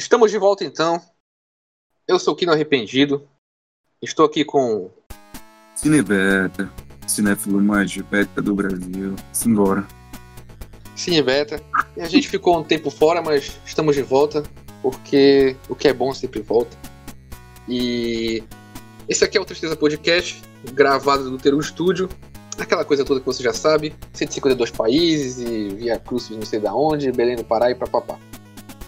Estamos 0.00 0.30
de 0.30 0.38
volta 0.38 0.64
então. 0.64 0.98
Eu 2.08 2.18
sou 2.18 2.32
o 2.32 2.36
Kino 2.36 2.52
Arrependido. 2.52 3.28
Estou 4.00 4.24
aqui 4.24 4.46
com. 4.46 4.90
Cinebeta, 5.76 6.72
cinéfilo 7.06 7.60
mais 7.60 7.94
beta 7.94 8.40
do 8.40 8.54
Brasil. 8.54 9.14
Simbora. 9.30 9.86
Cine 10.96 11.20
Beta. 11.22 11.62
E 11.98 12.00
a 12.00 12.08
gente 12.08 12.28
ficou 12.28 12.58
um 12.58 12.64
tempo 12.64 12.90
fora, 12.90 13.20
mas 13.20 13.60
estamos 13.66 13.94
de 13.94 14.00
volta, 14.00 14.42
porque 14.80 15.54
o 15.68 15.74
que 15.74 15.86
é 15.86 15.92
bom 15.92 16.14
sempre 16.14 16.40
volta. 16.40 16.74
E 17.68 18.42
esse 19.06 19.22
aqui 19.22 19.36
é 19.36 19.40
o 19.40 19.44
Tristeza 19.44 19.76
Podcast, 19.76 20.40
gravado 20.72 21.30
no 21.30 21.36
Teru 21.36 21.62
Studio. 21.62 22.08
Aquela 22.58 22.86
coisa 22.86 23.04
toda 23.04 23.20
que 23.20 23.26
você 23.26 23.42
já 23.42 23.52
sabe. 23.52 23.94
152 24.14 24.70
países 24.70 25.46
e 25.46 25.68
via 25.74 25.98
cruzes 25.98 26.30
não 26.30 26.46
sei 26.46 26.58
da 26.58 26.74
onde, 26.74 27.12
Belém 27.12 27.36
do 27.36 27.44
Pará 27.44 27.70
e 27.70 27.74
papapá. 27.74 28.18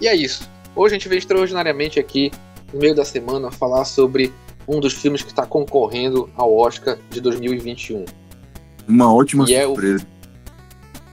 E 0.01 0.09
é 0.09 0.17
isso. 0.17 0.51
Hoje 0.75 0.95
a 0.95 0.99
gente 0.99 1.09
veio 1.09 1.19
extraordinariamente 1.19 1.99
aqui, 2.01 2.31
no 2.73 2.81
meio 2.81 2.95
da 2.95 3.05
semana, 3.05 3.51
falar 3.51 3.85
sobre 3.85 4.33
um 4.67 4.81
dos 4.81 4.95
filmes 4.95 5.23
que 5.23 5.29
está 5.31 5.45
concorrendo 5.47 6.31
ao 6.37 6.55
Oscar 6.57 6.97
de 7.11 7.21
2021. 7.21 8.05
Uma 8.89 9.13
ótima 9.15 9.45
E 9.49 9.55
é 9.55 9.67
o- 9.67 9.71
surpresa. 9.75 10.07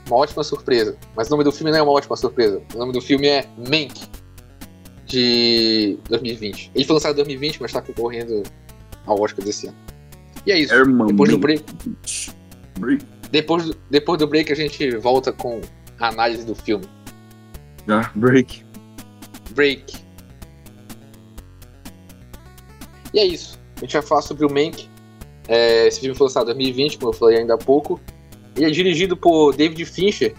Uma 0.06 0.16
ótima 0.16 0.42
surpresa. 0.42 0.96
Mas 1.14 1.28
o 1.28 1.30
nome 1.30 1.44
do 1.44 1.52
filme 1.52 1.70
não 1.70 1.78
é 1.78 1.82
uma 1.82 1.92
ótima 1.92 2.16
surpresa. 2.16 2.62
O 2.74 2.78
nome 2.78 2.92
do 2.92 3.00
filme 3.00 3.28
é 3.28 3.46
Mank, 3.58 3.94
de 5.06 5.98
2020. 6.08 6.70
Ele 6.74 6.84
foi 6.84 6.94
lançado 6.94 7.12
em 7.12 7.16
2020, 7.16 7.60
mas 7.60 7.70
está 7.70 7.82
concorrendo 7.82 8.42
ao 9.06 9.20
Oscar 9.20 9.44
desse 9.44 9.66
ano. 9.68 9.76
E 10.46 10.52
é 10.52 10.58
isso. 10.58 10.72
Herman 10.74 11.08
Depois 11.08 11.30
do 11.30 11.38
break, 11.38 11.64
Break. 12.78 13.04
depois, 13.30 13.64
do- 13.66 13.76
depois 13.90 14.18
do 14.18 14.26
break 14.26 14.50
a 14.50 14.56
gente 14.56 14.96
volta 14.96 15.32
com 15.32 15.60
a 15.98 16.08
análise 16.08 16.44
do 16.46 16.54
filme. 16.54 16.86
Já, 17.86 18.10
break. 18.14 18.64
Break. 19.52 19.96
E 23.12 23.18
é 23.18 23.26
isso. 23.26 23.58
A 23.76 23.80
gente 23.80 23.92
vai 23.92 24.02
falar 24.02 24.22
sobre 24.22 24.44
o 24.44 24.50
Mank. 24.50 24.88
É, 25.48 25.86
esse 25.88 26.00
filme 26.00 26.14
foi 26.14 26.26
lançado 26.26 26.50
em 26.50 26.54
2020, 26.54 26.98
como 26.98 27.10
eu 27.10 27.12
falei 27.12 27.38
ainda 27.38 27.54
há 27.54 27.58
pouco. 27.58 28.00
Ele 28.54 28.66
é 28.66 28.70
dirigido 28.70 29.16
por 29.16 29.54
David 29.54 29.84
Fincher, 29.84 30.34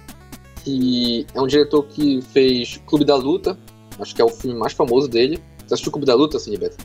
que 0.64 1.26
é 1.34 1.42
um 1.42 1.48
diretor 1.48 1.84
que 1.84 2.22
fez 2.22 2.82
Clube 2.86 3.04
da 3.04 3.16
Luta. 3.16 3.58
Acho 4.00 4.16
que 4.16 4.22
é 4.22 4.26
o 4.26 4.30
filme 4.30 4.58
mais 4.58 4.74
famoso 4.74 5.08
dele. 5.08 5.42
Você 5.66 5.74
assistiu 5.74 5.92
Clube 5.92 6.06
da 6.06 6.16
Luta, 6.16 6.38
assim, 6.38 6.58
Beto? 6.58 6.78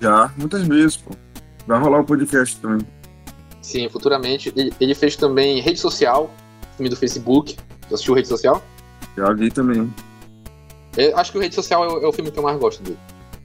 Já, 0.00 0.32
muitas 0.36 0.66
vezes, 0.66 0.96
pô. 0.96 1.10
Vai 1.66 1.80
rolar 1.80 2.00
o 2.00 2.04
podcast 2.04 2.56
também. 2.58 2.86
Sim, 3.60 3.88
futuramente. 3.88 4.52
Ele, 4.56 4.72
ele 4.80 4.94
fez 4.94 5.16
também 5.16 5.60
Rede 5.60 5.80
Social, 5.80 6.30
filme 6.76 6.88
do 6.88 6.96
Facebook. 6.96 7.56
Você 7.88 7.94
assistiu 7.94 8.14
Rede 8.14 8.28
Social? 8.28 8.62
Já 9.16 9.32
vi 9.32 9.50
também. 9.50 9.92
Eu 10.96 11.16
acho 11.16 11.32
que 11.32 11.38
o 11.38 11.40
Rede 11.40 11.54
Social 11.54 11.84
é 11.84 11.88
o, 11.88 12.04
é 12.04 12.06
o 12.08 12.12
filme 12.12 12.30
que 12.30 12.38
eu 12.38 12.42
mais 12.42 12.58
gosto 12.58 12.82
dele. 12.82 12.98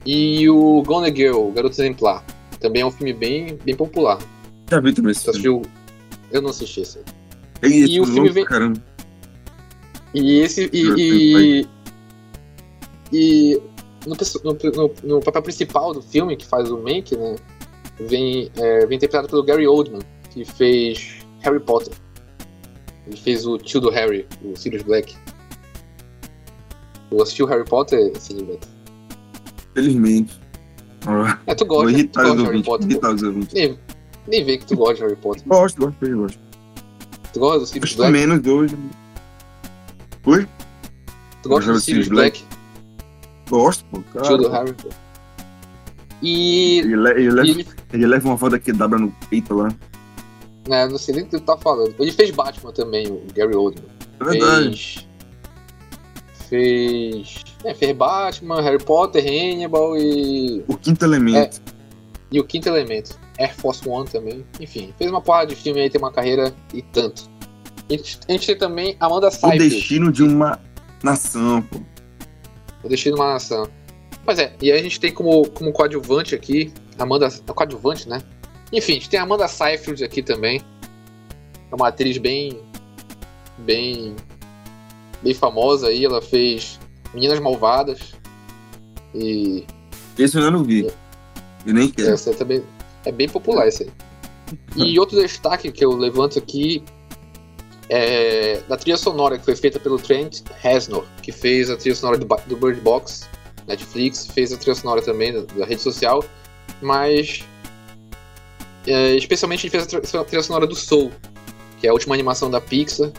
E 0.06 0.48
o 0.48 0.82
Gone 0.82 1.14
Girl, 1.14 1.50
Garoto 1.50 1.74
Exemplar. 1.80 2.24
Também 2.60 2.82
é 2.82 2.86
um 2.86 2.90
filme 2.90 3.12
bem, 3.12 3.58
bem 3.64 3.74
popular. 3.74 4.18
Já 4.70 4.80
vi 4.80 4.92
também 4.92 5.12
esse 5.12 5.32
filme. 5.32 5.66
Eu 6.30 6.40
não 6.42 6.50
assisti 6.50 6.80
esse. 6.80 7.00
Ei, 7.60 7.84
e 7.84 8.00
o 8.00 8.04
filme 8.04 8.12
filme 8.14 8.30
vem- 8.30 8.44
Caramba. 8.44 8.82
E 10.14 10.40
esse. 10.40 10.70
E. 10.72 10.82
E, 10.98 11.66
e 13.12 13.62
no- 14.06 14.16
no- 14.74 14.94
no 15.16 15.20
papel 15.20 15.42
principal 15.42 15.92
do 15.92 16.02
filme, 16.02 16.36
que 16.36 16.46
faz 16.46 16.70
o 16.70 16.78
Mank, 16.78 17.16
né? 17.16 17.36
Vem, 18.00 18.50
é, 18.56 18.86
vem 18.86 18.96
interpretado 18.96 19.28
pelo 19.28 19.42
Gary 19.44 19.66
Oldman, 19.66 20.00
que 20.30 20.44
fez 20.44 21.18
Harry 21.40 21.60
Potter. 21.60 21.92
Ele 23.06 23.16
fez 23.16 23.46
o 23.46 23.58
tio 23.58 23.80
do 23.80 23.90
Harry, 23.90 24.26
o 24.42 24.56
Sirius 24.56 24.82
Black. 24.82 25.14
Tu 27.12 27.22
assistiu 27.22 27.46
Harry 27.46 27.64
Potter, 27.64 28.10
sim, 28.18 28.42
Beto? 28.44 28.66
Felizmente. 29.74 30.40
É, 31.46 31.54
tu 31.54 31.66
gosta, 31.66 31.92
tu 32.08 32.20
gosta 32.22 32.36
de 32.36 32.42
Harry. 32.44 32.62
Potter. 32.62 32.88
Nem, 33.52 33.78
nem 34.28 34.44
vê 34.44 34.56
que 34.56 34.64
tu 34.64 34.76
gosta 34.76 34.94
de 34.94 35.02
Harry 35.02 35.16
Potter. 35.16 35.42
Gosto, 35.46 35.78
gosto, 35.78 36.02
eu 36.06 36.18
gosto. 36.18 36.38
Tu 37.34 37.38
gosta 37.40 37.58
do 37.60 37.66
Sirius 37.66 37.94
Black? 37.94 38.12
menos 38.12 38.46
hoje. 38.46 38.78
Oi? 40.24 40.48
Tu 41.42 41.48
gosta 41.50 41.72
do 41.72 41.80
Sirius 41.80 42.08
Black, 42.08 42.42
Gosto, 43.50 43.84
pô. 43.86 44.02
tio 44.22 44.38
do 44.38 44.44
Cara. 44.50 44.64
Harry? 44.64 44.72
pô. 44.74 44.88
E, 46.22 46.78
Ele, 46.78 46.96
le- 46.96 47.10
ele 47.10 47.30
leva, 47.30 47.48
ele 47.48 47.66
ele 47.92 48.06
leva 48.06 48.28
uma 48.28 48.38
foda 48.38 48.58
que 48.58 48.72
dobra 48.72 48.98
no 48.98 49.10
peito 49.28 49.54
lá. 49.54 49.68
né, 50.68 50.86
não 50.88 50.96
sei 50.96 51.14
nem 51.16 51.24
o 51.24 51.26
que 51.26 51.32
tu 51.38 51.40
tá 51.44 51.58
falando. 51.58 51.94
Ele 51.98 52.12
fez 52.12 52.30
Batman 52.30 52.72
também, 52.72 53.06
o 53.08 53.22
Gary 53.34 53.54
Oldman. 53.54 53.84
É 54.20 54.24
verdade. 54.24 54.64
Fez. 54.68 55.08
Fez. 56.52 57.44
É, 57.64 57.72
fez 57.72 57.96
Batman, 57.96 58.60
Harry 58.60 58.84
Potter, 58.84 59.24
Hannibal 59.24 59.96
e. 59.96 60.62
O 60.68 60.76
quinto 60.76 61.02
elemento. 61.02 61.62
E 62.30 62.38
o 62.38 62.44
Quinto 62.44 62.68
Elemento. 62.68 63.18
Air 63.38 63.54
Force 63.54 63.86
One 63.88 64.06
também. 64.06 64.44
Enfim, 64.60 64.92
fez 64.98 65.10
uma 65.10 65.22
porrada 65.22 65.46
de 65.46 65.56
filme 65.56 65.80
aí, 65.80 65.88
tem 65.88 65.98
uma 65.98 66.12
carreira 66.12 66.54
e 66.74 66.82
tanto. 66.82 67.30
A 67.88 67.92
gente, 67.92 68.20
a 68.28 68.32
gente 68.32 68.46
tem 68.46 68.56
também 68.56 68.96
Amanda 69.00 69.28
o 69.28 69.30
Seyfried. 69.30 69.70
destino 69.70 70.12
de 70.12 70.22
uma 70.22 70.60
nação, 71.02 71.62
pô. 71.62 71.80
O 72.84 72.88
Destino 72.88 73.16
de 73.16 73.20
uma 73.22 73.32
Nação. 73.32 73.66
Pois 74.22 74.38
é, 74.38 74.54
e 74.60 74.70
aí 74.70 74.78
a 74.78 74.82
gente 74.82 75.00
tem 75.00 75.10
como, 75.10 75.48
como 75.50 75.72
coadjuvante 75.72 76.34
aqui, 76.34 76.70
Amanda. 76.98 77.30
Coadjuvante, 77.46 78.08
né? 78.08 78.20
Enfim, 78.70 78.92
a 78.92 78.94
gente 78.96 79.08
tem 79.08 79.18
a 79.18 79.22
Amanda 79.22 79.48
Seyfried 79.48 80.04
aqui 80.04 80.22
também. 80.22 80.60
É 81.70 81.74
uma 81.74 81.88
atriz 81.88 82.18
bem. 82.18 82.60
bem. 83.58 84.16
Bem 85.22 85.34
famosa 85.34 85.88
aí. 85.88 86.04
Ela 86.04 86.20
fez 86.20 86.78
Meninas 87.14 87.40
Malvadas. 87.40 88.12
E. 89.14 89.64
Esse 90.18 90.38
eu 90.38 90.50
não 90.50 90.64
vi. 90.64 90.90
Eu 91.66 91.74
nem 91.74 91.88
quero. 91.88 92.10
Essa 92.10 92.32
também. 92.34 92.62
É 93.04 93.12
bem 93.12 93.28
popular 93.28 93.66
esse 93.66 93.84
aí. 93.84 93.90
E 94.76 94.98
outro 94.98 95.20
destaque 95.20 95.72
que 95.72 95.84
eu 95.84 95.92
levanto 95.92 96.38
aqui 96.38 96.84
é 97.88 98.62
da 98.68 98.76
trilha 98.76 98.96
sonora 98.96 99.38
que 99.38 99.44
foi 99.44 99.56
feita 99.56 99.78
pelo 99.78 99.98
Trent 99.98 100.40
Reznor, 100.60 101.04
que 101.22 101.32
fez 101.32 101.68
a 101.68 101.76
trilha 101.76 101.94
sonora 101.94 102.18
do, 102.18 102.26
do 102.46 102.56
Bird 102.56 102.80
Box, 102.80 103.28
Netflix, 103.66 104.26
fez 104.26 104.52
a 104.52 104.56
trilha 104.56 104.74
sonora 104.74 105.02
também 105.02 105.32
da, 105.32 105.40
da 105.40 105.66
rede 105.66 105.82
social, 105.82 106.24
mas 106.80 107.44
é, 108.86 109.14
especialmente 109.14 109.66
ele 109.66 109.70
fez 109.70 110.14
a 110.14 110.24
trilha 110.24 110.42
sonora 110.42 110.66
do 110.66 110.74
Soul, 110.74 111.12
que 111.80 111.86
é 111.86 111.90
a 111.90 111.92
última 111.92 112.14
animação 112.14 112.50
da 112.50 112.60
Pixar, 112.60 113.10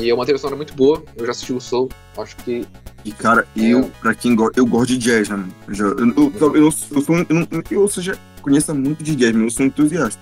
e 0.00 0.10
é 0.10 0.14
uma 0.14 0.24
trilha 0.24 0.38
sonora 0.38 0.56
muito 0.56 0.74
boa. 0.74 1.02
Eu 1.16 1.24
já 1.26 1.30
assisti 1.32 1.52
o 1.52 1.60
Soul, 1.60 1.88
acho 2.18 2.36
que 2.36 2.66
E, 3.04 3.12
cara, 3.12 3.46
É. 3.56 3.60
eu, 3.60 3.90
pra 4.00 4.14
quem 4.14 4.34
gosta, 4.34 4.58
eu 4.58 4.64
gosto 4.66 4.86
de 4.88 4.96
jazz, 4.98 5.28
né? 5.28 5.36
mano? 5.36 5.54
Eu, 5.68 5.74
já- 5.74 5.84
eu, 5.84 5.98
eu, 5.98 6.32
eu, 6.40 6.56
eu, 6.56 6.70
sou- 6.72 6.96
eu 6.96 7.02
sou 7.02 7.16
eu 7.16 7.26
não, 7.34 7.46
eu 7.70 7.88
seja, 7.88 8.18
conheça 8.40 8.72
muito 8.72 9.04
de 9.04 9.14
jazz, 9.14 9.32
mas 9.34 9.42
eu 9.44 9.50
sou 9.50 9.66
entusiasta. 9.66 10.20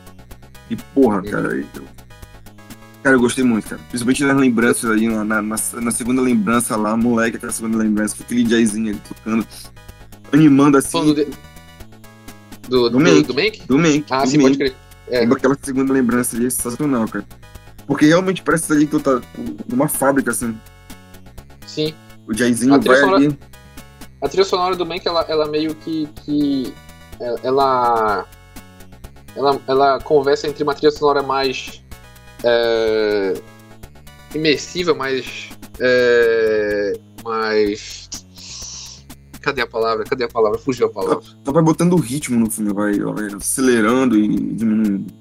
E, 0.68 0.74
porra, 0.76 1.18
Uhum. 1.18 1.30
cara, 1.30 1.54
eu, 1.54 1.64
cara, 3.04 3.14
eu 3.16 3.20
gostei 3.20 3.44
muito, 3.44 3.68
cara. 3.68 3.80
Principalmente 3.88 4.24
nas 4.24 4.36
lembranças 4.36 4.90
aí, 4.90 5.06
na, 5.08 5.24
na, 5.24 5.42
na- 5.42 5.90
segunda 5.92 6.20
lembrança 6.20 6.74
lá, 6.74 6.96
moleque, 6.96 7.36
aquela 7.36 7.52
segunda 7.52 7.78
lembrança, 7.78 8.16
com 8.16 8.24
aquele 8.24 8.42
jazzinho 8.42 8.90
ali 8.90 9.00
tocando, 9.08 9.46
animando 10.32 10.76
assim, 10.78 10.90
falando 10.90 11.14
de- 11.14 11.24
do, 11.24 11.30
do, 12.68 12.90
Do 12.90 12.98
do, 12.98 12.98
do 13.68 13.78
Mank. 13.78 14.04
Ah, 14.10 14.24
do 14.24 14.28
sim, 14.30 14.40
pode 14.40 14.58
crer. 14.58 14.74
É. 15.08 15.24
Aquela 15.24 15.56
segunda 15.62 15.92
lembrança 15.92 16.36
ali 16.36 16.46
é 16.46 16.50
sensacional, 16.50 17.06
cara. 17.06 17.24
Porque 17.86 18.06
realmente 18.06 18.42
parece 18.42 18.72
ali 18.72 18.86
que 18.86 18.92
tu 18.92 19.00
tá 19.00 19.20
numa 19.68 19.88
fábrica, 19.88 20.30
assim. 20.30 20.58
Sim. 21.66 21.94
O 22.26 22.32
trilha 22.78 22.78
vai 22.78 23.00
sonora- 23.00 23.16
ali. 23.16 23.38
A 24.22 24.28
trilha 24.28 24.44
sonora 24.44 24.76
do 24.76 24.86
Mank, 24.86 25.06
ela, 25.06 25.22
ela 25.28 25.48
meio 25.48 25.74
que. 25.74 26.06
que 26.24 26.72
ela, 27.42 28.26
ela. 29.36 29.58
Ela 29.66 30.00
conversa 30.00 30.46
entre 30.46 30.62
uma 30.62 30.74
trilha 30.74 30.90
sonora 30.92 31.22
mais. 31.22 31.82
é, 32.44 33.34
imersiva, 34.34 34.94
mais. 34.94 35.48
é, 35.80 36.92
mais. 37.24 38.08
Cadê 39.40 39.60
a 39.60 39.66
palavra? 39.66 40.04
Cadê 40.04 40.22
a 40.22 40.28
palavra? 40.28 40.56
Fugiu 40.58 40.86
a 40.86 40.90
palavra. 40.90 41.24
Ela 41.44 41.52
vai 41.52 41.62
botando 41.62 41.96
ritmo 41.96 42.38
no 42.38 42.48
filme, 42.48 42.72
vai, 42.72 42.96
ela 42.96 43.12
vai 43.12 43.26
acelerando 43.34 44.16
e 44.16 44.28
diminuindo. 44.28 45.12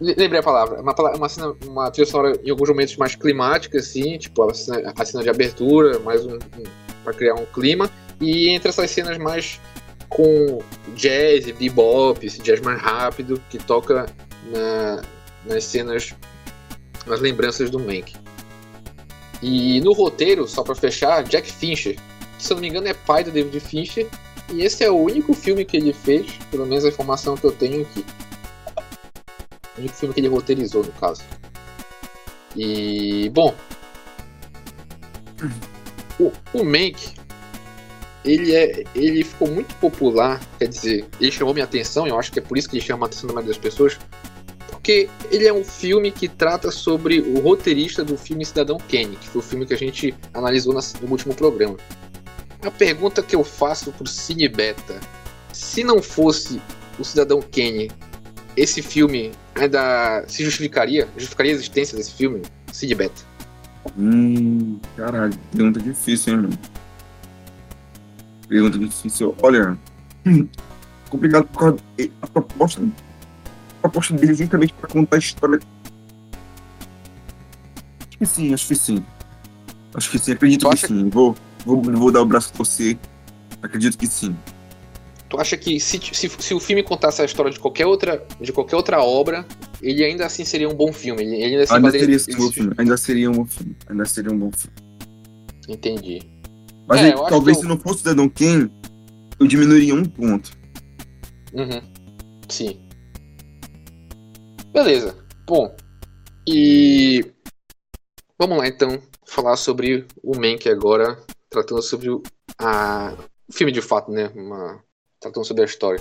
Le- 0.00 0.14
Lembrei 0.16 0.40
a 0.40 0.42
palavra. 0.42 0.80
Uma, 0.80 0.94
uma, 1.16 1.28
cena, 1.28 1.54
uma 1.66 1.90
trilha 1.90 2.06
sonora 2.06 2.38
em 2.44 2.50
alguns 2.50 2.68
momentos 2.68 2.96
mais 2.96 3.14
climática, 3.14 3.78
assim, 3.78 4.18
tipo 4.18 4.42
a 4.48 4.54
cena, 4.54 4.92
a 4.96 5.04
cena 5.04 5.22
de 5.22 5.28
abertura, 5.30 5.98
mais 6.00 6.24
um, 6.24 6.34
um 6.34 6.62
para 7.04 7.12
criar 7.14 7.34
um 7.34 7.46
clima. 7.46 7.90
E 8.20 8.48
entre 8.50 8.68
essas 8.68 8.90
cenas 8.90 9.16
mais 9.18 9.60
com 10.08 10.58
jazz 10.96 11.50
bebop, 11.52 12.26
esse 12.26 12.40
jazz 12.42 12.60
mais 12.60 12.80
rápido, 12.80 13.40
que 13.48 13.58
toca 13.58 14.06
na- 14.52 15.02
nas 15.46 15.64
cenas, 15.64 16.14
nas 17.06 17.20
lembranças 17.20 17.70
do 17.70 17.78
Mank. 17.78 18.14
E 19.42 19.80
no 19.80 19.92
roteiro, 19.92 20.46
só 20.46 20.62
pra 20.62 20.74
fechar, 20.74 21.22
Jack 21.24 21.50
Fincher, 21.50 21.94
que 22.36 22.44
se 22.44 22.52
eu 22.52 22.56
não 22.56 22.60
me 22.60 22.68
engano 22.68 22.88
é 22.88 22.92
pai 22.94 23.24
do 23.24 23.30
David 23.30 23.58
Fincher, 23.60 24.06
e 24.52 24.62
esse 24.62 24.84
é 24.84 24.90
o 24.90 24.96
único 24.96 25.32
filme 25.32 25.64
que 25.64 25.76
ele 25.78 25.92
fez, 25.94 26.26
pelo 26.50 26.66
menos 26.66 26.84
a 26.84 26.88
informação 26.88 27.36
que 27.36 27.44
eu 27.44 27.52
tenho 27.52 27.82
aqui. 27.82 28.04
Único 29.78 29.94
filme 29.94 30.14
que 30.14 30.20
ele 30.20 30.28
roteirizou, 30.28 30.84
no 30.84 30.92
caso. 30.92 31.22
E, 32.56 33.30
bom. 33.30 33.54
O, 36.18 36.32
o 36.52 36.64
Mank, 36.64 37.14
ele, 38.24 38.54
é, 38.54 38.84
ele 38.94 39.24
ficou 39.24 39.48
muito 39.48 39.74
popular, 39.76 40.40
quer 40.58 40.68
dizer, 40.68 41.06
ele 41.20 41.32
chamou 41.32 41.54
minha 41.54 41.64
atenção, 41.64 42.06
eu 42.06 42.18
acho 42.18 42.30
que 42.30 42.38
é 42.38 42.42
por 42.42 42.58
isso 42.58 42.68
que 42.68 42.76
ele 42.76 42.84
chama 42.84 43.06
a 43.06 43.08
atenção 43.08 43.28
da 43.28 43.34
maioria 43.34 43.54
das 43.54 43.62
pessoas, 43.62 43.98
porque 44.68 45.08
ele 45.30 45.46
é 45.46 45.52
um 45.52 45.64
filme 45.64 46.10
que 46.10 46.28
trata 46.28 46.70
sobre 46.70 47.20
o 47.20 47.40
roteirista 47.40 48.04
do 48.04 48.18
filme 48.18 48.44
Cidadão 48.44 48.76
Kane, 48.76 49.16
que 49.16 49.28
foi 49.28 49.40
o 49.40 49.44
filme 49.44 49.64
que 49.64 49.72
a 49.72 49.78
gente 49.78 50.14
analisou 50.34 50.74
no 50.74 51.10
último 51.10 51.34
programa. 51.34 51.76
A 52.62 52.70
pergunta 52.70 53.22
que 53.22 53.34
eu 53.34 53.42
faço 53.42 53.90
pro 53.92 54.06
Cine 54.06 54.48
Beta, 54.48 55.00
se 55.52 55.82
não 55.82 56.02
fosse 56.02 56.60
o 56.98 57.04
Cidadão 57.04 57.40
Kane, 57.40 57.90
esse 58.56 58.82
filme 58.82 59.32
ainda 59.54 60.24
se 60.26 60.44
justificaria? 60.44 61.08
Justificaria 61.16 61.52
a 61.52 61.54
existência 61.54 61.96
desse 61.96 62.12
filme? 62.12 62.42
Cine 62.72 62.94
Beta. 62.94 63.22
Hum, 63.98 64.78
caralho, 64.96 65.34
pergunta 65.52 65.80
difícil, 65.80 66.34
hein, 66.34 66.40
mano? 66.42 66.58
Pergunta 68.48 68.78
difícil. 68.78 69.34
Olha, 69.42 69.78
complicado 71.08 71.46
por 71.46 71.58
causa 71.58 71.78
a 72.22 72.26
proposta, 72.26 72.82
a 72.82 73.80
proposta 73.80 74.14
dele 74.14 74.32
é 74.32 74.34
justamente 74.34 74.72
para 74.74 74.88
contar 74.88 75.16
a 75.16 75.18
história. 75.18 75.60
Acho 78.00 78.18
que 78.18 78.26
sim, 78.26 78.54
acho 78.54 78.68
que 78.68 78.74
sim. 78.74 79.04
Acho 79.94 80.10
que 80.10 80.18
sim, 80.18 80.32
acredito 80.32 80.68
que 80.68 80.76
sim. 80.76 81.08
Vou, 81.08 81.34
vou, 81.64 81.82
vou 81.82 82.12
dar 82.12 82.22
o 82.22 82.26
braço 82.26 82.52
a 82.54 82.58
você. 82.58 82.98
Acredito 83.62 83.96
que 83.96 84.06
sim. 84.06 84.36
Tu 85.30 85.40
acha 85.40 85.56
que 85.56 85.78
se, 85.78 86.00
se, 86.12 86.28
se, 86.28 86.54
o 86.54 86.58
filme 86.58 86.82
contasse 86.82 87.22
a 87.22 87.24
história 87.24 87.52
de 87.52 87.60
qualquer 87.60 87.86
outra, 87.86 88.26
de 88.40 88.52
qualquer 88.52 88.74
outra 88.74 89.00
obra, 89.00 89.46
ele 89.80 90.02
ainda 90.02 90.26
assim 90.26 90.44
seria 90.44 90.68
um 90.68 90.74
bom 90.74 90.92
filme? 90.92 91.22
Ele, 91.22 91.36
ele 91.36 91.56
ainda, 91.56 91.74
ainda, 91.76 91.90
seria 91.92 92.16
esse 92.16 92.36
bom 92.36 92.50
filme. 92.50 92.74
ainda 92.76 92.96
seria 92.96 93.30
um 93.30 93.34
bom 93.34 93.46
filme. 93.46 93.76
Ainda 93.88 94.04
seria 94.06 94.32
um 94.32 94.38
bom 94.38 94.50
filme. 94.50 94.76
Entendi. 95.68 96.18
Mas 96.88 97.00
é, 97.02 97.12
talvez 97.12 97.58
eu... 97.58 97.62
se 97.62 97.68
não 97.68 97.78
fosse 97.78 97.94
o 97.94 97.98
Cidadão 97.98 98.28
Kane, 98.28 98.72
eu 99.38 99.46
diminuiria 99.46 99.94
um 99.94 100.04
ponto. 100.04 100.50
Uhum. 101.54 101.80
Sim. 102.48 102.80
Beleza. 104.72 105.16
Bom. 105.46 105.72
E. 106.44 107.24
Vamos 108.36 108.58
lá 108.58 108.66
então 108.66 109.00
falar 109.24 109.56
sobre 109.56 110.06
o 110.24 110.34
Mank 110.34 110.68
agora, 110.68 111.16
tratando 111.48 111.82
sobre 111.82 112.10
o, 112.10 112.20
a, 112.58 113.14
o 113.48 113.52
filme 113.52 113.70
de 113.70 113.80
fato, 113.80 114.10
né? 114.10 114.28
Uma, 114.34 114.82
tratando 115.20 115.44
sobre 115.44 115.62
a 115.62 115.66
história. 115.66 116.00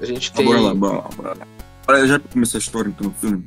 A 0.00 0.04
gente 0.04 0.32
tem. 0.32 0.44
bora 0.44 0.60
lá, 0.60 0.74
bora 0.74 0.96
lá, 0.96 1.08
bora 1.16 1.98
lá. 1.98 2.06
Já 2.06 2.18
começou 2.18 2.58
a 2.58 2.60
história 2.60 2.88
então 2.88 3.06
no 3.06 3.14
filme. 3.14 3.44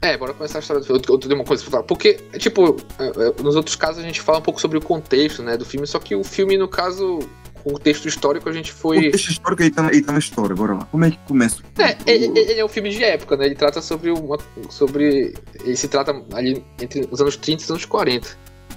É, 0.00 0.16
bora 0.16 0.32
começar 0.34 0.58
a 0.58 0.60
história 0.60 0.80
do 0.80 0.86
filme. 0.86 1.02
Eu, 1.08 1.18
tenho 1.18 1.34
uma 1.34 1.44
coisa 1.44 1.62
pra 1.62 1.72
falar. 1.72 1.82
Porque, 1.84 2.14
tipo, 2.38 2.76
é, 2.98 3.06
é, 3.06 3.42
nos 3.42 3.56
outros 3.56 3.74
casos 3.74 4.02
a 4.02 4.06
gente 4.06 4.20
fala 4.20 4.38
um 4.38 4.42
pouco 4.42 4.60
sobre 4.60 4.78
o 4.78 4.80
contexto, 4.80 5.42
né, 5.42 5.56
do 5.56 5.64
filme, 5.64 5.86
só 5.86 5.98
que 5.98 6.14
o 6.14 6.22
filme, 6.22 6.56
no 6.56 6.68
caso, 6.68 7.18
o 7.64 7.72
contexto 7.72 8.06
histórico 8.06 8.48
a 8.48 8.52
gente 8.52 8.72
foi. 8.72 8.98
O 8.98 9.02
contexto 9.04 9.30
histórico 9.30 9.62
ele 9.62 9.70
tá, 9.70 9.88
ele 9.88 10.02
tá 10.02 10.12
na 10.12 10.18
história, 10.18 10.54
bora 10.54 10.74
lá. 10.74 10.84
Como 10.90 11.04
é 11.04 11.10
que 11.10 11.18
começa? 11.26 11.62
É, 11.78 11.96
ele, 12.06 12.38
ele, 12.38 12.60
é 12.60 12.64
um 12.64 12.68
filme 12.68 12.90
de 12.90 13.02
época, 13.02 13.36
né? 13.36 13.46
Ele 13.46 13.54
trata 13.54 13.80
sobre 13.80 14.10
uma. 14.10 14.38
sobre. 14.68 15.34
Ele 15.64 15.76
se 15.76 15.88
trata 15.88 16.14
ali 16.32 16.64
entre 16.80 17.08
os 17.10 17.20
anos 17.20 17.36
30 17.36 17.62
e 17.62 17.64
os 17.64 17.70
anos 17.70 17.84
40. 17.84 18.28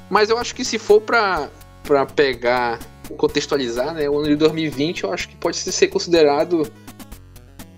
Mas 0.09 0.29
eu 0.29 0.37
acho 0.37 0.55
que 0.55 0.63
se 0.63 0.79
for 0.79 1.01
pra, 1.01 1.49
pra 1.83 2.05
pegar, 2.05 2.79
contextualizar, 3.15 3.93
né? 3.93 4.09
O 4.09 4.17
ano 4.19 4.27
de 4.27 4.35
2020 4.35 5.03
eu 5.03 5.13
acho 5.13 5.29
que 5.29 5.35
pode 5.35 5.57
ser 5.57 5.87
considerado 5.87 6.69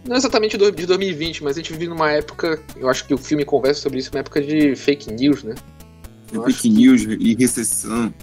não 0.08 0.16
exatamente 0.16 0.58
de 0.58 0.86
2020, 0.86 1.44
mas 1.44 1.56
a 1.56 1.60
gente 1.60 1.74
vive 1.74 1.88
numa 1.88 2.12
época, 2.12 2.60
eu 2.78 2.90
acho 2.90 3.06
que 3.06 3.14
o 3.14 3.18
filme 3.18 3.46
conversa 3.46 3.81
sobre 3.81 4.00
isso, 4.00 4.10
uma 4.12 4.20
época 4.20 4.42
de 4.42 4.76
fake 4.76 5.12
news, 5.14 5.44
né? 5.44 5.54
Eu 6.31 6.44
fake 6.44 6.70
news 6.70 7.06
que... 7.06 7.14
e 7.14 7.36
recessão. 7.36 8.14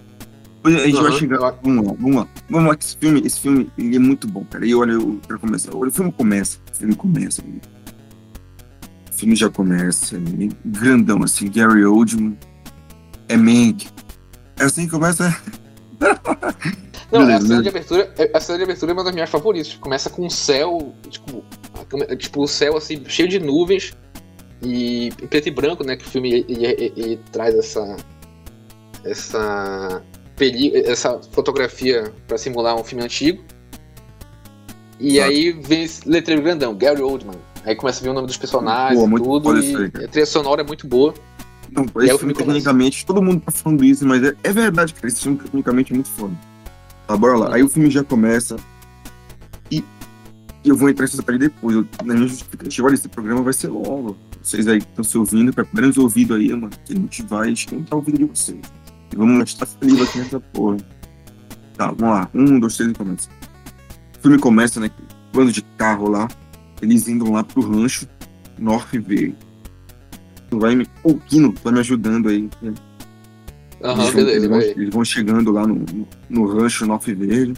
A 0.64 0.70
gente 0.70 0.97
uhum, 0.97 1.03
vai 1.03 1.12
chegar. 1.12 1.38
Vamos 1.62 1.87
lá, 1.87 1.93
vamos 1.93 2.17
lá. 2.17 2.29
Vamos 2.50 2.69
lá, 2.70 2.76
esse 2.81 2.97
filme, 2.97 3.23
esse 3.25 3.41
filme 3.41 3.70
ele 3.79 3.97
é 3.97 3.99
muito 4.00 4.26
bom, 4.26 4.44
cara. 4.44 4.67
E 4.67 4.75
olha, 4.75 4.93
eu, 4.93 5.20
pra 5.29 5.38
começar, 5.38 5.75
olha, 5.76 5.88
o 5.91 5.93
filme 5.93 6.11
começa. 6.11 6.59
O 6.73 6.76
filme 6.76 6.97
começa. 6.97 7.43
O 7.43 9.12
filme 9.12 9.37
já 9.37 9.49
começa. 9.49 10.20
Grandão, 10.64 11.23
assim, 11.23 11.49
Gary 11.49 11.85
Oldman. 11.85 12.37
É 13.29 13.37
Mank. 13.37 13.87
É 14.59 14.64
assim 14.64 14.87
que 14.87 14.91
começa. 14.91 15.41
Não, 17.10 17.20
Beleza, 17.20 17.37
a 17.37 17.40
cena 17.40 17.56
né? 17.56 17.62
de 17.62 17.69
abertura, 17.69 18.14
a 18.34 18.40
cena 18.40 18.58
de 18.58 18.64
abertura 18.64 18.93
é 18.93 18.94
uma 18.94 19.04
das 19.04 19.14
minhas 19.14 19.31
favoritas. 19.31 19.75
Começa 19.75 20.10
com 20.10 20.26
um 20.26 20.31
céu, 20.31 20.93
tipo, 21.08 21.44
tipo 22.19 22.43
o 22.43 22.48
céu 22.48 22.76
assim 22.76 23.04
cheio 23.06 23.28
de 23.28 23.38
nuvens 23.38 23.96
e 24.60 25.12
preto 25.31 25.46
e 25.46 25.50
branco, 25.50 25.84
né? 25.84 25.96
Que 25.96 26.04
o 26.04 26.08
filme 26.08 26.44
ele, 26.48 26.66
ele, 26.66 26.93
ele 26.96 27.20
traz 27.31 27.54
essa 27.54 27.96
essa 29.04 30.02
essa 30.84 31.20
fotografia 31.31 32.12
para 32.26 32.37
simular 32.37 32.75
um 32.75 32.84
filme 32.84 33.04
antigo. 33.04 33.44
E 34.99 35.20
aí 35.20 35.52
vem 35.52 35.84
esse 35.84 36.08
letreiro 36.08 36.42
grandão, 36.42 36.75
Gary 36.75 37.02
Oldman. 37.02 37.38
Aí 37.64 37.75
começa 37.75 38.00
a 38.00 38.02
ver 38.02 38.10
o 38.10 38.14
nome 38.14 38.26
dos 38.26 38.37
personagens 38.37 39.00
e 39.00 39.14
tudo. 39.16 39.58
E 39.58 40.04
a 40.04 40.08
trilha 40.08 40.26
sonora 40.26 40.62
é 40.62 40.64
muito 40.64 40.87
boa. 40.87 41.14
Não, 41.76 42.02
esse 42.02 42.19
filme, 42.19 42.32
tecnicamente, 42.32 43.05
todo 43.05 43.23
mundo 43.23 43.43
tá 43.43 43.52
falando 43.52 43.84
isso, 43.84 44.06
mas 44.06 44.23
é, 44.23 44.34
é 44.43 44.52
verdade, 44.52 44.94
cara. 44.94 45.06
Esse 45.06 45.20
filme 45.23 45.37
tecnicamente 45.37 45.93
é 45.93 45.94
muito 45.94 46.08
foda. 46.08 46.34
Tá, 47.06 47.17
bora 47.17 47.37
lá. 47.37 47.55
Aí 47.55 47.62
o 47.62 47.69
filme 47.69 47.90
já 47.90 48.02
começa. 48.02 48.56
E 49.70 49.84
eu 50.64 50.75
vou 50.75 50.88
entrar 50.88 51.05
nessa 51.05 51.23
parte 51.23 51.38
depois. 51.38 51.76
Eu, 51.76 51.87
na 52.02 52.14
minha 52.14 52.28
justificativa, 52.28 52.88
olha, 52.88 52.94
esse 52.94 53.08
programa 53.08 53.43
vai 53.43 53.52
ser 53.52 53.69
longo. 53.69 54.17
Vocês 54.43 54.67
aí 54.67 54.81
que 54.81 54.87
estão 54.87 55.05
se 55.05 55.19
ouvindo, 55.19 55.52
preparando 55.52 55.90
os 55.90 55.99
ouvidos 55.99 56.37
aí, 56.37 56.49
mano. 56.49 56.70
Que 56.84 56.94
a 56.94 56.96
gente 56.96 57.23
vai 57.25 57.50
esquentar 57.50 57.99
o 57.99 58.02
vídeo 58.02 58.26
de 58.26 58.38
vocês. 58.38 58.58
E 59.12 59.17
vamos 59.17 59.38
gastar 59.38 59.67
saliva 59.67 60.05
aqui 60.05 60.19
nessa 60.19 60.40
porra. 60.40 60.78
Tá, 61.76 61.88
vamos 61.88 62.14
lá. 62.14 62.31
Um, 62.34 62.58
dois, 62.58 62.76
três 62.76 62.90
e 62.90 62.94
começa. 62.94 63.28
O 64.19 64.23
filme 64.23 64.38
começa, 64.38 64.81
né? 64.81 64.90
Bando 65.32 65.52
de 65.52 65.61
carro 65.76 66.08
lá. 66.08 66.26
Eles 66.81 67.06
indo 67.06 67.31
lá 67.31 67.44
pro 67.44 67.61
rancho 67.61 68.08
North 68.58 68.93
Verde. 68.93 69.45
Tu 70.50 70.58
vai 70.58 70.75
me. 70.75 70.87
Ô, 71.02 71.14
Kino, 71.14 71.52
tá 71.52 71.72
me 71.72 71.81
ajudando 71.81 72.28
aí. 72.28 72.48
Né? 72.62 72.75
Aham, 73.82 74.02
eles, 74.02 74.14
beleza, 74.14 74.37
eles, 74.37 74.48
vão, 74.48 74.60
eles 74.60 74.94
vão 74.94 75.04
chegando 75.04 75.52
lá 75.52 75.66
no, 75.66 75.84
no, 76.28 76.46
rancho 76.46 76.87
North 76.87 77.06
Verde. 77.06 77.54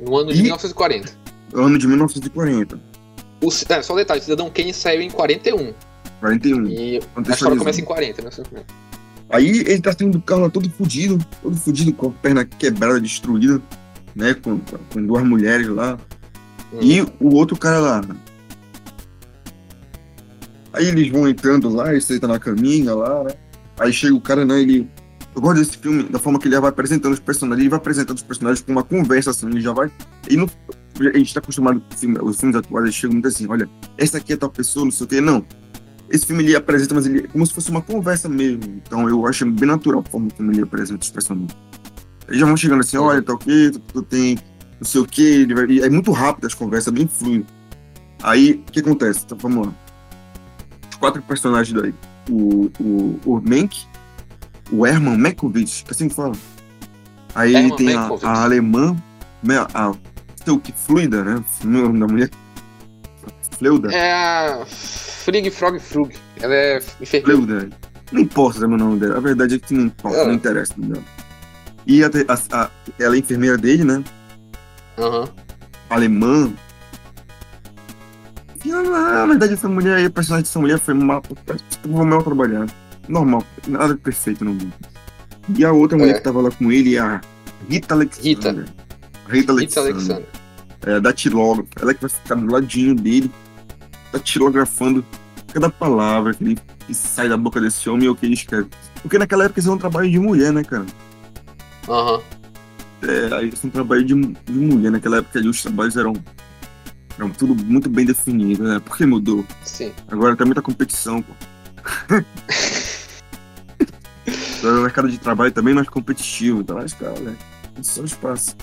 No 0.00 0.16
ano 0.16 0.32
de 0.32 0.38
e... 0.38 0.42
1940. 0.42 1.12
Ano 1.54 1.78
de 1.78 1.86
1940. 1.86 2.80
O, 3.42 3.48
é, 3.68 3.82
só 3.82 3.92
um 3.92 3.96
detalhe, 3.96 4.20
o 4.20 4.24
Cidadão 4.24 4.50
Kane 4.50 4.72
saiu 4.72 5.00
em 5.00 5.10
41. 5.10 5.72
41. 6.20 6.66
E 6.66 7.00
a 7.14 7.30
história 7.30 7.56
começa 7.56 7.80
em 7.80 7.84
40, 7.84 8.22
né? 8.22 8.30
Aí 9.28 9.58
ele 9.60 9.80
tá 9.80 9.92
saindo 9.92 10.18
do 10.18 10.22
carro 10.22 10.42
lá 10.42 10.50
todo 10.50 10.68
fudido, 10.70 11.18
todo 11.42 11.56
fudido, 11.56 11.92
com 11.92 12.08
a 12.08 12.10
perna 12.10 12.44
quebrada, 12.44 13.00
destruída, 13.00 13.60
né? 14.14 14.34
Com, 14.34 14.60
com 14.92 15.06
duas 15.06 15.24
mulheres 15.24 15.68
lá. 15.68 15.98
Hum. 16.72 16.78
E 16.80 17.00
o 17.20 17.34
outro 17.34 17.56
cara 17.56 17.78
lá. 17.78 18.04
Aí 20.76 20.88
eles 20.88 21.08
vão 21.10 21.26
entrando 21.26 21.68
lá, 21.70 21.90
ele 21.90 22.00
senta 22.00 22.28
na 22.28 22.38
caminha 22.38 22.94
lá, 22.94 23.24
né? 23.24 23.30
Aí 23.78 23.92
chega 23.92 24.14
o 24.14 24.20
cara, 24.20 24.44
né? 24.44 24.60
Ele. 24.60 24.88
Eu 25.34 25.40
gosto 25.40 25.58
desse 25.58 25.76
filme, 25.78 26.02
da 26.04 26.18
forma 26.18 26.38
que 26.38 26.48
ele 26.48 26.58
vai 26.58 26.70
apresentando 26.70 27.12
os 27.12 27.20
personagens, 27.20 27.60
ele 27.60 27.68
vai 27.68 27.78
apresentando 27.78 28.16
os 28.16 28.22
personagens 28.22 28.62
com 28.62 28.72
uma 28.72 28.82
conversa, 28.82 29.30
assim, 29.30 29.46
ele 29.46 29.60
já 29.60 29.72
vai. 29.72 29.90
E 30.30 30.38
a 31.08 31.18
gente 31.18 31.34
tá 31.34 31.40
acostumado 31.40 31.80
com 31.80 31.96
filme, 31.96 32.18
os 32.22 32.38
filmes 32.38 32.56
atuais, 32.56 32.84
eles 32.84 32.94
chegam 32.94 33.14
muito 33.14 33.28
assim, 33.28 33.46
olha, 33.46 33.68
essa 33.98 34.16
aqui 34.16 34.32
é 34.32 34.36
tal 34.36 34.48
pessoa, 34.48 34.84
não 34.84 34.92
sei 34.92 35.04
o 35.04 35.08
quê. 35.08 35.20
Não. 35.20 35.44
Esse 36.08 36.24
filme 36.24 36.42
ele 36.42 36.56
apresenta, 36.56 36.94
mas 36.94 37.06
ele 37.06 37.20
é 37.20 37.26
como 37.26 37.44
se 37.46 37.52
fosse 37.52 37.70
uma 37.70 37.82
conversa 37.82 38.28
mesmo. 38.28 38.62
Então 38.64 39.08
eu 39.08 39.26
acho 39.26 39.44
bem 39.44 39.68
natural 39.68 40.02
a 40.06 40.10
forma 40.10 40.28
como 40.34 40.52
ele 40.52 40.62
apresenta 40.62 41.02
os 41.02 41.10
personagens. 41.10 41.54
Eles 42.28 42.40
já 42.40 42.46
vão 42.46 42.56
chegando 42.56 42.80
assim, 42.80 42.96
olha, 42.96 43.22
tá 43.22 43.34
ok, 43.34 43.70
tu, 43.72 43.80
tu 43.80 44.02
tem 44.02 44.38
não 44.78 44.86
sei 44.86 45.00
o 45.00 45.06
quê. 45.06 45.46
é 45.82 45.88
muito 45.90 46.12
rápido 46.12 46.46
as 46.46 46.54
conversas, 46.54 46.92
bem 46.92 47.06
fluido. 47.06 47.46
Aí, 48.22 48.64
o 48.66 48.72
que 48.72 48.80
acontece? 48.80 49.22
Então 49.24 49.36
vamos 49.38 49.66
lá. 49.66 49.74
Os 50.96 51.00
quatro 51.00 51.20
personagens 51.20 51.78
daí 51.78 51.94
o, 52.30 52.70
o, 52.80 53.20
o 53.26 53.40
Menck, 53.42 53.86
o 54.72 54.86
Herman 54.86 55.18
Mekovic, 55.18 55.84
assim 55.90 56.08
que 56.08 56.14
fala. 56.14 56.32
Aí 57.34 57.54
Herman 57.54 57.76
tem 57.76 57.94
a, 57.94 58.08
a, 58.22 58.44
alemã, 58.44 58.96
a, 59.74 59.90
a 59.90 60.58
que 60.58 60.72
fluida, 60.72 61.22
né? 61.22 61.44
O 61.62 61.66
nome 61.66 62.00
da 62.00 62.06
mulher. 62.06 62.30
Fleuda. 63.58 63.92
É 63.92 64.12
a 64.12 64.64
Frig 64.66 65.50
Frog 65.50 65.78
Frug. 65.78 66.14
Ela 66.40 66.54
é 66.54 66.76
enfermeira. 66.98 67.44
Fleuda. 67.44 67.70
Não 68.10 68.20
importa 68.22 68.64
o 68.64 68.68
nome 68.68 68.98
dela. 68.98 69.18
A 69.18 69.20
verdade 69.20 69.56
é 69.56 69.58
que 69.58 69.74
não 69.74 69.84
importa, 69.84 70.16
é. 70.16 70.26
não 70.26 70.32
interessa 70.32 70.72
o 70.78 70.80
nome 70.80 70.94
dela. 70.94 71.04
E 71.86 72.02
a, 72.02 72.08
a, 72.52 72.70
ela 72.98 73.16
é 73.16 73.18
enfermeira 73.18 73.58
dele, 73.58 73.84
né? 73.84 74.02
Aham. 74.96 75.20
Uhum. 75.20 75.28
Alemã, 75.90 76.52
na 78.70 79.26
verdade, 79.26 79.54
essa 79.54 79.68
mulher 79.68 79.96
aí, 79.96 80.06
a 80.06 80.10
personagem 80.10 80.44
dessa 80.44 80.58
mulher 80.58 80.78
foi 80.78 80.94
mal, 80.94 81.22
mal 81.86 82.22
trabalhado. 82.22 82.72
Normal, 83.08 83.44
nada 83.68 83.96
perfeito 83.96 84.44
no 84.44 84.52
mundo. 84.52 84.72
E 85.56 85.64
a 85.64 85.72
outra 85.72 85.96
mulher 85.96 86.12
é. 86.12 86.14
que 86.14 86.24
tava 86.24 86.40
lá 86.40 86.50
com 86.50 86.72
ele 86.72 86.96
é 86.96 87.00
a 87.00 87.20
Rita 87.68 87.94
Alexandra. 87.94 88.64
Rita. 88.64 88.66
Rita 89.28 89.52
Alexandra. 89.52 89.92
Rita 89.92 90.14
Alexandra. 90.14 90.26
É, 90.86 91.00
da 91.00 91.12
tilógrafa. 91.12 91.68
Ela 91.80 91.90
é 91.90 91.94
que 91.94 92.00
vai 92.00 92.10
ficar 92.10 92.34
do 92.34 92.52
ladinho 92.52 92.94
dele, 92.94 93.30
tá 94.12 94.18
tilografando 94.18 95.04
cada 95.52 95.70
palavra 95.70 96.34
que, 96.34 96.44
ele, 96.44 96.58
que 96.86 96.94
sai 96.94 97.28
da 97.28 97.36
boca 97.36 97.60
desse 97.60 97.88
homem 97.88 98.08
ou 98.08 98.14
que 98.14 98.26
ele 98.26 98.34
escreve. 98.34 98.68
Porque 99.02 99.18
naquela 99.18 99.44
época 99.44 99.60
isso 99.60 99.70
é 99.70 99.72
um 99.72 99.78
trabalho 99.78 100.10
de 100.10 100.18
mulher, 100.18 100.52
né, 100.52 100.62
cara? 100.64 100.86
Aham. 101.88 102.16
Uhum. 102.16 102.22
É, 103.02 103.44
isso 103.44 103.64
é 103.64 103.68
um 103.68 103.70
trabalho 103.70 104.04
de, 104.04 104.14
de 104.14 104.52
mulher. 104.52 104.90
Naquela 104.90 105.18
época 105.18 105.38
ali 105.38 105.48
os 105.48 105.62
trabalhos 105.62 105.96
eram, 105.96 106.12
eram 107.18 107.30
tudo 107.30 107.54
muito 107.64 107.88
bem 107.88 108.04
definido, 108.04 108.64
né? 108.64 108.80
Por 108.80 108.96
que 108.96 109.06
mudou? 109.06 109.44
Sim. 109.64 109.92
Agora 110.08 110.36
tem 110.36 110.46
muita 110.46 110.62
competição, 110.62 111.22
pô. 111.22 111.32
O 114.62 114.82
mercado 114.82 115.08
de 115.08 115.18
trabalho 115.18 115.52
também 115.52 115.72
é 115.72 115.74
mais 115.76 115.88
competitivo, 115.88 116.60
então 116.60 116.76
mas, 116.76 116.92
cara, 116.92 117.18
né? 117.20 117.36
É 117.76 118.00
um 118.00 118.04
espaço. 118.04 118.56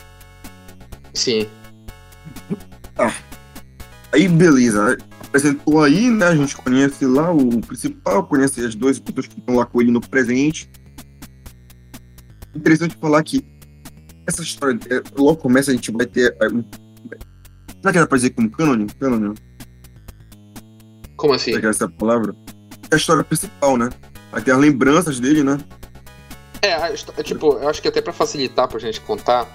Sim. 1.13 1.47
Aí, 4.11 4.27
beleza. 4.27 4.97
Apresentou 5.21 5.81
aí, 5.81 6.09
né? 6.09 6.27
A 6.27 6.35
gente 6.35 6.55
conhece 6.57 7.05
lá 7.05 7.31
o 7.31 7.61
principal, 7.61 8.25
conhece 8.27 8.65
as 8.65 8.75
duas 8.75 8.99
pessoas 8.99 9.27
que 9.27 9.39
estão 9.39 9.55
lá 9.55 9.65
com 9.65 9.81
ele 9.81 9.91
no 9.91 10.01
presente. 10.01 10.69
Interessante 12.53 12.97
falar 12.97 13.23
que 13.23 13.43
essa 14.27 14.41
história, 14.43 14.77
é, 14.89 15.01
logo 15.15 15.37
começa, 15.37 15.71
a 15.71 15.73
gente 15.73 15.91
vai 15.91 16.05
ter. 16.05 16.35
Será 17.83 17.91
que 17.91 17.99
dá 17.99 18.07
pra 18.07 18.15
dizer 18.15 18.29
como 18.29 18.49
canon? 18.49 18.87
Canon, 18.97 19.33
Como 21.17 21.33
assim? 21.33 21.51
será 21.51 21.59
que 21.59 21.67
é 21.67 21.69
essa 21.69 21.89
palavra? 21.89 22.33
É 22.89 22.95
a 22.95 22.97
história 22.97 23.25
principal, 23.25 23.75
né? 23.75 23.89
Ter 24.45 24.51
as 24.51 24.57
lembranças 24.57 25.19
dele, 25.19 25.43
né? 25.43 25.57
É, 26.61 26.73
a 26.75 26.89
é, 27.17 27.23
tipo, 27.23 27.57
eu 27.57 27.67
acho 27.67 27.81
que 27.81 27.89
até 27.89 28.01
pra 28.01 28.13
facilitar 28.13 28.69
pra 28.69 28.79
gente 28.79 29.01
contar, 29.01 29.45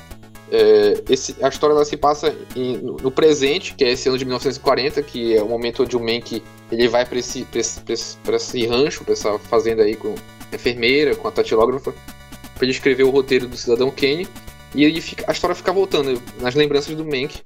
é, 0.53 1.03
esse, 1.09 1.35
a 1.43 1.49
história 1.49 1.73
ela 1.73 1.87
se 1.87 1.97
passa 1.97 2.37
em- 2.55 2.77
no, 2.77 3.11
presente, 3.11 3.75
que 3.75 3.83
é 3.83 3.93
esse 3.93 4.11
ano 4.11 4.19
de 4.19 4.27
1940, 4.27 5.03
que 5.03 5.35
é 5.35 5.43
o 5.43 5.49
momento 5.49 5.83
onde 5.85 5.97
o 5.97 6.01
Mank 6.01 6.43
ele 6.71 6.87
vai 6.87 7.07
pra 7.07 7.19
esse, 7.19 7.45
pra 7.47 7.61
esse, 7.61 7.81
pra 7.81 7.95
esse, 7.95 8.17
pra 8.19 8.37
esse 8.37 8.67
rancho, 8.67 9.05
pra 9.05 9.15
essa 9.15 9.39
fazenda 9.39 9.85
aí 9.85 9.97
com 9.97 10.15
a 10.53 10.55
enfermeira, 10.55 11.17
com 11.17 11.27
a 11.27 11.31
tatilógrafa, 11.33 11.93
pra 11.93 12.63
ele 12.65 12.73
escrever 12.73 13.05
o 13.05 13.11
roteiro 13.11 13.49
do 13.49 13.57
Cidadão 13.57 13.91
Kane. 13.91 14.29
E 14.75 14.85
ele 14.85 15.01
fica, 15.01 15.25
a 15.27 15.33
história 15.33 15.57
fica 15.57 15.73
voltando 15.73 16.21
nas 16.43 16.55
lembranças 16.55 16.95
do 16.95 17.07
Mank. 17.07 17.41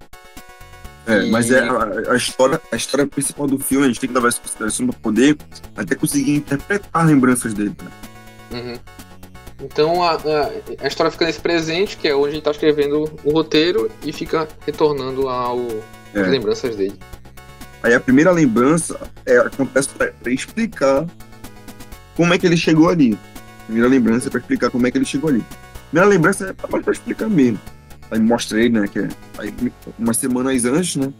É, 1.06 1.24
E- 1.26 1.30
mas 1.30 1.50
é 1.50 1.60
a, 1.60 2.12
a 2.12 2.16
história, 2.16 2.60
a 2.70 2.76
história 2.76 3.06
principal 3.06 3.46
do 3.46 3.58
filme, 3.58 3.84
a 3.84 3.88
gente 3.88 3.98
tem 4.00 4.08
que 4.08 4.14
levar 4.14 4.28
em 4.28 4.32
consideração 4.32 4.86
pra 4.86 4.98
poder 5.00 5.36
até 5.76 5.94
conseguir 5.94 6.34
interpretar 6.36 6.88
as 6.92 7.06
lembranças 7.06 7.52
dele. 7.54 7.74
né? 7.82 7.90
Uhum. 8.60 8.78
Então 9.64 10.02
a, 10.02 10.12
a, 10.14 10.50
a 10.84 10.86
história 10.88 11.10
fica 11.10 11.24
nesse 11.24 11.40
presente, 11.40 11.96
que 11.96 12.08
é 12.08 12.14
onde 12.14 12.34
ele 12.34 12.40
tá 12.42 12.50
escrevendo 12.50 13.04
o 13.24 13.30
roteiro, 13.32 13.90
e 14.04 14.12
fica 14.12 14.46
retornando 14.66 15.28
ao, 15.28 15.58
É. 16.14 16.20
às 16.20 16.28
lembranças 16.28 16.74
dele. 16.76 16.98
Aí 17.82 17.94
a 17.94 18.00
primeira 18.00 18.30
lembrança 18.30 18.98
é, 19.26 19.38
acontece 19.38 19.88
pra, 19.90 20.06
pra 20.12 20.32
explicar 20.32 21.04
como 22.16 22.32
é 22.34 22.38
que 22.38 22.46
ele 22.46 22.56
chegou 22.56 22.88
ali. 22.88 23.18
Primeira 23.66 23.88
lembrança 23.88 24.28
é 24.28 24.30
pra 24.30 24.40
explicar 24.40 24.70
como 24.70 24.86
é 24.86 24.90
que 24.90 24.98
ele 24.98 25.04
chegou 25.04 25.30
ali. 25.30 25.44
Primeira 25.90 26.08
lembrança 26.08 26.50
é 26.50 26.52
pra 26.52 26.92
explicar 26.92 27.28
mesmo. 27.28 27.58
Aí 28.12 28.20
mostra 28.20 28.60
ele, 28.60 28.78
né? 28.80 28.86
Que 28.86 28.98
é, 28.98 29.08
aí, 29.38 29.54
umas 29.98 30.18
semanas 30.18 30.64
antes, 30.66 30.96
né? 30.96 31.10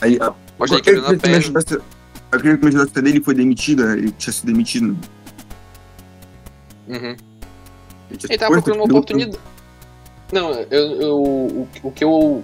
Aí 0.00 0.16
a, 0.20 0.32
Mostra 0.56 0.78
a 0.78 0.80
que 0.80 0.92
me 0.92 1.34
ajudasse- 1.34 1.80
aquele 2.30 2.56
que 2.56 2.62
me 2.62 2.68
ajudasse 2.68 2.92
dele 2.94 3.08
ele 3.10 3.20
foi 3.20 3.34
demitido, 3.34 3.84
né, 3.84 3.94
ele 3.94 4.12
tinha 4.12 4.32
sido 4.32 4.46
demitido. 4.46 4.96
Uhum. 6.86 6.96
Ele, 8.10 8.18
Ele 8.30 8.38
tava 8.38 8.52
procurando 8.52 8.78
uma 8.78 8.84
oportunidade. 8.84 9.38
Não, 10.32 10.52
eu, 10.52 11.00
eu, 11.00 11.16
o, 11.16 11.68
o 11.82 11.90
que 11.92 12.04
eu. 12.04 12.42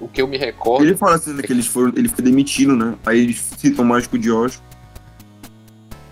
O 0.00 0.08
que 0.08 0.20
eu 0.20 0.26
me 0.26 0.36
recordo. 0.36 0.84
Ele 0.84 0.96
fala 0.96 1.14
assim, 1.14 1.32
né, 1.34 1.40
que 1.42 1.52
eles 1.52 1.68
foram, 1.68 1.92
ele 1.94 2.08
foi 2.08 2.24
demitido, 2.24 2.74
né? 2.74 2.96
Aí 3.06 3.20
eles 3.20 3.38
citam 3.56 3.84
o 3.84 3.88
mágico 3.88 4.18
de 4.18 4.28
Oz. 4.32 4.60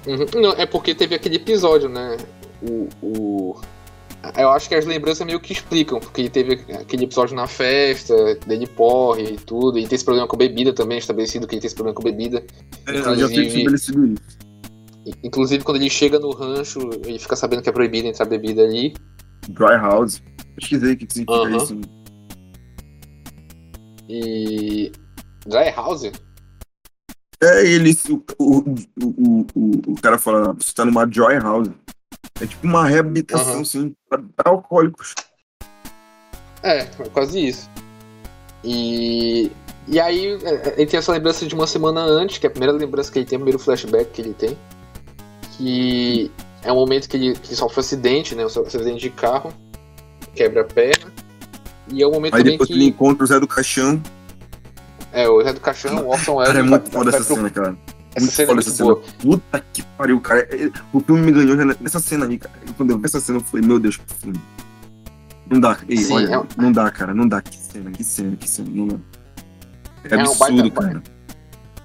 Uhum. 0.06 0.24
Não, 0.40 0.52
é 0.52 0.64
porque 0.64 0.94
teve 0.94 1.16
aquele 1.16 1.34
episódio, 1.34 1.88
né? 1.88 2.16
O, 2.62 2.88
o. 3.02 3.60
Eu 4.36 4.50
acho 4.50 4.68
que 4.68 4.74
as 4.74 4.84
lembranças 4.86 5.26
meio 5.26 5.40
que 5.40 5.52
explicam, 5.52 6.00
porque 6.00 6.28
teve 6.28 6.54
aquele 6.74 7.04
episódio 7.04 7.36
na 7.36 7.46
festa, 7.46 8.34
dele 8.46 8.66
porre 8.66 9.34
e 9.34 9.36
tudo, 9.36 9.78
e 9.78 9.86
tem 9.86 9.94
esse 9.96 10.04
problema 10.04 10.26
com 10.26 10.36
bebida 10.36 10.72
também, 10.72 10.98
estabelecido 10.98 11.46
que 11.46 11.54
ele 11.54 11.60
tem 11.60 11.66
esse 11.66 11.74
problema 11.74 11.94
com 11.94 12.02
bebida. 12.02 12.44
É, 12.86 12.92
já 12.94 13.00
Inclusive- 13.12 13.46
estabelecido 13.46 14.06
isso. 14.06 14.46
Inclusive, 15.22 15.62
quando 15.62 15.76
ele 15.76 15.88
chega 15.88 16.18
no 16.18 16.30
rancho, 16.30 16.80
ele 17.04 17.18
fica 17.18 17.36
sabendo 17.36 17.62
que 17.62 17.68
é 17.68 17.72
proibido 17.72 18.08
entrar 18.08 18.24
bebida 18.24 18.62
ali. 18.62 18.92
Dry 19.48 19.76
House. 19.80 20.20
Pesquisei 20.56 20.94
o 20.94 20.96
que 20.96 21.06
significa 21.12 21.32
Aham. 21.48 21.56
isso. 21.56 21.80
E. 24.08 24.90
Dry 25.46 25.70
House? 25.74 26.10
É, 27.42 27.66
ele, 27.66 27.96
o, 28.08 28.22
o, 28.38 28.58
o, 29.02 29.46
o, 29.54 29.70
o 29.92 29.94
cara 30.00 30.18
fala, 30.18 30.54
você 30.54 30.72
tá 30.74 30.84
numa 30.84 31.08
Joy 31.10 31.38
House. 31.38 31.68
É 32.40 32.46
tipo 32.46 32.66
uma 32.66 32.86
reabilitação, 32.86 33.52
Aham. 33.52 33.60
assim, 33.62 33.94
pra 34.08 34.18
pra 34.36 34.50
alcoólicos. 34.52 35.14
É, 36.62 36.84
quase 37.12 37.46
isso. 37.48 37.70
E. 38.64 39.50
E 39.88 40.00
aí, 40.00 40.36
é, 40.42 40.74
ele 40.76 40.86
tem 40.86 40.98
essa 40.98 41.12
lembrança 41.12 41.46
de 41.46 41.54
uma 41.54 41.66
semana 41.66 42.00
antes, 42.02 42.38
que 42.38 42.46
é 42.46 42.48
a 42.48 42.50
primeira 42.50 42.72
lembrança 42.76 43.10
que 43.12 43.20
ele 43.20 43.26
tem, 43.26 43.36
o 43.36 43.40
primeiro 43.40 43.58
flashback 43.58 44.10
que 44.10 44.20
ele 44.20 44.34
tem. 44.34 44.58
Que 45.56 46.30
é 46.64 46.72
um 46.72 46.74
momento 46.74 47.08
que 47.08 47.16
ele, 47.16 47.34
que 47.34 47.48
ele 47.48 47.56
sofre 47.56 47.76
um 47.78 47.80
acidente, 47.80 48.34
né? 48.34 48.42
Um 48.44 48.46
acidente 48.48 48.98
de 49.00 49.10
carro, 49.10 49.52
quebra 50.34 50.62
a 50.62 50.64
perna. 50.64 51.10
E 51.88 52.02
é 52.02 52.06
o 52.06 52.10
momento 52.10 52.34
Aí 52.34 52.40
também 52.40 52.52
depois 52.54 52.66
que. 52.68 52.74
ele 52.74 52.86
encontra 52.86 53.22
o 53.22 53.26
Zé 53.28 53.38
do 53.38 53.46
Caixão. 53.46 54.02
É, 55.12 55.28
o 55.28 55.40
Zé 55.42 55.52
do 55.52 55.60
Caixão, 55.60 56.04
o 56.04 56.08
Orson 56.08 56.34
Welles. 56.34 56.48
Cara, 56.52 56.58
é 56.66 56.68
muito 56.68 56.90
foda 56.90 57.10
essa 57.10 57.24
pro- 57.24 57.36
cena, 57.36 57.48
cara. 57.50 57.76
Essa 58.16 58.24
muito 58.24 58.34
cena 58.34 58.50
é 58.50 58.54
muito 58.54 58.66
essa 58.68 58.76
cena. 58.76 58.94
boa. 58.94 59.02
Puta 59.20 59.64
que 59.72 59.82
pariu, 59.82 60.20
cara. 60.20 60.40
É, 60.50 60.70
O 60.92 61.00
filme 61.00 61.22
me 61.22 61.32
ganhou 61.32 61.56
nessa 61.80 62.00
cena 62.00 62.26
aí, 62.26 62.38
cara. 62.38 62.54
Quando 62.76 62.90
eu 62.90 62.98
vi 62.98 63.04
essa 63.04 63.20
cena, 63.20 63.38
eu 63.38 63.42
falei, 63.42 63.66
meu 63.66 63.78
Deus, 63.78 63.96
que 63.96 64.14
filme. 64.14 64.40
Não 65.48 65.60
dá. 65.60 65.78
Ei, 65.88 65.96
Sim, 65.98 66.14
olha, 66.14 66.26
é 66.34 66.38
um- 66.38 66.46
não 66.56 66.72
dá, 66.72 66.90
cara. 66.90 67.14
Não 67.14 67.28
dá. 67.28 67.40
Que 67.40 67.56
cena, 67.56 67.90
que 67.90 68.02
cena, 68.02 68.36
que 68.36 68.48
cena. 68.48 68.68
Não 68.72 68.88
dá. 68.88 68.96
É, 70.04 70.14
É 70.14 70.16
um 70.18 70.20
absurdo, 70.22 70.56
baita- 70.70 70.80
cara. 70.82 71.02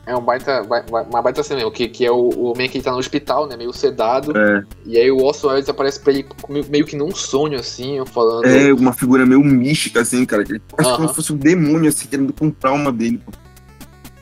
É 0.03 0.15
um 0.15 0.21
baita, 0.21 0.63
ba- 0.63 0.83
ba- 0.89 1.03
uma 1.03 1.21
baita 1.21 1.43
cena 1.43 1.57
mesmo, 1.59 1.71
que, 1.71 1.87
que 1.87 2.03
é 2.03 2.11
o, 2.11 2.15
o 2.15 2.43
homem 2.51 2.67
que 2.67 2.81
tá 2.81 2.91
no 2.91 2.97
hospital, 2.97 3.47
né? 3.47 3.55
Meio 3.55 3.71
sedado. 3.71 4.35
É, 4.35 4.63
E 4.83 4.97
aí 4.97 5.11
o 5.11 5.17
Orson 5.23 5.49
Welles 5.49 5.69
aparece 5.69 5.99
pra 5.99 6.11
ele 6.11 6.25
meio- 6.69 6.85
que 6.85 6.95
num 6.95 7.13
sonho, 7.13 7.59
assim, 7.59 8.03
falando. 8.07 8.45
é 8.45 8.73
uma 8.73 8.93
figura 8.93 9.27
meio 9.27 9.43
mística, 9.43 10.01
assim, 10.01 10.25
cara. 10.25 10.43
que 10.43 10.57
Quase 10.71 10.89
Aham. 10.89 10.97
como 10.97 11.09
se 11.09 11.15
fosse 11.15 11.31
um 11.33 11.37
demônio, 11.37 11.87
assim, 11.87 12.07
querendo 12.07 12.33
comprar 12.33 12.71
uma 12.73 12.91
dele. 12.91 13.21
pô. 13.23 13.31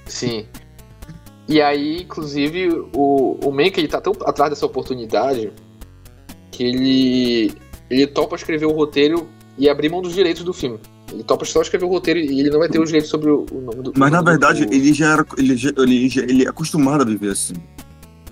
Sim. 0.05 0.45
E 1.49 1.59
aí, 1.61 2.03
inclusive, 2.03 2.69
o, 2.93 3.39
o 3.43 3.51
Mank, 3.51 3.77
ele 3.79 3.87
tá 3.87 3.99
tão 3.99 4.13
atrás 4.23 4.51
dessa 4.51 4.65
oportunidade 4.67 5.51
que 6.51 6.63
ele, 6.63 7.51
ele 7.89 8.05
topa 8.05 8.35
escrever 8.35 8.67
o 8.67 8.71
roteiro 8.71 9.27
e 9.57 9.67
abrir 9.67 9.89
mão 9.89 9.99
dos 10.01 10.13
direitos 10.13 10.43
do 10.43 10.53
filme. 10.53 10.79
Ele 11.11 11.23
topa 11.23 11.43
só 11.45 11.61
escrever 11.63 11.85
o 11.85 11.89
roteiro 11.89 12.19
e 12.19 12.39
ele 12.39 12.51
não 12.51 12.59
vai 12.59 12.69
ter 12.69 12.79
os 12.79 12.87
direitos 12.89 13.09
sobre 13.09 13.31
o, 13.31 13.47
o 13.51 13.61
nome 13.61 13.81
do 13.81 13.93
Mas 13.97 14.11
na 14.11 14.21
verdade, 14.21 14.63
do- 14.63 14.71
ele 14.73 14.93
já 14.93 15.13
era. 15.13 15.25
Ele, 15.39 15.57
já, 15.57 15.69
ele, 15.75 16.07
já- 16.07 16.21
ele 16.21 16.45
é 16.45 16.49
acostumado 16.49 17.01
a 17.01 17.05
viver 17.05 17.31
assim. 17.31 17.55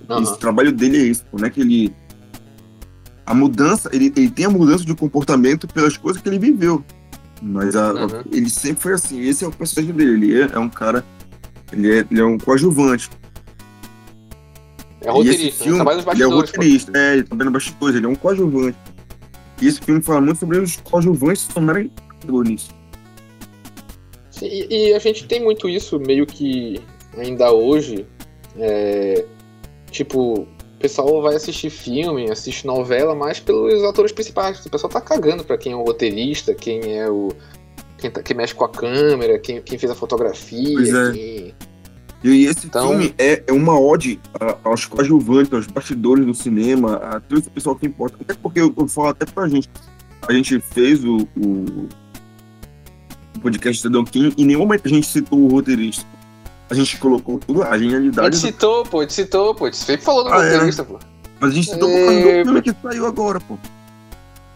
Aham. 0.07 0.21
Esse 0.21 0.37
trabalho 0.37 0.71
dele 0.71 0.97
é 0.97 1.01
isso, 1.07 1.25
pô, 1.31 1.39
não 1.39 1.47
é 1.47 1.49
que 1.49 1.59
ele. 1.59 1.91
A 3.25 3.33
mudança, 3.33 3.89
ele, 3.91 4.13
ele 4.15 4.29
tem 4.29 4.45
a 4.45 4.49
mudança 4.49 4.85
de 4.85 4.93
comportamento 4.95 5.67
pelas 5.67 5.97
coisas 5.97 6.21
que 6.21 6.29
ele 6.29 6.37
viveu. 6.39 6.83
Mas 7.41 7.75
a- 7.75 7.93
Uhum. 7.93 8.23
ele 8.31 8.49
sempre 8.49 8.83
foi 8.83 8.93
assim. 8.93 9.21
Esse 9.21 9.43
é 9.43 9.47
o 9.47 9.51
personagem 9.51 9.95
dele. 9.95 10.11
Ele 10.11 10.41
é, 10.43 10.49
é 10.53 10.59
um 10.59 10.69
cara. 10.69 11.03
Ele 11.71 11.99
é, 11.99 12.05
ele 12.09 12.19
é 12.19 12.25
um 12.25 12.37
coadjuvante. 12.37 13.09
É 15.01 15.11
roteirista, 15.11 15.63
né? 15.63 15.71
filme, 15.71 15.75
trabalha 15.75 15.97
nos 15.97 16.05
ele 16.05 16.23
é 16.23 16.27
bastidores. 16.27 16.51
pô. 16.51 16.57
roteirista, 16.57 16.97
é, 16.97 17.13
ele 17.13 17.23
trabalha 17.23 17.49
nos 17.49 17.53
bastidores, 17.53 17.95
ele 17.95 18.05
é 18.05 18.09
um 18.09 18.15
coadjuvante. 18.15 18.77
E 19.61 19.67
esse 19.67 19.81
filme 19.81 20.01
fala 20.01 20.21
muito 20.21 20.39
sobre 20.39 20.59
os 20.59 20.75
coadjuvantes 20.77 21.43
se 21.43 21.49
tornarem 21.49 21.91
protagonistas. 22.19 22.75
Sim, 24.31 24.47
E, 24.47 24.89
e 24.89 24.93
a 24.93 24.99
gente 24.99 25.25
tem 25.27 25.43
muito 25.43 25.67
isso, 25.67 25.99
meio 25.99 26.25
que 26.25 26.79
ainda 27.17 27.51
hoje. 27.51 28.05
é, 28.59 29.25
tipo, 29.91 30.47
o 30.77 30.79
pessoal 30.79 31.21
vai 31.23 31.35
assistir 31.35 31.71
filme, 31.71 32.29
assiste 32.29 32.67
novela, 32.67 33.15
mais 33.15 33.39
pelos 33.39 33.83
atores 33.83 34.11
principais. 34.11 34.63
O 34.63 34.69
pessoal 34.69 34.91
tá 34.91 35.01
cagando 35.01 35.43
pra 35.43 35.57
quem 35.57 35.73
é 35.73 35.75
o 35.75 35.83
roteirista, 35.83 36.53
quem 36.53 36.97
é 36.97 37.09
o. 37.09 37.29
Quem, 37.97 38.11
tá- 38.11 38.21
quem 38.21 38.35
mexe 38.37 38.53
com 38.53 38.63
a 38.63 38.69
câmera, 38.69 39.39
quem, 39.39 39.61
quem 39.61 39.77
fez 39.77 39.91
a 39.91 39.95
fotografia. 39.95 40.73
Pois 40.73 40.93
é. 40.93 41.11
quem- 41.11 41.55
E 42.23 42.45
esse 42.45 42.65
Então- 42.67 42.89
filme 42.89 43.13
é, 43.17 43.43
é 43.47 43.53
uma 43.53 43.79
ode 43.79 44.19
a- 44.39 44.57
aos 44.63 44.85
coadjuvantes, 44.85 45.53
aos 45.53 45.67
bastidores 45.67 46.25
do 46.25 46.33
cinema, 46.33 46.95
a 46.95 47.19
todo 47.19 47.39
esse 47.39 47.49
pessoal 47.49 47.75
que 47.75 47.85
importa. 47.85 48.17
Até 48.19 48.33
porque 48.33 48.59
eu, 48.59 48.73
eu 48.77 48.87
falo 48.87 49.09
até 49.09 49.25
pra 49.25 49.47
gente. 49.47 49.69
A 50.27 50.33
gente 50.33 50.59
fez 50.59 51.03
o, 51.05 51.27
o, 51.37 51.87
o 53.35 53.39
podcast 53.41 53.81
Cidadão 53.81 54.03
King 54.03 54.33
e 54.37 54.43
em 54.43 54.45
nenhum 54.45 54.59
momento 54.61 54.85
a 54.85 54.89
gente 54.89 55.05
citou 55.07 55.39
o 55.39 55.47
roteirista. 55.47 56.05
A 56.69 56.73
gente 56.73 56.97
colocou 56.97 57.39
tudo, 57.39 57.61
a 57.63 57.69
A 57.69 57.77
genialidade. 57.77 58.35
gente 58.35 58.51
citou, 58.53 58.83
pô, 58.83 58.99
a 58.99 59.01
gente 59.03 59.13
citou, 59.13 59.55
pô. 59.55 59.65
A 59.65 59.71
gente 59.71 59.77
sempre 59.83 60.03
falou 60.05 60.23
do 60.25 60.29
Ah, 60.33 60.43
é? 60.43 60.51
roteirista, 60.53 60.83
pô. 60.83 60.99
Mas 61.39 61.51
a 61.51 61.53
gente 61.53 61.69
citou 61.69 61.87
por 61.87 61.95
causa 62.05 62.21
do 62.21 62.27
É, 62.29 62.43
filme 62.43 62.61
que 62.61 62.73
saiu 62.81 63.05
agora, 63.05 63.39
pô. 63.39 63.57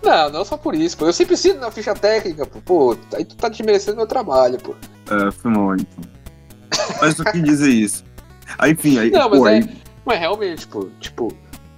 Não, 0.03 0.29
não 0.31 0.45
só 0.45 0.57
por 0.57 0.73
isso, 0.73 0.97
pô. 0.97 1.05
Eu 1.05 1.13
sempre 1.13 1.37
cito 1.37 1.59
na 1.59 1.69
ficha 1.71 1.93
técnica, 1.93 2.45
pô. 2.45 2.61
Pô, 2.61 2.97
aí 3.13 3.23
tu 3.23 3.35
tá 3.35 3.49
desmerecendo 3.49 3.97
meu 3.97 4.07
trabalho, 4.07 4.57
pô. 4.59 4.73
É, 5.09 5.31
foi 5.31 5.51
mal, 5.51 5.75
então. 5.75 6.03
Mas 7.01 7.15
só 7.15 7.23
quis 7.23 7.43
dizer 7.43 7.69
isso. 7.69 8.03
Aí, 8.57 8.71
enfim, 8.71 8.97
aí, 8.97 9.11
Não, 9.11 9.29
mas 9.29 9.39
pô, 9.39 9.47
é- 9.47 9.53
aí, 9.55 9.81
Mas 10.05 10.19
realmente, 10.19 10.67
pô, 10.67 10.89
tipo. 10.99 11.27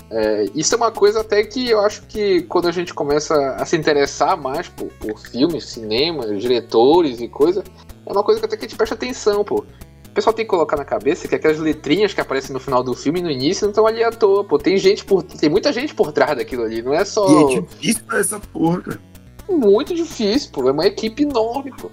É, 0.10 0.46
isso 0.54 0.76
é 0.76 0.78
uma 0.78 0.92
coisa 0.92 1.22
até 1.22 1.44
que 1.44 1.70
eu 1.72 1.82
acho 1.82 2.04
que 2.04 2.44
quando 2.44 2.68
a 2.68 2.72
gente 2.72 2.94
começa 2.94 3.56
a 3.56 3.66
se 3.66 3.76
interessar 3.76 4.38
mais 4.38 4.70
por, 4.70 4.88
por 5.00 5.18
filmes, 5.18 5.66
cinema, 5.66 6.28
diretores 6.36 7.20
e 7.20 7.28
coisa, 7.28 7.64
é 8.06 8.12
uma 8.12 8.24
coisa 8.24 8.40
que 8.40 8.46
até 8.46 8.56
que 8.56 8.66
a 8.66 8.68
gente 8.68 8.78
presta 8.78 8.94
atenção, 8.94 9.44
pô. 9.44 9.66
O 10.14 10.16
pessoal 10.16 10.32
tem 10.32 10.46
que 10.46 10.50
colocar 10.50 10.78
na 10.78 10.86
cabeça 10.86 11.28
que 11.28 11.34
aquelas 11.34 11.58
letrinhas 11.58 12.14
que 12.14 12.22
aparecem 12.22 12.54
no 12.54 12.60
final 12.60 12.84
do 12.84 12.94
filme 12.94 13.20
e 13.20 13.24
no 13.24 13.32
início 13.32 13.66
não 13.66 13.72
estão 13.72 13.88
ali 13.88 14.04
à 14.04 14.12
toa, 14.12 14.44
pô. 14.44 14.60
Tem 14.60 14.78
gente 14.78 15.04
por. 15.04 15.24
Tem 15.24 15.50
muita 15.50 15.74
gente 15.74 15.96
por 15.96 16.12
trás 16.12 16.38
daquilo 16.38 16.62
ali, 16.62 16.84
não 16.84 16.94
é 16.94 17.04
só. 17.04 17.50
E 17.50 17.56
é 17.56 17.62
difícil 17.62 18.04
pra 18.06 18.20
essa 18.20 18.40
porra, 18.40 18.82
cara. 18.82 19.02
Muito 19.50 19.96
difícil, 19.96 20.52
pô. 20.52 20.70
É 20.70 20.72
uma 20.72 20.86
equipe 20.86 21.24
enorme, 21.24 21.72
pô. 21.76 21.90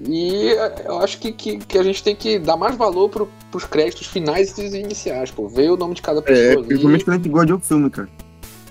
E 0.00 0.48
eu 0.82 0.98
acho 1.00 1.18
que, 1.18 1.30
que, 1.30 1.58
que, 1.58 1.76
a 1.76 1.82
gente 1.82 2.02
tem 2.02 2.16
que 2.16 2.38
dar 2.38 2.56
mais 2.56 2.74
valor 2.74 3.10
pro, 3.10 3.28
pros 3.50 3.64
créditos 3.64 4.06
finais 4.06 4.56
e 4.56 4.78
iniciais, 4.78 5.30
pô. 5.30 5.46
Ver 5.46 5.70
o 5.70 5.76
nome 5.76 5.92
de 5.92 6.00
cada 6.00 6.22
pessoa. 6.22 6.64
É, 6.64 6.66
principalmente 6.66 7.04
quando 7.04 7.14
a 7.14 7.18
gente 7.18 7.28
gosta 7.28 7.46
de 7.48 7.52
um 7.52 7.60
filme, 7.60 7.90
cara. 7.90 8.08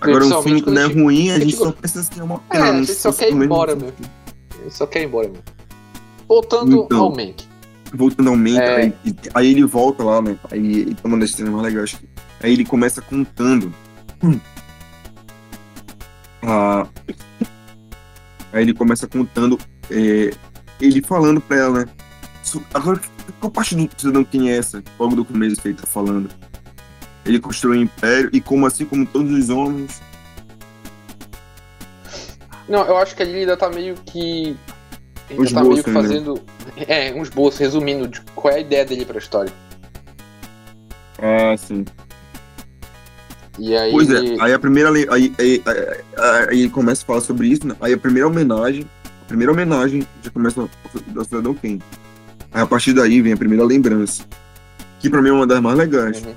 Agora, 0.02 0.26
um 0.26 0.42
filme 0.42 0.62
que 0.64 0.72
não 0.72 0.82
é 0.82 0.86
ruim, 0.86 1.30
a 1.30 1.40
gente, 1.40 1.56
só 1.56 1.72
pensa 1.72 2.00
assim, 2.00 2.20
é 2.20 2.24
uma 2.24 2.40
pena. 2.40 2.66
É, 2.66 2.70
a 2.72 2.74
gente 2.74 2.96
só 2.96 3.14
quer 3.14 3.30
ir 3.30 3.36
embora, 3.36 3.76
meu. 3.76 3.90
A 3.90 4.64
gente 4.64 4.76
só 4.76 4.88
quer 4.88 5.04
ir 5.04 5.06
embora, 5.06 5.28
meu. 5.28 5.42
Voltando 6.28 6.84
então, 6.84 7.04
ao 7.04 7.12
Mank. 7.12 7.47
Voltando 7.94 8.30
ao 8.30 8.36
Mank, 8.36 8.58
é... 8.58 8.76
aí, 8.76 8.94
aí, 9.34 9.52
ele 9.52 9.64
volta 9.64 10.04
lá, 10.04 10.22
né? 10.22 10.38
Aí 10.52 10.82
ele 10.82 10.96
tá 10.96 11.08
uma 11.08 11.18
das 11.18 11.32
cenas 11.32 11.54
mais 11.54 11.64
legais. 11.64 11.98
Aí 12.42 12.54
ele 12.54 12.66
começa 12.66 13.02
contando. 13.02 13.74
Hum. 14.24 14.40
Ah, 16.50 16.88
aí 18.54 18.62
ele 18.62 18.74
começa 18.74 19.06
contando. 19.06 19.60
É, 19.92 20.32
ele 20.80 21.02
falando 21.02 21.42
pra 21.42 21.58
ela, 21.58 21.80
né? 21.80 21.90
Agora, 22.74 23.02
qual 23.42 23.52
parte 23.52 23.76
do 23.76 23.90
cidadão 23.98 24.24
quem 24.24 24.50
é 24.50 24.58
essa? 24.58 24.82
Logo 24.98 25.16
do 25.16 25.26
começo 25.26 25.62
que 25.62 25.68
ele 25.68 25.78
tá 25.78 25.86
falando. 25.86 26.30
Ele 27.26 27.40
construiu 27.40 27.80
um 27.80 27.84
império 27.84 28.30
e 28.32 28.40
como 28.40 28.66
assim 28.66 28.86
como 28.86 29.06
todos 29.06 29.32
os 29.32 29.50
homens. 29.50 30.02
Não, 32.68 32.86
eu 32.86 32.98
acho 32.98 33.16
que 33.16 33.24
ali 33.24 33.40
ainda 33.40 33.58
tá 33.58 33.70
meio 33.70 33.96
que. 33.96 34.56
Ele 35.30 35.54
tá 35.54 35.64
meio 35.64 35.84
que 35.84 35.90
né? 35.90 36.02
fazendo. 36.02 36.34
Né? 36.34 36.86
É, 36.88 37.14
um 37.14 37.22
esboço, 37.22 37.60
resumindo 37.60 38.08
de 38.08 38.22
qual 38.36 38.54
é 38.54 38.58
a 38.58 38.60
ideia 38.62 38.86
dele 38.86 39.06
pra 39.06 39.18
história. 39.18 39.52
Ah, 41.20 41.56
sim. 41.58 41.84
E 43.60 43.76
aí. 43.76 43.92
Pois 43.92 44.10
é, 44.10 44.36
aí 44.40 44.54
a 44.54 44.60
primeira. 44.60 44.90
Aí, 44.90 45.08
aí, 45.10 45.34
aí, 45.40 45.64
aí 46.50 46.60
ele 46.62 46.70
começa 46.70 47.04
a 47.04 47.06
falar 47.06 47.22
sobre 47.22 47.48
isso, 47.48 47.68
né? 47.68 47.76
Aí 47.82 47.94
a 47.94 47.98
primeira 47.98 48.28
homenagem. 48.28 48.88
A 49.24 49.26
primeira 49.28 49.52
homenagem 49.52 50.08
já 50.24 50.32
começa 50.32 50.70
da 51.08 51.24
Cidadão 51.26 51.54
Kane. 51.54 51.82
Aí 52.54 52.62
a 52.62 52.66
partir 52.66 52.94
daí 52.94 53.22
vem 53.22 53.34
a 53.34 53.38
primeira 53.38 53.66
lembrança. 53.66 54.24
Que 55.00 55.10
pra 55.10 55.22
mim 55.22 55.30
é 55.30 55.34
uma 55.34 55.48
das 55.48 55.60
mais 55.60 55.78
legais. 55.78 56.24
Uhum. 56.24 56.36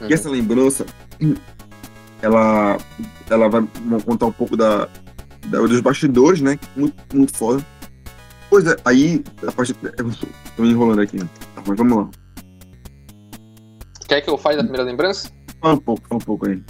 Uhum. 0.00 0.08
E 0.08 0.14
essa 0.14 0.30
lembrança, 0.30 0.86
ela, 2.22 2.78
ela 3.28 3.48
vai 3.48 3.62
contar 4.04 4.26
um 4.26 4.32
pouco 4.32 4.56
da, 4.56 4.88
dos 5.48 5.80
bastidores, 5.80 6.40
né? 6.40 6.58
Muito, 6.76 6.96
muito 7.14 7.36
foda. 7.36 7.64
Pois 8.48 8.66
é, 8.66 8.76
aí, 8.84 9.24
a 9.46 9.52
partir. 9.52 9.74
Eu 9.82 10.10
tô 10.56 10.62
me 10.62 10.70
enrolando 10.70 11.00
aqui, 11.00 11.16
né? 11.18 11.28
Mas 11.66 11.76
vamos 11.78 11.96
lá. 11.96 12.10
Quer 14.06 14.20
que 14.20 14.28
eu 14.28 14.36
fale 14.36 14.56
da 14.56 14.62
primeira 14.62 14.84
lembrança? 14.84 15.30
Fala 15.60 15.74
um 15.74 15.78
pouco, 15.78 16.06
fala 16.06 16.20
um 16.20 16.24
pouco 16.24 16.46
aí. 16.46 16.62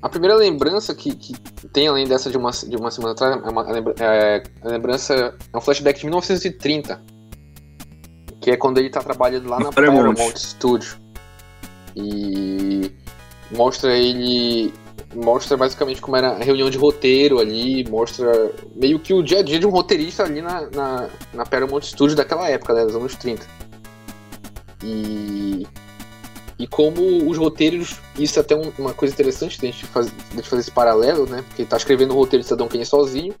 A 0.00 0.08
primeira 0.08 0.36
lembrança 0.36 0.94
que, 0.94 1.14
que 1.16 1.34
tem, 1.72 1.88
além 1.88 2.06
dessa 2.06 2.30
de 2.30 2.36
uma, 2.36 2.50
de 2.50 2.76
uma 2.76 2.90
semana 2.90 3.14
atrás, 3.14 3.42
é 3.42 3.48
uma, 3.48 3.66
é, 3.98 4.42
a 4.62 4.68
lembrança 4.68 5.34
é 5.52 5.56
um 5.56 5.60
flashback 5.60 5.98
de 5.98 6.04
1930. 6.04 7.02
Que 8.40 8.50
é 8.50 8.56
quando 8.56 8.78
ele 8.78 8.90
tá 8.90 9.00
trabalhando 9.00 9.48
lá 9.48 9.58
na 9.58 9.72
Paramount 9.72 10.36
Studio. 10.36 10.96
E 11.96 12.92
mostra 13.50 13.96
ele. 13.96 14.72
Mostra 15.14 15.56
basicamente 15.56 16.00
como 16.00 16.16
era 16.16 16.30
a 16.30 16.38
reunião 16.38 16.68
de 16.68 16.78
roteiro 16.78 17.38
ali, 17.38 17.84
mostra 17.88 18.50
meio 18.74 18.98
que 18.98 19.14
o 19.14 19.22
dia 19.22 19.38
a 19.38 19.42
dia 19.42 19.58
de 19.58 19.66
um 19.66 19.70
roteirista 19.70 20.24
ali 20.24 20.42
na, 20.42 20.68
na, 20.70 21.08
na 21.32 21.46
Paramount 21.46 21.82
Studios 21.82 22.14
daquela 22.14 22.48
época, 22.48 22.74
né, 22.74 22.84
dos 22.84 22.96
anos 22.96 23.14
30. 23.16 23.46
E. 24.82 25.66
E 26.56 26.68
como 26.68 27.28
os 27.28 27.36
roteiros, 27.36 28.00
isso 28.16 28.38
é 28.38 28.42
até 28.42 28.54
uma 28.54 28.94
coisa 28.94 29.12
interessante 29.12 29.58
de 29.58 29.66
a 29.66 29.70
gente 29.72 29.86
fazer, 29.86 30.12
de 30.32 30.48
fazer 30.48 30.62
esse 30.62 30.70
paralelo, 30.70 31.26
né? 31.26 31.42
Porque 31.48 31.64
tá 31.64 31.76
escrevendo 31.76 32.12
o 32.12 32.16
roteiro 32.16 32.42
de 32.42 32.48
Cidadão 32.48 32.68
Kane 32.68 32.86
sozinho, 32.86 33.34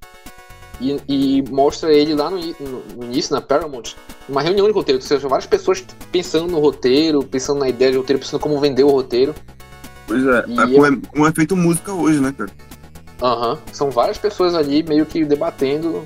e, 0.80 1.00
e, 1.08 1.42
mostra 1.50 1.92
ele 1.92 2.14
lá 2.14 2.30
no, 2.30 2.38
no, 2.38 2.82
no, 2.96 3.04
início, 3.04 3.34
na 3.34 3.40
Paramount, 3.40 3.94
uma 4.28 4.42
reunião 4.42 4.66
de 4.66 4.72
roteiro, 4.72 5.00
ou 5.00 5.06
seja, 5.06 5.28
várias 5.28 5.46
pessoas 5.46 5.84
pensando 6.10 6.50
no 6.50 6.58
roteiro, 6.58 7.22
pensando 7.22 7.60
na 7.60 7.68
ideia 7.68 7.92
de 7.92 7.98
roteiro, 7.98 8.20
pensando 8.20 8.40
como 8.40 8.58
vender 8.58 8.82
o 8.82 8.90
roteiro. 8.90 9.34
Pois 10.06 10.24
é, 10.24 10.44
e 10.46 10.60
é 10.60 10.66
como, 10.66 10.86
é 10.86 10.90
como 11.12 11.26
é 11.26 11.32
feito 11.32 11.56
música 11.56 11.92
hoje, 11.92 12.20
né, 12.20 12.34
cara? 12.36 12.50
Aham, 13.22 13.52
uhum. 13.52 13.58
são 13.72 13.90
várias 13.90 14.18
pessoas 14.18 14.54
ali 14.54 14.82
meio 14.82 15.06
que 15.06 15.24
debatendo. 15.24 16.04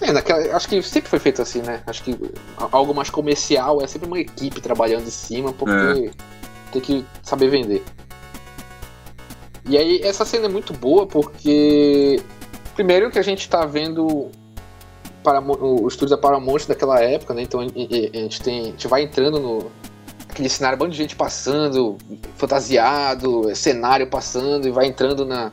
É, 0.00 0.12
naquela, 0.12 0.56
acho 0.56 0.68
que 0.68 0.82
sempre 0.82 1.08
foi 1.08 1.18
feito 1.18 1.40
assim, 1.40 1.62
né? 1.62 1.82
Acho 1.86 2.02
que 2.02 2.18
algo 2.56 2.92
mais 2.92 3.10
comercial 3.10 3.80
é 3.82 3.86
sempre 3.86 4.08
uma 4.08 4.18
equipe 4.18 4.60
trabalhando 4.60 5.06
em 5.06 5.10
cima, 5.10 5.52
porque 5.52 6.08
é. 6.08 6.10
tem 6.72 6.82
que 6.82 7.04
saber 7.22 7.48
vender. 7.48 7.84
E 9.64 9.78
aí, 9.78 10.00
essa 10.02 10.24
cena 10.24 10.46
é 10.46 10.48
muito 10.48 10.72
boa 10.72 11.06
porque 11.06 12.20
Primeiro 12.74 13.10
que 13.10 13.18
a 13.18 13.22
gente 13.22 13.40
está 13.40 13.66
vendo 13.66 14.30
para 15.22 15.40
o 15.40 15.86
estúdio 15.86 16.16
da 16.16 16.18
Paramount 16.18 16.66
daquela 16.66 17.00
época, 17.00 17.34
né? 17.34 17.42
Então 17.42 17.60
a 17.60 17.64
gente, 17.64 18.42
tem, 18.42 18.60
a 18.60 18.64
gente 18.64 18.88
vai 18.88 19.02
entrando 19.02 19.38
no 19.38 19.70
aquele 20.32 20.48
cenário, 20.48 20.76
um 20.76 20.78
bando 20.78 20.92
de 20.92 20.96
gente 20.96 21.14
passando, 21.14 21.98
fantasiado, 22.36 23.54
cenário 23.54 24.06
passando, 24.06 24.66
e 24.66 24.70
vai 24.70 24.86
entrando 24.86 25.24
na, 25.26 25.52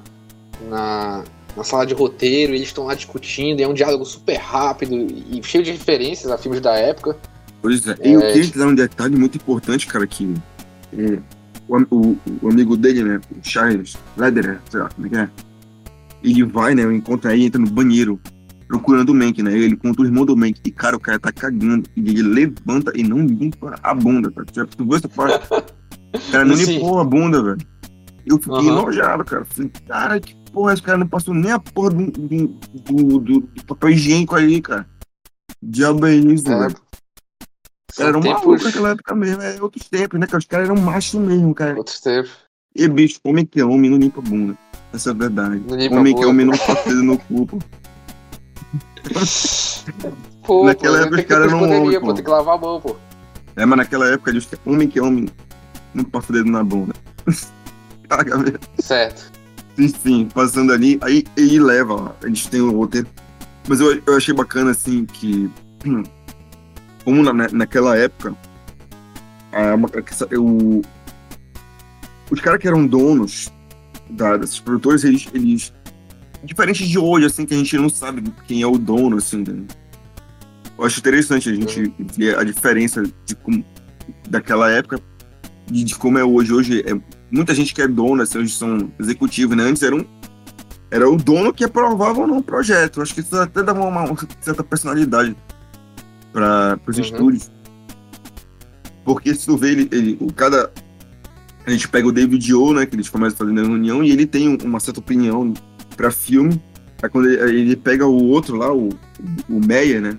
na, 0.70 1.24
na 1.56 1.64
sala 1.64 1.86
de 1.86 1.94
roteiro, 1.94 2.54
e 2.54 2.56
eles 2.56 2.70
estão 2.70 2.86
lá 2.86 2.96
discutindo, 2.96 3.60
e 3.60 3.64
é 3.64 3.68
um 3.68 3.74
diálogo 3.74 4.06
super 4.06 4.38
rápido 4.38 4.96
e 4.96 5.42
cheio 5.44 5.64
de 5.64 5.72
referências 5.72 6.32
a 6.32 6.38
filmes 6.38 6.62
da 6.62 6.74
época. 6.76 7.18
Pois 7.62 7.86
é, 7.88 7.96
e 8.04 8.14
eu 8.14 8.22
é, 8.22 8.32
queria 8.32 8.50
te 8.50 8.58
dar 8.58 8.68
um 8.68 8.76
detalhe 8.76 9.16
muito 9.18 9.36
importante, 9.36 9.86
cara, 9.86 10.08
que 10.08 10.34
é, 10.98 11.20
o, 11.68 11.78
o, 11.96 12.18
o, 12.42 12.50
amigo 12.50 12.78
dele, 12.78 13.04
né, 13.04 13.22
o 13.32 13.48
Charles 13.48 13.98
Lederer, 14.16 14.60
sei 14.70 14.80
lá 14.80 14.90
como 14.90 15.08
é 15.08 15.10
que 15.10 15.18
é, 15.18 15.30
ele 16.24 16.44
vai, 16.44 16.74
né? 16.74 16.84
Encontra 16.84 17.32
aí, 17.32 17.46
entra 17.46 17.60
no 17.60 17.70
banheiro 17.70 18.20
procurando 18.70 19.10
o 19.10 19.16
Mank, 19.16 19.42
né? 19.42 19.52
Ele 19.52 19.76
conta 19.76 20.04
o 20.04 20.06
irmão 20.06 20.24
do 20.24 20.38
Mank. 20.38 20.62
E, 20.64 20.72
cara, 20.72 20.96
o 20.96 21.00
cara 21.00 21.20
tá 21.20 21.32
cagando. 21.32 21.90
E 21.98 22.10
ele 22.12 22.22
levanta 22.22 22.94
e 22.96 23.04
não 23.04 23.26
limpa 23.26 23.76
a 23.82 23.94
bunda, 23.96 24.32
cara. 24.32 24.46
Tu 24.68 24.86
viu 24.86 24.96
essa 24.96 25.10
parte? 25.10 25.46
O 25.52 26.32
cara 26.32 26.46
não 26.46 26.56
Sim. 26.56 26.74
limpou 26.74 27.00
a 27.00 27.04
bunda, 27.04 27.42
velho. 27.42 27.68
Eu 28.26 28.38
fiquei 28.38 28.60
uhum. 28.60 28.80
enojado, 28.80 29.26
cara. 29.26 29.44
Falei, 29.46 29.72
cara, 29.88 30.20
que 30.20 30.36
porra, 30.52 30.74
esse 30.74 30.84
cara 30.84 31.00
não 31.00 31.08
passou 31.08 31.34
nem 31.34 31.52
a 31.52 31.60
porra 31.60 31.90
do, 31.90 32.12
do, 32.12 33.20
do, 33.20 33.40
do 33.40 33.66
papel 33.66 33.90
higiênico 33.90 34.36
ali, 34.36 34.62
cara. 34.62 34.88
Diabo 35.62 36.06
é 36.06 36.16
isso, 36.16 36.48
é. 36.48 36.60
velho. 36.60 36.76
Era 37.98 38.18
um 38.18 38.22
tempos... 38.22 38.46
maluco 38.46 38.64
naquela 38.64 38.90
época 38.90 39.16
mesmo. 39.16 39.42
É 39.42 39.62
outros 39.62 39.90
tempos, 39.90 40.20
né, 40.20 40.28
cara? 40.28 40.38
Os 40.38 40.46
caras 40.46 40.70
eram 40.70 40.80
machos 40.80 41.20
mesmo, 41.20 41.56
cara. 41.56 41.76
Outros 41.76 42.00
tempos. 42.00 42.32
E, 42.76 42.88
bicho, 42.88 43.20
homem 43.24 43.46
que 43.46 43.60
é 43.60 43.66
homem 43.66 43.90
não 43.90 43.98
limpa 43.98 44.20
a 44.20 44.24
bunda. 44.24 44.56
Essa 44.94 45.10
é 45.10 45.12
a 45.12 45.16
verdade. 45.16 45.64
Homem 45.92 46.16
que 46.16 46.24
é 46.24 46.28
homem 46.28 46.46
não 46.46 46.54
faz 46.56 46.86
dedo 46.86 47.02
no 47.02 47.18
cu, 47.18 47.48
pô. 47.48 47.60
naquela 50.66 51.02
época 51.02 51.20
os 51.20 51.26
caras 51.26 51.52
não 51.52 51.64
homem, 51.64 52.00
pô. 52.00 52.14
Tem 52.14 52.24
que 52.24 52.30
lavar 52.30 52.56
a 52.56 52.58
mão, 52.58 52.82
pô. 52.82 52.96
É, 53.56 53.66
mas 53.66 53.78
naquela 53.78 54.08
época, 54.08 54.32
homem 54.66 54.88
que 54.88 55.00
é 55.00 55.02
homem 55.02 55.28
não 55.94 56.04
passa 56.04 56.32
dedo 56.34 56.50
na 56.50 56.64
bunda. 56.64 56.94
Caga 58.10 58.38
mesmo. 58.38 58.60
Certo. 58.80 59.32
Enfim, 59.78 60.28
passando 60.34 60.74
ali, 60.74 61.00
aí 61.02 61.24
ele 61.38 61.60
leva, 61.60 61.94
ó, 61.94 62.12
a 62.24 62.28
gente 62.28 62.50
tem 62.50 62.62
o 62.62 62.72
roteiro. 62.72 63.08
Mas 63.68 63.80
eu, 63.80 64.02
eu 64.06 64.18
achei 64.18 64.34
bacana, 64.34 64.72
assim, 64.72 65.06
que 65.06 65.50
como 67.06 67.24
na, 67.24 67.48
naquela 67.50 67.98
época, 67.98 68.36
a, 69.52 69.76
eu, 70.32 70.82
os 72.30 72.40
caras 72.40 72.60
que 72.60 72.68
eram 72.68 72.86
donos 72.86 73.52
da, 74.10 74.38
desses 74.38 74.60
produtores, 74.60 75.04
eles, 75.04 75.28
eles. 75.34 75.74
Diferente 76.44 76.88
de 76.88 76.98
hoje, 76.98 77.26
assim, 77.26 77.46
que 77.46 77.54
a 77.54 77.58
gente 77.58 77.78
não 77.78 77.90
sabe 77.90 78.24
quem 78.48 78.62
é 78.62 78.68
o 78.68 78.78
dono, 78.78 79.18
assim. 79.18 79.44
Né? 79.46 79.64
Eu 80.78 80.86
acho 80.86 81.00
interessante 81.00 81.50
a 81.50 81.54
gente 81.54 81.94
ver 82.16 82.38
a 82.38 82.44
diferença 82.44 83.04
de 83.26 83.36
como, 83.36 83.64
daquela 84.30 84.72
época 84.72 85.00
e 85.72 85.84
de 85.84 85.96
como 85.96 86.18
é 86.18 86.24
hoje. 86.24 86.54
Hoje 86.54 86.84
é 86.86 87.00
muita 87.30 87.54
gente 87.54 87.74
que 87.74 87.82
é 87.82 87.88
dono, 87.88 88.22
assim, 88.22 88.40
hoje 88.40 88.54
são 88.54 88.92
executivos, 89.00 89.56
né? 89.56 89.64
Antes 89.64 89.84
era 89.84 89.96
um, 89.96 90.06
era 90.90 91.10
o 91.10 91.18
dono 91.18 91.54
que 91.54 91.64
aprovava 91.64 92.22
ou 92.22 92.28
não 92.28 92.38
o 92.38 92.44
projeto. 92.44 93.02
Acho 93.02 93.14
que 93.14 93.20
isso 93.20 93.36
até 93.36 93.62
dava 93.62 93.82
uma, 93.82 94.04
uma 94.06 94.18
certa 94.40 94.64
personalidade 94.64 95.36
para 96.32 96.80
os 96.88 96.98
uhum. 96.98 97.04
estúdios. 97.04 97.52
Porque 99.04 99.34
se 99.34 99.46
tu 99.46 99.58
vê, 99.58 99.72
ele, 99.72 99.90
ele, 99.92 100.18
o 100.20 100.32
cada 100.32 100.72
a 101.66 101.72
gente 101.72 101.88
pega 101.88 102.08
o 102.08 102.12
David 102.12 102.54
O, 102.54 102.74
né, 102.74 102.86
que 102.86 102.96
eles 102.96 103.10
começam 103.10 103.38
fazendo 103.38 103.60
a 103.60 103.64
reunião, 103.64 104.04
e 104.04 104.12
ele 104.12 104.26
tem 104.26 104.58
uma 104.64 104.80
certa 104.80 105.00
opinião 105.00 105.54
para 106.00 106.12
filme. 106.12 106.62
Aí 107.04 107.10
quando 107.10 107.30
ele, 107.30 107.60
ele, 107.60 107.76
pega 107.76 108.06
o 108.08 108.30
outro 108.30 108.56
lá, 108.56 108.74
o, 108.74 108.88
o 109.50 109.60
Meyer, 109.66 110.02
né, 110.02 110.18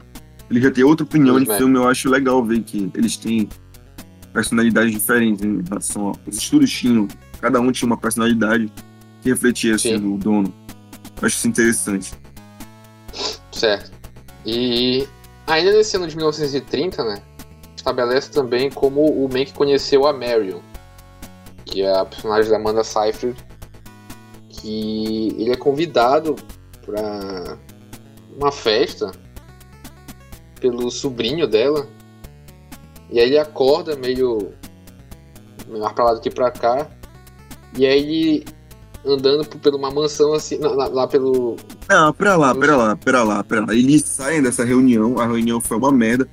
ele 0.51 0.61
já 0.61 0.71
tem 0.71 0.85
outra 0.85 1.05
opinião 1.05 1.41
de 1.41 1.47
filme. 1.57 1.77
Eu 1.77 1.89
acho 1.89 2.11
legal 2.11 2.45
ver 2.45 2.61
que 2.63 2.91
eles 2.95 3.17
têm 3.17 3.49
personalidades 4.31 4.93
diferentes 4.93 5.43
em 5.43 5.63
relação 5.67 6.09
aos 6.09 6.37
estudos 6.37 6.71
tinham. 6.71 7.09
Cada 7.41 7.59
um 7.61 7.73
tinha 7.73 7.87
uma 7.87 7.97
personalidade 7.97 8.71
que 9.23 9.31
refletia 9.31 9.77
assim, 9.77 9.99
Sim. 9.99 10.15
o 10.15 10.19
dono. 10.19 10.53
Eu 11.21 11.27
acho 11.27 11.37
isso 11.37 11.49
interessante. 11.49 12.13
Certo. 13.51 13.91
E 14.45 15.09
ainda 15.47 15.73
nesse 15.73 15.97
ano 15.97 16.07
de 16.07 16.17
1930, 16.17 17.05
né? 17.05 17.23
Estabelece 17.75 18.31
também 18.31 18.71
como 18.71 19.07
o 19.07 19.29
Mank 19.33 19.55
conheceu 19.55 20.07
a 20.07 20.13
Marion, 20.13 20.61
que 21.65 21.81
é 21.81 21.99
a 21.99 22.05
personagem 22.05 22.51
da 22.51 22.59
Amanda 22.59 22.85
Seyfried, 22.85 23.37
que 24.51 25.35
ele 25.39 25.51
é 25.53 25.57
convidado 25.57 26.37
para 26.85 27.57
uma 28.37 28.53
festa 28.53 29.11
pelo 30.61 30.91
sobrinho 30.91 31.47
dela. 31.47 31.87
E 33.11 33.19
aí 33.19 33.27
ele 33.29 33.39
acorda 33.39 33.97
meio, 33.97 34.53
mais 35.69 35.93
pra 35.93 36.05
lá 36.05 36.15
do 36.15 36.21
que 36.21 36.31
pra 36.31 36.51
cá. 36.51 36.87
E 37.77 37.87
aí 37.87 37.99
ele 37.99 38.45
andando 39.05 39.45
por, 39.47 39.59
por 39.59 39.75
uma 39.75 39.91
mansão 39.91 40.33
assim, 40.35 40.59
lá, 40.59 40.87
lá- 40.89 41.07
pelo. 41.09 41.57
Não, 41.89 42.13
pera 42.13 42.37
lá, 42.37 42.55
pera 42.55 42.77
lá, 42.77 42.97
pera 42.97 43.23
lá, 43.23 43.43
pera 43.45 43.65
lá. 43.67 43.75
Eles 43.75 44.03
saem 44.03 44.43
dessa 44.43 44.65
reunião, 44.65 45.19
a 45.19 45.27
reunião 45.27 45.61
foi 45.61 45.77
uma 45.79 45.91
merda. 45.91 46.29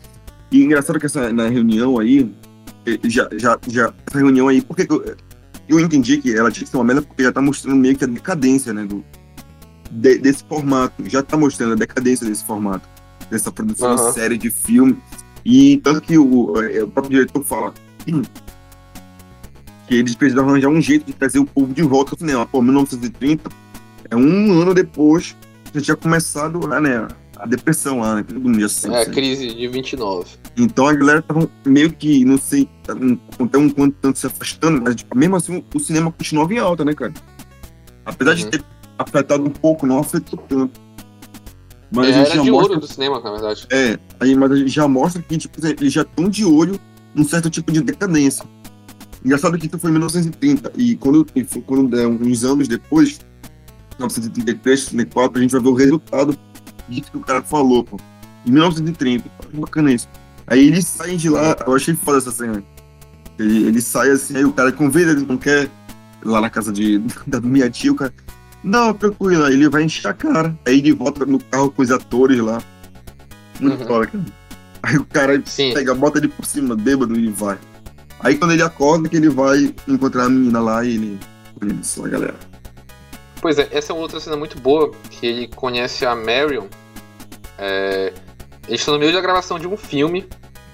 E 0.51 0.63
engraçado 0.63 0.99
que 0.99 1.05
essa, 1.05 1.31
na 1.33 1.47
reunião 1.49 1.97
aí, 1.99 2.31
eh, 2.85 2.99
já, 3.05 3.27
já, 3.37 3.57
já, 3.67 3.93
essa 4.07 4.17
reunião 4.19 4.47
aí, 4.47 4.61
porque 4.61 4.85
eu, 4.89 5.15
eu 5.67 5.79
entendi 5.79 6.17
que 6.17 6.33
ela 6.35 6.49
tinha 6.51 6.63
que 6.65 6.69
ser 6.69 6.77
uma 6.77 6.83
merda 6.83 7.01
porque 7.01 7.23
já 7.23 7.31
tá 7.31 7.41
mostrando 7.41 7.75
meio 7.75 7.95
que 7.95 8.03
a 8.03 8.07
decadência, 8.07 8.73
né, 8.73 8.85
do, 8.85 9.03
de- 9.91 10.17
desse 10.19 10.43
formato. 10.43 11.03
Já 11.09 11.21
tá 11.23 11.35
mostrando 11.37 11.73
a 11.73 11.75
decadência 11.75 12.25
desse 12.27 12.43
formato, 12.43 12.87
dessa 13.29 13.51
produção 13.51 13.91
Aham. 13.93 14.07
de 14.07 14.13
série 14.13 14.37
de 14.37 14.49
filme. 14.49 14.97
E 15.45 15.77
tanto 15.77 16.01
que 16.01 16.17
o, 16.17 16.53
o 16.53 16.87
próprio 16.89 17.09
diretor 17.19 17.43
fala 17.43 17.73
hum, 18.07 18.21
que 19.87 19.95
eles 19.95 20.15
precisam 20.15 20.47
arranjar 20.47 20.69
um 20.69 20.81
jeito 20.81 21.05
de 21.05 21.13
trazer 21.13 21.39
o 21.39 21.45
povo 21.45 21.73
de 21.73 21.81
volta 21.81 22.13
ao 22.13 22.17
cinema. 22.17 22.45
Pô, 22.45 22.61
1930 22.61 23.49
é 24.09 24.15
um 24.15 24.61
ano 24.61 24.73
depois 24.73 25.35
já 25.73 25.81
tinha 25.81 25.95
começado 25.97 26.59
né, 26.81 27.07
a 27.39 27.45
depressão 27.45 27.99
lá, 27.99 28.15
né? 28.15 28.23
Todo 28.23 28.39
mundo 28.39 28.67
sabe. 28.69 28.95
É, 28.95 29.05
crise 29.05 29.53
de 29.53 29.67
29. 29.67 30.27
Então 30.57 30.87
a 30.87 30.93
galera 30.93 31.21
tava 31.21 31.49
meio 31.65 31.91
que, 31.93 32.23
não 32.25 32.37
sei, 32.37 32.67
um- 32.89 33.17
até 33.45 33.57
um 33.57 33.69
quanto 33.69 33.95
tanto 34.01 34.17
se 34.19 34.27
afastando, 34.27 34.81
mas 34.81 34.95
tipo, 34.95 35.17
mesmo 35.17 35.35
assim 35.35 35.63
o 35.73 35.79
cinema 35.79 36.11
continuava 36.11 36.53
em 36.53 36.57
alta, 36.59 36.83
né, 36.85 36.93
cara? 36.93 37.13
Apesar 38.05 38.33
de 38.35 38.43
Uhum. 38.45 38.49
ter 38.51 38.63
afetado 38.97 39.43
um 39.43 39.49
pouco, 39.49 39.85
não 39.85 39.99
afetou 39.99 40.39
tanto. 40.47 40.79
Mas 41.91 42.07
É, 42.07 42.09
a 42.09 42.13
gente 42.17 42.25
era 42.27 42.35
já 42.37 42.41
de 42.43 42.51
mostra, 42.51 42.73
ouro 42.75 42.81
do 42.85 42.91
cinema, 42.91 43.19
na 43.21 43.31
verdade. 43.31 43.67
é, 43.71 43.97
aí, 44.19 44.35
mas 44.35 44.51
a 44.51 44.55
gente 44.57 44.69
já 44.69 44.87
mostra 44.87 45.21
que 45.21 45.37
tipo, 45.37 45.65
eles 45.65 45.93
já 45.93 46.01
estão 46.01 46.29
de 46.29 46.43
olho 46.43 46.79
num 47.15 47.23
certo 47.23 47.49
tipo 47.49 47.71
de 47.71 47.81
decadência. 47.81 48.43
Engraçado 49.23 49.57
que 49.57 49.67
isso 49.67 49.79
foi 49.79 49.89
em 49.89 49.93
1930, 49.93 50.71
e 50.75 50.95
quando, 50.95 51.25
e 51.35 51.43
quando 51.43 51.87
der 51.89 52.07
uns 52.07 52.43
anos 52.43 52.67
depois, 52.67 53.19
1933, 53.97 54.85
34, 54.87 55.39
a 55.39 55.41
gente 55.41 55.51
vai 55.51 55.61
ver 55.61 55.67
o 55.69 55.73
resultado 55.73 56.37
disso 56.89 57.11
que 57.11 57.17
o 57.17 57.21
cara 57.21 57.41
falou, 57.41 57.83
pô. 57.83 57.97
Em 58.45 58.51
1930, 58.51 59.29
que 59.51 59.57
bacana 59.57 59.91
isso. 59.91 60.07
Aí 60.45 60.67
eles 60.67 60.85
saem 60.87 61.17
de 61.17 61.29
lá, 61.29 61.55
eu 61.65 61.75
achei 61.75 61.93
foda 61.93 62.17
essa 62.19 62.31
cena. 62.31 62.63
Ele, 63.37 63.65
ele 63.67 63.81
sai 63.81 64.09
assim, 64.11 64.37
aí 64.37 64.45
o 64.45 64.53
cara 64.53 64.71
convida, 64.71 65.11
ele 65.11 65.25
não 65.25 65.37
quer 65.37 65.69
lá 66.23 66.39
na 66.41 66.49
casa 66.49 66.71
de, 66.71 66.99
da 67.27 67.41
minha 67.41 67.69
tia, 67.69 67.91
o 67.91 67.95
cara. 67.95 68.13
Não, 68.63 68.93
tranquilo, 68.93 69.43
aí 69.43 69.53
ele 69.53 69.69
vai 69.69 69.83
encher 69.83 70.07
a 70.07 70.13
cara. 70.13 70.57
Aí 70.65 70.79
ele 70.79 70.93
volta 70.93 71.25
no 71.25 71.39
carro 71.39 71.69
com 71.71 71.81
os 71.81 71.91
atores 71.91 72.39
lá. 72.39 72.61
Muito 73.59 73.81
Uhum. 73.81 73.87
foda, 73.87 74.07
cara. 74.07 74.25
Aí 74.83 74.97
o 74.97 75.05
cara 75.05 75.41
Sim. 75.45 75.73
pega, 75.73 75.93
bota 75.93 76.17
ele 76.19 76.27
por 76.29 76.45
cima, 76.45 76.75
bêbado, 76.75 77.17
e 77.19 77.27
vai. 77.29 77.57
Aí 78.21 78.35
quando 78.35 78.51
ele 78.53 78.63
acorda, 78.63 79.09
que 79.09 79.17
ele 79.17 79.29
vai 79.29 79.73
encontrar 79.87 80.25
a 80.25 80.29
menina 80.29 80.59
lá 80.59 80.83
e 80.85 80.95
ele. 80.95 81.19
Olha 81.61 81.75
só, 81.83 82.03
galera. 82.03 82.35
Pois 83.41 83.59
é, 83.59 83.67
essa 83.71 83.93
é 83.93 83.95
outra 83.95 84.19
cena 84.19 84.35
muito 84.35 84.59
boa, 84.59 84.91
que 85.09 85.25
ele 85.25 85.47
conhece 85.47 86.05
a 86.05 86.15
Marion. 86.15 86.67
É, 87.57 88.13
eles 88.67 88.81
estão 88.81 88.95
no 88.95 88.99
meio 88.99 89.13
da 89.13 89.21
gravação 89.21 89.59
de 89.59 89.67
um 89.67 89.77
filme 89.77 90.27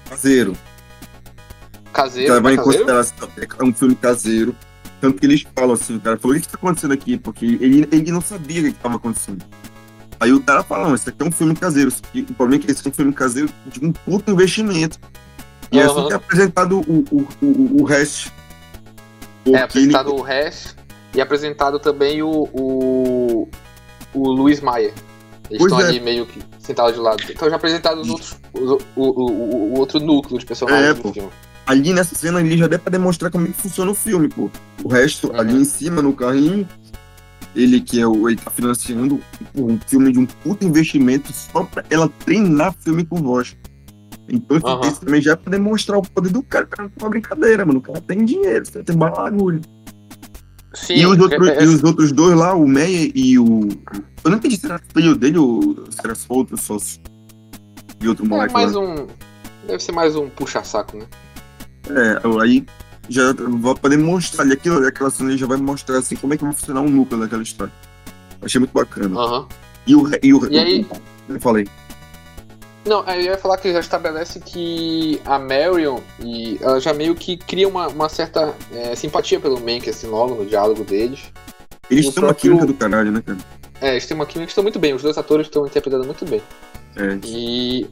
Caseiro. 0.08 0.56
caseiro. 1.92 2.42
Vai 2.42 2.54
é 2.54 2.56
caseiro? 2.56 2.86
considerar 2.86 3.58
é 3.58 3.64
um 3.64 3.72
filme 3.72 3.94
caseiro. 3.94 4.56
Tanto 5.00 5.18
que 5.18 5.26
eles 5.26 5.44
falam 5.54 5.74
assim, 5.74 5.96
o 5.96 6.00
cara 6.00 6.16
falou, 6.16 6.36
o 6.36 6.40
que 6.40 6.46
que 6.46 6.52
tá 6.52 6.58
acontecendo 6.58 6.92
aqui? 6.92 7.18
Porque 7.18 7.44
ele, 7.44 7.86
ele 7.92 8.10
não 8.10 8.20
sabia 8.20 8.60
o 8.62 8.64
que 8.64 8.72
que 8.72 8.78
tava 8.78 8.96
acontecendo. 8.96 9.44
Aí 10.18 10.32
o 10.32 10.42
cara 10.42 10.62
fala, 10.62 10.88
não, 10.88 10.94
esse 10.94 11.08
aqui 11.08 11.22
é 11.22 11.26
um 11.26 11.32
filme 11.32 11.54
caseiro. 11.54 11.90
Só 11.90 11.98
O 12.14 12.34
problema 12.34 12.62
é 12.62 12.66
que 12.66 12.72
esse 12.72 12.86
é 12.86 12.90
um 12.90 12.92
filme 12.92 13.12
caseiro 13.12 13.50
de 13.66 13.84
um 13.84 13.92
puto 13.92 14.30
investimento. 14.30 14.98
E 15.70 15.78
é 15.78 15.82
assim 15.82 15.98
Aham. 15.98 16.06
que 16.06 16.12
é 16.12 16.16
apresentado 16.16 16.80
o, 16.80 17.04
o, 17.10 17.28
o, 17.42 17.82
o 17.82 17.84
resto. 17.84 18.32
É 19.52 19.58
apresentado 19.58 20.10
ele, 20.10 20.20
o 20.20 20.22
Hash 20.22 20.74
e 21.14 21.20
apresentado 21.20 21.78
também 21.78 22.22
o, 22.22 22.48
o, 22.52 23.48
o 24.14 24.30
Luiz 24.30 24.60
Maia. 24.60 24.92
Eles 25.50 25.58
Pois 25.58 25.72
estão 25.72 25.80
é. 25.80 25.88
ali 25.88 26.00
meio 26.00 26.24
que 26.26 26.40
sentados 26.58 26.94
de 26.94 27.00
lado. 27.00 27.22
Então 27.30 27.48
já 27.50 27.56
apresentado 27.56 28.00
os 28.00 28.08
outros, 28.08 28.36
o, 28.54 28.78
o, 28.96 29.02
o, 29.02 29.72
o 29.74 29.78
outro 29.78 30.00
núcleo 30.00 30.38
de 30.38 30.46
personagens 30.46 30.88
É, 30.90 30.94
do 30.94 31.02
pô. 31.02 31.12
filme. 31.12 31.28
ali 31.66 31.92
nessa 31.92 32.14
cena 32.14 32.38
ali 32.38 32.56
já 32.56 32.66
deu 32.66 32.78
pra 32.78 32.90
demonstrar 32.90 33.30
como 33.30 33.46
é 33.46 33.50
que 33.50 33.60
funciona 33.60 33.90
o 33.90 33.94
filme, 33.94 34.28
pô. 34.28 34.50
O 34.82 34.88
resto, 34.88 35.28
Uhum. 35.30 35.40
ali 35.40 35.54
em 35.54 35.64
cima, 35.64 36.00
no 36.00 36.14
carrinho, 36.14 36.66
ele 37.54 37.80
que 37.80 38.00
é 38.00 38.06
o. 38.06 38.28
Ele 38.28 38.38
tá 38.38 38.50
financiando 38.50 39.20
um 39.54 39.78
filme 39.86 40.10
de 40.12 40.18
um 40.18 40.24
puto 40.26 40.64
investimento 40.66 41.30
só 41.32 41.62
pra 41.64 41.84
ela 41.90 42.08
treinar 42.24 42.74
filme 42.80 43.04
com 43.04 43.16
voz. 43.16 43.54
Então 44.26 44.56
Aham. 44.64 44.88
isso 44.88 45.00
também 45.02 45.20
já 45.20 45.32
é 45.32 45.36
pra 45.36 45.50
demonstrar 45.50 45.98
o 45.98 46.02
poder 46.02 46.30
do 46.32 46.42
cara, 46.42 46.64
cara, 46.66 46.88
não 46.88 46.92
é 46.98 47.02
uma 47.04 47.10
brincadeira, 47.10 47.66
mano. 47.66 47.80
O 47.80 47.82
cara 47.82 48.00
tem 48.00 48.24
dinheiro, 48.24 48.64
você 48.64 48.82
tem 48.82 48.96
bagulho. 48.96 49.60
Sim, 50.74 50.94
E 50.94 51.06
os, 51.06 51.18
outros, 51.18 51.48
é- 51.48 51.62
e 51.62 51.66
os 51.66 51.82
outros 51.84 52.12
dois 52.12 52.36
lá, 52.36 52.54
o 52.54 52.66
Meyer 52.66 53.12
e 53.14 53.38
o. 53.38 53.68
Eu 54.24 54.30
não 54.30 54.38
entendi 54.38 54.56
se 54.56 54.66
era 54.66 54.80
filho 54.94 55.14
dele 55.14 55.38
ou 55.38 55.86
se 55.90 55.98
era 56.02 56.14
só 56.14 56.34
outro 56.34 56.56
sócio. 56.56 57.00
E 58.00 58.08
outro 58.08 58.24
é 58.24 58.28
moleque 58.28 58.52
mais 58.52 58.72
lá. 58.72 58.80
um. 58.80 59.06
Deve 59.66 59.82
ser 59.82 59.92
mais 59.92 60.14
um 60.16 60.28
puxa-saco, 60.28 60.96
né? 60.96 61.06
É, 61.88 62.20
aí 62.42 62.64
já 63.08 63.32
vai 63.32 63.74
poder 63.74 63.98
mostrar 63.98 64.42
ali 64.42 64.54
aquilo, 64.54 64.86
aquela 64.86 65.10
cena 65.10 65.36
já 65.36 65.46
vai 65.46 65.56
mostrar 65.58 65.98
assim 65.98 66.16
como 66.16 66.34
é 66.34 66.36
que 66.36 66.44
vai 66.44 66.52
funcionar 66.52 66.80
o 66.82 66.88
núcleo 66.90 67.20
daquela 67.20 67.42
história. 67.42 67.72
Achei 68.42 68.58
muito 68.58 68.72
bacana. 68.72 69.18
Aham. 69.18 69.46
E 69.86 69.94
o. 69.94 70.10
E, 70.22 70.34
o, 70.34 70.50
E 70.52 70.58
aí? 70.58 70.86
Eu 71.28 71.40
falei. 71.40 71.66
Não, 72.84 73.02
eu 73.08 73.20
ia 73.22 73.38
falar 73.38 73.56
que 73.56 73.72
já 73.72 73.80
estabelece 73.80 74.38
que 74.40 75.20
a 75.24 75.38
Marion 75.38 76.00
e 76.20 76.58
ela 76.60 76.78
já 76.78 76.92
meio 76.92 77.14
que 77.14 77.36
cria 77.36 77.66
uma, 77.66 77.88
uma 77.88 78.08
certa 78.10 78.54
é, 78.72 78.94
simpatia 78.94 79.40
pelo 79.40 79.58
Mank, 79.58 79.88
assim, 79.88 80.06
logo 80.06 80.34
no 80.34 80.44
diálogo 80.44 80.84
deles. 80.84 81.32
Eles 81.90 82.06
O 82.08 82.12
têm 82.12 82.24
uma 82.24 82.34
química 82.34 82.66
do 82.66 82.74
caralho, 82.74 83.10
né, 83.10 83.22
cara? 83.24 83.38
É, 83.80 83.92
eles 83.92 84.06
têm 84.06 84.14
uma 84.14 84.26
química 84.26 84.46
que 84.46 84.50
estão 84.50 84.62
muito 84.62 84.78
bem, 84.78 84.92
os 84.92 85.02
dois 85.02 85.16
atores 85.16 85.46
estão 85.46 85.66
interpretando 85.66 86.04
muito 86.04 86.26
bem. 86.26 86.42
É. 86.96 87.18
E, 87.24 87.86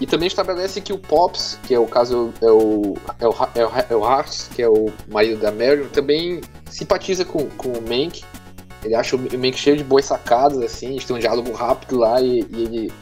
e 0.00 0.06
também 0.06 0.28
estabelece 0.28 0.80
que 0.80 0.92
o 0.92 0.98
Pops, 0.98 1.58
que 1.66 1.74
é 1.74 1.78
o 1.78 1.86
caso 1.86 2.32
é 2.40 2.50
o 2.50 2.94
é 3.18 3.26
o, 3.26 3.34
é 3.56 3.64
o, 3.64 3.70
é 3.90 3.96
o 3.96 4.04
Hart, 4.04 4.48
que 4.54 4.62
é 4.62 4.68
o 4.68 4.92
marido 5.08 5.40
da 5.40 5.50
Marion, 5.50 5.88
também 5.88 6.40
simpatiza 6.70 7.24
com, 7.24 7.46
com 7.50 7.70
o 7.70 7.82
Mank. 7.82 8.22
Ele 8.84 8.94
acha 8.94 9.16
o 9.16 9.18
Mank 9.18 9.58
cheio 9.58 9.76
de 9.76 9.82
boas 9.82 10.04
sacadas, 10.04 10.58
assim, 10.62 10.92
eles 10.92 11.04
têm 11.04 11.16
um 11.16 11.18
diálogo 11.18 11.52
rápido 11.52 11.98
lá 11.98 12.22
e, 12.22 12.46
e 12.50 12.62
ele 12.62 12.92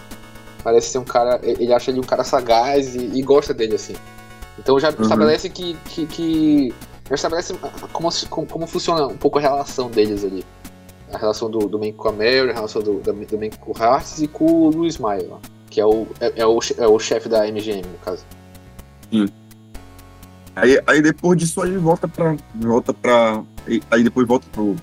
parece 0.66 0.88
ser 0.90 0.98
um 0.98 1.04
cara. 1.04 1.38
Ele 1.44 1.72
acha 1.72 1.92
ele 1.92 2.00
um 2.00 2.02
cara 2.02 2.24
sagaz 2.24 2.96
e, 2.96 2.98
e 3.14 3.22
gosta 3.22 3.54
dele, 3.54 3.76
assim. 3.76 3.94
Então 4.58 4.80
já 4.80 4.90
Uhum. 4.90 5.02
estabelece 5.02 5.48
que. 5.48 5.76
que, 5.84 6.06
que 6.06 6.74
já 7.08 7.14
estabelece 7.14 7.54
como, 7.92 8.10
se- 8.10 8.26
como, 8.26 8.46
como 8.48 8.66
funciona 8.66 9.06
um 9.06 9.16
pouco 9.16 9.38
a 9.38 9.40
relação 9.40 9.88
deles 9.88 10.24
ali. 10.24 10.44
A 11.12 11.18
relação 11.18 11.48
do, 11.48 11.60
do 11.68 11.78
Mank 11.78 11.92
com 11.92 12.08
a 12.08 12.12
Mary, 12.12 12.50
a 12.50 12.54
relação 12.54 12.82
do, 12.82 12.94
do 12.94 13.14
Mank 13.14 13.58
com 13.60 13.70
o 13.70 13.76
Hart 13.80 14.18
e 14.18 14.26
com 14.26 14.44
o 14.44 14.70
Luiz 14.70 14.98
Maia, 14.98 15.28
que 15.70 15.80
é 15.80 15.86
o, 15.86 16.04
é, 16.20 16.32
é 16.40 16.46
o, 16.46 16.58
é 16.78 16.88
o 16.88 16.98
chefe 16.98 17.28
da 17.28 17.46
MGM, 17.46 17.82
no 17.82 17.98
caso. 18.04 18.24
Aí, 20.54 20.80
aí 20.86 21.02
depois 21.02 21.38
disso 21.38 21.60
aí 21.62 21.76
volta 21.76 22.08
pra. 22.08 22.34
Volta 22.54 22.92
pra. 22.94 23.42
Aí 23.90 24.02
depois 24.02 24.26
volta 24.26 24.46
pro 24.52 24.74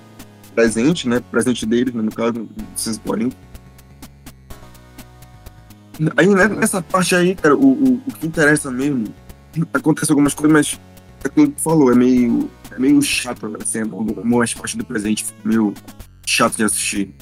presente, 0.54 1.08
né? 1.08 1.22
Presente 1.30 1.66
deles, 1.66 1.92
né, 1.92 2.00
no 2.02 2.12
caso, 2.12 2.48
vocês 2.74 2.96
podem. 2.98 3.30
Aí 6.16 6.26
né, 6.26 6.48
nessa 6.48 6.82
parte 6.82 7.14
aí, 7.14 7.34
cara, 7.34 7.56
o, 7.56 7.60
o, 7.72 7.94
o 8.06 8.12
que 8.14 8.26
interessa 8.26 8.70
mesmo, 8.70 9.04
acontece 9.72 10.10
algumas 10.10 10.34
coisas, 10.34 10.52
mas 10.52 10.80
é 11.24 11.28
aquilo 11.28 11.48
que 11.48 11.52
tu 11.56 11.62
falou, 11.62 11.92
é 11.92 11.94
meio, 11.94 12.50
é 12.72 12.78
meio 12.78 13.00
chato, 13.02 13.56
assim, 13.62 13.80
algumas 13.82 14.52
partes 14.54 14.74
do 14.76 14.84
presente, 14.84 15.24
meio 15.44 15.72
chato 16.26 16.56
de 16.56 16.64
assistir. 16.64 17.14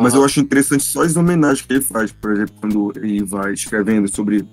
Mas 0.00 0.14
eu 0.14 0.24
acho 0.24 0.38
interessante 0.40 0.84
só 0.84 1.02
as 1.02 1.16
homenagens 1.16 1.62
que 1.66 1.72
ele 1.72 1.80
faz, 1.82 2.12
por 2.12 2.32
exemplo, 2.32 2.54
quando 2.60 2.92
ele 2.96 3.24
vai 3.24 3.52
escrevendo 3.52 4.08
sobre. 4.08 4.44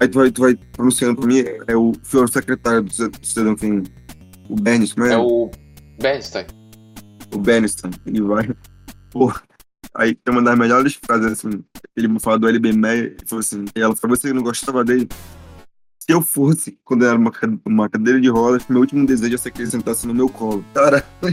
Aí 0.00 0.08
tu 0.08 0.18
vai, 0.18 0.30
tu 0.30 0.40
vai 0.42 0.56
pronunciando 0.72 1.16
pra 1.16 1.26
mim, 1.26 1.42
é 1.66 1.76
o 1.76 1.92
senhor 2.02 2.28
secretário 2.28 2.82
do 2.82 2.92
Cid- 2.92 3.10
do 3.18 3.26
Cidadão 3.26 3.56
Kane, 3.56 3.84
o 4.48 4.54
Bernis, 4.56 4.92
como 4.92 5.06
é? 5.06 5.12
É 5.12 5.18
o 5.18 5.50
Bernstein. 6.00 6.46
o 7.34 7.38
Beniston, 7.38 7.90
ele 8.06 8.22
vai. 8.22 8.48
Pô, 9.10 9.32
aí 9.96 10.14
tem 10.14 10.32
uma 10.34 10.42
das 10.42 10.58
melhores 10.58 10.94
frases 11.04 11.32
assim. 11.32 11.62
Ele 11.96 12.08
me 12.08 12.20
fala 12.20 12.38
do 12.38 12.48
LB 12.48 12.72
Meyer 12.72 13.16
e 13.22 13.28
falou 13.28 13.40
assim: 13.40 13.64
e 13.74 13.80
ela 13.80 13.96
falou, 13.96 14.16
você 14.16 14.32
não 14.32 14.42
gostava 14.42 14.84
dele? 14.84 15.08
Se 16.00 16.12
eu 16.12 16.22
fosse, 16.22 16.78
quando 16.84 17.02
eu 17.04 17.08
era 17.10 17.18
uma, 17.18 17.32
uma 17.64 17.88
cadeira 17.88 18.20
de 18.20 18.28
rodas, 18.28 18.62
meu 18.68 18.80
último 18.80 19.04
desejo 19.04 19.34
é 19.34 19.38
ser 19.38 19.50
que 19.50 19.62
ele 19.62 19.70
sentasse 19.70 20.06
no 20.06 20.14
meu 20.14 20.28
colo. 20.28 20.64
Cara. 20.72 21.04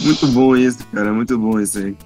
muito 0.00 0.26
bom 0.28 0.56
isso, 0.56 0.86
cara. 0.92 1.12
Muito 1.12 1.38
bom 1.38 1.58
isso 1.60 1.78
aí. 1.78 1.96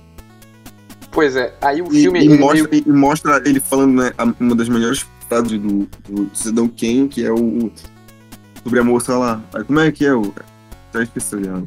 Pois 1.10 1.34
é, 1.34 1.54
aí 1.62 1.80
o 1.80 1.86
E, 1.92 2.02
filme. 2.02 2.24
e 2.24 2.38
mostra, 2.38 2.68
meio- 2.70 2.84
e 2.86 2.92
mostra 2.92 3.42
ele 3.48 3.58
falando, 3.58 4.02
né, 4.02 4.12
uma 4.38 4.54
das 4.54 4.68
melhores 4.68 5.04
frases 5.28 5.58
do, 5.58 5.88
do 6.08 6.30
Cidadão 6.34 6.68
Kane, 6.68 7.08
que 7.08 7.24
é 7.24 7.32
o. 7.32 7.70
Sobre 8.62 8.80
a 8.80 8.84
moça 8.84 9.16
lá. 9.16 9.42
Aí, 9.54 9.64
Como 9.64 9.80
é 9.80 9.90
que 9.90 10.04
é 10.04 10.14
o. 10.14 10.32
Já 10.92 11.02
esqueci 11.02 11.42
já. 11.42 11.62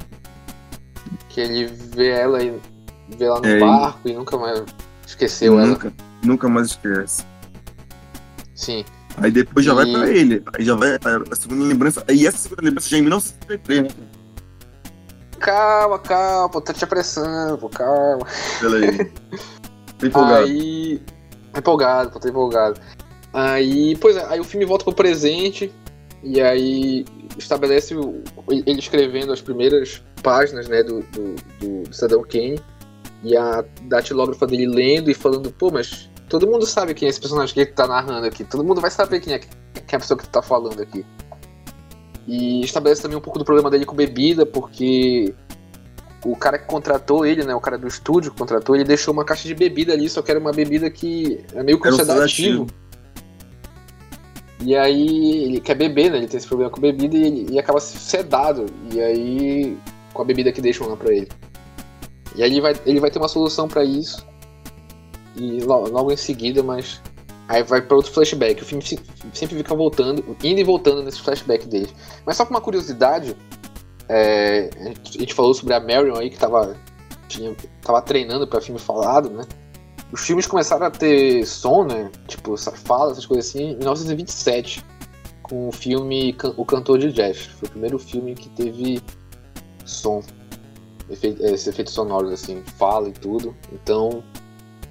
Que 1.30 1.42
ele 1.42 1.66
vê 1.66 2.10
ela 2.10 2.42
e 2.44 2.60
vê 3.18 3.26
ela 3.26 3.40
no 3.40 3.46
É, 3.48 3.60
barco 3.60 4.00
e 4.08 4.14
nunca 4.14 4.38
mais 4.38 4.64
esqueceu 5.06 5.58
ela. 5.60 5.68
Nunca, 5.68 5.94
nunca 6.24 6.50
mais 6.50 6.68
esquece. 6.68 7.24
Sim. 8.56 8.84
Aí 9.18 9.32
depois 9.32 9.66
já 9.66 9.74
vai 9.74 9.86
E- 9.86 9.92
pra 9.94 10.10
ele. 10.10 10.44
Aí 10.54 10.64
já 10.66 10.76
vai 10.76 10.96
a, 10.96 11.36
segunda 11.36 11.64
lembrança. 11.66 12.04
E 12.10 12.26
essa 12.28 12.38
segunda 12.38 12.62
lembrança 12.64 12.90
já 12.90 12.98
em 12.98 13.02
1933, 13.02 13.84
né? 13.84 13.90
Calma, 15.40 15.98
calma, 16.00 16.50
pô, 16.50 16.60
tá 16.62 16.74
te 16.74 16.84
apressando, 16.84 17.70
calma. 17.70 18.26
Pera 18.60 18.76
aí. 18.78 19.12
Tô 19.98 20.06
empolgado. 20.06 20.46
Aí. 20.46 21.02
Empolgado, 21.58 22.12
pô, 22.12 22.20
tô 22.20 22.30
empolgado. 22.30 22.80
Aí, 23.34 23.96
pois 23.98 24.16
é, 24.16 24.26
aí 24.30 24.40
o 24.40 24.44
filme 24.44 24.66
volta 24.66 24.84
pro 24.86 24.94
presente 24.94 25.72
e 26.24 26.40
aí 26.42 27.06
estabelece 27.38 27.96
o- 27.96 28.22
ele 28.50 28.80
escrevendo 28.80 29.32
as 29.34 29.42
primeiras 29.42 30.02
páginas, 30.22 30.68
né, 30.68 30.84
do, 30.84 31.02
do, 31.02 31.36
do, 31.60 31.84
do 31.84 31.94
Cidadão 31.94 32.24
Kane 32.24 32.60
e 33.24 33.36
a 33.36 33.64
datilógrafa 33.84 34.48
dele 34.48 34.68
lendo 34.68 35.10
e 35.10 35.14
falando, 35.14 35.52
pô, 35.52 35.70
mas 35.72 36.10
todo 36.30 36.48
mundo 36.48 36.66
sabe 36.66 36.94
quem 36.94 37.08
é 37.08 37.10
esse 37.10 37.20
personagem 37.20 37.54
que 37.54 37.60
ele 37.60 37.72
tá 37.72 37.88
narrando 37.88 38.28
aqui, 38.28 38.44
todo 38.44 38.64
mundo 38.64 38.80
vai 38.80 38.92
saber 38.92 39.20
quem 39.20 39.34
é, 39.34 39.40
quem 39.40 39.50
é 39.92 39.96
a 39.96 40.00
pessoa 40.00 40.18
que 40.18 40.26
tu 40.26 40.30
tá 40.30 40.42
falando 40.42 40.82
aqui. 40.82 41.06
E 42.28 42.62
estabelece 42.64 43.02
também 43.02 43.18
um 43.18 43.22
pouco 43.22 43.40
do 43.40 43.46
problema 43.46 43.72
dele 43.72 43.86
com 43.86 43.96
bebida, 43.96 44.46
porque 44.46 45.34
o 46.24 46.36
cara 46.36 46.60
que 46.60 46.66
contratou 46.66 47.26
ele, 47.26 47.44
né, 47.44 47.56
o 47.56 47.60
cara 47.60 47.78
do 47.78 47.88
estúdio 47.88 48.32
que 48.32 48.38
contratou, 48.38 48.76
ele 48.76 48.84
deixou 48.84 49.14
uma 49.14 49.26
caixa 49.26 49.48
de 49.48 49.56
bebida 49.56 49.94
ali, 49.94 50.08
só 50.08 50.22
que 50.22 50.30
era 50.30 50.40
uma 50.40 50.52
bebida 50.52 50.90
que 50.90 51.44
é 51.54 51.64
meio 51.64 51.80
que 51.80 51.90
um 51.90 51.94
sedativo. 51.94 52.68
E 54.62 54.76
aí 54.76 55.44
ele 55.46 55.62
quer 55.62 55.76
beber, 55.76 56.12
né? 56.12 56.18
Ele 56.18 56.28
tem 56.28 56.38
esse 56.38 56.48
problema 56.48 56.70
com 56.70 56.82
bebida 56.82 57.16
e, 57.16 57.24
ele, 57.24 57.48
e 57.52 57.60
acaba 57.60 57.80
sedado. 57.80 58.66
E 58.94 59.00
aí. 59.00 59.78
Com 60.20 60.24
a 60.24 60.26
bebida 60.26 60.52
que 60.52 60.60
deixam 60.60 60.86
lá 60.90 60.98
pra 60.98 61.14
ele. 61.14 61.30
E 62.36 62.44
aí 62.44 62.52
ele 62.52 62.60
vai, 62.60 62.76
ele 62.86 63.00
vai 63.00 63.10
ter 63.10 63.20
uma 63.20 63.30
solução 63.30 63.70
pra 63.70 63.86
isso. 63.86 64.26
E 65.36 65.62
lo- 65.62 65.88
logo, 65.90 66.12
em 66.12 66.18
seguida, 66.18 66.62
mas. 66.62 67.02
Aí 67.48 67.64
vai 67.64 67.82
pra 67.82 67.96
outro 67.96 68.12
flashback. 68.12 68.62
O 68.62 68.66
filme 68.66 68.84
se- 68.86 69.00
sempre 69.34 69.56
fica 69.56 69.74
voltando, 69.74 70.36
indo 70.44 70.60
e 70.60 70.64
voltando 70.64 71.02
nesse 71.02 71.22
flashback 71.22 71.66
dele. 71.68 71.90
Mas 72.26 72.36
só 72.38 72.46
com 72.46 72.52
uma 72.54 72.62
curiosidade. 72.62 73.36
é, 74.12 74.72
a 74.80 74.84
gente- 75.20 75.36
falou 75.36 75.54
sobre 75.54 75.72
a 75.74 75.80
Marion 75.80 76.16
aí 76.16 76.32
que 76.32 76.38
tava, 76.40 76.76
tinha, 77.28 77.56
tava 77.80 78.02
treinando 78.02 78.48
pra 78.48 78.60
filme 78.60 78.80
falado, 78.80 79.30
né? 79.30 79.44
Os 80.12 80.22
filmes 80.22 80.48
começaram 80.48 80.88
a 80.88 80.90
ter 80.90 81.46
som, 81.46 81.84
né? 81.84 82.10
Tipo, 82.28 82.58
fala, 82.58 83.12
essas 83.12 83.28
coisas 83.28 83.48
assim, 83.48 83.74
em 83.74 83.78
1927. 83.78 84.84
Com 85.44 85.68
o 85.70 85.72
filme 85.72 86.36
O 86.58 86.66
Cantor 86.66 86.98
de 86.98 87.12
Jazz. 87.12 87.38
Foi 87.60 87.68
o 87.68 87.72
primeiro 87.72 88.00
filme 88.00 88.34
que 88.34 88.50
teve 88.50 89.00
som. 89.90 90.22
Efe- 91.10 91.36
Esses 91.40 91.68
efeitos 91.68 91.94
sonoros, 91.94 92.32
assim, 92.32 92.64
fala 92.78 93.10
e 93.10 93.12
tudo. 93.12 93.56
Então, 93.74 94.24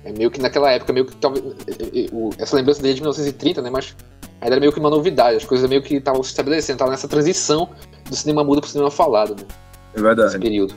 é 0.04 0.12
meio 0.12 0.30
que 0.30 0.40
naquela 0.40 0.70
época, 0.72 0.92
meio 0.92 1.06
que 1.06 1.14
talvez. 1.16 1.44
é, 1.44 1.70
é, 1.70 2.04
é, 2.04 2.08
Essa 2.42 2.56
lembrança 2.56 2.80
dele 2.82 2.92
é 2.92 2.94
de 2.96 3.00
1930, 3.02 3.62
né? 3.62 3.70
Mas 3.70 3.94
ainda 4.40 4.54
era 4.54 4.60
meio 4.60 4.72
que 4.72 4.80
uma 4.80 4.90
novidade. 4.90 5.36
As 5.36 5.44
coisas 5.44 5.68
meio 5.68 5.82
que 5.82 5.96
estavam 5.96 6.22
se 6.22 6.30
estabelecendo. 6.30 6.78
Tava 6.78 6.90
nessa 6.90 7.06
transição 7.08 7.70
do 8.08 8.16
cinema 8.16 8.42
mudo 8.42 8.60
pro 8.60 8.70
cinema 8.70 8.90
falado, 8.90 9.36
né? 9.36 9.42
É 9.42 9.92
nesse 9.94 10.02
verdade. 10.02 10.38
período. 10.38 10.74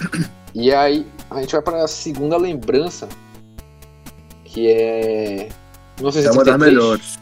E 0.54 0.70
aí, 0.70 1.06
a 1.30 1.40
gente 1.40 1.52
vai 1.52 1.62
para 1.62 1.82
a 1.82 1.88
segunda 1.88 2.36
lembrança, 2.36 3.08
que 4.44 4.68
é. 4.68 5.46
É 5.46 5.48
uma 5.98 6.10
das 6.12 6.16
1933. 6.16 6.60
melhores. 6.60 7.18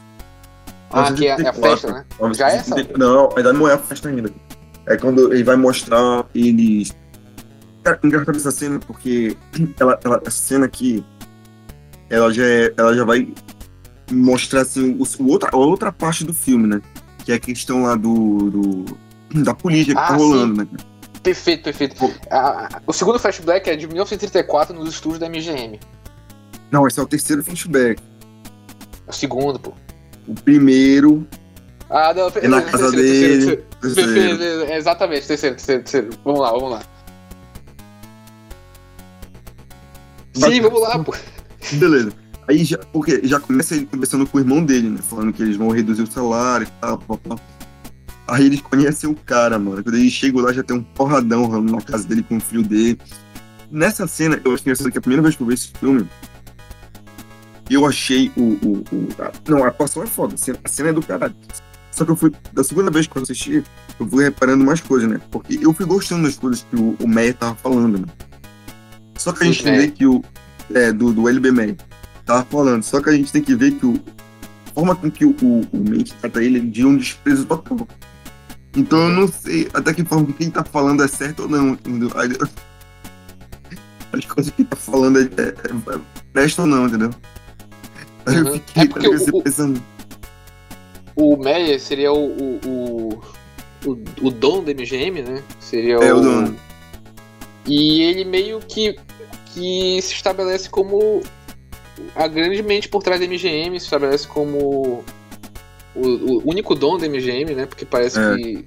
Ah, 0.90 1.12
que 1.12 1.28
é, 1.28 1.40
é 1.40 1.46
a 1.48 1.52
festa, 1.52 1.92
né? 1.92 2.04
Já 2.34 2.50
é 2.50 2.56
essa? 2.56 2.74
Não, 2.98 3.28
ainda 3.36 3.52
não 3.52 3.68
é 3.68 3.74
a 3.74 3.78
festa 3.78 4.08
ainda. 4.08 4.32
É 4.86 4.96
quando 4.96 5.32
ele 5.32 5.44
vai 5.44 5.56
mostrar 5.56 6.24
eles. 6.34 6.94
Engraçado 8.02 8.36
essa 8.36 8.50
cena, 8.50 8.78
porque 8.80 9.36
ela, 9.78 9.98
ela, 10.04 10.22
essa 10.26 10.36
cena 10.38 10.66
aqui, 10.66 11.04
ela 12.10 12.32
já, 12.32 12.44
é- 12.44 12.72
ela 12.76 12.94
já 12.94 13.04
vai 13.04 13.32
mostrar 14.10 14.62
assim, 14.62 14.96
o, 14.98 15.22
o 15.22 15.30
outra, 15.30 15.50
a 15.52 15.56
outra 15.56 15.90
parte 15.92 16.24
do 16.24 16.34
filme, 16.34 16.66
né? 16.66 16.82
Que 17.24 17.32
é 17.32 17.36
a 17.36 17.38
questão 17.40 17.82
lá 17.84 17.94
do. 17.94 18.50
do- 18.50 18.84
da 19.44 19.54
política 19.54 19.94
que 19.94 20.00
Ah, 20.00 20.08
tá 20.08 20.16
rolando, 20.16 20.62
né? 20.62 20.68
Perfeito, 21.22 21.62
perfeito. 21.62 21.94
Pô. 21.96 22.10
O 22.86 22.92
segundo 22.92 23.18
flashback 23.18 23.70
é 23.70 23.76
de 23.76 23.86
1934 23.86 24.74
nos 24.74 24.88
estúdios 24.88 25.20
da 25.20 25.26
MGM. 25.28 25.78
Não, 26.70 26.86
esse 26.86 26.98
é 26.98 27.02
o 27.02 27.06
terceiro 27.06 27.44
flashback. 27.44 28.02
É 29.06 29.10
o 29.10 29.12
segundo, 29.12 29.58
pô. 29.60 29.72
O 30.26 30.34
primeiro 30.34 31.26
Ah, 31.88 32.12
não, 32.12 32.28
é 32.34 32.48
na 32.48 32.62
casa 32.62 32.90
dele. 32.90 33.02
terceiro, 33.02 33.34
terceiro. 33.38 33.64
Terceiro, 33.80 34.42
é, 34.64 34.76
exatamente, 34.76 35.26
terceiro, 35.26 35.56
terceiro, 35.56 35.82
terceiro. 35.82 36.10
Vamos 36.24 36.40
lá, 36.40 36.50
vamos 36.52 36.70
lá. 36.72 36.82
Sim, 40.32 40.60
vamos 40.60 40.80
lá, 40.80 40.98
pô. 40.98 41.14
Beleza. 41.72 42.12
Aí 42.48 42.64
já, 42.64 42.78
porque 42.78 43.20
já 43.24 43.38
começa 43.38 43.74
ele 43.74 43.86
conversando 43.86 44.26
com 44.26 44.38
o 44.38 44.40
irmão 44.40 44.64
dele, 44.64 44.88
né? 44.90 44.98
Falando 45.02 45.32
que 45.32 45.42
eles 45.42 45.56
vão 45.56 45.68
reduzir 45.70 46.02
o 46.02 46.06
salário 46.10 46.66
e 46.66 46.70
tal, 46.80 46.98
pá, 46.98 47.16
pá. 47.16 47.36
Aí 48.28 48.46
eles 48.46 48.60
conhecem 48.60 49.10
o 49.10 49.14
cara, 49.14 49.58
mano. 49.58 49.82
Quando 49.82 49.96
eles 49.96 50.12
chegam 50.12 50.40
lá, 50.42 50.52
já 50.52 50.62
tem 50.62 50.76
um 50.76 50.82
porradão 50.82 51.44
rolando 51.46 51.72
na 51.72 51.80
casa 51.82 52.06
dele 52.06 52.22
com 52.22 52.36
o 52.36 52.40
filho 52.40 52.62
dele. 52.62 52.98
Nessa 53.70 54.06
cena, 54.06 54.40
eu 54.44 54.52
acho 54.52 54.62
engraçado 54.62 54.90
que 54.90 54.98
a 54.98 55.00
primeira 55.00 55.22
vez 55.22 55.36
que 55.36 55.42
eu 55.42 55.46
vi 55.46 55.54
esse 55.54 55.68
filme, 55.78 56.08
eu 57.68 57.86
achei 57.86 58.32
o. 58.36 58.42
o, 58.42 58.84
o- 58.92 59.08
a- 59.22 59.32
não, 59.48 59.64
a 59.64 59.68
atuação 59.68 60.02
é 60.02 60.06
foda, 60.06 60.34
a 60.34 60.38
cena, 60.38 60.58
a 60.64 60.68
cena 60.68 60.88
é 60.88 60.92
do 60.92 61.02
caralho. 61.02 61.34
Só 61.92 62.04
que 62.04 62.10
eu 62.10 62.16
fui. 62.16 62.32
Da 62.52 62.62
segunda 62.64 62.90
vez 62.90 63.06
que 63.06 63.16
eu 63.16 63.22
assisti, 63.22 63.64
eu 63.98 64.08
fui 64.08 64.24
reparando 64.24 64.64
mais 64.64 64.80
coisas, 64.80 65.08
né? 65.08 65.20
Porque 65.30 65.58
eu 65.60 65.72
fui 65.72 65.84
gostando 65.86 66.22
das 66.24 66.36
coisas 66.36 66.64
que 66.68 66.76
o, 66.76 66.96
o 67.00 67.08
Meyer 67.08 67.34
tava 67.34 67.54
falando, 67.56 67.98
né? 67.98 68.06
Só 69.18 69.32
que 69.32 69.42
a 69.42 69.46
gente 69.46 69.62
tem 69.62 69.72
que 69.72 69.78
Meyer. 69.78 69.90
ver 69.90 69.96
que 69.96 70.06
o. 70.06 70.22
É, 70.72 70.92
do, 70.92 71.12
do 71.12 71.28
LB 71.28 71.50
Meyer 71.50 71.76
tava 72.24 72.44
falando. 72.44 72.82
Só 72.84 73.00
que 73.02 73.10
a 73.10 73.12
gente 73.12 73.32
tem 73.32 73.42
que 73.42 73.54
ver 73.54 73.72
que 73.72 73.84
o. 73.86 74.00
A 74.68 74.72
forma 74.72 74.94
com 74.94 75.10
que 75.10 75.24
o, 75.26 75.30
o, 75.42 75.60
o 75.62 76.04
trata 76.20 76.42
ele 76.42 76.58
é 76.58 76.60
de 76.60 76.86
um 76.86 76.96
desprezo 76.96 77.44
total. 77.44 77.86
Então 78.76 79.00
eu 79.00 79.08
não 79.08 79.26
sei 79.28 79.68
até 79.74 79.92
que 79.92 80.04
forma 80.04 80.26
que 80.26 80.32
quem 80.34 80.48
tá 80.50 80.62
falando 80.64 81.02
é 81.02 81.08
certo 81.08 81.42
ou 81.42 81.48
não, 81.48 81.70
entendeu? 81.70 82.08
As 84.12 84.24
coisas 84.24 84.52
que 84.52 84.62
ele 84.62 84.68
tá 84.68 84.76
falando 84.76 85.18
é, 85.18 85.22
é, 85.22 85.48
é, 85.94 86.00
presta 86.32 86.62
ou 86.62 86.68
não, 86.68 86.86
entendeu? 86.86 87.10
Aí 88.26 88.36
eu 88.36 88.46
Uhum. 88.46 88.52
fiquei 88.54 88.82
É 88.82 88.86
ligado, 88.86 89.34
o- 89.34 89.82
o-. 91.20 91.34
O 91.34 91.36
Meyer 91.38 91.78
seria 91.80 92.12
o, 92.12 92.26
o, 92.26 92.60
o, 92.66 93.20
o, 93.86 93.98
o 94.22 94.30
dono 94.30 94.62
da 94.62 94.72
MGM, 94.72 95.22
né? 95.22 95.42
Seria 95.58 95.94
É, 95.96 96.12
o 96.14 96.20
dono. 96.20 96.56
E 97.66 98.02
ele 98.02 98.24
meio 98.24 98.58
que, 98.60 98.96
que 99.52 100.00
se 100.02 100.14
estabelece 100.14 100.68
como 100.68 101.20
a 102.14 102.26
grande 102.26 102.62
mente 102.62 102.88
por 102.88 103.02
trás 103.02 103.20
da 103.20 103.26
MGM, 103.26 103.78
se 103.78 103.86
estabelece 103.86 104.26
como 104.26 105.04
o, 105.94 106.00
o 106.06 106.42
único 106.48 106.74
dono 106.74 106.98
da 106.98 107.06
MGM, 107.08 107.54
né? 107.54 107.66
Porque 107.66 107.84
parece 107.84 108.18
É. 108.18 108.36
que. 108.36 108.64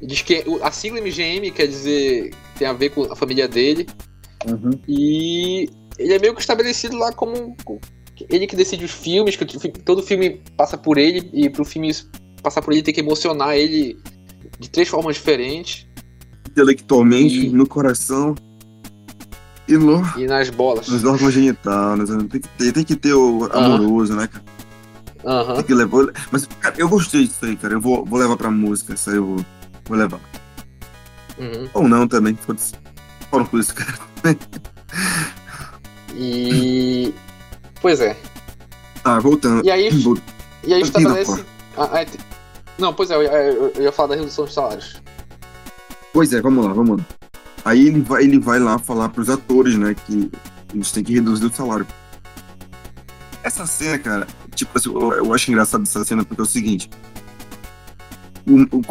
Diz 0.00 0.22
que 0.22 0.44
o- 0.46 0.62
a 0.62 0.70
sigla 0.70 1.00
MGM 1.00 1.50
quer 1.50 1.66
dizer. 1.66 2.30
tem 2.56 2.68
a 2.68 2.72
ver 2.72 2.90
com 2.90 3.02
a 3.12 3.16
família 3.16 3.48
dele. 3.48 3.86
Uhum. 4.48 4.70
E 4.86 5.68
ele 5.98 6.14
é 6.14 6.18
meio 6.20 6.34
que 6.34 6.40
estabelecido 6.40 6.96
lá 6.96 7.12
como 7.12 7.56
ele 8.28 8.46
que 8.46 8.56
decide 8.56 8.84
os 8.84 8.90
filmes, 8.90 9.36
que 9.36 9.44
todo 9.84 10.02
filme 10.02 10.40
passa 10.56 10.76
por 10.78 10.98
ele, 10.98 11.28
e 11.32 11.48
pro 11.50 11.64
filme 11.64 11.92
passar 12.42 12.62
por 12.62 12.72
ele 12.72 12.82
tem 12.82 12.94
que 12.94 13.00
emocionar 13.00 13.56
ele 13.56 13.98
de 14.58 14.70
três 14.70 14.88
formas 14.88 15.16
diferentes 15.16 15.86
Intelectualmente, 16.48 17.46
E- 17.46 17.50
no 17.50 17.66
coração 17.66 18.34
e 19.68 19.76
no, 19.76 20.02
e 20.16 20.26
nas 20.26 20.48
bolas. 20.50 20.88
nos 20.88 21.04
órgãos 21.04 21.32
genitais. 21.34 22.08
né? 22.08 22.26
Tem 22.30 22.40
que 22.40 22.48
ter, 22.48 22.72
tem 22.72 22.84
que 22.84 22.96
ter 22.96 23.12
o 23.14 23.44
amoroso, 23.52 24.14
né, 24.16 24.26
cara? 24.26 24.44
Aham. 25.24 25.54
Tem 25.56 25.64
que 25.64 25.74
levar. 25.74 26.06
Mas, 26.32 26.46
cara, 26.60 26.74
eu 26.78 26.88
gostei 26.88 27.26
disso 27.26 27.44
aí, 27.44 27.54
cara. 27.56 27.74
Eu 27.74 27.80
vou, 27.80 28.04
vou 28.04 28.18
levar 28.18 28.36
pra 28.36 28.50
música, 28.50 28.94
isso 28.94 29.10
aí 29.10 29.16
eu 29.16 29.26
vou, 29.26 29.44
vou 29.84 29.98
levar. 29.98 30.20
uhum. 31.38 31.68
Ou 31.74 31.86
não 31.88 32.08
também, 32.08 32.34
foda-se. 32.34 32.72
Fala 33.30 33.44
com 33.44 33.58
isso, 33.58 33.74
cara. 33.74 33.98
E. 36.16 37.12
Pois 37.80 38.00
é. 38.00 38.16
Ah, 39.04 39.18
voltando. 39.20 39.64
E 39.64 39.70
aí, 39.70 39.90
Vol- 40.02 40.18
e 40.64 40.74
aí 40.74 40.82
estabelece. 40.82 41.44
a- 41.76 42.00
a- 42.00 42.06
Não, 42.78 42.92
pois 42.92 43.10
é, 43.10 43.14
eu, 43.16 43.22
eu- 43.22 43.72
eu 43.76 43.82
ia 43.82 43.92
falar 43.92 44.08
da 44.10 44.16
redução 44.16 44.44
de 44.44 44.52
salários. 44.52 45.00
Pois 46.12 46.32
é, 46.32 46.40
vamos 46.40 46.64
lá, 46.64 46.72
vamos 46.72 46.98
lá. 46.98 47.06
Aí 47.64 47.86
ele 47.88 48.00
vai, 48.00 48.22
ele 48.24 48.38
vai 48.38 48.58
lá 48.58 48.78
falar 48.78 49.08
pros 49.10 49.28
atores, 49.28 49.76
né, 49.76 49.94
que 49.94 50.30
eles 50.72 50.90
têm 50.90 51.04
que 51.04 51.12
reduzir 51.14 51.46
o 51.46 51.52
salário. 51.52 51.86
Essa 53.42 53.66
cena, 53.66 53.98
cara, 53.98 54.26
tipo 54.54 54.76
assim, 54.76 54.92
eu, 54.92 55.12
eu 55.12 55.34
acho 55.34 55.50
engraçado 55.50 55.82
essa 55.82 56.04
cena 56.04 56.24
porque 56.24 56.40
é 56.40 56.44
o 56.44 56.46
seguinte. 56.46 56.90
O, 58.46 58.62
o, 58.78 58.82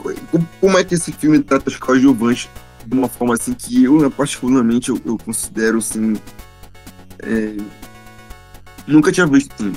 como 0.62 0.78
é 0.78 0.84
que 0.84 0.94
esse 0.96 1.12
filme 1.12 1.40
trata 1.40 1.70
os 1.70 1.78
coadjuvantes 1.78 2.50
de 2.86 2.96
uma 2.98 3.10
forma 3.10 3.34
assim 3.34 3.54
que 3.54 3.84
eu, 3.84 4.10
particularmente, 4.12 4.90
eu, 4.90 5.00
eu 5.06 5.18
considero 5.18 5.80
assim. 5.80 6.16
É, 7.20 7.56
nunca 8.88 9.12
tinha 9.12 9.28
visto. 9.28 9.72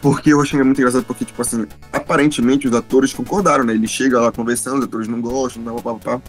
Porque 0.00 0.32
eu 0.32 0.40
achei 0.40 0.62
muito 0.62 0.78
engraçado, 0.78 1.04
porque, 1.04 1.24
tipo 1.24 1.40
assim, 1.42 1.66
aparentemente 1.92 2.66
os 2.66 2.74
atores 2.74 3.12
concordaram, 3.12 3.64
né? 3.64 3.74
Ele 3.74 3.86
chega 3.86 4.20
lá 4.20 4.32
conversando, 4.32 4.78
os 4.78 4.84
atores 4.84 5.08
não 5.08 5.20
gostam, 5.20 5.62
blá, 5.62 5.72
blá, 5.74 5.82
blá, 5.82 5.94
blá. 5.94 6.22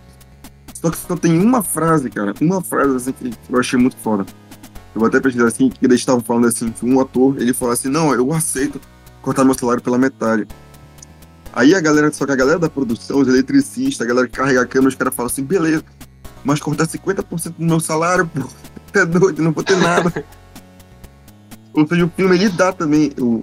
Só 0.73 0.89
que 0.89 0.97
só 0.97 1.15
tem 1.15 1.39
uma 1.39 1.61
frase, 1.61 2.09
cara, 2.09 2.33
uma 2.41 2.61
frase 2.61 2.95
assim 2.95 3.11
que 3.13 3.31
eu 3.49 3.59
achei 3.59 3.79
muito 3.79 3.95
foda. 3.97 4.25
Eu 4.93 4.99
vou 4.99 5.07
até 5.07 5.19
pesquisar 5.19 5.47
assim, 5.47 5.69
que 5.69 5.85
eles 5.85 5.99
estavam 5.99 6.21
falando 6.21 6.47
assim, 6.47 6.71
que 6.71 6.85
um 6.85 6.99
ator, 6.99 7.39
ele 7.39 7.53
falou 7.53 7.73
assim, 7.73 7.87
não, 7.87 8.13
eu 8.13 8.33
aceito 8.33 8.81
cortar 9.21 9.45
meu 9.45 9.53
salário 9.53 9.81
pela 9.81 9.97
metade. 9.97 10.47
Aí 11.53 11.75
a 11.75 11.79
galera, 11.79 12.11
só 12.11 12.25
que 12.25 12.31
a 12.31 12.35
galera 12.35 12.57
da 12.57 12.69
produção, 12.69 13.19
os 13.19 13.27
eletricistas, 13.27 14.05
a 14.05 14.09
galera 14.09 14.27
que 14.27 14.35
carrega 14.35 14.61
a 14.61 14.65
câmera, 14.65 14.89
os 14.89 14.95
caras 14.95 15.13
falam 15.13 15.31
assim, 15.31 15.43
beleza, 15.43 15.83
mas 16.43 16.59
cortar 16.59 16.87
50% 16.87 17.53
do 17.57 17.63
meu 17.63 17.79
salário, 17.79 18.27
pô, 18.27 18.49
é 18.93 19.05
doido, 19.05 19.41
não 19.41 19.51
vou 19.51 19.63
ter 19.63 19.77
nada. 19.77 20.11
Ou 21.73 21.87
seja, 21.87 22.05
o 22.05 22.09
filme 22.09 22.35
ele 22.35 22.49
dá 22.49 22.73
também 22.73 23.11
o, 23.19 23.41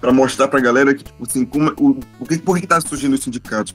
para 0.00 0.12
mostrar 0.12 0.48
pra 0.48 0.60
galera 0.60 0.94
que, 0.94 1.02
tipo 1.02 1.22
assim, 1.22 1.44
como, 1.44 1.72
o, 1.78 1.98
o 2.20 2.26
que, 2.26 2.38
por 2.38 2.60
que 2.60 2.66
tá 2.66 2.80
surgindo 2.80 3.14
o 3.14 3.18
sindicato? 3.18 3.74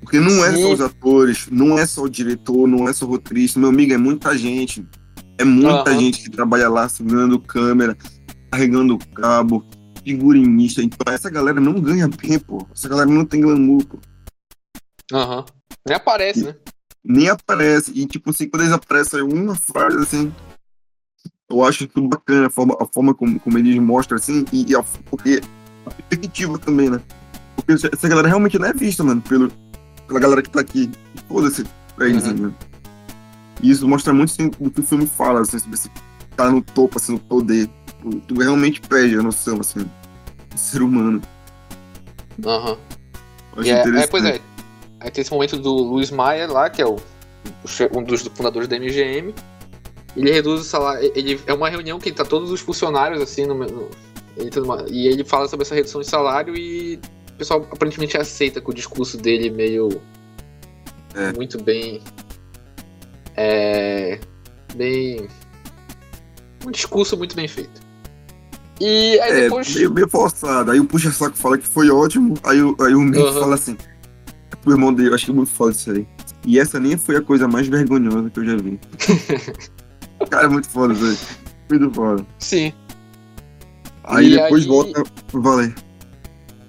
Porque 0.00 0.18
não 0.18 0.44
é 0.44 0.52
Sim. 0.52 0.62
só 0.62 0.72
os 0.72 0.80
atores, 0.80 1.46
não 1.50 1.78
é 1.78 1.86
só 1.86 2.02
o 2.02 2.10
diretor, 2.10 2.66
não 2.66 2.88
é 2.88 2.92
só 2.92 3.06
o 3.06 3.10
roteirista, 3.10 3.60
meu 3.60 3.68
amigo, 3.68 3.92
é 3.92 3.96
muita 3.96 4.36
gente. 4.36 4.84
É 5.38 5.44
muita 5.44 5.92
uhum. 5.92 6.00
gente 6.00 6.22
que 6.22 6.30
trabalha 6.30 6.68
lá 6.68 6.88
segurando 6.88 7.38
câmera, 7.38 7.96
carregando 8.50 8.98
cabo, 9.14 9.64
figurinista. 10.04 10.82
Então 10.82 11.14
essa 11.14 11.30
galera 11.30 11.60
não 11.60 11.80
ganha 11.80 12.08
bem, 12.08 12.38
pô. 12.38 12.66
Essa 12.74 12.88
galera 12.88 13.08
não 13.08 13.24
tem 13.24 13.40
glamour, 13.40 13.86
pô. 13.86 13.98
Aham. 15.12 15.38
Uhum. 15.38 15.44
Nem 15.86 15.96
aparece, 15.96 16.44
né? 16.44 16.56
Nem 17.04 17.28
aparece. 17.28 17.92
E 17.94 18.06
tipo 18.06 18.30
assim, 18.30 18.48
quando 18.48 18.62
eles 18.62 18.74
aparecem 18.74 19.22
uma 19.22 19.54
frase 19.54 19.98
assim, 19.98 20.34
eu 21.50 21.64
acho 21.64 21.86
tudo 21.88 22.08
bacana, 22.08 22.46
a 22.46 22.50
forma, 22.50 22.76
a 22.80 22.86
forma 22.86 23.12
como, 23.12 23.38
como 23.40 23.58
eles 23.58 23.76
mostram, 23.78 24.16
assim, 24.16 24.44
e, 24.52 24.70
e 24.70 24.76
a, 24.76 24.82
porque 25.10 25.40
a 25.84 25.90
perspectiva 25.90 26.58
também, 26.58 26.88
né? 26.88 27.00
Porque 27.56 27.72
essa 27.72 28.08
galera 28.08 28.28
realmente 28.28 28.58
não 28.58 28.68
é 28.68 28.72
vista, 28.72 29.02
mano, 29.02 29.20
pelo, 29.20 29.50
pela 30.06 30.20
galera 30.20 30.42
que 30.42 30.50
tá 30.50 30.60
aqui. 30.60 30.90
Foda-se 31.28 31.64
pra 31.96 32.08
eles, 32.08 32.24
uhum. 32.24 32.34
né? 32.34 32.52
E 33.62 33.70
isso 33.70 33.86
mostra 33.86 34.12
muito 34.12 34.30
assim, 34.30 34.48
do 34.48 34.70
que 34.70 34.80
o 34.80 34.82
filme 34.82 35.06
fala, 35.06 35.40
assim, 35.40 35.58
sobre 35.58 35.74
esse 35.74 35.90
tá 36.36 36.50
no 36.50 36.62
topo, 36.62 36.98
assim, 36.98 37.12
no 37.12 37.18
poder. 37.18 37.68
Tu, 38.00 38.10
tu 38.20 38.34
realmente 38.40 38.80
perde 38.80 39.16
a 39.16 39.22
noção, 39.22 39.60
assim, 39.60 39.80
do 39.80 40.58
ser 40.58 40.82
humano. 40.82 41.20
Aham. 42.44 42.78
Uhum. 43.56 43.64
É, 43.64 44.02
é, 44.02 44.06
pois 44.06 44.24
é. 44.24 44.40
Aí 45.00 45.10
tem 45.10 45.22
esse 45.22 45.30
momento 45.30 45.58
do 45.58 45.72
Luiz 45.72 46.10
Maia 46.10 46.46
lá, 46.46 46.70
que 46.70 46.80
é 46.80 46.86
o, 46.86 46.96
um 47.94 48.02
dos 48.02 48.22
fundadores 48.28 48.68
da 48.68 48.78
MGM, 48.78 49.34
ele 50.16 50.30
reduz 50.30 50.60
o 50.60 50.64
salário. 50.64 51.10
Ele, 51.14 51.40
é 51.46 51.54
uma 51.54 51.68
reunião 51.68 51.98
que 51.98 52.10
tá 52.12 52.24
todos 52.24 52.50
os 52.50 52.60
funcionários 52.60 53.20
assim 53.20 53.46
no, 53.46 53.54
no 53.54 53.88
ele 54.36 54.60
uma, 54.60 54.84
e 54.88 55.06
ele 55.06 55.24
fala 55.24 55.48
sobre 55.48 55.64
essa 55.64 55.74
redução 55.74 56.00
de 56.00 56.06
salário 56.06 56.56
e 56.56 57.00
o 57.30 57.32
pessoal 57.36 57.66
aparentemente 57.70 58.16
aceita 58.16 58.60
com 58.60 58.70
o 58.70 58.74
discurso 58.74 59.16
dele 59.16 59.50
meio 59.50 60.00
é. 61.14 61.32
muito 61.32 61.62
bem 61.62 62.00
é, 63.36 64.18
bem 64.74 65.28
um 66.66 66.70
discurso 66.70 67.16
muito 67.16 67.34
bem 67.34 67.48
feito. 67.48 67.80
E 68.80 69.20
aí 69.20 69.30
é, 69.30 69.40
depois. 69.42 69.74
Meio, 69.74 69.92
meio 69.92 70.08
forçado. 70.08 70.70
Aí 70.70 70.80
o 70.80 70.84
puxa-saco 70.84 71.36
fala 71.36 71.58
que 71.58 71.66
foi 71.66 71.90
ótimo. 71.90 72.34
Aí, 72.42 72.58
aí 72.58 72.94
o 72.94 73.00
Mick 73.00 73.18
uhum. 73.18 73.32
fala 73.32 73.54
assim. 73.54 73.76
O 74.64 74.70
irmão 74.70 74.92
dele, 74.92 75.08
eu 75.08 75.14
achei 75.14 75.34
muito 75.34 75.50
foda 75.50 75.72
isso 75.72 75.90
aí. 75.90 76.06
E 76.46 76.58
essa 76.58 76.78
nem 76.78 76.96
foi 76.96 77.16
a 77.16 77.22
coisa 77.22 77.48
mais 77.48 77.66
vergonhosa 77.66 78.30
que 78.30 78.40
eu 78.40 78.44
já 78.44 78.56
vi. 78.56 78.78
Cara, 80.30 80.44
é 80.44 80.48
muito 80.48 80.68
foda, 80.68 80.94
velho. 80.94 81.18
Muito 81.70 81.94
foda. 81.94 82.26
Sim. 82.38 82.72
Aí 84.04 84.32
e 84.32 84.36
depois 84.36 84.62
aí... 84.62 84.68
volta. 84.68 85.02
Valeu. 85.32 85.72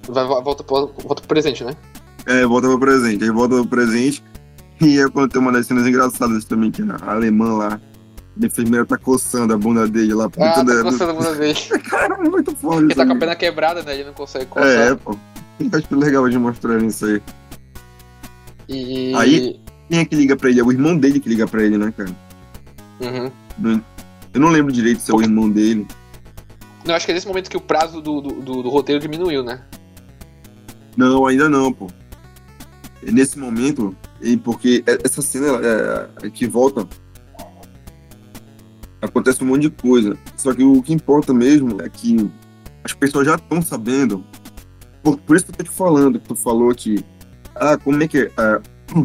Vai, 0.08 0.26
volta, 0.26 0.63
pro, 0.63 0.88
volta 0.88 1.21
pro 1.21 1.28
presente, 1.28 1.63
né? 1.63 1.76
É, 2.26 2.45
volta 2.45 2.67
pro 2.67 2.80
presente. 2.80 3.24
Aí 3.24 3.30
volta 3.30 3.56
pro 3.56 3.67
presente. 3.67 4.24
E 4.82 5.00
é 5.00 5.08
quando 5.10 5.32
tem 5.32 5.41
uma 5.41 5.52
das 5.52 5.67
cenas 5.67 5.86
engraçadas 5.86 6.43
também, 6.45 6.71
que 6.71 6.82
a 6.82 7.12
alemã 7.12 7.54
lá. 7.54 7.82
A 8.41 8.45
enfermeira 8.45 8.86
tá 8.86 8.97
coçando 8.97 9.54
a 9.54 9.58
bunda 9.58 9.88
dele 9.88 10.13
lá. 10.13 10.26
Ah, 10.26 10.52
tá 10.54 10.63
da, 10.63 10.84
coçando 10.84 11.12
a 11.12 11.13
bunda 11.13 11.36
dele. 11.36 11.60
Cara, 11.89 12.15
é 12.15 12.30
muito 12.30 12.56
foda. 12.56 12.82
Ele 12.82 12.95
tá 12.95 13.06
com 13.06 13.13
a 13.13 13.19
perna 13.19 13.36
quebrada, 13.36 13.84
né? 13.84 13.93
Ele 13.93 14.06
não 14.06 14.13
consegue 14.13 14.45
coçar. 14.45 14.69
É, 14.69 14.95
pô. 14.95 15.15
Eu 15.60 15.69
acho 15.78 15.95
legal 15.95 16.28
de 16.28 16.39
mostrar 16.39 16.82
isso 16.82 17.06
aí. 17.06 17.21
E... 18.67 19.13
Aí, 19.15 19.60
quem 19.89 20.00
é 20.00 20.06
que 20.06 20.15
liga 20.15 20.36
pra 20.36 20.50
ele? 20.50 20.60
É 20.60 20.63
o 20.63 20.71
irmão 20.71 20.97
dele 20.97 21.19
que 21.19 21.30
liga 21.30 21.45
pra 21.45 21.62
ele, 21.62 21.78
né, 21.78 21.93
cara? 21.95 22.10
Uhum. 23.02 23.32
Eu 24.34 24.40
não 24.40 24.50
lembro 24.50 24.72
direito 24.72 25.02
se 25.02 25.12
é 25.12 25.14
o 25.14 25.22
irmão 25.22 25.50
dele. 25.50 25.88
Não, 26.86 26.96
acho 26.96 27.06
que 27.06 27.12
é 27.12 27.16
nesse 27.16 27.28
momento 27.28 27.50
que 27.50 27.58
o 27.58 27.62
prazo 27.62 28.02
do, 28.02 28.22
do, 28.22 28.42
do, 28.42 28.64
do 28.64 28.70
roteiro 28.70 29.00
diminuiu, 29.00 29.44
né? 29.44 29.64
Não, 30.98 31.26
ainda 31.26 31.50
não, 31.50 31.72
pô. 31.72 31.88
É 33.06 33.12
nesse 33.12 33.38
momento, 33.38 33.96
porque 34.44 34.84
é, 34.86 34.98
essa 35.04 35.22
cena 35.22 35.48
é, 35.48 36.28
é, 36.28 36.30
que 36.30 36.48
volta 36.48 36.88
acontece 39.02 39.44
um 39.44 39.48
monte 39.48 39.64
de 39.64 39.70
coisa. 39.72 40.18
Só 40.38 40.54
que 40.54 40.64
o 40.64 40.82
que 40.82 40.94
importa 40.94 41.34
mesmo 41.34 41.82
é 41.82 41.90
que 41.90 42.30
as 42.84 42.94
pessoas 42.94 43.26
já 43.26 43.36
estão 43.36 43.62
sabendo. 43.62 44.24
Por, 45.04 45.18
por, 45.18 45.36
isso 45.36 45.46
que 45.46 45.52
eu 45.52 45.56
tô 45.56 45.64
te 45.64 45.72
falando, 45.72 46.20
que 46.20 46.28
tu 46.28 46.36
falou 46.36 46.74
que. 46.76 47.04
Ah, 47.56 47.78
como 47.78 48.02
é 48.04 48.08
que 48.08 48.20
é? 48.20 48.32
Ah, 48.38 48.62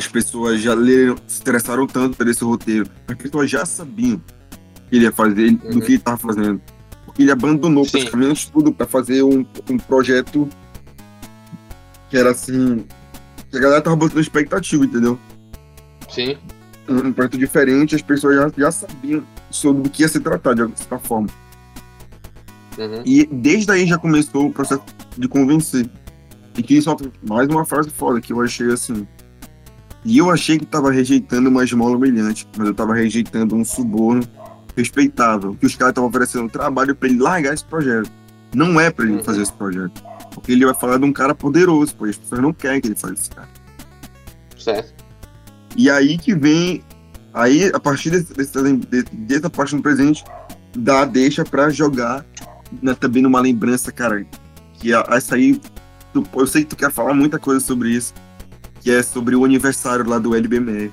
as 0.00 0.08
pessoas 0.08 0.60
já 0.62 0.72
leram, 0.72 1.16
se 1.26 1.42
interessaram 1.42 1.86
tanto 1.86 2.16
por 2.16 2.26
esse 2.26 2.42
roteiro. 2.42 2.88
As 3.06 3.14
pessoas 3.16 3.50
já 3.50 3.66
sabiam 3.66 4.18
que 4.88 4.96
ele 4.96 5.04
ia 5.04 5.12
fazer, 5.12 5.50
uhum. 5.50 5.56
do 5.56 5.80
que 5.80 5.92
ele 5.92 5.96
estava 5.96 6.16
fazendo. 6.16 6.60
Porque 7.04 7.22
ele 7.22 7.30
abandonou 7.30 7.84
Sim. 7.84 7.92
praticamente 7.92 8.50
tudo 8.50 8.72
para 8.72 8.86
fazer 8.86 9.22
um, 9.22 9.44
um 9.68 9.76
projeto 9.76 10.48
que 12.08 12.16
era 12.16 12.30
assim. 12.30 12.86
Que 13.50 13.58
a 13.58 13.60
galera 13.60 13.82
tava 13.82 13.96
botando 13.96 14.20
expectativa, 14.20 14.84
entendeu? 14.84 15.18
Sim. 16.08 16.38
Um, 16.88 17.12
projeto 17.12 17.36
diferente, 17.36 17.94
as 17.94 18.02
pessoas 18.02 18.36
já, 18.36 18.50
já 18.56 18.72
sabiam 18.72 19.22
sobre 19.50 19.86
o 19.86 19.90
que 19.90 20.02
ia 20.02 20.08
se 20.08 20.18
tratar, 20.18 20.54
de 20.54 20.78
certa 20.78 20.98
forma. 20.98 21.28
Uhum. 22.78 23.02
E 23.04 23.26
desde 23.26 23.70
aí 23.70 23.86
já 23.86 23.98
começou 23.98 24.46
o 24.46 24.52
processo 24.52 24.82
de 25.16 25.28
convencer. 25.28 25.88
E 26.56 26.62
que 26.62 26.80
só 26.80 26.96
mais 27.22 27.48
uma 27.48 27.66
frase 27.66 27.90
foda 27.90 28.20
que 28.20 28.32
eu 28.32 28.40
achei 28.40 28.72
assim. 28.72 29.06
E 30.04 30.18
eu 30.18 30.30
achei 30.30 30.58
que 30.58 30.64
estava 30.64 30.90
rejeitando 30.90 31.48
uma 31.48 31.62
esmola 31.62 31.96
brilhante, 31.98 32.48
mas 32.56 32.66
eu 32.66 32.72
estava 32.72 32.94
rejeitando 32.94 33.54
um 33.54 33.64
suborno 33.64 34.22
respeitável, 34.76 35.54
que 35.54 35.66
os 35.66 35.76
caras 35.76 35.92
estavam 35.92 36.08
oferecendo 36.08 36.48
trabalho 36.48 36.94
para 36.94 37.08
ele 37.08 37.18
largar 37.18 37.52
esse 37.52 37.64
projeto. 37.64 38.10
Não 38.54 38.80
é 38.80 38.90
para 38.90 39.04
ele 39.04 39.16
uhum. 39.16 39.24
fazer 39.24 39.42
esse 39.42 39.52
projeto. 39.52 40.02
Porque 40.32 40.52
ele 40.52 40.64
vai 40.64 40.74
falar 40.74 40.98
de 40.98 41.04
um 41.04 41.12
cara 41.12 41.34
poderoso, 41.34 41.94
pois 41.96 42.10
as 42.10 42.16
pessoas 42.16 42.40
não 42.40 42.52
querem 42.52 42.80
que 42.80 42.88
ele 42.88 42.94
faça 42.94 43.14
esse 43.14 43.30
cara. 43.30 43.48
Certo. 44.58 45.04
E 45.76 45.90
aí 45.90 46.16
que 46.16 46.34
vem. 46.34 46.82
Aí, 47.32 47.70
a 47.72 47.78
partir 47.78 48.10
desse, 48.10 48.32
desse, 48.32 49.14
dessa 49.14 49.48
parte 49.48 49.76
no 49.76 49.82
presente, 49.82 50.24
dá 50.76 51.04
deixa 51.04 51.44
para 51.44 51.70
jogar 51.70 52.24
né, 52.82 52.94
também 52.94 53.22
numa 53.22 53.40
lembrança, 53.40 53.92
cara. 53.92 54.26
Que 54.74 54.92
essa 54.92 55.34
aí. 55.36 55.60
Tu, 56.12 56.24
eu 56.34 56.46
sei 56.46 56.62
que 56.62 56.70
tu 56.70 56.76
quer 56.76 56.90
falar 56.90 57.14
muita 57.14 57.38
coisa 57.38 57.60
sobre 57.60 57.90
isso 57.90 58.12
que 58.80 58.90
é 58.90 59.02
sobre 59.02 59.36
o 59.36 59.44
aniversário 59.44 60.08
lá 60.08 60.18
do 60.18 60.34
LBME. 60.34 60.90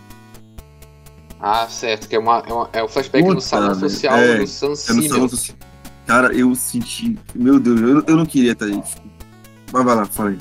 Ah, 1.40 1.68
certo, 1.70 2.08
que 2.08 2.16
é, 2.16 2.20
uma, 2.20 2.44
é, 2.48 2.54
uma, 2.54 2.70
é 2.74 2.84
o 2.84 2.88
flashback 2.88 3.24
Puta, 3.24 3.36
no 3.36 3.42
salão 3.42 3.76
social 3.76 4.18
é, 4.18 4.38
do 4.40 4.48
San 4.48 4.68
é 4.68 4.70
no 4.70 4.76
salão 5.04 5.30
social. 5.30 5.58
Cara, 6.06 6.34
eu 6.34 6.54
senti. 6.56 7.18
Meu 7.36 7.60
Deus, 7.60 7.80
eu, 7.80 8.04
eu 8.08 8.16
não 8.16 8.26
queria 8.26 8.54
estar 8.54 8.66
aí. 8.66 8.82
Mas 9.72 9.86
vai 9.86 9.96
lá, 9.96 10.06
fala 10.06 10.30
aí. 10.32 10.38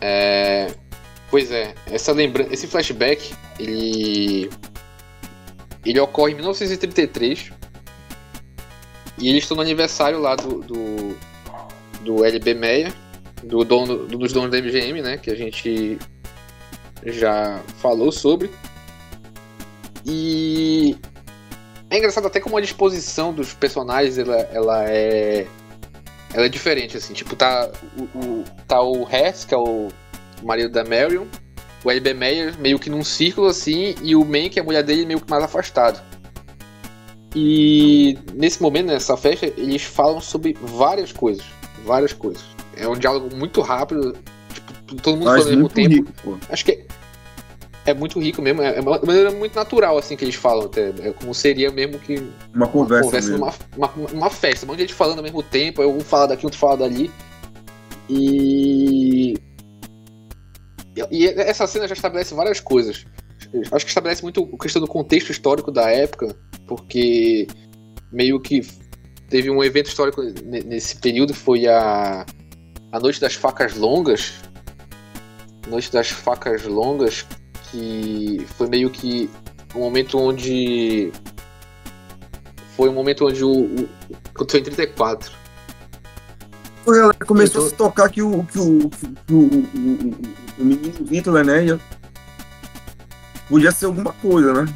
É, 0.00 0.74
pois 1.30 1.50
é, 1.50 1.74
essa 1.86 2.12
lembrança, 2.12 2.52
esse 2.52 2.66
flashback, 2.66 3.34
ele 3.58 4.48
ele 5.84 5.98
ocorre 5.98 6.32
em 6.32 6.36
1933 6.36 7.52
e 9.18 9.28
eles 9.28 9.44
estão 9.44 9.56
no 9.56 9.62
aniversário 9.62 10.18
lá 10.18 10.36
do 10.36 10.60
do, 10.60 11.16
do 12.04 12.24
LB 12.24 12.54
Meia 12.54 12.94
do 13.42 13.64
dono, 13.64 14.06
dos 14.06 14.32
donos 14.32 14.50
da 14.50 14.58
MGM, 14.58 15.02
né? 15.02 15.16
Que 15.16 15.30
a 15.30 15.34
gente 15.34 15.98
já 17.04 17.60
falou 17.78 18.12
sobre. 18.12 18.50
E 20.04 20.96
é 21.88 21.98
engraçado 21.98 22.26
até 22.26 22.40
como 22.40 22.56
a 22.56 22.60
disposição 22.60 23.32
dos 23.32 23.52
personagens 23.52 24.18
ela, 24.18 24.36
ela 24.52 24.84
é 24.88 25.46
ela 26.32 26.46
é 26.46 26.48
diferente 26.48 26.96
assim, 26.96 27.12
tipo 27.12 27.34
tá 27.34 27.70
o, 27.96 28.18
o 28.18 28.44
tá 28.66 28.80
o 28.80 29.08
Hess, 29.08 29.44
que 29.44 29.54
é 29.54 29.58
o 29.58 29.88
marido 30.42 30.70
da 30.70 30.84
Marion, 30.84 31.26
o 31.84 31.90
L.B. 31.90 32.14
Meyer 32.14 32.58
meio 32.58 32.78
que 32.78 32.88
num 32.88 33.02
círculo 33.02 33.48
assim 33.48 33.94
e 34.02 34.14
o 34.14 34.24
Man, 34.24 34.48
que 34.48 34.58
é 34.58 34.62
a 34.62 34.64
mulher 34.64 34.82
dele, 34.82 35.06
meio 35.06 35.20
que 35.20 35.30
mais 35.30 35.42
afastado. 35.42 36.02
E 37.34 38.18
nesse 38.34 38.60
momento, 38.60 38.86
nessa 38.86 39.16
festa, 39.16 39.46
eles 39.46 39.82
falam 39.82 40.20
sobre 40.20 40.56
várias 40.60 41.12
coisas. 41.12 41.44
Várias 41.84 42.12
coisas. 42.12 42.44
É 42.80 42.88
um 42.88 42.96
diálogo 42.96 43.34
muito 43.36 43.60
rápido, 43.60 44.16
tipo, 44.52 44.94
todo 45.02 45.16
mundo 45.16 45.26
falando 45.26 45.42
ao 45.42 45.48
mesmo 45.50 45.68
tempo. 45.68 45.94
rico. 45.94 46.38
Acho 46.48 46.64
que 46.64 46.72
é, 46.72 46.86
é 47.86 47.94
muito 47.94 48.18
rico 48.20 48.40
mesmo, 48.42 48.62
é 48.62 48.76
é 48.76 48.80
uma 48.80 48.98
maneira 49.00 49.30
muito 49.30 49.54
natural 49.54 49.96
assim 49.98 50.16
que 50.16 50.24
eles 50.24 50.34
falam 50.34 50.66
até. 50.66 50.88
É 51.00 51.12
como 51.12 51.34
seria 51.34 51.70
mesmo 51.70 51.98
que 51.98 52.16
Uma 52.18 52.30
uma 52.54 52.68
conversa, 52.68 53.04
conversa 53.04 53.30
mesmo. 53.30 53.46
numa 53.76 53.88
uma, 53.96 54.06
uma 54.12 54.30
festa, 54.30 54.64
um 54.64 54.68
monte 54.68 54.78
de 54.78 54.82
gente 54.84 54.94
falando 54.94 55.18
ao 55.18 55.24
mesmo 55.24 55.42
tempo, 55.42 55.82
um 55.82 56.00
fala 56.00 56.28
daqui, 56.28 56.44
outro 56.46 56.58
fala 56.58 56.76
dali. 56.78 57.10
E. 58.08 59.34
E 61.10 61.26
essa 61.26 61.66
cena 61.66 61.86
já 61.86 61.94
estabelece 61.94 62.34
várias 62.34 62.60
coisas. 62.60 63.04
Acho 63.72 63.84
que 63.84 63.90
estabelece 63.90 64.22
muito 64.22 64.48
a 64.54 64.62
questão 64.62 64.82
do 64.82 64.88
contexto 64.88 65.30
histórico 65.30 65.70
da 65.72 65.88
época, 65.90 66.36
porque 66.66 67.46
meio 68.12 68.38
que 68.40 68.60
teve 69.28 69.48
um 69.50 69.62
evento 69.62 69.86
histórico 69.86 70.20
ne- 70.22 70.60
nesse 70.62 70.96
período, 70.96 71.32
foi 71.32 71.66
a, 71.66 72.26
a 72.92 72.98
Noite 73.00 73.20
das 73.20 73.34
Facas 73.34 73.74
Longas. 73.76 74.34
Noite 75.68 75.92
das 75.92 76.08
Facas 76.10 76.64
Longas, 76.64 77.26
que 77.70 78.44
foi 78.56 78.66
meio 78.68 78.90
que 78.90 79.30
um 79.74 79.80
momento 79.80 80.18
onde. 80.18 81.12
Foi 82.76 82.88
um 82.88 82.92
momento 82.94 83.26
onde 83.26 83.44
o. 83.44 83.50
o 83.50 83.88
aconteceu 84.34 84.60
em 84.60 84.64
34. 84.64 85.30
A 86.86 86.90
galera 86.90 87.14
começou 87.26 87.60
Eu 87.62 87.62
tô- 87.62 87.66
a 87.66 87.70
se 87.70 87.76
tocar 87.76 88.08
que 88.10 88.22
o, 88.22 88.42
que 88.44 88.58
o, 88.58 88.88
que 88.90 89.32
o, 89.34 89.36
o, 89.38 89.68
o, 90.58 90.64
menino 90.64 91.06
Hitler, 91.10 91.44
né? 91.44 91.64
ia- 91.66 91.80
Podia 93.48 93.70
ser 93.70 93.86
alguma 93.86 94.12
coisa, 94.14 94.52
né? 94.64 94.74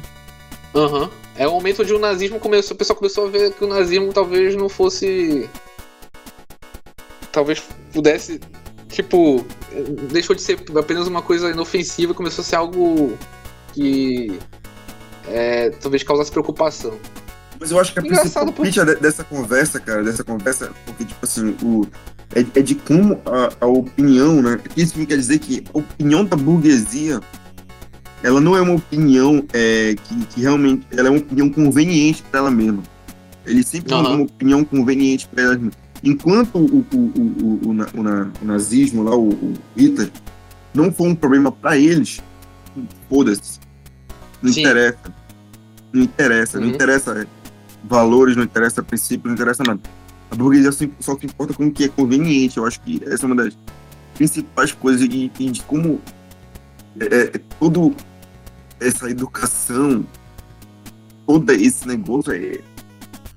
Aham. 0.73 1.09
É 1.37 1.47
o 1.47 1.51
momento 1.51 1.81
onde 1.81 1.93
o 1.93 1.99
nazismo 1.99 2.39
começou. 2.39 2.75
O 2.75 2.77
pessoal 2.77 2.97
começou 2.97 3.27
a 3.27 3.29
ver 3.29 3.51
que 3.53 3.63
o 3.63 3.67
nazismo 3.67 4.13
talvez 4.13 4.55
não 4.55 4.69
fosse. 4.69 5.49
Talvez 7.31 7.61
pudesse. 7.95 8.39
Tipo. 8.89 9.45
Deixou 10.11 10.35
de 10.35 10.41
ser 10.41 10.59
apenas 10.77 11.07
uma 11.07 11.21
coisa 11.21 11.49
inofensiva 11.49 12.11
e 12.11 12.15
começou 12.15 12.41
a 12.41 12.45
ser 12.45 12.55
algo 12.55 13.17
que. 13.73 14.37
é, 15.27 15.69
talvez 15.71 16.03
causasse 16.03 16.31
preocupação. 16.31 16.93
Mas 17.59 17.71
eu 17.71 17.79
acho 17.79 17.93
que 17.93 17.99
a 17.99 18.03
Engraçado, 18.03 18.51
principal 18.51 18.85
de- 18.85 19.01
dessa 19.01 19.23
conversa, 19.23 19.79
cara, 19.79 20.03
dessa 20.03 20.23
conversa, 20.23 20.71
porque, 20.85 21.05
tipo 21.05 21.23
assim, 21.23 21.55
o, 21.63 21.87
é, 22.35 22.45
é 22.59 22.61
de 22.61 22.75
como 22.75 23.19
a, 23.25 23.49
a 23.61 23.65
opinião, 23.65 24.41
né? 24.41 24.59
Isso 24.75 24.93
quer 25.05 25.17
dizer 25.17 25.39
que 25.39 25.63
a 25.73 25.77
opinião 25.77 26.25
da 26.25 26.35
burguesia, 26.35 27.21
ela 28.21 28.41
não 28.41 28.57
é 28.57 28.61
uma 28.61 28.75
opinião 28.75 29.43
é, 29.53 29.95
que, 30.03 30.25
que 30.27 30.41
realmente, 30.41 30.85
ela 30.91 31.07
é 31.07 31.11
uma 31.11 31.19
opinião 31.19 31.49
conveniente 31.49 32.23
para 32.23 32.41
ela 32.41 32.51
mesma. 32.51 32.83
Ele 33.45 33.63
sempre 33.63 33.89
tem 33.89 33.97
uma 33.97 34.23
opinião 34.23 34.63
conveniente 34.65 35.27
para 35.27 35.43
ela 35.43 35.53
mesma. 35.57 35.84
Enquanto 36.05 36.55
o, 36.59 36.65
o, 36.65 36.85
o, 36.93 37.59
o, 37.65 37.69
o, 37.69 37.73
na- 37.73 37.87
o 37.95 38.03
na- 38.03 38.31
o 38.41 38.45
nazismo 38.45 39.01
lá, 39.03 39.15
o, 39.17 39.53
Hitler, 39.75 40.11
não 40.73 40.91
foi 40.91 41.09
um 41.09 41.15
problema 41.15 41.51
para 41.51 41.77
eles, 41.77 42.21
foda-se. 43.09 43.59
Não 44.41 44.53
Sim. 44.53 44.61
interessa. 44.61 45.15
Não 45.91 46.03
interessa, 46.03 46.59
não 46.59 46.67
Uhum. 46.67 46.73
interessa 46.75 47.21
é, 47.21 47.27
valores, 47.85 48.35
não 48.35 48.43
interessa 48.43 48.83
princípios, 48.83 49.25
não 49.25 49.33
interessa 49.33 49.63
nada. 49.63 49.79
A 50.29 50.35
burguesia 50.35 50.71
só, 50.99 51.17
se 51.17 51.25
importa 51.25 51.53
com 51.53 51.67
o 51.67 51.71
que 51.71 51.85
é 51.85 51.87
conveniente. 51.87 52.57
Eu 52.57 52.65
acho 52.65 52.79
que 52.81 53.01
essa 53.05 53.25
é 53.25 53.27
uma 53.27 53.35
das 53.35 53.57
principais 54.15 54.73
coisas 54.73 55.01
e, 55.09 55.31
e 55.39 55.49
de 55.51 55.61
como 55.63 56.01
é, 56.99 57.05
é, 57.05 57.27
todo 57.59 57.95
essa 58.79 59.09
educação, 59.09 60.05
todo 61.25 61.49
esse 61.51 61.87
negócio 61.87 62.31
é, 62.33 62.55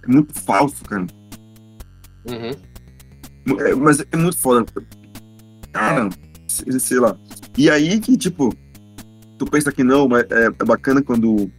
é 0.02 0.06
muito 0.06 0.34
falso, 0.42 0.82
cara. 0.84 1.06
Uhum. 2.28 3.58
É, 3.60 3.74
mas 3.74 4.00
é 4.00 4.16
muito 4.16 4.36
foda. 4.36 4.66
Cara, 5.72 6.08
sei, 6.46 6.98
lá. 6.98 7.16
E 7.56 7.70
aí 7.70 7.98
que, 8.00 8.16
tipo, 8.16 8.54
tu 9.38 9.46
pensa 9.46 9.72
que 9.72 9.82
não, 9.82 10.08
mas 10.08 10.24
é, 10.30 10.46
é 10.46 10.64
bacana 10.64 11.02
quando 11.02 11.50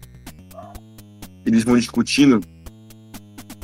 eles 1.46 1.64
vão 1.64 1.78
discutindo, 1.78 2.40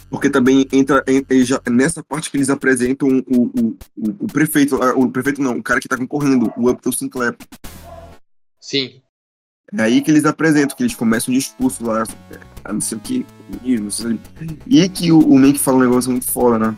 porque 0.10 0.30
também 0.30 0.68
entra, 0.72 1.04
já, 1.44 1.62
nessa 1.70 2.04
parte 2.04 2.32
que 2.32 2.38
eles 2.38 2.50
apresentam 2.50 3.08
o, 3.08 3.38
o, 3.38 3.78
o, 3.98 4.10
o 4.22 4.28
prefeito, 4.28 4.82
ah, 4.82 4.94
o 4.96 5.12
prefeito 5.12 5.42
não, 5.42 5.58
o 5.58 5.64
cara 5.64 5.80
que 5.80 5.88
tá 5.88 5.98
concorrendo, 5.98 6.52
o 6.58 6.70
Upton 6.70 6.92
Sinclair. 6.92 7.36
Sim. 8.60 9.02
É 9.74 9.82
aí 9.82 10.02
que 10.02 10.10
eles 10.10 10.26
apresentam, 10.26 10.76
que 10.78 10.84
eles 10.84 10.96
começam 10.96 11.34
um 11.34 11.38
discurso 11.38 11.84
lá, 11.84 12.04
ah, 12.64 12.74
não 12.74 12.82
sei 12.82 12.98
o 12.98 13.02
que, 13.02 13.26
não 13.80 13.90
sei. 13.90 14.20
E 14.66 14.88
que 14.88 15.12
o, 15.12 15.20
o 15.20 15.38
Mank 15.38 15.60
fala 15.60 15.78
um 15.78 15.82
negócio 15.82 16.12
muito 16.12 16.26
foda, 16.26 16.60
né? 16.60 16.78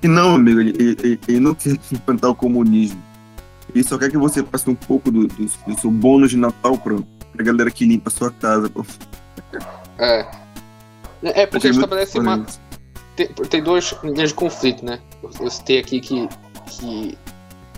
Que 0.00 0.08
não, 0.08 0.34
amigo, 0.34 0.60
ele, 0.60 0.74
ele, 0.78 1.20
ele- 1.28 1.40
não 1.40 1.54
quer 1.54 1.76
implantar 1.92 2.30
o 2.30 2.34
comunismo. 2.34 3.02
Ele 3.74 3.82
só 3.84 3.98
quer 3.98 4.10
que 4.10 4.18
você 4.18 4.42
passe 4.42 4.68
um 4.70 4.74
pouco 4.74 5.10
do, 5.10 5.26
do, 5.26 5.44
do 5.66 5.80
seu 5.80 5.90
bônus 5.90 6.30
de 6.30 6.36
Natal 6.36 6.76
pra, 6.78 6.96
pra 7.32 7.44
galera 7.44 7.70
que 7.70 7.84
limpa 7.86 8.08
a 8.08 8.12
sua 8.12 8.30
casa. 8.30 8.68
Pô. 8.68 8.84
É. 9.98 10.26
É 11.22 11.46
porque 11.46 11.68
Achei 11.68 11.72
muito 11.72 11.84
estabelece 11.84 12.18
uma, 12.18 12.44
tem, 13.16 13.28
tem 13.28 13.62
duas 13.62 13.94
linhas 14.02 14.28
de 14.30 14.34
conflito, 14.34 14.84
né? 14.84 15.00
Eu, 15.22 15.30
eu 15.40 15.50
citei 15.50 15.78
aqui 15.78 16.00
que, 16.00 16.28
que 16.66 17.18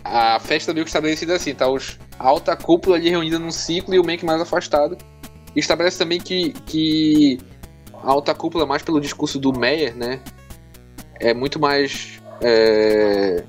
a 0.05 0.39
festa 0.41 0.73
meio 0.73 0.85
que 0.85 0.89
estabelecida 0.91 1.35
assim, 1.35 1.55
tá? 1.55 1.69
Os, 1.69 1.99
a 2.19 2.27
alta 2.27 2.57
cúpula 2.57 2.97
ali 2.97 3.11
reunida 3.11 3.39
num 3.39 3.51
ciclo 3.53 3.95
e 3.95 3.99
o 3.99 4.05
Mank 4.05 4.25
mais 4.25 4.41
afastado. 4.41 4.97
E 5.55 5.61
estabelece 5.61 5.97
também 5.99 6.21
que, 6.21 6.53
que 6.67 7.39
a 8.03 8.11
alta 8.11 8.35
cúpula, 8.35 8.67
mais 8.67 8.83
pelo 8.83 9.01
discurso 9.01 9.39
do 9.39 9.53
Meyer, 9.53 9.95
né? 9.97 10.21
É 11.21 11.33
muito 11.35 11.59
mais, 11.59 12.21
é, 12.43 13.43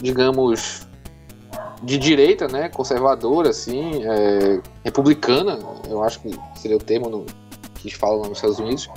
digamos, 0.00 0.86
de 1.82 1.98
direita, 1.98 2.46
né? 2.48 2.68
Conservadora, 2.68 3.50
assim, 3.50 4.02
é, 4.04 4.60
republicana, 4.84 5.58
eu 5.88 6.02
acho 6.02 6.20
que 6.20 6.30
seria 6.54 6.76
o 6.76 6.80
termo 6.80 7.08
no, 7.08 7.24
que 7.74 7.88
eles 7.88 7.98
falam 7.98 8.28
nos 8.28 8.38
Estados 8.38 8.58
Unidos. 8.58 8.88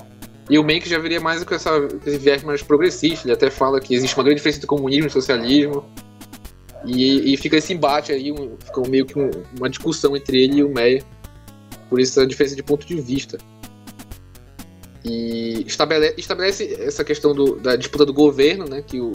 E 0.50 0.60
o 0.60 0.64
Mank 0.64 0.88
já 0.88 1.00
viria 1.00 1.20
mais 1.20 1.44
com, 1.44 1.56
essa, 1.56 1.72
com 1.82 2.08
esse 2.08 2.18
viés 2.20 2.44
mais 2.44 2.62
progressista. 2.62 3.26
Ele 3.26 3.34
até 3.34 3.50
fala 3.50 3.80
que 3.80 3.96
existe 3.96 4.16
uma 4.16 4.24
grande 4.24 4.38
diferença 4.38 4.60
entre 4.60 4.68
comunismo 4.68 5.08
e 5.08 5.10
socialismo. 5.10 5.84
E, 6.86 7.34
e 7.34 7.38
fica 7.38 7.58
esse 7.58 7.74
embate 7.74 8.12
aí, 8.12 8.32
um, 8.32 8.56
fica 8.64 8.88
meio 8.88 9.08
que 9.08 9.18
um- 9.18 9.32
uma 9.58 9.68
discussão 9.68 10.16
entre 10.16 10.44
ele 10.44 10.58
e 10.60 10.64
o 10.64 10.70
Meyer. 10.70 11.04
Por 11.90 12.00
essa 12.00 12.28
diferença 12.28 12.56
de 12.56 12.62
ponto 12.62 12.86
de 12.86 12.96
vista. 13.02 13.40
E 15.06 15.64
estabelece, 15.68 16.16
estabelece 16.18 16.78
essa 16.82 17.04
questão 17.04 17.34
do- 17.34 17.56
da 17.58 17.76
disputa 17.76 18.06
do 18.06 18.14
governo, 18.14 18.66
né? 18.66 18.82
Que 18.82 19.00
o, 19.00 19.12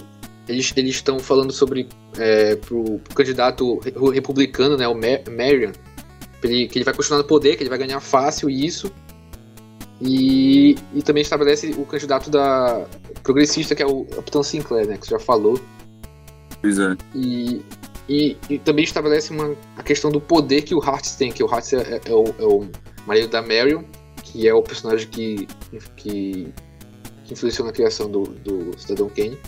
eles 0.48 0.72
estão 0.76 1.18
falando 1.18 1.52
sobre 1.52 1.88
é, 2.16 2.54
pro, 2.56 2.98
pro 3.00 3.14
candidato 3.14 3.78
re- 3.80 3.92
republicano, 4.14 4.76
né? 4.76 4.86
O 4.86 4.94
Ma- 4.94 5.30
Marion. 5.36 5.72
que 6.40 6.46
Ele, 6.46 6.68
que 6.68 6.78
ele 6.78 6.84
vai 6.84 6.94
continuar 6.94 7.18
no 7.18 7.24
poder, 7.24 7.56
que 7.56 7.62
ele 7.62 7.70
vai 7.70 7.78
ganhar 7.78 8.00
fácil 8.00 8.48
isso. 8.48 8.90
E, 10.00 10.76
e 10.94 11.02
também 11.02 11.22
estabelece 11.22 11.74
o 11.76 11.84
candidato 11.84 12.30
da 12.30 12.86
progressista, 13.22 13.74
que 13.74 13.82
é 13.82 13.86
o 13.86 14.02
Upton 14.16 14.42
Sinclair, 14.42 14.86
né? 14.86 14.96
Que 14.96 15.04
você 15.06 15.10
já 15.12 15.18
falou. 15.18 15.60
Pois 16.62 16.78
é. 16.78 16.96
E, 17.14 17.60
e, 18.08 18.36
e 18.48 18.58
também 18.58 18.84
estabelece 18.84 19.30
uma, 19.30 19.54
a 19.76 19.82
questão 19.82 20.10
do 20.10 20.20
poder 20.20 20.62
que 20.62 20.74
o 20.74 20.78
Hartz 20.80 21.16
tem, 21.16 21.30
que 21.30 21.42
o 21.42 21.46
Hartz 21.46 21.72
é, 21.74 21.80
é- 21.96 22.00
é 22.06 22.14
o, 22.14 22.24
é 22.38 22.44
o 22.44 22.66
marido 23.06 23.28
da 23.28 23.42
Marion, 23.42 23.82
que 24.30 24.46
é 24.48 24.54
o 24.54 24.62
personagem 24.62 25.08
que, 25.08 25.46
que, 25.96 26.48
que 27.24 27.32
influenciou 27.32 27.66
na 27.66 27.72
criação 27.72 28.10
do, 28.10 28.22
do 28.22 28.78
Cidadão 28.78 29.08
Kane. 29.08 29.38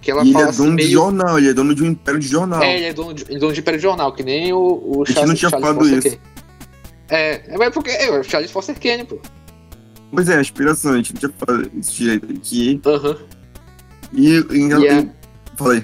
Que 0.00 0.10
ela 0.10 0.22
E 0.22 0.28
ele 0.30 0.38
é 0.38 0.42
assim, 0.44 0.58
dono 0.58 0.70
de 0.70 0.76
meio... 0.76 0.90
jornal, 0.90 1.38
ele 1.38 1.48
é 1.48 1.54
dono 1.54 1.74
de 1.74 1.82
um 1.82 1.86
império 1.86 2.20
de 2.20 2.28
jornal. 2.28 2.62
É, 2.62 2.76
ele 2.76 2.84
é 2.86 2.92
dono 2.92 3.14
de, 3.14 3.24
ele 3.24 3.36
é 3.36 3.38
dono 3.38 3.52
de 3.54 3.60
império 3.60 3.78
de 3.78 3.82
jornal, 3.82 4.12
que 4.12 4.22
nem 4.22 4.52
o, 4.52 4.58
o 4.58 5.02
A 5.02 5.06
gente 5.06 5.26
não 5.26 5.34
tinha 5.34 5.50
falado 5.50 5.76
Foster 5.78 5.98
isso. 5.98 6.08
Kane. 6.10 6.20
É, 7.08 7.54
é, 7.54 7.58
mas 7.58 7.72
porque 7.72 7.90
é 7.90 8.10
o 8.10 8.22
Charles 8.22 8.50
Foster 8.50 8.78
Kane, 8.78 9.04
pô. 9.04 9.18
Pois 10.12 10.28
é, 10.28 10.36
a 10.36 10.40
inspiração, 10.40 10.92
a 10.92 10.96
gente 10.96 11.14
não 11.14 11.20
tinha 11.20 11.32
falado 11.38 11.70
isso 11.74 11.92
direito 11.96 12.32
aqui. 12.32 12.80
Aham. 12.86 13.16
E, 14.12 14.28
e, 14.28 14.68
E 14.68 14.86
é- 14.86 15.00
e- 15.00 15.10
falei, 15.56 15.82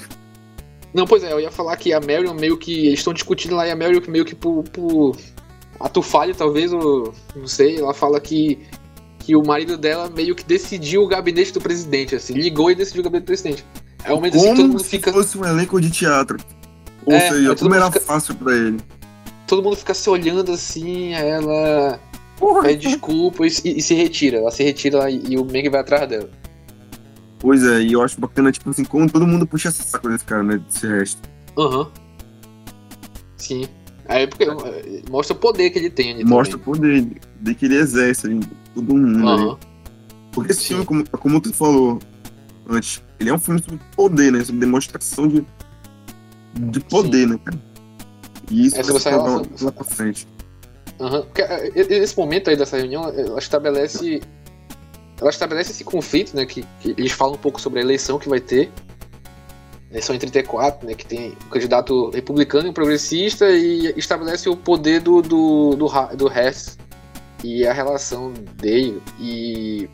Não, 0.94 1.04
pois 1.06 1.22
é, 1.24 1.32
eu 1.32 1.40
ia 1.40 1.50
falar 1.50 1.76
que 1.76 1.92
a 1.92 2.00
Marion 2.00 2.34
meio 2.34 2.56
que. 2.58 2.86
Eles 2.88 3.00
estão 3.00 3.12
discutindo 3.12 3.56
lá 3.56 3.66
e 3.66 3.70
a 3.70 3.76
Marion 3.76 4.00
meio 4.08 4.24
que 4.24 4.34
por. 4.34 4.62
por 4.64 5.16
ato 5.80 6.02
falho, 6.02 6.34
talvez, 6.34 6.72
ou. 6.72 7.12
Não 7.34 7.46
sei, 7.46 7.78
ela 7.78 7.94
fala 7.94 8.20
que. 8.20 8.58
Que 9.18 9.36
o 9.36 9.42
marido 9.44 9.76
dela 9.76 10.08
meio 10.08 10.34
que 10.34 10.42
decidiu 10.44 11.02
o 11.02 11.06
gabinete 11.08 11.52
do 11.52 11.60
presidente, 11.60 12.14
assim, 12.16 12.32
ligou 12.32 12.70
e 12.70 12.74
decidiu 12.74 13.00
o 13.02 13.04
gabinete 13.04 13.24
do 13.24 13.26
presidente. 13.26 13.64
É 14.02 14.12
um 14.12 14.16
momento 14.16 14.36
assim 14.38 14.44
que 14.44 14.50
todo 14.50 14.56
como 14.56 14.68
mundo 14.70 14.82
se 14.82 14.88
fica. 14.90 15.12
fosse 15.12 15.36
um 15.38 15.44
elenco 15.44 15.78
de 15.80 15.90
teatro. 15.90 16.38
Ou 17.04 17.12
É, 17.12 17.28
seja, 17.28 17.48
todo 17.50 17.58
como 17.58 17.74
era 17.74 17.86
fica- 17.92 18.00
fácil 18.04 18.34
pra 18.36 18.54
ele. 18.54 18.78
Todo 19.46 19.62
mundo 19.62 19.76
fica 19.76 19.92
se 19.94 20.08
olhando 20.08 20.50
assim, 20.52 21.12
ela. 21.12 22.00
Pede 22.62 22.88
desculpa 22.88 23.46
e, 23.46 23.50
se- 23.50 23.68
e 23.68 23.82
se 23.82 23.92
retira. 23.94 24.38
Ela 24.38 24.50
se 24.50 24.62
retira 24.64 25.10
e, 25.10 25.22
e 25.28 25.36
o 25.38 25.44
Meg 25.44 25.68
vai 25.68 25.80
atrás 25.82 26.08
dela. 26.08 26.30
Pois 27.38 27.62
é, 27.62 27.82
e 27.82 27.92
eu 27.92 28.02
acho 28.02 28.18
bacana, 28.18 28.50
tipo 28.50 28.70
assim, 28.70 28.84
como 28.84 29.10
todo 29.10 29.26
mundo 29.26 29.46
puxa 29.46 29.68
essa 29.68 29.82
saco 29.82 30.08
desse 30.08 30.24
cara, 30.24 30.42
né? 30.42 30.56
Desse 30.66 30.86
resto. 30.86 31.20
Aham. 31.58 31.90
Sim. 33.36 33.68
Aí 34.10 34.26
porque 34.26 34.44
eh, 34.44 35.02
mostra 35.08 35.36
o 35.36 35.38
poder 35.38 35.70
que 35.70 35.78
ele 35.78 35.88
tem 35.90 36.12
ali 36.12 36.24
Mostra 36.24 36.56
o 36.56 36.60
também. 36.60 37.04
poder 37.04 37.20
de 37.40 37.54
que 37.54 37.64
ele 37.66 37.76
exerce 37.76 38.26
ali, 38.26 38.40
todo 38.74 38.94
mundo. 38.94 39.28
Aham. 39.28 39.58
Porque 40.32 40.50
esse 40.52 40.60
Sim. 40.62 40.66
filme, 40.68 40.84
como, 40.84 41.08
como 41.10 41.40
tu 41.40 41.52
falou 41.54 41.98
antes, 42.68 43.02
ele 43.18 43.30
é 43.30 43.34
um 43.34 43.38
filme 43.38 43.62
sobre 43.62 43.80
poder, 43.94 44.32
né? 44.32 44.44
Sobre 44.44 44.60
demonstração 44.60 45.28
de, 45.28 45.44
de 46.54 46.80
poder, 46.80 47.26
né, 47.28 47.38
cara? 47.44 47.58
E 48.50 48.66
isso 48.66 48.76
É 48.76 48.82
sobre 48.82 48.96
essa 48.98 49.10
relação- 49.10 49.46
lá 49.62 49.72
pra 49.72 49.84
frente. 49.84 50.26
Eh, 50.98 51.72
Esse 51.74 52.16
momento 52.18 52.50
aí 52.50 52.56
dessa 52.56 52.76
reunião, 52.76 53.04
ela 53.08 53.38
estabelece. 53.38 54.20
Ela 55.20 55.30
estabelece 55.30 55.70
esse 55.70 55.84
conflito, 55.84 56.34
né? 56.34 56.44
Que, 56.46 56.64
que 56.80 56.94
eles 56.98 57.12
falam 57.12 57.34
um 57.34 57.38
pouco 57.38 57.60
sobre 57.60 57.78
a 57.78 57.82
eleição 57.82 58.18
que 58.18 58.28
vai 58.28 58.40
ter. 58.40 58.70
Eleição 59.90 60.14
em 60.14 60.18
34, 60.18 60.86
né? 60.86 60.94
Que 60.94 61.04
tem 61.04 61.36
um 61.46 61.50
candidato 61.50 62.10
republicano 62.10 62.66
e 62.66 62.70
um 62.70 62.72
progressista 62.72 63.50
e 63.50 63.92
estabelece 63.96 64.48
o 64.48 64.56
poder 64.56 65.00
do, 65.00 65.20
do, 65.20 65.76
do, 65.76 66.16
do 66.16 66.32
Hess 66.32 66.78
e 67.42 67.66
a 67.66 67.72
relação 67.72 68.32
dele 68.56 69.02
e, 69.18 69.88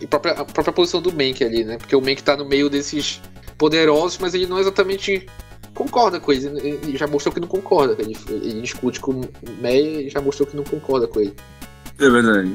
e 0.00 0.04
a, 0.04 0.08
própria, 0.08 0.32
a 0.32 0.44
própria 0.44 0.72
posição 0.72 1.02
do 1.02 1.12
Mank 1.12 1.44
ali, 1.44 1.64
né? 1.64 1.76
Porque 1.76 1.94
o 1.94 2.00
Mank 2.00 2.22
tá 2.22 2.36
no 2.36 2.44
meio 2.44 2.70
desses 2.70 3.20
poderosos, 3.58 4.18
mas 4.18 4.34
ele 4.34 4.46
não 4.46 4.58
exatamente 4.58 5.26
concorda 5.74 6.18
com 6.20 6.32
eles. 6.32 6.44
Ele 6.44 6.96
já 6.96 7.06
mostrou 7.06 7.34
que 7.34 7.40
não 7.40 7.48
concorda. 7.48 7.96
Ele, 7.98 8.16
ele 8.28 8.60
discute 8.60 9.00
com 9.00 9.12
o 9.12 9.28
Meia 9.60 10.02
e 10.02 10.08
já 10.08 10.20
mostrou 10.20 10.46
que 10.46 10.56
não 10.56 10.64
concorda 10.64 11.06
com 11.06 11.20
ele. 11.20 11.34
É 11.98 12.08
verdade. 12.08 12.54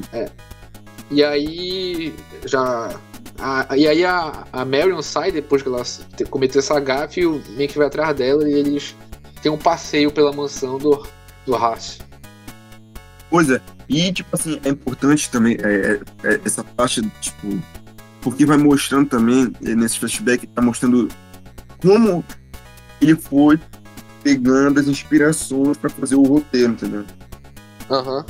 E 1.12 1.24
aí 1.24 2.14
já. 2.46 3.00
A- 3.42 3.78
e 3.78 3.88
aí 3.88 4.06
a, 4.06 4.46
a 4.52 4.66
Marion 4.66 5.02
sai 5.02 5.32
depois 5.32 5.62
que 5.62 5.68
ela 5.68 5.84
te- 5.84 6.26
cometeu 6.26 6.60
essa 6.60 6.80
gafe 6.80 7.22
e 7.22 7.26
o 7.26 7.42
Mank 7.58 7.78
vai 7.78 7.88
atrás 7.88 8.16
dela 8.16 8.48
e 8.48 8.54
eles 8.54 8.96
têm 9.42 9.52
um 9.52 9.58
passeio 9.58 10.12
pela 10.12 10.32
mansão 10.34 10.78
do, 10.78 11.06
do 11.46 11.56
Haas. 11.56 12.00
Pois 13.30 13.50
é. 13.50 13.62
E, 13.88 14.12
tipo 14.12 14.30
assim, 14.36 14.60
é 14.64 14.70
importante 14.70 15.30
também 15.30 15.58
é, 15.64 15.94
é, 16.24 16.34
é, 16.34 16.42
essa 16.46 16.64
parte, 16.64 17.02
tipo, 17.22 17.60
porque 18.22 18.46
vai 18.46 18.58
mostrando 18.58 19.08
também, 19.10 19.52
é, 19.64 19.76
nesse 19.76 20.00
flashback, 20.00 20.46
tá 20.48 20.62
mostrando 20.62 21.08
como 21.82 22.24
ele 23.02 23.16
foi 23.16 23.60
pegando 24.24 24.80
as 24.80 24.88
inspirações 24.88 25.78
pra 25.78 25.90
fazer 25.90 26.16
o 26.16 26.24
roteiro, 26.24 26.74
entendeu? 26.74 27.06
Aham. 27.90 28.26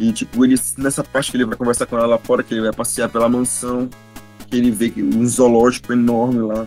E, 0.00 0.12
tipo, 0.12 0.42
ele, 0.46 0.58
nessa 0.78 1.04
parte 1.04 1.30
que 1.30 1.36
ele 1.36 1.44
vai 1.44 1.56
conversar 1.56 1.84
com 1.84 1.94
ela 1.94 2.06
lá 2.06 2.18
fora, 2.18 2.42
que 2.42 2.54
ele 2.54 2.62
vai 2.62 2.72
passear 2.72 3.10
pela 3.10 3.28
mansão, 3.28 3.86
que 4.48 4.56
ele 4.56 4.70
vê 4.70 4.90
um 4.96 5.26
zoológico 5.26 5.92
enorme 5.92 6.40
lá. 6.40 6.66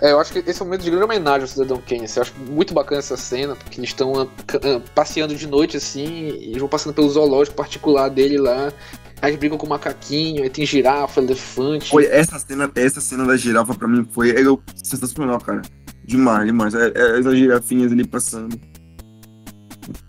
É, 0.00 0.12
eu 0.12 0.18
acho 0.18 0.32
que 0.32 0.38
esse 0.38 0.60
é 0.60 0.64
um 0.64 0.66
momento 0.66 0.82
de 0.82 0.90
grande 0.90 1.04
homenagem 1.04 1.42
ao 1.42 1.46
Cidadão 1.46 1.82
Kane. 1.86 2.04
assim, 2.04 2.18
Eu 2.18 2.22
acho 2.22 2.34
muito 2.50 2.72
bacana 2.72 3.00
essa 3.00 3.18
cena, 3.18 3.54
porque 3.54 3.78
eles 3.78 3.90
estão 3.90 4.18
ah, 4.18 4.26
ah, 4.54 4.80
passeando 4.94 5.34
de 5.34 5.46
noite 5.46 5.76
assim, 5.76 6.40
e 6.40 6.58
vão 6.58 6.68
passando 6.68 6.94
pelo 6.94 7.08
zoológico 7.10 7.54
particular 7.54 8.08
dele 8.08 8.38
lá. 8.38 8.72
Aí 9.20 9.30
eles 9.30 9.38
brigam 9.38 9.58
com 9.58 9.66
o 9.66 9.68
macaquinho, 9.68 10.42
aí 10.42 10.48
tem 10.48 10.64
girafa, 10.64 11.20
elefante. 11.20 11.90
Foi 11.90 12.06
essa 12.06 12.38
cena, 12.38 12.68
essa 12.74 13.00
cena 13.00 13.26
da 13.26 13.36
girafa 13.36 13.74
pra 13.74 13.86
mim 13.86 14.04
foi 14.10 14.30
é, 14.30 14.42
sensacional, 14.74 15.38
cara. 15.38 15.60
Demais, 16.04 16.46
demais. 16.46 16.74
É, 16.74 16.92
é, 16.94 17.18
as 17.18 17.36
girafinhas 17.36 17.92
ali 17.92 18.04
passando. 18.04 18.58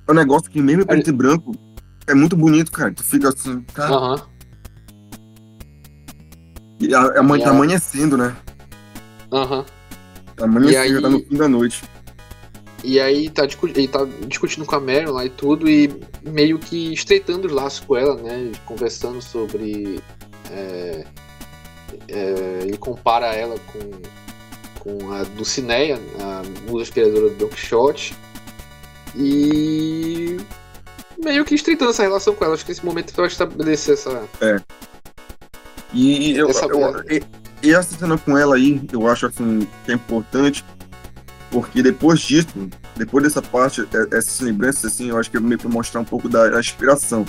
É 0.07 0.11
um 0.11 0.15
negócio 0.15 0.49
que 0.49 0.61
mesmo 0.61 0.83
em 0.83 0.85
preto 0.85 1.09
e 1.09 1.13
branco 1.13 1.51
é 2.07 2.13
muito 2.13 2.35
bonito, 2.35 2.71
cara. 2.71 2.91
Tu 2.93 3.03
fica 3.03 3.29
assim, 3.29 3.61
cara. 3.73 3.93
Aham. 3.95 4.21
E 6.79 6.93
a, 6.93 7.19
a 7.19 7.23
mãe 7.23 7.41
tá 7.41 7.49
amanhecendo, 7.51 8.17
né? 8.17 8.35
Aham. 9.31 9.65
Tá 10.35 10.45
amanhecendo, 10.45 10.97
aí- 10.97 11.01
tá 11.01 11.09
no 11.09 11.19
fim 11.19 11.37
da 11.37 11.47
noite. 11.47 11.83
E 12.83 12.99
aí 12.99 13.29
tá, 13.29 13.47
ele 13.75 13.87
tá 13.87 14.05
discutindo 14.27 14.65
com 14.65 14.75
a 14.75 14.79
Marion 14.79 15.13
lá 15.13 15.25
e 15.25 15.29
tudo, 15.29 15.69
e 15.69 15.89
meio 16.21 16.59
que 16.59 16.91
estreitando 16.91 17.47
os 17.47 17.53
laços 17.53 17.79
com 17.79 17.95
ela, 17.95 18.15
né? 18.21 18.51
Conversando 18.65 19.21
sobre. 19.21 20.01
é, 20.51 21.05
é, 22.09 22.59
ele 22.63 22.77
compara 22.77 23.27
ela 23.27 23.55
com, 23.71 23.79
com 24.79 25.13
a 25.13 25.23
Dulcineia, 25.23 25.97
a 26.19 26.41
musa 26.69 26.83
aspiradora 26.83 27.29
do 27.29 27.35
Don 27.35 27.47
Quixote. 27.47 28.13
E. 29.15 30.37
meio 31.23 31.45
que 31.45 31.55
estreitando 31.55 31.91
essa 31.91 32.03
relação 32.03 32.33
com 32.35 32.43
ela. 32.45 32.53
Acho 32.53 32.65
que 32.65 32.71
esse 32.71 32.85
momento 32.85 33.13
vai 33.15 33.27
estabelecer 33.27 33.93
essa. 33.93 34.23
E 35.93 36.35
eu, 36.37 36.49
Essa- 36.49 36.65
eu- 36.65 37.03
e, 37.09 37.21
e 37.61 37.73
essa 37.73 37.95
cena 37.97 38.17
com 38.17 38.37
ela 38.37 38.55
aí, 38.55 38.81
eu 38.91 39.07
acho 39.07 39.27
assim, 39.27 39.67
que 39.85 39.91
é 39.91 39.95
importante, 39.95 40.65
porque 41.51 41.83
depois 41.83 42.19
disso, 42.19 42.47
depois 42.95 43.23
dessa 43.23 43.41
parte, 43.41 43.81
é- 43.81 44.17
essas 44.17 44.39
lembranças, 44.39 44.85
assim, 44.85 45.09
eu 45.09 45.17
acho 45.19 45.29
que 45.29 45.37
é 45.37 45.39
meio 45.39 45.59
pra 45.59 45.69
mostrar 45.69 46.01
um 46.01 46.05
pouco 46.05 46.27
da, 46.27 46.49
da 46.49 46.59
inspiração. 46.59 47.25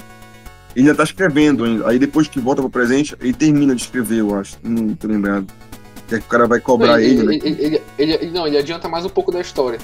Ele 0.74 0.88
já 0.88 0.94
tá 0.94 1.04
escrevendo 1.04 1.64
ainda, 1.64 1.88
aí 1.88 1.98
depois 1.98 2.26
que 2.26 2.40
volta 2.40 2.60
pro 2.62 2.70
presente, 2.70 3.14
ele 3.20 3.32
termina 3.34 3.74
de 3.76 3.82
escrever, 3.82 4.20
eu 4.20 4.34
acho, 4.34 4.56
não 4.62 4.94
tô 4.94 5.06
lembrado. 5.06 5.46
Que 6.08 6.16
é 6.16 6.18
que 6.18 6.24
o 6.26 6.28
cara 6.28 6.46
vai 6.46 6.58
cobrar 6.60 6.92
Não, 6.92 6.98
ele, 6.98 7.22
né? 7.22 7.34
ele, 7.36 7.48
ele- 7.48 7.82
ele- 7.98 8.12
ele- 8.14 8.30
não, 8.30 8.46
ele 8.46 8.58
adianta 8.58 8.88
mais 8.88 9.04
um 9.04 9.08
pouco 9.08 9.30
da 9.30 9.40
história. 9.40 9.78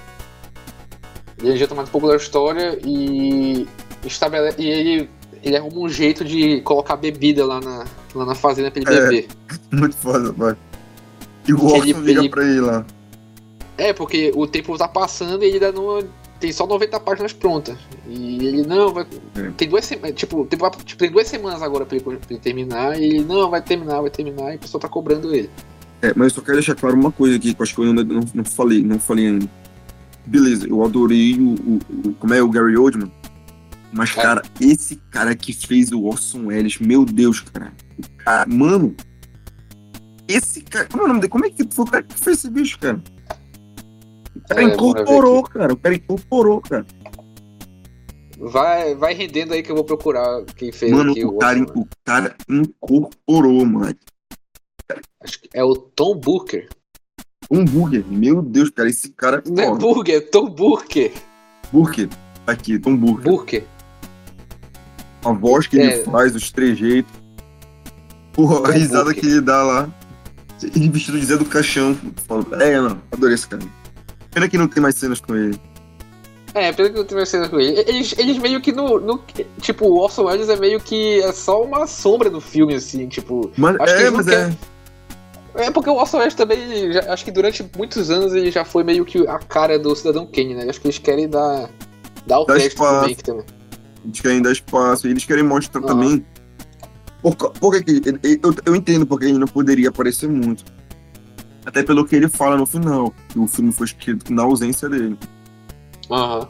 Ele 1.38 1.52
adianta 1.52 1.74
mais 1.74 1.88
um 1.88 1.92
pouco 1.92 2.08
da 2.08 2.16
história 2.16 2.78
e 2.84 3.66
estabelece. 4.04 4.60
E 4.60 4.66
ele, 4.68 5.10
ele 5.42 5.56
arruma 5.56 5.80
um 5.80 5.88
jeito 5.88 6.24
de 6.24 6.60
colocar 6.62 6.96
bebida 6.96 7.44
lá 7.44 7.60
na, 7.60 7.84
lá 8.14 8.26
na 8.26 8.34
fazenda 8.34 8.70
pra 8.70 8.80
ele 8.82 8.90
É. 8.90 9.00
beber. 9.02 9.28
Muito 9.72 9.96
foda, 9.96 10.32
pai. 10.32 10.56
E 11.48 11.52
o 11.54 11.56
Que 11.58 11.64
ele- 11.64 11.72
Orson 11.94 12.00
liga 12.02 12.20
ele- 12.20 12.28
pra 12.28 12.44
ele 12.44 12.60
lá. 12.60 12.84
É, 13.78 13.92
porque 13.94 14.30
o 14.34 14.46
tempo 14.46 14.76
tá 14.76 14.86
passando 14.86 15.42
e 15.42 15.46
ele 15.46 15.54
ainda 15.64 15.72
não. 15.72 16.04
Tem 16.38 16.52
só 16.52 16.66
90 16.66 16.98
páginas 17.00 17.32
prontas. 17.34 17.76
E 18.08 18.46
ele 18.46 18.62
não, 18.62 18.92
vai. 18.94 19.06
É. 19.36 19.50
Tem 19.56 19.68
duas 19.68 19.84
semanas. 19.84 20.14
Tipo, 20.16 20.46
tem, 20.46 20.58
tipo, 20.58 20.98
tem 20.98 21.10
duas 21.10 21.26
semanas 21.28 21.62
agora 21.62 21.84
pra 21.84 21.96
ele, 21.96 22.04
pra 22.04 22.16
ele 22.30 22.40
terminar. 22.40 22.98
E 22.98 23.04
ele, 23.04 23.24
não, 23.24 23.50
vai 23.50 23.60
terminar, 23.62 24.00
vai 24.00 24.10
terminar. 24.10 24.52
E 24.52 24.56
o 24.56 24.58
pessoal 24.58 24.80
tá 24.80 24.88
cobrando 24.88 25.34
ele. 25.34 25.50
É, 26.02 26.12
mas 26.16 26.28
eu 26.28 26.36
só 26.36 26.40
quero 26.40 26.56
deixar 26.56 26.74
claro 26.74 26.96
uma 26.96 27.12
coisa 27.12 27.36
aqui, 27.36 27.52
que 27.54 27.60
eu 27.60 27.62
acho 27.62 27.74
que 27.74 27.80
eu 27.80 27.84
ainda 27.84 28.02
não, 28.04 28.22
não 28.34 28.44
falei, 28.44 28.82
não 28.82 28.98
falei 28.98 29.26
ainda. 29.28 29.46
Beleza, 30.26 30.66
eu 30.66 30.82
adorei 30.84 31.34
o, 31.38 31.54
o- 31.54 31.80
o- 32.08 32.12
como 32.14 32.32
é 32.32 32.42
o 32.42 32.48
Gary 32.48 32.76
Oldman, 32.76 33.10
mas, 33.92 34.10
É. 34.16 34.22
cara, 34.22 34.42
esse 34.60 34.96
cara 35.10 35.34
que 35.34 35.52
fez 35.52 35.90
o 35.92 36.04
Orson 36.04 36.46
Welles, 36.46 36.78
meu 36.78 37.04
Deus, 37.04 37.40
cara. 37.40 37.72
O 37.98 38.24
cara 38.24 38.46
mano, 38.48 38.94
esse 40.28 40.60
cara, 40.62 40.86
como 40.86 41.02
é 41.02 41.04
o 41.06 41.08
nome 41.08 41.20
dele? 41.20 41.30
Como 41.30 41.44
é 41.46 41.50
que 41.50 41.66
foi 41.70 41.84
o 41.84 41.88
cara 41.90 42.02
que 42.04 42.14
fez 42.18 42.38
esse 42.38 42.50
bicho, 42.50 42.78
cara? 42.78 43.02
O 44.36 44.40
cara 44.48 44.62
É, 44.62 44.64
incorporou, 44.64 45.42
cara, 45.42 45.72
o 45.72 45.76
cara 45.76 45.94
incorporou, 45.94 46.60
cara. 46.60 46.86
Vai, 48.38 48.94
vai 48.94 49.12
rendendo 49.12 49.52
aí 49.52 49.62
que 49.62 49.70
eu 49.70 49.74
vou 49.76 49.84
procurar 49.84 50.42
quem 50.56 50.72
fez 50.72 50.90
Mano, 50.90 51.10
aqui 51.10 51.24
o 51.26 51.36
cara, 51.36 51.60
Orson. 51.60 51.80
o 51.80 51.88
cara 52.04 52.36
incorporou, 52.48 53.66
mano. 53.66 53.94
Acho 55.22 55.40
que 55.42 55.48
é 55.52 55.62
o 55.62 55.74
Tom 55.76 56.16
Booker. 56.16 56.68
Um 57.50 57.64
burger, 57.64 58.04
meu 58.08 58.40
Deus, 58.40 58.70
cara, 58.70 58.88
esse 58.88 59.10
cara 59.10 59.42
é 59.44 59.50
Não 59.50 59.74
é. 59.74 59.78
Burger, 59.78 60.16
é 60.16 60.20
Tom 60.20 60.48
Booker. 60.48 61.12
Burger, 61.70 62.08
aqui, 62.46 62.78
Tom 62.78 62.96
Burger. 62.96 63.24
Burger. 63.30 63.66
A 65.24 65.32
voz 65.32 65.66
que 65.66 65.78
É. 65.78 65.84
ele 65.84 66.04
faz, 66.04 66.34
os 66.34 66.50
trejeitos. 66.50 67.12
Porra, 68.32 68.58
a 68.58 68.62
Tom 68.62 68.70
risada 68.70 69.14
que 69.14 69.26
ele 69.26 69.40
dá 69.40 69.62
lá. 69.62 69.88
Ele 70.62 70.88
vestido 70.88 71.18
de 71.18 71.26
Zé 71.26 71.36
do 71.36 71.44
Caixão. 71.44 71.96
É, 72.60 72.80
não, 72.80 73.00
adorei 73.12 73.34
esse 73.34 73.48
cara. 73.48 73.62
Pena 74.30 74.48
que 74.48 74.56
não 74.58 74.68
tem 74.68 74.82
mais 74.82 74.94
cenas 74.94 75.20
com 75.20 75.34
ele. 75.34 75.58
É, 76.54 76.72
pelo 76.72 76.92
que 76.92 76.98
eu 76.98 77.04
tive 77.04 77.24
cena 77.26 77.48
com 77.48 77.60
ele. 77.60 77.78
Eles, 77.86 78.14
eles 78.18 78.38
meio 78.38 78.60
que 78.60 78.72
no, 78.72 78.98
no- 78.98 79.22
Tipo, 79.60 79.86
o 79.86 79.98
Orson 80.00 80.24
Welles 80.24 80.48
é 80.48 80.56
meio 80.56 80.80
que. 80.80 81.20
É 81.20 81.32
só 81.32 81.62
uma 81.62 81.86
sombra 81.86 82.28
do 82.28 82.40
filme, 82.40 82.74
assim, 82.74 83.06
tipo. 83.08 83.50
Mas, 83.56 83.76
é, 83.88 84.04
não 84.10 84.16
mas 84.16 84.26
querem- 84.26 84.56
é. 85.54 85.66
É 85.66 85.70
porque 85.70 85.90
o 85.90 85.94
Orson 85.94 86.18
Welles 86.18 86.34
também. 86.34 86.92
já- 86.92 87.12
acho 87.12 87.24
que 87.24 87.30
durante 87.30 87.64
muitos 87.76 88.10
anos 88.10 88.34
ele 88.34 88.50
já 88.50 88.64
foi 88.64 88.82
meio 88.82 89.04
que 89.04 89.26
a 89.28 89.38
cara 89.38 89.78
do 89.78 89.94
Cidadão 89.94 90.26
Kane, 90.26 90.54
né? 90.54 90.66
Acho 90.68 90.80
que 90.80 90.86
eles 90.88 90.98
querem 90.98 91.28
dar. 91.28 91.70
Dar 92.26 92.40
o 92.40 92.46
crédito 92.46 92.76
pro. 92.76 92.86
Mank 93.00 93.22
também. 93.22 93.44
Eles 94.04 94.20
querem 94.20 94.42
dar 94.42 94.52
espaço. 94.52 95.06
e 95.06 95.10
Eles 95.10 95.24
querem 95.24 95.44
mostrar 95.44 95.80
Aham. 95.80 95.88
também. 95.88 96.26
Por, 97.22 97.36
por 97.36 97.82
que 97.82 98.00
eu, 98.42 98.54
eu 98.64 98.74
entendo 98.76 99.06
porque 99.06 99.26
ele 99.26 99.38
não 99.38 99.46
poderia 99.46 99.88
aparecer 99.90 100.28
muito. 100.28 100.64
Até 101.66 101.82
pelo 101.82 102.04
que 102.06 102.16
ele 102.16 102.28
fala 102.28 102.56
no 102.56 102.64
final. 102.66 103.12
Que 103.28 103.38
o 103.38 103.46
filme 103.46 103.72
foi 103.72 103.86
escrito 103.86 104.32
na 104.32 104.42
ausência 104.42 104.88
dele. 104.88 105.18
Aham. 106.10 106.48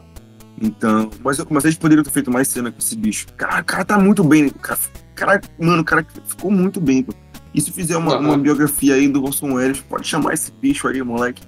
Então, 0.61 1.09
mas, 1.23 1.43
mas 1.49 1.65
eles 1.65 1.75
poderiam 1.77 2.03
ter 2.03 2.11
feito 2.11 2.29
mais 2.31 2.47
cena 2.47 2.71
com 2.71 2.77
esse 2.79 2.95
bicho. 2.95 3.25
Cara, 3.35 3.61
o 3.61 3.65
cara 3.65 3.83
tá 3.83 3.97
muito 3.99 4.23
bem. 4.23 4.47
O 4.47 4.53
Cara, 4.53 4.79
cara, 5.15 5.41
mano, 5.59 5.81
o 5.81 5.85
cara 5.85 6.05
ficou 6.25 6.51
muito 6.51 6.79
bem. 6.79 7.03
Pô. 7.03 7.13
E 7.53 7.59
se 7.59 7.71
fizer 7.71 7.97
uma, 7.97 8.13
Aham. 8.15 8.25
uma 8.27 8.37
biografia 8.37 8.93
aí 8.95 9.07
do 9.09 9.23
Orson 9.23 9.53
Welles, 9.53 9.81
pode 9.81 10.07
chamar 10.07 10.33
esse 10.33 10.51
bicho 10.53 10.87
aí, 10.87 11.01
moleque. 11.01 11.41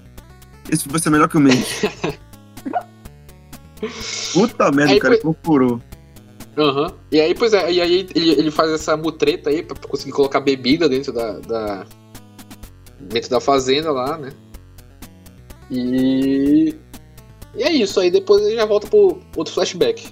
Esse 0.69 0.89
vai 0.89 0.99
ser 0.99 1.09
melhor 1.11 1.29
que 1.29 1.37
o 1.37 1.39
meu. 1.39 1.53
Puta 4.33 4.71
merda, 4.71 4.93
Aí, 4.93 4.97
o 4.97 5.01
cara 5.01 5.13
pô- 5.15 5.19
incorporou. 5.19 5.81
Aham. 6.57 6.93
E 7.11 7.19
aí, 7.19 7.33
pois 7.33 7.53
é, 7.53 7.71
e 7.71 7.81
aí 7.81 8.07
ele, 8.15 8.31
ele 8.31 8.51
faz 8.51 8.71
essa 8.71 8.95
mutreta 8.95 9.49
aí 9.49 9.63
pra 9.63 9.75
conseguir 9.87 10.11
colocar 10.11 10.39
bebida 10.39 10.87
dentro 10.87 11.11
da, 11.11 11.39
da- 11.39 11.85
dentro 12.99 13.29
da 13.29 13.39
fazenda 13.41 13.91
lá, 13.91 14.17
né? 14.17 14.31
E. 15.71 16.75
E 17.55 17.63
é 17.63 17.71
isso, 17.71 17.99
aí 17.99 18.09
depois 18.09 18.43
ele 18.45 18.55
já 18.55 18.65
volta 18.65 18.87
pro 18.87 19.19
outro 19.35 19.53
flashback. 19.53 20.07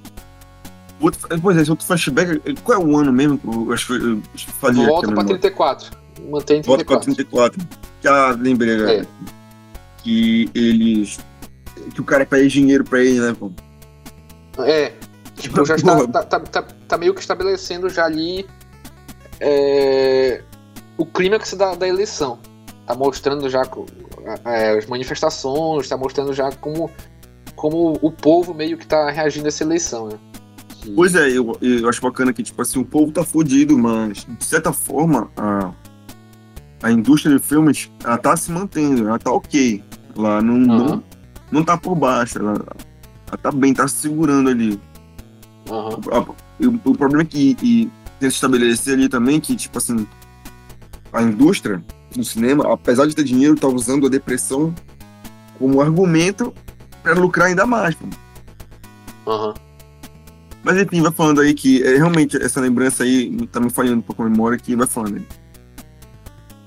Outro, 0.99 1.19
pois 1.41 1.57
é, 1.57 1.61
esse 1.61 1.71
outro 1.71 1.85
flashback, 1.85 2.39
qual 2.63 2.79
é 2.79 2.83
o 2.83 2.95
ano 2.97 3.11
mesmo? 3.11 3.39
Eu 3.67 3.73
acho 3.73 3.87
que 3.87 3.93
eu 3.93 4.21
acho 4.35 4.45
que 4.45 4.51
fazia 4.53 4.81
aqui 4.83 4.89
a 4.91 4.93
Volta 4.93 5.07
pra 5.07 5.23
memória. 5.23 5.39
34. 5.39 5.97
Mantém 6.29 6.61
Volta 6.61 6.85
pra 6.85 6.99
34. 6.99 7.59
34. 7.59 7.91
Que 8.01 8.07
ah, 8.07 8.37
lembrei? 8.39 8.97
É. 8.99 9.05
Que 10.03 10.49
eles. 10.53 11.19
Que 11.93 12.01
o 12.01 12.03
cara 12.03 12.25
pede 12.25 12.47
dinheiro 12.49 12.83
pra 12.83 12.99
ele, 13.03 13.19
né, 13.19 13.35
pô? 13.37 13.51
É. 14.59 14.93
Tipo, 15.41 15.65
já 15.65 15.75
está, 15.75 16.07
tá, 16.07 16.23
tá, 16.23 16.39
tá, 16.39 16.61
tá 16.87 16.97
meio 16.97 17.13
que 17.13 17.19
estabelecendo 17.21 17.89
já 17.89 18.05
ali 18.05 18.45
é, 19.39 20.41
o 20.97 21.05
clímax 21.05 21.53
da, 21.53 21.73
da 21.75 21.87
eleição. 21.87 22.39
Tá 22.85 22.95
mostrando 22.95 23.49
já 23.49 23.61
é, 24.45 24.77
as 24.77 24.85
manifestações, 24.85 25.87
tá 25.87 25.97
mostrando 25.97 26.33
já 26.33 26.51
como, 26.51 26.89
como 27.55 27.97
o 28.01 28.11
povo 28.11 28.53
meio 28.53 28.77
que 28.77 28.85
tá 28.85 29.09
reagindo 29.09 29.45
a 29.45 29.49
essa 29.49 29.63
eleição, 29.63 30.09
né? 30.09 30.17
Que- 30.81 30.91
Pois 30.91 31.15
é, 31.15 31.29
eu, 31.29 31.55
eu 31.61 31.87
acho 31.87 32.01
bacana 32.01 32.33
que, 32.33 32.43
tipo 32.43 32.61
assim, 32.61 32.79
o 32.79 32.85
povo 32.85 33.11
tá 33.11 33.23
fudido, 33.23 33.77
mas, 33.77 34.25
de 34.25 34.43
certa 34.45 34.73
forma, 34.73 35.29
a, 35.37 35.71
a 36.83 36.91
indústria 36.91 37.35
de 37.37 37.43
filmes, 37.43 37.89
ela 38.03 38.17
tá 38.17 38.35
se 38.35 38.51
mantendo, 38.51 39.07
ela 39.07 39.19
tá 39.19 39.31
ok. 39.31 39.83
Ela 40.17 40.41
não, 40.41 40.57
não, 40.57 40.85
Aham. 40.85 41.03
não 41.51 41.63
tá 41.63 41.77
por 41.77 41.95
baixo, 41.95 42.39
ela, 42.39 42.53
ela 42.53 43.37
tá 43.41 43.51
bem, 43.51 43.73
tá 43.73 43.87
se 43.87 43.95
segurando 43.95 44.49
ali. 44.49 44.79
E 46.59 46.67
o, 46.67 46.79
o 46.85 46.95
problema 46.97 47.23
é 47.23 47.25
que 47.25 47.51
e, 47.51 47.55
tem 47.55 47.91
que 48.19 48.29
se 48.29 48.35
estabelecer 48.35 48.93
ali 48.93 49.09
também 49.09 49.39
que, 49.39 49.55
tipo 49.55 49.77
assim, 49.77 50.07
a 51.11 51.21
indústria 51.21 51.83
do 52.15 52.23
cinema, 52.23 52.71
apesar 52.73 53.07
de 53.07 53.15
ter 53.15 53.23
dinheiro, 53.23 53.55
tá 53.55 53.67
usando 53.67 54.05
a 54.05 54.09
depressão 54.09 54.73
como 55.57 55.81
argumento 55.81 56.53
para 57.01 57.13
lucrar 57.13 57.47
ainda 57.47 57.65
mais. 57.65 57.95
Aham. 59.27 59.53
Mas 60.63 60.77
enfim, 60.77 61.01
vai 61.01 61.11
falando 61.11 61.41
aí 61.41 61.53
que 61.53 61.81
é, 61.83 61.95
realmente 61.97 62.37
essa 62.37 62.61
lembrança 62.61 63.03
aí 63.03 63.35
tá 63.47 63.59
me 63.59 63.69
falhando 63.69 63.97
um 63.97 64.01
pouco 64.01 64.21
a 64.21 64.29
memória 64.29 64.57
que 64.57 64.75
vai 64.75 64.85
falando 64.85 65.17
aí. 65.17 65.27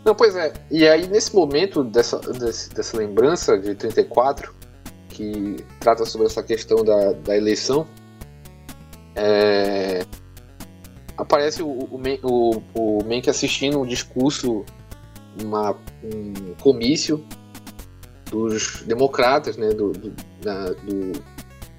Não, 0.05 0.15
pois 0.15 0.35
é. 0.35 0.53
E 0.71 0.87
aí, 0.87 1.07
nesse 1.07 1.35
momento 1.35 1.83
dessa, 1.85 2.19
desse- 2.19 2.69
dessa 2.71 2.97
lembrança 2.97 3.59
de 3.59 3.75
34, 3.75 4.53
que 5.09 5.57
trata 5.81 6.05
sobre 6.05 6.27
essa 6.27 6.43
questão 6.43 6.85
da, 6.85 7.13
da 7.13 7.37
eleição, 7.37 7.87
é, 9.17 10.05
aparece 11.17 11.63
o, 11.63 11.67
o, 11.69 12.01
o, 12.23 12.63
o 12.75 13.05
Mank 13.05 13.29
assistindo 13.29 13.81
um 13.81 13.87
discurso, 13.87 14.65
uma, 15.43 15.77
um 16.03 16.33
comício 16.61 17.25
dos 18.31 18.83
democratas, 18.87 19.57
né, 19.57 19.69
do, 19.71 19.93
do, 19.93 20.13
da- 20.43 20.71
do 20.71 21.13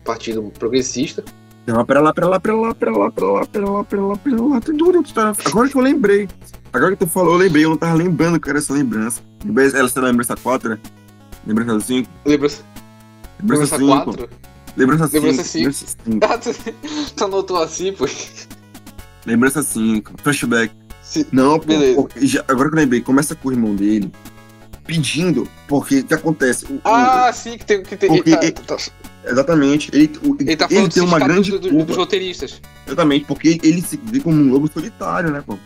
Partido 0.03 0.41
Progressista. 0.57 1.23
Pera 1.65 1.77
lá, 1.79 1.85
pera 1.85 1.99
lá, 2.01 2.13
pera 2.13 2.27
lá, 2.27 2.39
pera 2.39 2.55
lá, 2.55 2.73
pera 2.75 2.91
lá, 2.97 3.11
pera 3.11 3.27
lá, 3.31 3.45
pera 3.45 3.65
lá, 3.71 3.83
pera 3.83 4.01
lá, 4.01 4.15
pera 4.17 4.41
lá. 4.41 4.61
Tem 4.61 4.77
dúvida, 4.77 5.03
tá- 5.13 5.33
Agora 5.45 5.67
que 5.67 5.75
eu 5.75 5.81
lembrei. 5.81 6.29
Agora 6.71 6.91
que 6.95 7.05
tu 7.05 7.09
falou, 7.09 7.33
eu 7.33 7.37
lembrei, 7.39 7.65
eu 7.65 7.69
não 7.71 7.77
tava 7.77 7.95
lembrando 7.95 8.39
que 8.39 8.47
era 8.49 8.59
essa 8.59 8.71
lembrança. 8.73 9.21
Ela 9.73 9.89
será 9.89 10.05
lembrança 10.07 10.35
4, 10.35 10.69
né? 10.69 10.79
Lembrança 11.47 11.79
5? 11.79 12.09
Lembrança, 12.25 12.63
Lembrança 13.39 13.77
lembrança 13.77 14.11
5. 14.11 14.29
4? 14.75 14.77
Lembrança 14.77 15.07
5. 15.07 15.25
Lembrança 15.25 15.43
cinco. 15.43 15.59
Lembrança 15.59 15.85
5. 16.05 16.19
Ah, 16.25 16.37
tu, 16.37 17.13
tu 17.15 17.23
anotou 17.23 17.57
assim, 17.63 17.93
pô? 17.93 18.05
Lembrança 19.25 19.63
5. 19.63 20.13
Flashback. 20.21 20.73
Não, 21.31 21.59
pô, 21.59 21.65
porque 21.95 22.25
já- 22.27 22.43
agora 22.47 22.69
que 22.69 22.75
eu 22.75 22.79
lembrei, 22.79 23.01
começa 23.01 23.35
com 23.35 23.49
o 23.49 23.51
irmão 23.51 23.75
dele 23.75 24.11
pedindo, 24.85 25.47
porque 25.67 25.99
o 25.99 26.03
que 26.05 26.13
acontece? 26.13 26.65
O- 26.65 26.75
o- 26.75 26.81
Ah, 26.83 27.31
sim, 27.33 27.57
que 27.57 27.65
tem. 27.65 27.81
Que 27.83 27.95
tem 27.95 28.09
Porque 28.09 28.29
ele 28.31 28.37
tá, 28.37 28.43
ele- 28.43 28.51
tá- 28.51 28.77
exatamente, 29.25 29.89
ele, 29.93 30.11
o- 30.23 30.35
ele 30.39 30.55
tá 30.55 30.65
ele 30.69 30.89
tem 30.89 31.03
uma 31.03 31.19
sindicato 31.19 31.25
grande 31.25 31.51
do- 31.57 31.85
dos 31.85 31.95
roteiristas. 31.97 32.61
Exatamente, 32.85 33.25
porque 33.25 33.59
ele 33.63 33.81
se 33.81 33.99
vê 34.03 34.19
como 34.19 34.35
um 34.35 34.51
lobo 34.51 34.69
solitário, 34.71 35.31
né, 35.31 35.43
pô? 35.45 35.57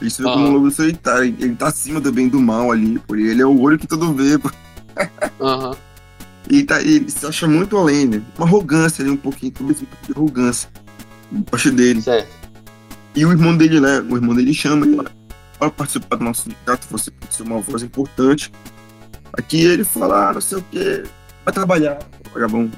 Ele 0.00 0.10
se 0.10 0.18
vê 0.22 0.24
como 0.28 0.44
Aham. 0.44 0.48
um 0.48 0.52
lobo 0.54 0.70
solitário, 0.70 1.34
ele 1.38 1.54
tá 1.54 1.68
acima 1.68 2.00
do 2.00 2.10
bem 2.12 2.26
e 2.26 2.30
do 2.30 2.40
mal 2.40 2.72
ali, 2.72 2.98
pô, 3.06 3.14
ele 3.16 3.40
é 3.40 3.46
o 3.46 3.60
olho 3.60 3.78
que 3.78 3.86
todo 3.86 4.12
vê, 4.14 4.38
pô. 4.38 4.50
Aham. 5.40 5.76
E 6.48 6.62
tá, 6.62 6.80
ele 6.80 7.10
se 7.10 7.24
acha 7.26 7.46
muito 7.46 7.76
além, 7.76 8.06
né? 8.06 8.22
Uma 8.36 8.46
arrogância 8.46 9.02
ali, 9.02 9.10
um 9.10 9.16
pouquinho, 9.16 9.52
talvez 9.52 9.82
um 9.82 9.84
pouco 9.84 10.06
de 10.06 10.12
arrogância. 10.12 10.70
Parte 11.50 11.70
dele. 11.70 12.02
Certo. 12.02 12.28
E 13.14 13.24
o 13.24 13.30
irmão 13.30 13.56
dele, 13.56 13.80
né? 13.80 14.00
O 14.08 14.16
irmão 14.16 14.34
dele 14.34 14.54
chama 14.54 14.86
ele 14.86 14.96
para 15.58 15.70
participar 15.70 16.16
do 16.16 16.24
nosso 16.24 16.44
sindicato, 16.44 16.86
você 16.90 17.10
pode 17.10 17.34
ser 17.34 17.42
uma 17.42 17.60
voz 17.60 17.82
importante. 17.82 18.50
Aqui 19.34 19.60
ele 19.60 19.84
fala, 19.84 20.30
ah, 20.30 20.32
não 20.32 20.40
sei 20.40 20.58
o 20.58 20.62
quê, 20.62 21.04
vai 21.44 21.52
trabalhar, 21.52 21.98
vagabundo. 22.32 22.76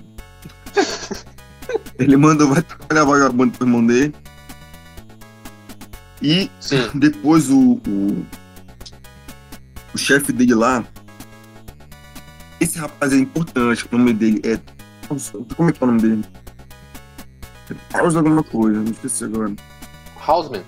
ele 1.98 2.16
mandou, 2.16 2.48
vai 2.48 2.60
trabalhar 2.60 3.04
vagabundo 3.04 3.56
pro 3.56 3.66
irmão 3.66 3.86
dele. 3.86 4.12
E 6.20 6.50
Sim. 6.60 6.90
depois 6.94 7.48
o, 7.50 7.80
o, 7.86 8.26
o 9.94 9.98
chefe 9.98 10.32
dele 10.32 10.54
lá, 10.54 10.84
esse 12.62 12.78
rapaz 12.78 13.12
é 13.12 13.16
importante, 13.16 13.86
o 13.90 13.98
nome 13.98 14.12
dele 14.12 14.40
é. 14.44 14.58
Como 15.56 15.68
é 15.68 15.72
que 15.72 15.82
é 15.82 15.84
o 15.84 15.88
nome 15.88 16.00
dele? 16.00 16.24
Pausa 17.90 18.18
alguma 18.18 18.42
coisa, 18.42 18.78
não 18.80 18.90
esqueci 18.92 19.24
agora. 19.24 19.52
Houseman. 20.26 20.62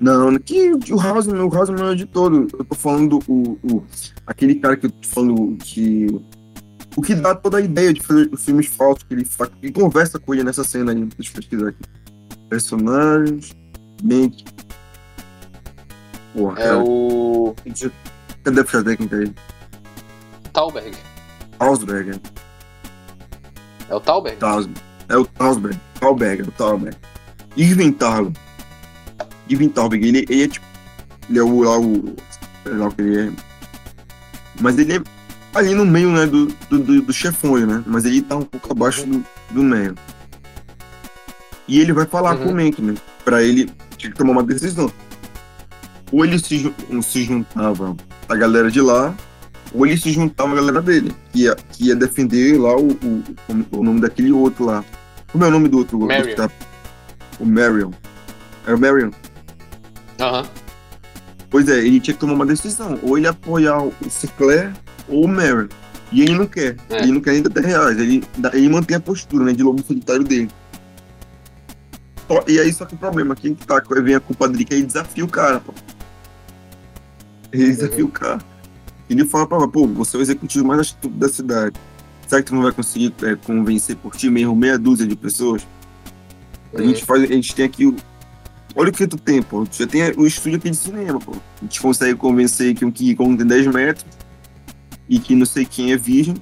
Não, 0.00 0.36
que 0.38 0.72
o 0.92 1.00
Hausman, 1.00 1.40
o 1.42 1.54
Hausman 1.54 1.80
é 1.80 1.90
o 1.90 1.96
de 1.96 2.04
todo. 2.04 2.48
Eu 2.58 2.64
tô 2.64 2.74
falando 2.74 3.20
o, 3.28 3.58
o 3.62 3.82
aquele 4.26 4.56
cara 4.56 4.76
que 4.76 4.86
eu 4.86 4.90
tô 4.90 5.08
falando 5.08 5.56
que 5.58 6.06
o 6.96 7.00
que 7.02 7.14
dá 7.14 7.34
toda 7.34 7.58
a 7.58 7.60
ideia 7.60 7.92
de 7.92 8.00
fazer 8.02 8.28
os 8.32 8.44
filmes 8.44 8.66
falsos 8.66 9.04
que 9.04 9.14
ele 9.14 9.24
faz, 9.24 9.50
que 9.60 9.70
conversa 9.72 10.18
com 10.18 10.34
ele 10.34 10.44
nessa 10.44 10.64
cena 10.64 10.92
aí. 10.92 11.04
Deixa 11.16 11.30
eu 11.32 11.36
pesquisar 11.36 11.68
aqui. 11.68 11.82
Personagens, 12.48 13.52
mente. 14.02 14.44
Porra, 16.34 16.60
É 16.60 16.64
cara. 16.64 16.84
o. 16.84 17.54
Cadê 18.42 18.60
a 18.60 18.64
ficha 18.64 18.84
técnica 18.84 19.16
aí? 19.16 19.32
Thalberg. 20.54 20.96
Hausberger. 21.60 22.20
É 23.88 23.94
o? 23.94 24.00
Tausberg. 24.00 24.38
É 25.08 25.16
o 25.16 25.24
Tausberg. 25.26 25.78
Thalberg, 26.00 26.42
é 26.42 26.44
o 26.46 26.52
Thalberg. 26.52 26.96
Irving 27.56 27.92
Thalberg. 27.92 28.38
Irving 29.48 29.68
Thalberg, 29.68 30.06
ele, 30.08 30.26
ele 30.28 30.44
é 30.44 30.48
tipo. 30.48 30.64
Ele 31.28 31.38
é 31.38 31.42
o. 31.42 31.62
Lá, 31.62 31.78
o 31.78 32.16
sei 32.62 32.72
lá 32.72 32.88
o 32.88 32.92
que 32.92 33.02
ele 33.02 33.28
é. 33.28 33.32
Mas 34.60 34.78
ele 34.78 34.96
é 34.96 35.02
ali 35.54 35.74
no 35.74 35.84
meio, 35.84 36.10
né? 36.10 36.26
Do, 36.26 36.46
do, 36.70 36.78
do, 36.78 37.02
do 37.02 37.12
chefões, 37.12 37.66
né? 37.66 37.82
Mas 37.86 38.04
ele 38.04 38.22
tá 38.22 38.36
um 38.36 38.42
pouco 38.42 38.72
abaixo 38.72 39.04
do, 39.06 39.24
do 39.50 39.62
meio. 39.62 39.94
E 41.68 41.80
ele 41.80 41.92
vai 41.92 42.06
falar 42.06 42.36
Uhum. 42.36 42.44
com 42.44 42.50
o 42.50 42.54
Mank, 42.54 42.80
né? 42.82 42.94
Pra 43.24 43.42
ele 43.42 43.70
tinha 43.96 44.10
que 44.10 44.16
tomar 44.18 44.32
uma 44.32 44.42
decisão. 44.42 44.90
Ou 46.12 46.24
ele 46.24 46.38
se, 46.38 46.72
se 47.02 47.24
juntava 47.24 47.96
a 48.28 48.36
galera 48.36 48.70
de 48.70 48.80
lá, 48.80 49.14
ou 49.74 49.84
ele 49.86 49.96
se 49.96 50.12
juntava 50.12 50.52
a 50.52 50.54
galera 50.56 50.80
dele, 50.80 51.12
que 51.32 51.42
ia, 51.42 51.54
que 51.56 51.86
ia 51.88 51.96
defender 51.96 52.58
lá 52.58 52.76
o, 52.76 52.92
o, 52.92 53.22
o 53.72 53.82
nome 53.84 54.00
daquele 54.00 54.30
outro 54.32 54.64
lá. 54.64 54.84
Como 55.32 55.44
é 55.44 55.48
o 55.48 55.50
nome 55.50 55.68
do 55.68 55.78
outro? 55.78 55.98
Marion. 55.98 56.36
tá- 56.36 56.50
O 57.40 57.44
Marion. 57.44 57.90
É 58.66 58.72
o 58.74 58.78
Marion. 58.78 59.10
Aham. 60.20 60.46
Pois 61.50 61.68
é, 61.68 61.78
ele 61.78 62.00
tinha 62.00 62.14
que 62.14 62.20
tomar 62.20 62.34
uma 62.34 62.46
decisão. 62.46 62.98
Ou 63.02 63.18
ele 63.18 63.26
apoiar 63.26 63.82
o 63.82 63.92
Sinclair 64.08 64.72
ou 65.08 65.24
o 65.24 65.28
Marion. 65.28 65.66
E 66.12 66.22
ele 66.22 66.36
não 66.38 66.46
quer. 66.46 66.76
É. 66.90 67.02
Ele 67.02 67.12
não 67.12 67.20
quer 67.20 67.30
ainda 67.32 67.48
10 67.50 67.66
reais. 67.66 67.98
Ele, 67.98 68.22
ele 68.52 68.68
mantém 68.68 68.96
a 68.96 69.00
postura, 69.00 69.44
né? 69.44 69.52
De 69.52 69.62
lobo 69.64 69.82
solitário 69.84 70.22
dele. 70.22 70.48
E 72.46 72.58
aí, 72.58 72.72
só 72.72 72.84
que 72.86 72.94
o 72.94 72.98
problema, 72.98 73.34
quem 73.36 73.54
que 73.54 73.66
tá, 73.66 73.82
vem 74.02 74.14
a 74.14 74.20
culpa 74.20 74.48
dele, 74.48 74.64
que 74.64 74.74
ele 74.74 74.84
desafia 74.84 75.24
o 75.24 75.28
cara, 75.28 75.60
pô. 75.60 75.74
Ele 77.52 77.66
desafia 77.66 78.04
o 78.04 78.08
cara. 78.08 78.38
Ele 79.08 79.24
fala 79.24 79.46
pra 79.46 79.68
pô, 79.68 79.86
você 79.86 80.16
é 80.16 80.20
o 80.20 80.22
executivo 80.22 80.66
mais 80.66 80.80
astuto 80.80 81.16
da 81.16 81.28
cidade. 81.28 81.76
Será 82.26 82.42
que 82.42 82.48
tu 82.48 82.54
não 82.54 82.62
vai 82.62 82.72
conseguir 82.72 83.14
é, 83.22 83.36
convencer 83.36 83.96
por 83.96 84.16
ti 84.16 84.30
mesmo 84.30 84.56
meia 84.56 84.78
dúzia 84.78 85.06
de 85.06 85.14
pessoas? 85.14 85.66
A 86.74 86.82
gente 86.82 87.04
faz, 87.04 87.22
a 87.22 87.26
gente 87.26 87.54
tem 87.54 87.64
aqui 87.64 87.86
o. 87.86 87.94
Olha 88.74 88.88
o 88.88 88.92
que 88.92 89.06
tu 89.06 89.16
tem, 89.16 89.42
pô. 89.42 89.64
Tu 89.66 89.76
já 89.76 89.86
tem 89.86 90.02
o 90.16 90.26
estúdio 90.26 90.58
aqui 90.58 90.70
de 90.70 90.76
cinema, 90.76 91.20
pô. 91.20 91.32
A 91.32 91.64
gente 91.64 91.80
consegue 91.80 92.16
convencer 92.16 92.74
que 92.74 92.84
um 92.84 92.90
King 92.90 93.14
tem 93.14 93.46
10 93.46 93.66
metros 93.68 94.06
e 95.08 95.18
que 95.18 95.34
não 95.34 95.46
sei 95.46 95.64
quem 95.64 95.92
é 95.92 95.96
virgem. 95.96 96.34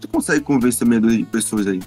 Tu 0.00 0.08
consegue 0.08 0.40
convencer 0.40 0.86
meia 0.86 1.00
dúzia 1.00 1.18
de 1.18 1.24
pessoas 1.24 1.66
aí. 1.66 1.80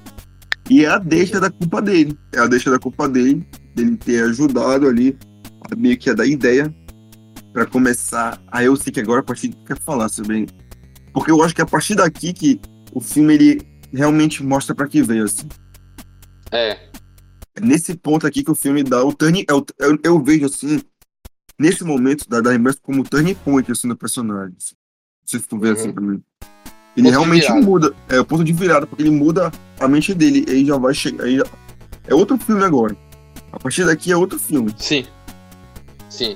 E 0.70 0.86
é 0.86 0.88
a 0.88 0.98
deixa 0.98 1.40
da 1.40 1.52
culpa 1.52 1.82
dele. 1.82 2.18
É 2.32 2.40
a 2.40 2.48
deixa 2.48 2.72
da 2.72 2.80
culpa 2.80 3.08
dele, 3.08 3.46
dele 3.76 3.98
ter 3.98 4.24
ajudado 4.24 4.88
ali, 4.88 5.18
a 5.70 5.76
meio 5.76 5.98
que 5.98 6.10
a 6.10 6.14
dar 6.14 6.26
ideia 6.26 6.74
pra 7.54 7.66
começar. 7.66 8.42
Aí 8.52 8.66
eu 8.66 8.76
sei 8.76 8.92
que 8.92 9.00
agora 9.00 9.22
a 9.22 9.24
partir 9.24 9.50
de 9.50 9.56
quer 9.58 9.80
falar 9.80 10.10
sobre. 10.10 10.48
Porque 11.14 11.32
eu 11.32 11.42
acho 11.44 11.54
que 11.54 11.62
é 11.62 11.64
a 11.64 11.68
partir 11.68 11.96
daqui 11.96 12.34
que 12.34 12.60
o 12.92 13.00
filme 13.00 13.34
ele 13.36 13.62
realmente 13.94 14.44
mostra 14.44 14.74
pra 14.76 14.88
que 14.88 15.02
veio, 15.02 15.24
assim. 15.26 15.48
É. 16.52 16.72
É 17.56 17.62
nesse 17.62 17.96
ponto 17.96 18.26
aqui 18.26 18.44
que 18.44 18.52
o 18.52 18.56
filme 18.56 18.84
dá 18.84 19.04
o 19.06 19.14
turning. 19.14 19.46
é 19.48 19.54
o- 19.54 19.66
Eu, 19.80 19.98
eu 20.04 20.24
vejo 20.24 20.46
assim, 20.48 20.82
nesse 21.60 21.84
momento 21.84 22.28
da, 22.28 22.42
da 22.42 22.52
como 22.82 23.02
o 23.02 23.04
turning 23.04 23.36
point 23.36 23.72
assim, 23.72 23.88
do 23.88 23.96
personagem. 23.96 24.56
assim. 24.58 24.74
Não 25.22 25.28
sei 25.28 25.40
se 25.40 25.48
tu 25.48 25.58
vê 25.60 25.68
Uhum. 25.70 25.74
assim 25.74 25.92
pra 25.94 26.04
mim. 26.04 26.22
Ele 26.98 27.08
de 27.08 27.12
realmente 27.12 27.50
muda. 27.54 27.94
É 28.10 28.20
o 28.20 28.26
ponto 28.26 28.44
de 28.44 28.52
virada, 28.54 28.86
porque 28.86 29.02
ele 29.04 29.10
muda 29.12 29.52
a 29.80 29.88
mente 29.88 30.14
dele. 30.14 30.46
Aí 30.48 30.66
já 30.66 30.78
vai 30.78 30.94
chegar. 30.94 31.24
Aí 31.26 31.38
já- 31.38 31.46
é 32.08 32.14
outro 32.14 32.38
filme 32.38 32.64
agora. 32.64 32.96
A 33.52 33.60
partir 33.60 33.86
daqui 33.86 34.12
é 34.12 34.18
outro 34.18 34.38
filme. 34.40 34.74
Sim. 34.78 35.06
Sim. 36.10 36.36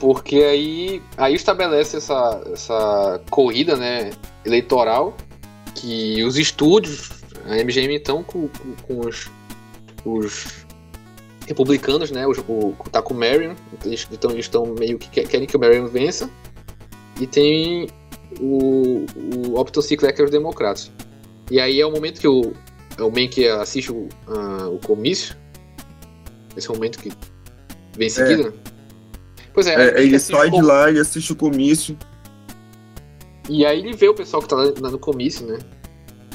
Porque 0.00 0.36
aí, 0.36 1.02
aí 1.18 1.34
estabelece 1.34 1.98
essa, 1.98 2.42
essa 2.52 3.20
corrida 3.30 3.76
né, 3.76 4.10
eleitoral 4.46 5.14
que 5.74 6.24
os 6.24 6.38
estúdios, 6.38 7.10
a 7.44 7.62
MGM 7.62 7.96
estão 7.96 8.24
com, 8.24 8.48
com, 8.48 8.74
com 8.86 9.06
os, 9.06 9.30
os 10.04 10.66
republicanos, 11.46 12.10
né? 12.10 12.26
O, 12.26 12.30
o, 12.30 12.76
tá 12.90 13.02
com 13.02 13.12
o 13.12 13.16
Marion, 13.16 13.54
eles 13.84 14.08
eles 14.10 14.36
estão 14.38 14.66
meio 14.66 14.98
que 14.98 15.22
querem 15.22 15.46
que 15.46 15.56
o 15.56 15.60
Marion 15.60 15.86
vença. 15.86 16.30
E 17.20 17.26
tem 17.26 17.88
o, 18.40 19.04
o 19.36 19.60
Opton 19.60 19.82
Cicler, 19.82 20.14
que 20.14 20.22
é 20.22 20.24
os 20.24 20.30
democratas. 20.30 20.90
E 21.50 21.60
aí 21.60 21.78
é 21.78 21.84
o 21.84 21.90
momento 21.90 22.20
que 22.20 22.28
o, 22.28 22.54
é 22.96 23.02
o 23.02 23.10
man 23.10 23.28
que 23.28 23.46
assiste 23.46 23.92
o, 23.92 24.08
uh, 24.28 24.74
o 24.74 24.78
comício. 24.78 25.36
Esse 26.56 26.70
é 26.70 26.72
momento 26.72 26.98
que 26.98 27.12
vem 27.96 28.06
em 28.06 28.10
seguida. 28.10 28.54
É. 28.66 28.70
Pois 29.62 29.66
é, 29.66 29.90
é 29.90 30.02
ele 30.02 30.18
sai 30.18 30.50
de 30.50 30.62
lá 30.62 30.90
e 30.90 30.98
assiste 30.98 31.32
o 31.32 31.36
comício. 31.36 31.94
E 33.46 33.66
aí 33.66 33.80
ele 33.80 33.94
vê 33.94 34.08
o 34.08 34.14
pessoal 34.14 34.42
que 34.42 34.48
tá 34.48 34.56
lá 34.56 34.90
no 34.90 34.98
comício, 34.98 35.46
né? 35.46 35.58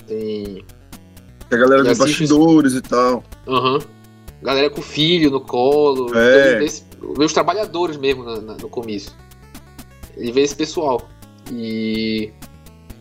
Tem. 0.08 0.64
Tem 1.50 1.58
a 1.58 1.62
galera 1.62 1.84
dos 1.84 1.98
bastidores 1.98 2.74
e 2.74 2.82
tal. 2.82 3.24
Aham. 3.48 3.74
Uhum. 3.74 3.80
Galera 4.44 4.70
com 4.70 4.82
filho 4.82 5.32
no 5.32 5.42
colo. 5.42 6.16
É. 6.16 6.60
Vê, 6.60 6.68
vê, 7.18 7.26
os 7.26 7.34
trabalhadores 7.34 7.98
mesmo 7.98 8.24
na, 8.24 8.40
na, 8.40 8.58
no 8.58 8.70
comício. 8.70 9.12
Ele 10.16 10.32
vê 10.32 10.42
esse 10.42 10.56
pessoal. 10.56 11.10
E. 11.52 12.32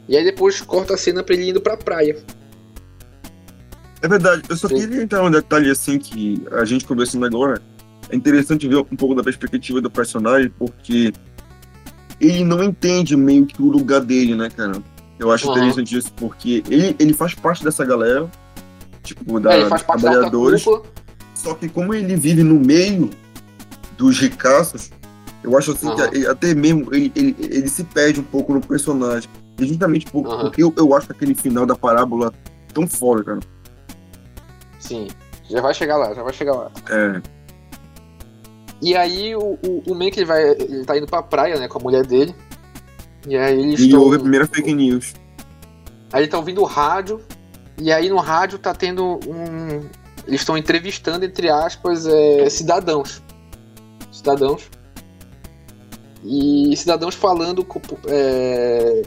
E 0.08 0.16
aí 0.16 0.24
depois 0.24 0.58
corta 0.62 0.94
a 0.94 0.96
cena 0.96 1.22
pra 1.22 1.34
ele 1.34 1.50
indo 1.50 1.60
pra 1.60 1.76
praia. 1.76 2.16
É 4.00 4.08
verdade, 4.08 4.42
eu 4.48 4.56
só 4.56 4.68
Sim. 4.68 4.76
queria 4.76 5.02
entrar 5.02 5.22
num 5.22 5.30
detalhe 5.30 5.70
assim 5.70 5.98
que 5.98 6.42
a 6.52 6.64
gente 6.64 6.86
conversando 6.86 7.26
agora. 7.26 7.60
É 8.14 8.16
interessante 8.16 8.68
ver 8.68 8.76
um 8.76 8.96
pouco 8.96 9.12
da 9.12 9.24
perspectiva 9.24 9.80
do 9.80 9.90
personagem, 9.90 10.48
porque 10.56 11.12
ele 12.20 12.44
não 12.44 12.62
entende 12.62 13.16
meio 13.16 13.44
que 13.44 13.60
o 13.60 13.68
lugar 13.68 14.02
dele, 14.02 14.36
né, 14.36 14.48
cara? 14.48 14.80
Eu 15.18 15.32
acho 15.32 15.48
uhum. 15.48 15.56
interessante 15.56 15.98
isso, 15.98 16.12
porque 16.12 16.62
ele, 16.70 16.94
ele 17.00 17.12
faz 17.12 17.34
parte 17.34 17.64
dessa 17.64 17.84
galera, 17.84 18.30
tipo, 19.02 19.40
da, 19.40 19.52
é, 19.52 19.68
dos 19.68 19.82
trabalhadores. 19.82 20.64
Só 21.34 21.54
que 21.54 21.68
como 21.68 21.92
ele 21.92 22.14
vive 22.14 22.44
no 22.44 22.54
meio 22.54 23.10
dos 23.98 24.20
ricaços, 24.20 24.92
eu 25.42 25.58
acho 25.58 25.72
assim 25.72 25.88
uhum. 25.88 26.10
que 26.10 26.24
até 26.28 26.54
mesmo 26.54 26.94
ele, 26.94 27.10
ele, 27.16 27.36
ele, 27.40 27.68
se 27.68 27.82
perde 27.82 28.20
um 28.20 28.24
pouco 28.24 28.54
no 28.54 28.60
personagem. 28.60 29.28
E 29.58 29.66
justamente 29.66 30.06
por, 30.06 30.24
uhum. 30.24 30.40
porque 30.42 30.62
eu, 30.62 30.72
eu 30.76 30.94
acho 30.94 31.10
aquele 31.10 31.34
final 31.34 31.66
da 31.66 31.74
parábola 31.74 32.32
tão 32.72 32.86
foda, 32.86 33.24
cara. 33.24 33.40
Sim. 34.78 35.08
Já 35.50 35.60
vai 35.60 35.74
chegar 35.74 35.96
lá, 35.96 36.14
já 36.14 36.22
vai 36.22 36.32
chegar 36.32 36.54
lá. 36.54 36.70
É. 36.88 37.33
E 38.84 38.94
aí 38.94 39.34
o, 39.34 39.58
o, 39.62 39.82
o 39.86 39.94
man 39.94 40.10
que 40.10 40.20
ele 40.20 40.26
vai. 40.26 40.46
Ele 40.46 40.84
tá 40.84 40.98
indo 40.98 41.06
pra 41.06 41.22
praia, 41.22 41.58
né, 41.58 41.66
com 41.66 41.78
a 41.78 41.82
mulher 41.82 42.04
dele. 42.04 42.34
E 43.26 43.34
aí 43.34 43.58
eles 43.58 43.80
E 43.80 43.96
ouve 43.96 44.16
a 44.16 44.20
primeira 44.20 44.46
fake 44.46 44.74
news. 44.74 45.14
Aí 46.12 46.20
eles 46.20 46.26
estão 46.26 46.40
ouvindo 46.40 46.60
o 46.60 46.66
rádio. 46.66 47.18
E 47.78 47.90
aí 47.90 48.10
no 48.10 48.18
rádio 48.18 48.58
tá 48.58 48.74
tendo 48.74 49.18
um. 49.26 49.88
Eles 50.26 50.40
estão 50.40 50.56
entrevistando, 50.58 51.24
entre 51.24 51.48
aspas, 51.48 52.06
é, 52.06 52.50
cidadãos. 52.50 53.22
Cidadãos. 54.12 54.70
E 56.22 56.76
cidadãos 56.76 57.14
falando 57.14 57.66
é, 58.06 59.02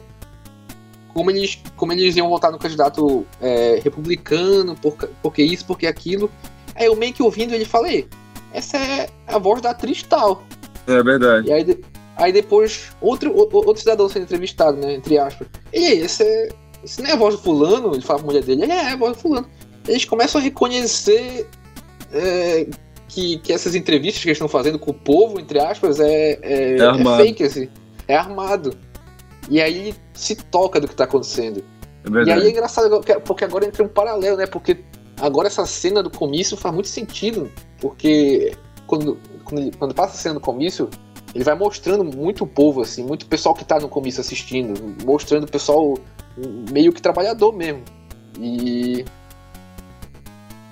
como, 1.14 1.30
eles, 1.30 1.60
como 1.76 1.92
eles 1.92 2.16
iam 2.16 2.28
votar 2.28 2.50
no 2.50 2.58
candidato 2.58 3.24
é, 3.40 3.80
republicano, 3.82 4.74
por, 4.74 4.96
porque 5.22 5.42
isso, 5.42 5.64
porque 5.64 5.86
aquilo. 5.86 6.28
Aí 6.74 6.92
meio 6.96 7.12
que 7.12 7.22
ouvindo 7.22 7.54
ele 7.54 7.64
falei, 7.64 8.08
essa 8.58 8.76
é 8.76 9.08
a 9.26 9.38
voz 9.38 9.62
da 9.62 9.70
atriz 9.70 10.02
tal. 10.02 10.42
É 10.86 11.02
verdade. 11.02 11.48
E 11.48 11.52
aí, 11.52 11.80
aí 12.16 12.32
depois, 12.32 12.90
outro, 13.00 13.34
outro 13.34 13.76
cidadão 13.76 14.08
sendo 14.08 14.24
entrevistado, 14.24 14.76
né? 14.76 14.94
Entre 14.94 15.18
aspas. 15.18 15.48
E 15.72 15.78
aí, 15.78 16.00
esse, 16.00 16.22
é, 16.22 16.48
esse 16.84 17.00
não 17.02 17.10
é 17.10 17.12
a 17.12 17.16
voz 17.16 17.36
do 17.36 17.42
fulano? 17.42 17.94
Ele 17.94 18.02
fala 18.02 18.18
pra 18.18 18.26
mulher 18.26 18.42
dele, 18.42 18.64
é, 18.64 18.68
é 18.68 18.92
a 18.92 18.96
voz 18.96 19.16
do 19.16 19.22
fulano. 19.22 19.48
Eles 19.86 20.04
começam 20.04 20.40
a 20.40 20.44
reconhecer 20.44 21.46
é, 22.12 22.66
que, 23.08 23.38
que 23.38 23.52
essas 23.52 23.74
entrevistas 23.74 24.22
que 24.22 24.28
eles 24.28 24.36
estão 24.36 24.48
fazendo 24.48 24.78
com 24.78 24.90
o 24.90 24.94
povo, 24.94 25.40
entre 25.40 25.58
aspas, 25.58 26.00
é, 26.00 26.38
é, 26.42 26.76
é, 26.76 26.76
é 26.76 27.16
fake, 27.16 27.44
assim. 27.44 27.68
É 28.06 28.16
armado. 28.16 28.76
E 29.50 29.60
aí 29.60 29.94
se 30.12 30.34
toca 30.34 30.80
do 30.80 30.88
que 30.88 30.94
tá 30.94 31.04
acontecendo. 31.04 31.64
É 32.04 32.24
e 32.24 32.32
aí 32.32 32.46
é 32.46 32.50
engraçado, 32.50 33.00
porque 33.24 33.44
agora 33.44 33.66
entra 33.66 33.82
um 33.82 33.88
paralelo, 33.88 34.36
né? 34.36 34.46
Porque 34.46 34.78
agora 35.20 35.48
essa 35.48 35.66
cena 35.66 36.02
do 36.02 36.10
comício 36.10 36.56
faz 36.56 36.74
muito 36.74 36.88
sentido. 36.88 37.50
Porque 37.80 38.56
quando, 38.86 39.18
quando, 39.44 39.60
ele, 39.60 39.72
quando 39.76 39.94
passa 39.94 40.14
a 40.14 40.18
cena 40.18 40.34
do 40.34 40.40
comício, 40.40 40.88
ele 41.34 41.44
vai 41.44 41.54
mostrando 41.54 42.04
muito 42.04 42.44
o 42.44 42.46
povo, 42.46 42.80
assim, 42.80 43.04
muito 43.04 43.26
pessoal 43.26 43.54
que 43.54 43.64
tá 43.64 43.78
no 43.78 43.88
comício 43.88 44.20
assistindo, 44.20 44.74
mostrando 45.04 45.44
o 45.44 45.50
pessoal 45.50 45.94
meio 46.70 46.92
que 46.92 47.02
trabalhador 47.02 47.52
mesmo. 47.52 47.82
E 48.40 49.04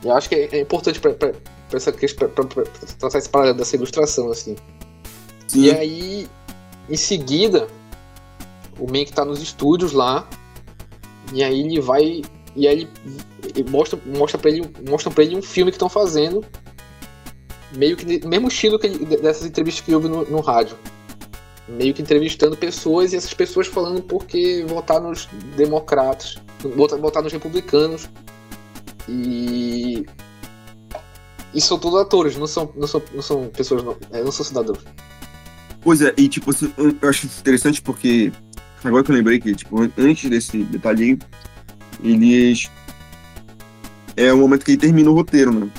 eu 0.02 0.12
acho 0.14 0.28
que 0.28 0.34
é, 0.34 0.56
é 0.56 0.60
importante 0.60 1.00
para 1.00 1.32
essa 1.72 1.92
questão, 1.92 2.28
pra, 2.28 2.44
pra, 2.44 2.62
pra, 2.62 2.72
tratar 2.98 3.18
esse 3.18 3.28
paralelo 3.28 3.58
dessa 3.58 3.76
ilustração, 3.76 4.30
assim. 4.30 4.56
Sim. 5.46 5.62
E 5.62 5.70
aí, 5.70 6.28
em 6.88 6.96
seguida, 6.96 7.66
o 8.78 8.86
Mank 8.86 9.12
tá 9.12 9.24
nos 9.24 9.42
estúdios 9.42 9.92
lá, 9.92 10.28
e 11.32 11.42
aí 11.42 11.60
ele 11.60 11.80
vai. 11.80 12.22
E 12.54 12.66
aí 12.66 12.80
ele, 12.80 12.90
mostra, 13.64 13.98
mostra 14.04 14.38
pra 14.38 14.50
ele, 14.50 14.68
mostra 14.88 15.10
pra 15.10 15.24
ele 15.24 15.36
um 15.36 15.42
filme 15.42 15.70
que 15.70 15.76
estão 15.76 15.88
fazendo 15.88 16.44
meio 17.76 17.96
que 17.96 18.26
mesmo 18.26 18.48
estilo 18.48 18.78
que 18.78 18.86
ele, 18.86 19.04
dessas 19.16 19.46
entrevistas 19.46 19.84
que 19.84 19.94
houve 19.94 20.08
no, 20.08 20.24
no, 20.24 20.40
rádio. 20.40 20.76
Meio 21.68 21.92
que 21.92 22.02
entrevistando 22.02 22.56
pessoas 22.56 23.12
e 23.12 23.16
essas 23.16 23.34
pessoas 23.34 23.66
falando 23.66 24.02
por 24.02 24.24
que 24.24 24.62
votar 24.64 25.00
nos 25.00 25.28
democratas, 25.56 26.36
votar, 26.76 26.98
votar 26.98 27.22
nos 27.22 27.32
republicanos. 27.32 28.08
E. 29.08 30.06
E 31.52 31.60
são 31.60 31.78
todos 31.78 31.98
atores, 32.00 32.36
não 32.36 32.46
são, 32.46 32.70
não 32.76 32.86
são, 32.86 33.02
não 33.14 33.22
são 33.22 33.48
pessoas, 33.48 33.82
não, 33.82 33.96
é, 34.12 34.22
não 34.22 34.30
são 34.30 34.44
cidadãos. 34.44 34.78
Pois 35.80 36.02
é, 36.02 36.12
e 36.16 36.28
tipo, 36.28 36.50
assim, 36.50 36.72
eu 36.76 37.08
acho 37.08 37.26
interessante 37.26 37.80
porque. 37.82 38.32
Agora 38.84 39.02
que 39.02 39.10
eu 39.10 39.16
lembrei 39.16 39.40
que, 39.40 39.52
tipo, 39.54 39.76
antes 39.98 40.30
desse 40.30 40.62
detalhe 40.64 41.18
eles. 42.04 42.70
É 44.16 44.32
o 44.32 44.38
momento 44.38 44.64
que 44.64 44.72
ele 44.72 44.78
termina 44.78 45.10
o 45.10 45.14
roteiro, 45.14 45.52
né? 45.52 45.70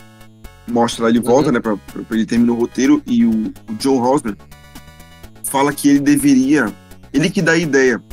mostra 0.68 1.10
ele 1.10 1.20
volta, 1.20 1.48
uhum. 1.48 1.54
né, 1.54 1.60
pra, 1.60 1.78
pra, 1.78 2.04
ele 2.12 2.26
terminar 2.26 2.52
o 2.52 2.56
roteiro, 2.56 3.02
e 3.06 3.26
o, 3.26 3.32
o 3.32 3.74
John 3.80 4.02
Hosmer 4.02 4.36
fala 5.44 5.74
que 5.74 5.90
ele 5.90 6.00
deveria, 6.00 6.74
ele 7.14 7.30
que 7.30 7.42
dá 7.42 7.54
a 7.54 7.58
ideia 7.58 8.04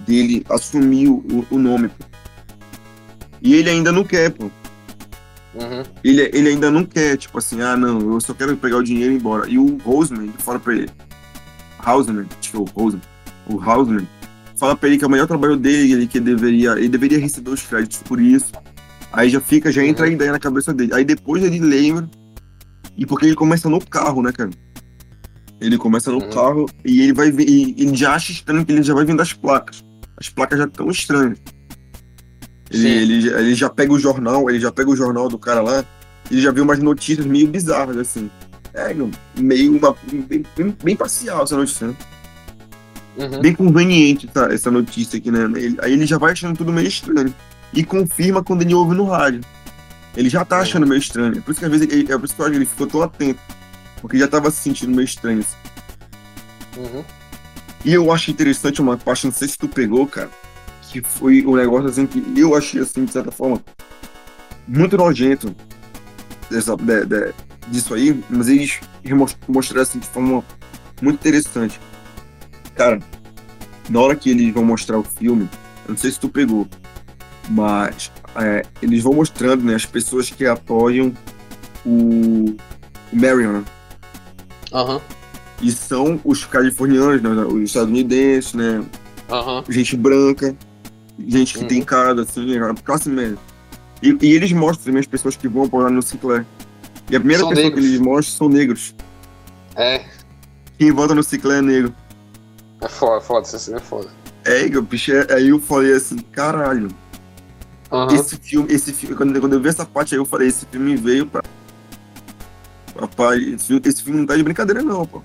dele 0.00 0.44
assumir 0.50 1.08
o, 1.08 1.46
o 1.50 1.58
nome, 1.58 1.88
pô. 1.88 2.04
E 3.40 3.54
ele 3.54 3.70
ainda 3.70 3.92
não 3.92 4.04
quer, 4.04 4.30
pô. 4.30 4.44
Uhum. 5.54 5.82
Ele, 6.02 6.22
ele 6.32 6.48
ainda 6.48 6.70
não 6.70 6.84
quer, 6.84 7.16
tipo 7.16 7.38
assim, 7.38 7.60
ah, 7.62 7.76
não, 7.76 8.14
eu 8.14 8.20
só 8.20 8.34
quero 8.34 8.56
pegar 8.56 8.78
o 8.78 8.82
dinheiro 8.82 9.12
e 9.12 9.14
ir 9.14 9.18
embora. 9.18 9.48
E 9.48 9.56
o 9.56 9.76
Roseman 9.78 10.32
fala 10.38 10.58
pra 10.58 10.74
ele, 10.74 10.90
Hausman, 11.78 12.26
acho 12.40 12.50
que 12.50 12.56
é 12.56 12.60
o 12.60 12.64
Roseman, 12.64 13.02
o 13.46 13.60
Hausman, 13.60 14.08
fala 14.56 14.74
pra 14.74 14.88
ele 14.88 14.98
que 14.98 15.04
é 15.04 15.06
o 15.06 15.10
melhor 15.10 15.28
trabalho 15.28 15.56
dele, 15.56 16.06
que 16.08 16.18
ele 16.18 16.24
deveria, 16.24 16.72
ele 16.72 16.88
deveria 16.88 17.18
receber 17.18 17.50
os 17.50 17.62
créditos 17.62 18.02
por 18.02 18.20
isso. 18.20 18.50
Aí 19.14 19.30
já 19.30 19.40
fica, 19.40 19.70
já 19.70 19.84
entra 19.84 20.06
a 20.06 20.08
ideia 20.08 20.32
na 20.32 20.38
cabeça 20.38 20.74
dele. 20.74 20.92
Aí 20.92 21.04
depois 21.04 21.42
ele 21.42 21.60
lembra. 21.60 22.08
E 22.96 23.06
porque 23.06 23.26
ele 23.26 23.34
começa 23.34 23.68
no 23.68 23.80
carro, 23.84 24.22
né, 24.22 24.32
cara? 24.32 24.50
Ele 25.60 25.78
começa 25.78 26.10
no 26.10 26.22
uhum. 26.22 26.30
carro 26.30 26.66
e 26.84 27.00
ele 27.00 27.12
vai 27.12 27.30
ver. 27.30 27.44
ele 27.44 27.94
já 27.94 28.14
acha 28.14 28.32
estranho 28.32 28.64
que 28.64 28.72
ele 28.72 28.82
já 28.82 28.92
vai 28.92 29.04
vendo 29.04 29.22
as 29.22 29.32
placas. 29.32 29.84
As 30.16 30.28
placas 30.28 30.58
já 30.58 30.64
estão 30.64 30.90
estranhas. 30.90 31.38
Ele, 32.70 32.88
ele, 32.88 33.28
ele, 33.28 33.54
já 33.54 33.70
pega 33.70 33.92
o 33.92 33.98
jornal, 33.98 34.50
ele 34.50 34.58
já 34.58 34.72
pega 34.72 34.90
o 34.90 34.96
jornal 34.96 35.28
do 35.28 35.38
cara 35.38 35.60
lá, 35.60 35.84
ele 36.30 36.40
já 36.40 36.50
viu 36.50 36.64
umas 36.64 36.78
notícias 36.80 37.24
meio 37.24 37.46
bizarras, 37.46 37.96
assim. 37.96 38.28
É, 38.72 38.94
meio 39.40 39.76
uma. 39.76 39.96
Bem, 40.28 40.44
bem, 40.56 40.76
bem 40.82 40.96
parcial 40.96 41.44
essa 41.44 41.56
notícia, 41.56 41.88
né? 41.88 41.94
Uhum. 43.16 43.40
Bem 43.40 43.54
conveniente 43.54 44.28
essa, 44.28 44.52
essa 44.52 44.70
notícia 44.72 45.18
aqui, 45.18 45.30
né? 45.30 45.44
Ele, 45.56 45.76
aí 45.80 45.92
ele 45.92 46.04
já 46.06 46.18
vai 46.18 46.32
achando 46.32 46.56
tudo 46.56 46.72
meio 46.72 46.88
estranho 46.88 47.32
e 47.74 47.84
confirma 47.84 48.42
quando 48.42 48.62
ele 48.62 48.74
ouve 48.74 48.94
no 48.94 49.04
rádio. 49.04 49.40
Ele 50.16 50.28
já 50.28 50.44
tá 50.44 50.58
achando 50.60 50.86
meio 50.86 50.98
estranho. 50.98 51.38
É 51.38 51.40
por 51.40 51.50
isso 51.50 51.60
que 51.60 51.66
às 51.66 51.70
vezes 51.70 51.88
ele, 51.90 52.12
é 52.12 52.16
por 52.16 52.24
isso 52.24 52.34
que 52.34 52.42
ele 52.42 52.64
ficou 52.64 52.86
tão 52.86 53.02
atento. 53.02 53.40
Porque 54.00 54.18
já 54.18 54.28
tava 54.28 54.50
se 54.50 54.58
sentindo 54.58 54.94
meio 54.94 55.04
estranho. 55.04 55.40
Assim. 55.40 55.56
Uhum. 56.76 57.04
E 57.84 57.92
eu 57.92 58.12
acho 58.12 58.30
interessante 58.30 58.80
uma 58.80 58.96
parte, 58.96 59.26
não 59.26 59.32
sei 59.32 59.48
se 59.48 59.58
tu 59.58 59.68
pegou, 59.68 60.06
cara, 60.06 60.30
que 60.90 61.02
foi 61.02 61.44
um 61.44 61.56
negócio 61.56 61.88
assim 61.88 62.06
que 62.06 62.22
eu 62.36 62.54
achei 62.54 62.80
assim, 62.80 63.04
de 63.04 63.12
certa 63.12 63.30
forma, 63.30 63.62
muito 64.66 64.96
nojento 64.96 65.54
dessa, 66.50 66.76
de, 66.76 67.04
de, 67.04 67.34
disso 67.68 67.92
aí, 67.92 68.18
mas 68.30 68.48
eles 68.48 68.80
mostraram 69.46 69.82
assim 69.82 69.98
de 69.98 70.06
forma 70.06 70.42
muito 71.02 71.16
interessante. 71.16 71.78
Cara, 72.74 73.00
na 73.90 74.00
hora 74.00 74.16
que 74.16 74.30
eles 74.30 74.54
vão 74.54 74.64
mostrar 74.64 74.98
o 74.98 75.04
filme, 75.04 75.48
eu 75.86 75.90
não 75.90 75.98
sei 75.98 76.10
se 76.10 76.18
tu 76.18 76.28
pegou, 76.28 76.66
mas 77.48 78.10
é, 78.36 78.62
eles 78.82 79.02
vão 79.02 79.14
mostrando 79.14 79.62
né, 79.64 79.74
as 79.74 79.86
pessoas 79.86 80.30
que 80.30 80.46
apoiam 80.46 81.12
o, 81.84 82.56
o 83.12 83.16
Marion? 83.16 83.62
Aham, 84.72 85.00
E 85.62 85.70
são 85.70 86.20
os 86.24 86.44
californianos, 86.44 87.22
né, 87.22 87.30
os 87.44 87.62
estadunidenses, 87.62 88.54
né? 88.54 88.84
aham. 89.30 89.64
Gente 89.68 89.96
branca, 89.96 90.54
gente 91.18 91.54
que 91.54 91.60
Uhum. 91.60 91.68
tem 91.68 91.82
casa, 91.82 92.22
assim, 92.22 92.58
a 92.58 92.74
classe 92.74 93.08
média. 93.08 93.38
E, 94.02 94.16
e 94.20 94.32
eles 94.32 94.52
mostram 94.52 94.86
também 94.86 95.00
as 95.00 95.06
pessoas 95.06 95.36
que 95.36 95.46
vão 95.48 95.64
apoiar 95.64 95.90
no 95.90 96.02
Sinclair. 96.02 96.44
E 97.10 97.16
a 97.16 97.20
primeira 97.20 97.40
São 97.42 97.48
pessoa 97.50 97.64
negros. 97.70 97.84
que 97.84 97.90
eles 97.90 98.00
mostram 98.00 98.36
são 98.36 98.48
negros. 98.48 98.94
É, 99.76 100.04
Quem 100.78 100.90
vota 100.90 101.14
no 101.14 101.22
Sinclair 101.22 101.58
é 101.58 101.62
negro. 101.62 101.94
é 102.80 102.88
foda, 102.88 103.20
foda, 103.20 103.46
cena 103.46 103.76
é 103.76 103.80
foda. 103.80 104.08
É, 104.44 104.68
bicho, 104.68 105.12
é- 105.12 105.32
aí 105.34 105.48
eu 105.50 105.60
falei 105.60 105.92
assim, 105.94 106.16
caralho, 106.32 106.88
Aham. 107.94 108.14
esse 108.14 108.36
filme, 108.36 108.72
esse 108.72 108.92
filme, 108.92 109.14
quando, 109.14 109.38
quando 109.40 109.52
eu 109.52 109.60
vi 109.60 109.68
essa 109.68 109.86
parte 109.86 110.14
aí, 110.14 110.20
eu 110.20 110.24
falei, 110.24 110.48
esse 110.48 110.66
filme 110.66 110.96
veio 110.96 111.26
pra. 111.26 111.42
Rapaz, 112.98 113.40
esse, 113.42 113.66
filme- 113.66 113.82
esse 113.84 114.02
filme 114.02 114.18
não 114.20 114.26
tá 114.26 114.36
de 114.36 114.42
brincadeira, 114.42 114.82
não, 114.82 115.04
pô. 115.06 115.22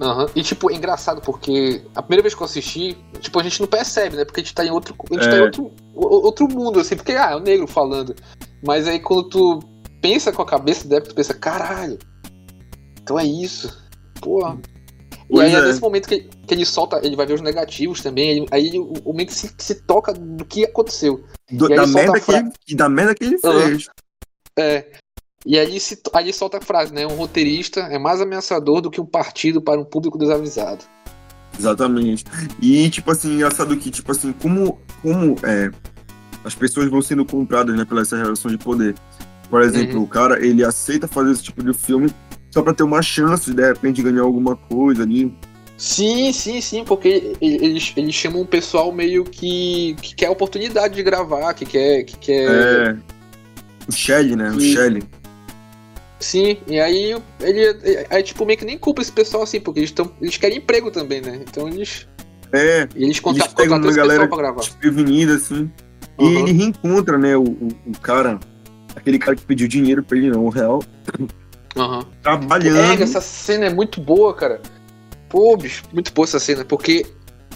Aham. 0.00 0.26
E, 0.34 0.42
tipo, 0.42 0.70
é 0.70 0.74
engraçado 0.74 1.20
porque 1.20 1.82
a 1.94 2.00
primeira 2.02 2.22
vez 2.22 2.34
que 2.34 2.40
eu 2.40 2.44
assisti, 2.44 2.96
tipo, 3.20 3.38
a 3.40 3.42
gente 3.42 3.60
não 3.60 3.66
percebe, 3.66 4.16
né? 4.16 4.24
Porque 4.24 4.40
a 4.40 4.44
gente 4.44 4.54
tá 4.54 4.64
em 4.64 4.70
outro, 4.70 4.94
a 5.10 5.14
gente 5.14 5.28
tá 5.28 5.36
em 5.36 5.40
É. 5.40 5.42
outro, 5.42 5.72
outro 5.94 6.48
mundo, 6.48 6.78
assim, 6.78 6.94
porque, 6.96 7.12
ah, 7.12 7.30
é 7.32 7.36
o 7.36 7.40
negro 7.40 7.66
falando. 7.66 8.14
Mas 8.64 8.86
aí 8.86 9.00
quando 9.00 9.24
tu 9.28 9.58
pensa 10.00 10.30
com 10.32 10.42
a 10.42 10.46
cabeça 10.46 10.86
dela, 10.86 11.00
tu 11.02 11.14
pensa, 11.14 11.34
caralho, 11.34 11.98
então 13.02 13.18
é 13.18 13.24
isso. 13.26 13.76
E 15.30 15.40
aí 15.40 15.54
é 15.54 15.60
nesse 15.62 15.80
momento 15.80 16.08
que, 16.08 16.20
que 16.20 16.54
ele 16.54 16.64
solta, 16.64 17.00
ele 17.04 17.14
vai 17.16 17.26
ver 17.26 17.34
os 17.34 17.40
negativos 17.42 18.00
também, 18.00 18.30
ele- 18.30 18.46
aí 18.50 18.66
ele- 18.68 18.78
o 18.78 18.92
o 19.04 19.12
momento 19.12 19.28
que 19.28 19.34
se, 19.34 19.54
se 19.58 19.74
toca 19.82 20.12
do 20.12 20.44
que 20.44 20.64
aconteceu. 20.64 21.22
Do- 21.50 21.70
E 21.70 21.76
da, 21.76 21.86
merda 21.86 22.12
a 22.12 22.20
que 22.20 22.26
fra- 22.26 22.38
ele, 22.38 22.76
da 22.76 22.88
merda 22.88 23.14
que 23.14 23.24
ele 23.24 23.38
fez. 23.38 23.86
É. 24.58 24.86
E 25.46 25.58
aí 25.58 25.78
se, 25.78 26.00
aí 26.14 26.24
ele 26.24 26.32
solta 26.32 26.58
a 26.58 26.60
frase, 26.60 26.92
né? 26.92 27.06
Um 27.06 27.14
roteirista 27.16 27.80
é 27.80 27.98
mais 27.98 28.20
ameaçador 28.20 28.80
do 28.80 28.90
que 28.90 29.00
um 29.00 29.06
partido 29.06 29.60
para 29.62 29.80
um 29.80 29.84
público 29.84 30.18
desavisado. 30.18 30.84
Exatamente. 31.58 32.24
E, 32.60 32.88
tipo 32.90 33.10
assim, 33.10 33.34
engraçado 33.34 33.76
que, 33.76 33.90
tipo 33.90 34.10
assim, 34.12 34.32
como, 34.32 34.80
como 35.02 35.36
é, 35.44 35.70
as 36.44 36.54
pessoas 36.54 36.88
vão 36.88 37.02
sendo 37.02 37.24
compradas, 37.24 37.76
né, 37.76 37.84
pela 37.84 38.02
essa 38.02 38.16
relação 38.16 38.50
de 38.50 38.58
poder. 38.58 38.94
Por 39.50 39.62
exemplo, 39.62 39.96
Uhum. 39.98 40.02
o 40.04 40.06
cara, 40.08 40.44
ele 40.44 40.62
aceita 40.64 41.08
fazer 41.08 41.32
esse 41.32 41.42
tipo 41.42 41.62
de 41.62 41.72
filme 41.72 42.10
só 42.58 42.62
pra 42.62 42.74
ter 42.74 42.82
uma 42.82 43.00
chance 43.02 43.50
de, 43.50 43.56
de 43.56 43.66
repente, 43.68 44.02
ganhar 44.02 44.22
alguma 44.22 44.56
coisa 44.56 45.04
ali. 45.04 45.32
Sim, 45.76 46.32
sim, 46.32 46.60
sim, 46.60 46.84
porque 46.84 47.36
ele- 47.40 47.64
eles, 47.64 47.92
eles 47.96 48.14
chamam 48.14 48.42
um 48.42 48.46
pessoal 48.46 48.90
meio 48.90 49.22
que, 49.24 49.94
que 50.02 50.14
quer 50.16 50.28
oportunidade 50.28 50.94
de 50.96 51.02
gravar, 51.04 51.54
que 51.54 51.64
quer. 51.64 52.02
Que 52.02 52.16
quer 52.18 52.50
É. 52.50 52.96
O 53.88 53.92
Shelley, 53.92 54.34
né? 54.34 54.50
O 54.50 54.58
E- 54.60 54.72
Shelley. 54.72 55.02
Sim, 56.18 56.56
e 56.66 56.80
aí 56.80 57.14
ele. 57.40 58.06
Aí, 58.10 58.22
tipo, 58.24 58.44
meio 58.44 58.58
que 58.58 58.64
nem 58.64 58.76
culpa 58.76 59.00
esse 59.02 59.12
pessoal 59.12 59.44
assim, 59.44 59.60
porque 59.60 59.78
eles, 59.78 59.92
tão, 59.92 60.10
eles 60.20 60.36
querem 60.36 60.58
emprego 60.58 60.90
também, 60.90 61.20
né? 61.20 61.40
Então 61.48 61.68
eles. 61.68 62.08
É, 62.52 62.88
Eles 62.96 63.20
contra, 63.20 63.44
Eles 63.44 63.54
pegam 63.54 63.78
uma 63.78 63.92
galera 63.92 64.26
pra 64.26 64.36
gravar. 64.36 64.60
desprevenida, 64.60 65.34
assim. 65.36 65.70
E 66.18 66.24
Uhum. 66.24 66.38
ele 66.48 66.52
reencontra, 66.58 67.16
né, 67.18 67.36
o, 67.36 67.42
o, 67.44 67.68
o 67.86 67.98
cara, 68.02 68.40
aquele 68.96 69.18
cara 69.18 69.36
que 69.36 69.44
pediu 69.44 69.68
dinheiro 69.68 70.02
pra 70.02 70.16
ele, 70.18 70.30
não, 70.30 70.44
o 70.46 70.48
real, 70.48 70.82
Aham. 71.78 72.04
trabalhando. 72.22 73.00
É, 73.00 73.02
essa 73.02 73.20
cena 73.20 73.66
é 73.66 73.70
muito 73.70 74.00
boa, 74.00 74.34
cara. 74.34 74.60
Pô, 75.28 75.56
bicho, 75.56 75.84
muito 75.92 76.12
boa 76.12 76.24
essa 76.24 76.40
cena, 76.40 76.64
porque 76.64 77.04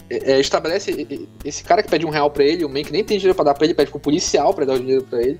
é, 0.09 0.33
é, 0.33 0.39
estabelece 0.39 1.07
esse 1.43 1.63
cara 1.63 1.81
que 1.83 1.89
pede 1.89 2.05
um 2.05 2.09
real 2.09 2.29
pra 2.29 2.43
ele, 2.43 2.63
o 2.63 2.69
man 2.69 2.83
que 2.83 2.91
nem 2.91 3.03
tem 3.03 3.17
dinheiro 3.17 3.35
pra 3.35 3.45
dar 3.45 3.53
pra 3.53 3.65
ele, 3.65 3.73
pede 3.73 3.89
pro 3.91 3.99
policial 3.99 4.53
pra 4.53 4.65
dar 4.65 4.73
o 4.73 4.79
dinheiro 4.79 5.03
pra 5.03 5.19
ele. 5.21 5.39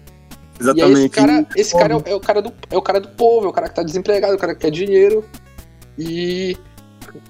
E 0.61 0.63
aí 0.63 0.69
Exatamente. 0.69 0.99
esse 0.99 1.09
cara, 1.09 1.47
esse 1.55 1.73
cara 1.77 1.93
é, 1.93 1.97
o- 1.97 2.03
é 2.05 2.15
o 2.15 2.19
cara 2.19 2.41
do, 2.41 2.53
é 2.69 2.77
o 2.77 2.81
cara 2.81 2.99
do 2.99 3.07
povo, 3.09 3.45
é 3.45 3.49
o 3.49 3.53
cara 3.53 3.69
que 3.69 3.75
tá 3.75 3.83
desempregado, 3.83 4.33
é 4.33 4.35
o 4.35 4.39
cara 4.39 4.53
que 4.55 4.61
quer 4.61 4.71
dinheiro. 4.71 5.23
E 5.97 6.55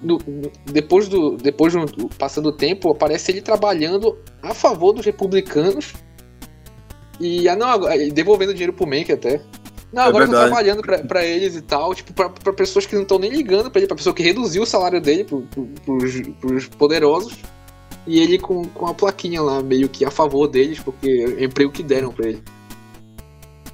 no- 0.01 0.19
no- 0.25 0.51
depois 0.71 1.07
do 1.09 1.35
depois 1.37 1.73
do, 1.73 1.85
do- 1.85 2.09
passando 2.17 2.47
o 2.47 2.51
tempo, 2.53 2.89
aparece 2.91 3.31
ele 3.31 3.41
trabalhando 3.41 4.17
a 4.41 4.53
favor 4.53 4.93
dos 4.93 5.05
republicanos. 5.05 5.93
E 7.19 7.47
ah, 7.49 7.55
não, 7.55 7.91
e 7.93 8.11
devolvendo 8.11 8.53
dinheiro 8.53 8.73
pro 8.73 8.87
Mank 8.87 9.11
até. 9.11 9.41
Não, 9.93 10.03
É 10.03 10.07
agora 10.07 10.23
eu 10.23 10.27
tô 10.27 10.31
verdade. 10.33 10.51
trabalhando 10.51 10.81
pra, 10.81 10.97
pra 10.99 11.23
eles 11.25 11.55
e 11.55 11.61
tal, 11.61 11.93
tipo, 11.93 12.11
pra, 12.13 12.27
pra 12.29 12.51
pessoas 12.51 12.85
que 12.85 12.95
não 12.95 13.03
estão 13.03 13.19
nem 13.19 13.29
ligando 13.31 13.69
pra 13.69 13.79
ele, 13.79 13.87
pra 13.87 13.95
pessoa 13.95 14.13
que 14.13 14.23
reduziu 14.23 14.63
o 14.63 14.65
salário 14.65 14.99
dele 14.99 15.23
pro, 15.23 15.41
pro, 15.43 15.65
pros, 15.85 16.21
pros 16.41 16.67
poderosos. 16.67 17.33
E 18.07 18.19
ele 18.19 18.37
com, 18.39 18.65
com 18.65 18.87
a 18.87 18.93
plaquinha 18.93 19.41
lá, 19.41 19.61
meio 19.63 19.87
que 19.87 20.03
a 20.03 20.11
favor 20.11 20.47
deles, 20.47 20.79
porque 20.79 21.07
é 21.07 21.41
o 21.41 21.43
emprego 21.45 21.71
que 21.71 21.83
deram 21.83 22.11
pra 22.11 22.27
ele. 22.27 22.43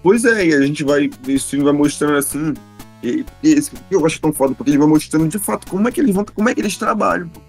Pois 0.03 0.23
é, 0.25 0.45
e 0.47 0.53
a 0.53 0.61
gente 0.61 0.83
vai, 0.83 1.09
esse 1.27 1.45
filme 1.45 1.65
vai 1.65 1.73
mostrando 1.73 2.15
assim, 2.17 2.53
e, 3.01 3.25
e 3.43 3.49
esse 3.53 3.71
eu 3.89 4.05
acho 4.05 4.19
tão 4.21 4.31
foda, 4.31 4.53
porque 4.53 4.69
ele 4.71 4.77
vai 4.77 4.87
mostrando 4.87 5.27
de 5.27 5.39
fato 5.39 5.67
como 5.67 5.87
é 5.87 5.91
que 5.91 5.99
eles 5.99 6.13
vão, 6.13 6.25
como 6.25 6.47
é 6.49 6.53
que 6.53 6.61
eles 6.61 6.77
trabalham. 6.77 7.27
pô. 7.29 7.39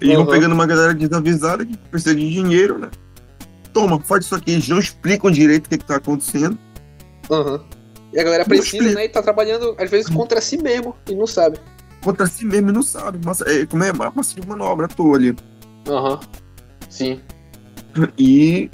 Eles 0.00 0.14
vão 0.16 0.24
Uhum. 0.26 0.30
pegando 0.30 0.52
uma 0.54 0.66
galera 0.66 0.94
desavisada 0.94 1.64
que 1.66 1.76
precisa 1.76 2.14
de 2.14 2.30
dinheiro, 2.30 2.78
né? 2.78 2.88
Toma, 3.72 3.98
faz 4.00 4.24
isso 4.26 4.34
aqui, 4.34 4.52
eles 4.52 4.68
não 4.68 4.78
explicam 4.78 5.30
direito 5.30 5.66
o 5.66 5.68
que, 5.70 5.78
que 5.78 5.84
tá 5.84 5.96
acontecendo. 5.96 6.56
Aham. 7.30 7.64
E 8.12 8.18
a 8.18 8.24
galera 8.24 8.44
precisa, 8.44 8.94
né? 8.94 9.04
E 9.04 9.08
tá 9.08 9.22
trabalhando, 9.22 9.74
às 9.78 9.90
vezes, 9.90 10.08
contra 10.08 10.40
si 10.40 10.56
mesmo 10.56 10.96
e 11.08 11.14
não 11.14 11.26
sabe. 11.26 11.58
Contra 12.02 12.26
si 12.26 12.44
mesmo 12.44 12.70
e 12.70 12.72
não 12.72 12.82
sabe. 12.82 13.18
Mas, 13.24 13.40
é, 13.42 13.66
como 13.66 13.84
é 13.84 13.92
massa 13.92 14.40
de 14.40 14.46
manobra 14.46 14.86
à 14.86 14.88
toa 14.88 15.16
ali. 15.16 15.36
Aham. 15.86 16.20
Sim. 16.88 17.20
E 18.18 18.70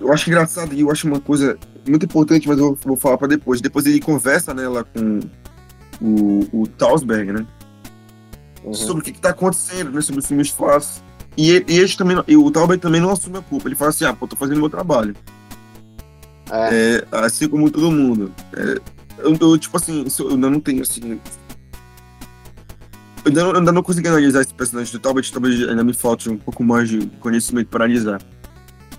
eu 0.00 0.12
acho 0.12 0.28
engraçado 0.28 0.74
e 0.74 0.80
eu 0.80 0.90
acho 0.90 1.06
uma 1.06 1.20
coisa 1.20 1.58
muito 1.86 2.04
importante, 2.04 2.48
mas 2.48 2.58
eu 2.58 2.76
vou, 2.82 2.96
falar 2.96 3.18
pra 3.18 3.28
depois. 3.28 3.60
Depois 3.60 3.86
ele 3.86 4.00
conversa 4.00 4.52
né, 4.52 4.68
lá 4.68 4.84
com 4.84 5.20
o, 6.00 6.62
o 6.62 6.66
Tausberg, 6.66 7.32
né? 7.32 7.46
Uhum. 8.64 8.74
Sobre 8.74 9.02
o 9.02 9.04
que, 9.04 9.12
que 9.12 9.20
tá 9.20 9.30
acontecendo, 9.30 9.92
né? 9.92 10.00
Sobre 10.00 10.20
os 10.20 10.26
filmes 10.26 10.48
falsos. 10.48 11.02
E, 11.36 11.50
ele, 11.50 11.64
e 11.68 11.78
eles 11.78 11.94
também, 11.94 12.16
e 12.26 12.36
o 12.36 12.50
Tausberg 12.50 12.80
também 12.80 13.00
não 13.00 13.10
assume 13.10 13.38
a 13.38 13.42
culpa. 13.42 13.68
Ele 13.68 13.76
fala 13.76 13.90
assim, 13.90 14.04
ah, 14.04 14.12
pô, 14.12 14.26
tô 14.26 14.36
fazendo 14.36 14.58
meu 14.58 14.70
trabalho. 14.70 15.14
É. 16.50 17.04
É, 17.12 17.18
assim 17.18 17.48
como 17.48 17.70
todo 17.70 17.90
mundo. 17.90 18.32
É, 18.54 18.80
eu, 19.18 19.36
eu, 19.40 19.58
tipo 19.58 19.76
assim, 19.76 20.04
eu 20.18 20.28
ainda 20.30 20.50
não 20.50 20.60
tenho, 20.60 20.82
assim... 20.82 21.18
Eu 23.24 23.28
ainda 23.30 23.42
não, 23.42 23.50
eu 23.50 23.56
ainda 23.58 23.72
não 23.72 23.82
consegui 23.82 24.08
analisar 24.08 24.42
esse 24.42 24.54
personagem 24.54 24.92
do 24.92 24.98
Talbot, 25.00 25.32
talvez 25.32 25.68
ainda 25.68 25.82
me 25.82 25.92
falte 25.92 26.30
um 26.30 26.36
pouco 26.36 26.62
mais 26.62 26.88
de 26.88 27.06
conhecimento 27.18 27.68
para 27.68 27.84
analisar 27.84 28.20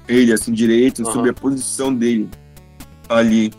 ele, 0.07 0.33
assim, 0.33 0.51
direito, 0.51 1.01
Aham. 1.03 1.11
sobre 1.13 1.29
a 1.29 1.33
posição 1.33 1.93
dele 1.93 2.29
ali. 3.09 3.53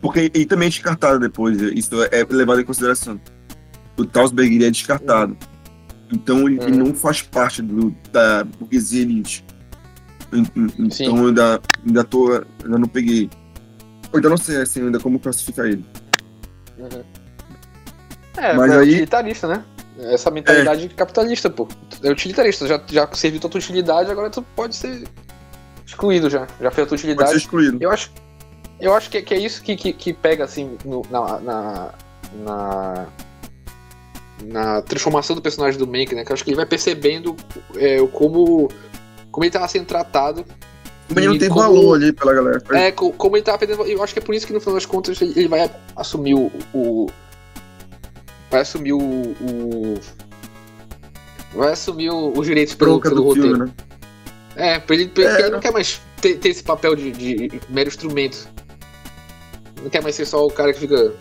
Porque 0.00 0.30
ele 0.34 0.46
também 0.46 0.66
é 0.66 0.70
descartado 0.70 1.20
depois, 1.20 1.60
isso 1.60 1.90
é 2.10 2.26
levado 2.28 2.60
em 2.60 2.64
consideração. 2.64 3.20
O 3.96 4.04
Tausberg, 4.04 4.52
ele 4.54 4.64
é 4.64 4.70
descartado. 4.70 5.36
Então 6.12 6.48
ele, 6.48 6.60
ele 6.62 6.72
Uhum. 6.80 6.88
não 6.88 6.94
faz 6.94 7.22
parte 7.22 7.62
do, 7.62 7.94
da 8.10 8.42
burguesia 8.44 9.02
elite. 9.02 9.44
Sim. 10.90 11.04
Então 11.04 11.18
eu 11.18 11.26
ainda, 11.28 11.60
ainda 11.86 12.04
tô, 12.04 12.32
ainda 12.64 12.78
não 12.78 12.88
peguei. 12.88 13.28
Eu 14.12 14.16
ainda 14.16 14.28
não 14.30 14.36
sei 14.36 14.56
assim, 14.62 14.82
ainda 14.82 14.98
como 14.98 15.18
classificar 15.18 15.66
ele. 15.66 15.84
Uhum. 16.78 17.02
É, 18.36 18.54
Mas 18.54 18.72
é 18.72 18.78
aí- 18.78 18.90
utilitarista, 18.90 19.46
né? 19.48 19.64
Essa 19.98 20.30
mentalidade 20.30 20.88
capitalista, 20.88 21.50
pô. 21.50 21.68
É 22.02 22.10
utilitarista. 22.10 22.66
Já, 22.66 22.80
já 22.90 23.06
serviu 23.12 23.40
tua 23.40 23.58
utilidade, 23.58 24.10
agora 24.10 24.30
tu 24.30 24.42
pode 24.56 24.74
ser 24.74 25.04
excluído 25.86 26.28
já. 26.30 26.46
Já 26.60 26.70
fez 26.70 26.86
a 26.86 26.88
tua 26.88 26.88
Pode 26.88 27.00
ser 27.02 27.06
utilidade. 27.08 27.36
excluído. 27.36 27.78
Eu 27.80 27.90
acho, 27.90 28.10
eu 28.80 28.94
acho 28.94 29.10
que, 29.10 29.20
que 29.22 29.34
é 29.34 29.38
isso 29.38 29.62
que, 29.62 29.76
que, 29.76 29.92
que 29.92 30.12
pega, 30.12 30.44
assim, 30.44 30.76
no- 30.84 31.02
na, 31.10 31.38
na, 31.40 31.94
na, 32.44 33.06
na 34.44 34.82
transformação 34.82 35.36
do 35.36 35.42
personagem 35.42 35.78
do 35.78 35.86
Mank, 35.86 36.14
né? 36.14 36.24
Que 36.24 36.32
eu 36.32 36.34
acho 36.34 36.42
que 36.42 36.50
ele 36.50 36.56
vai 36.56 36.66
percebendo 36.66 37.36
é, 37.76 38.04
como, 38.08 38.68
como 39.32 39.44
ele 39.44 39.50
tava 39.50 39.66
sendo 39.66 39.86
tratado. 39.86 40.44
Ele 41.14 41.26
não 41.26 41.36
tem 41.38 41.48
como- 41.48 41.60
valor 41.62 41.94
ali 41.96 42.12
pela 42.12 42.32
galera. 42.32 42.62
É, 42.72 42.92
co- 42.92 43.12
como 43.12 43.36
ele 43.36 43.42
tava 43.44 43.58
perdendo. 43.58 43.82
Eu 43.82 44.02
acho 44.02 44.12
que 44.12 44.20
é 44.20 44.22
por 44.22 44.34
isso 44.34 44.46
que 44.46 44.52
no 44.52 44.60
final 44.60 44.74
das 44.76 44.86
contas 44.86 45.20
ele 45.20 45.48
vai 45.48 45.68
assumir 45.96 46.34
o. 46.34 46.50
o- 46.72 47.10
vai 48.50 48.60
assumir 48.60 48.92
o. 48.92 48.98
o- 49.00 49.98
vai 51.54 51.72
assumir 51.72 52.10
o- 52.10 52.32
os 52.38 52.46
direitos 52.46 52.74
pelo, 52.74 53.00
pelo 53.00 53.16
do 53.16 53.22
roteiro. 53.24 53.48
filme, 53.56 53.64
né? 53.66 53.72
É, 54.54 54.78
pra 54.78 54.94
ele, 54.94 55.08
pra- 55.08 55.24
É. 55.24 55.28
porque 55.28 55.42
ele 55.42 55.50
não 55.50 55.60
quer 55.60 55.72
mais 55.72 56.00
ter, 56.20 56.36
ter 56.38 56.48
esse 56.50 56.62
papel 56.62 56.94
de, 56.94 57.10
de 57.10 57.60
mero 57.68 57.88
instrumento. 57.88 58.48
Não 59.82 59.90
quer 59.90 60.02
mais 60.02 60.14
ser 60.14 60.24
só 60.26 60.46
o 60.46 60.50
cara 60.50 60.72
que 60.72 60.80
fica 60.80 61.12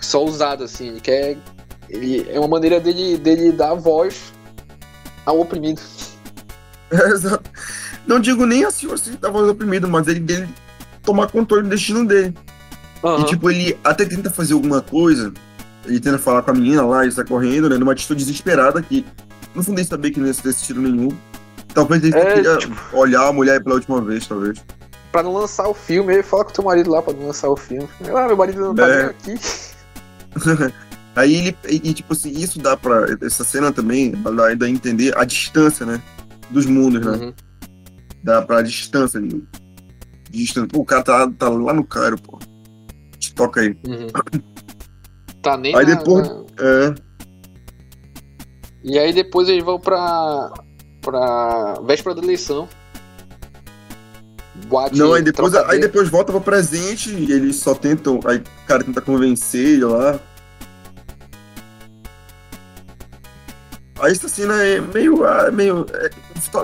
só 0.00 0.24
usado, 0.24 0.64
assim. 0.64 0.88
Ele 0.88 1.00
quer. 1.00 1.36
Ele, 1.88 2.26
é 2.30 2.38
uma 2.38 2.48
maneira 2.48 2.80
dele, 2.80 3.16
dele 3.16 3.52
dar 3.52 3.74
voz 3.74 4.32
ao 5.24 5.38
oprimido. 5.40 5.80
Exato. 7.12 7.50
Não 8.06 8.20
digo 8.20 8.46
nem 8.46 8.64
assim, 8.64 8.90
assim, 8.92 9.14
tá 9.16 9.28
voz 9.30 9.48
oprimido, 9.48 9.88
mas 9.88 10.06
ele 10.06 10.20
dele 10.20 10.48
tomar 11.02 11.28
controle 11.28 11.64
do 11.64 11.68
destino 11.68 12.04
dele. 12.06 12.34
Aham. 13.04 13.22
E 13.22 13.24
tipo, 13.26 13.50
ele 13.50 13.76
até 13.84 14.04
tenta 14.04 14.30
fazer 14.30 14.54
alguma 14.54 14.80
coisa, 14.80 15.32
ele 15.84 16.00
tenta 16.00 16.18
falar 16.18 16.42
com 16.42 16.50
a 16.50 16.54
menina 16.54 16.84
lá, 16.84 17.00
ele 17.00 17.08
está 17.10 17.24
correndo, 17.24 17.68
né? 17.68 17.76
Numa 17.76 17.92
atitude 17.92 18.24
desesperada 18.24 18.80
que, 18.82 19.04
no 19.54 19.62
fundo, 19.62 19.78
ele 19.78 19.86
sabia 19.86 20.10
que 20.12 20.20
não 20.20 20.26
ia 20.26 20.34
ter 20.34 20.54
tiro 20.54 20.80
nenhum. 20.80 21.08
talvez 21.74 22.02
ele 22.02 22.16
É, 22.16 22.34
queria 22.34 22.56
tipo- 22.58 22.74
olhar 22.92 23.26
a 23.28 23.32
mulher 23.32 23.62
pela 23.62 23.74
última 23.76 24.00
vez, 24.00 24.26
talvez. 24.26 24.58
Pra 25.12 25.22
não 25.22 25.32
lançar 25.34 25.68
o 25.68 25.74
filme, 25.74 26.14
aí 26.14 26.22
fala 26.22 26.44
com 26.44 26.52
teu 26.52 26.64
marido 26.64 26.90
lá 26.90 27.02
pra 27.02 27.12
não 27.12 27.26
lançar 27.26 27.48
o 27.50 27.56
filme. 27.56 27.86
Ah, 28.14 28.26
meu 28.26 28.36
marido 28.36 28.60
não 28.60 28.74
tá 28.74 28.86
É. 28.88 28.96
nem 29.02 29.06
aqui. 29.06 29.34
Aí 31.16 31.34
ele. 31.34 31.56
E, 31.68 31.76
e, 31.90 31.94
tipo 31.94 32.12
assim, 32.12 32.30
isso 32.30 32.58
dá 32.58 32.76
pra. 32.76 33.06
Essa 33.22 33.42
cena 33.42 33.72
também 33.72 34.10
dá, 34.10 34.52
dá 34.54 34.66
a 34.66 34.68
entender 34.70 35.16
a 35.16 35.24
distância, 35.24 35.86
né? 35.86 36.00
Dos 36.50 36.66
mundos, 36.66 37.04
né? 37.04 37.12
Uhum. 37.26 37.34
Dá 38.22 38.42
pra 38.42 38.62
distância 38.62 39.18
ali. 39.18 39.42
Distância. 40.30 40.68
Pô, 40.68 40.80
o 40.80 40.84
cara 40.84 41.02
tá, 41.02 41.30
tá 41.38 41.48
lá 41.48 41.72
no 41.72 41.84
Cairo, 41.84 42.16
pô. 42.20 42.38
Te 43.18 43.34
toca 43.34 43.60
aí. 43.60 43.76
Uhum. 43.86 44.06
Tá 45.42 45.56
nem 45.56 45.74
Aí 45.76 45.86
na- 45.86 45.94
depois- 45.94 46.28
na- 46.28 46.44
É. 46.58 46.94
E 48.84 48.98
aí 48.98 49.12
depois 49.12 49.48
eles 49.48 49.64
vão 49.64 49.78
pra. 49.80 50.52
pra 51.00 51.74
véspera 51.86 52.14
da 52.14 52.22
eleição. 52.22 52.68
Boate, 54.68 54.98
Não, 54.98 55.12
aí 55.12 55.22
depois, 55.22 55.54
aí 55.54 55.78
depois 55.80 56.08
volta 56.08 56.32
pro 56.32 56.40
presente 56.40 57.10
e 57.10 57.30
eles 57.30 57.56
só 57.56 57.74
tentam. 57.74 58.18
Aí 58.24 58.38
o 58.38 58.66
cara 58.66 58.82
tenta 58.82 59.00
convencer 59.00 59.64
ele 59.74 59.84
lá. 59.84 60.18
Aí 63.98 64.12
essa 64.12 64.28
cena 64.28 64.62
é 64.62 64.80
meio. 64.80 65.24
é 65.26 65.50
meio 65.50 65.86
é, 65.94 66.10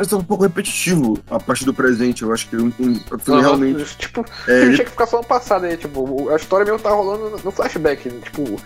isso 0.03 0.15
é 0.15 0.19
um 0.19 0.25
pouco 0.25 0.43
repetitivo 0.45 1.19
a 1.31 1.41
partir 1.41 1.65
do 1.65 1.73
presente. 1.75 2.23
Eu 2.23 2.33
acho 2.33 2.49
que 2.49 2.57
o 2.57 2.67
o 2.69 3.19
filme 3.19 3.41
realmente. 3.41 3.97
Tipo, 3.97 4.25
É, 4.47 4.53
ele 4.63 4.75
tinha 4.75 4.85
que 4.85 4.91
ficar 4.91 5.07
falando 5.07 5.27
passado 5.27 5.65
aí, 5.65 5.77
tipo, 5.77 6.29
a 6.29 6.37
história 6.37 6.65
mesmo 6.65 6.79
tá 6.81 6.91
rolando 6.91 7.31
no- 7.31 7.39
no 7.39 7.51
flashback, 7.51 8.09
né? 8.11 8.21
tipo, 8.23 8.61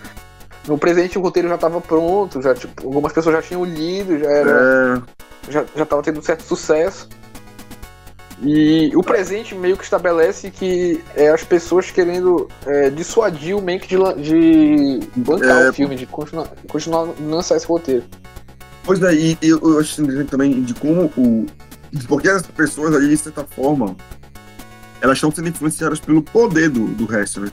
no 0.67 0.77
presente 0.77 1.17
o 1.17 1.21
roteiro 1.21 1.47
já 1.47 1.57
tava 1.57 1.79
pronto, 1.79 2.41
já, 2.41 2.53
tipo, 2.53 2.85
algumas 2.85 3.13
pessoas 3.13 3.35
já 3.37 3.41
tinham 3.41 3.63
lido, 3.63 4.19
já 4.19 4.29
era. 4.29 4.51
é, 5.47 5.51
já, 5.51 5.65
já 5.75 5.85
tava 5.85 6.03
tendo 6.03 6.19
um 6.19 6.23
certo 6.23 6.43
sucesso. 6.43 7.07
E 8.39 8.91
o 8.95 9.01
presente 9.01 9.55
meio 9.55 9.75
que 9.75 9.83
estabelece 9.83 10.51
que 10.51 11.01
é 11.15 11.29
as 11.29 11.43
pessoas 11.43 11.89
querendo 11.89 12.47
é, 12.67 12.89
dissuadir 12.91 13.57
o 13.57 13.61
Mank 13.61 13.87
de, 13.87 13.97
de 14.21 14.99
bancar 15.15 15.63
É, 15.63 15.69
o 15.69 15.73
filme, 15.73 15.95
de 15.95 16.05
continuar, 16.05 16.47
continuar 16.69 17.07
a 17.07 17.13
lançar 17.19 17.55
esse 17.57 17.65
roteiro. 17.65 18.03
Pois 18.87 19.03
é, 19.03 19.13
e 19.13 19.37
eu, 19.41 19.77
acho 19.79 20.01
interessante 20.01 20.29
também 20.29 20.61
de 20.63 20.73
como 20.73 21.11
o. 21.17 21.45
Porque 22.07 22.29
as 22.29 22.41
pessoas 22.47 22.95
ali, 22.95 23.09
de 23.09 23.17
certa 23.17 23.43
forma, 23.43 23.95
elas 25.01 25.17
estão 25.17 25.29
sendo 25.29 25.49
influenciadas 25.49 25.99
pelo 25.99 26.21
poder 26.21 26.69
do, 26.69 26.87
do 26.87 27.05
resto, 27.05 27.41
né? 27.41 27.51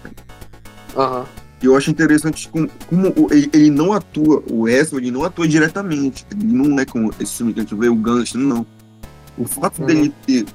E 1.60 1.66
eu 1.66 1.76
acho 1.76 1.90
interessante 1.90 2.48
como, 2.48 2.68
como 2.88 3.08
o- 3.16 3.32
ele, 3.32 3.50
ele 3.52 3.70
não 3.70 3.92
atua, 3.92 4.44
o 4.48 4.64
resto 4.64 4.96
ele 4.98 5.10
não 5.10 5.24
atua 5.24 5.48
diretamente. 5.48 6.24
Ele 6.30 6.44
não 6.52 6.78
é 6.78 6.84
como 6.84 7.12
esse 7.18 7.34
filme 7.38 7.52
que 7.52 7.58
a 7.60 7.62
gente 7.64 7.74
vê, 7.74 7.88
o 7.88 7.96
Gangster, 7.96 8.40
não. 8.40 8.64
O 9.36 9.44
fato 9.44 9.80
Uhum. 9.80 9.86
dele 9.86 10.14
ter 10.24 10.46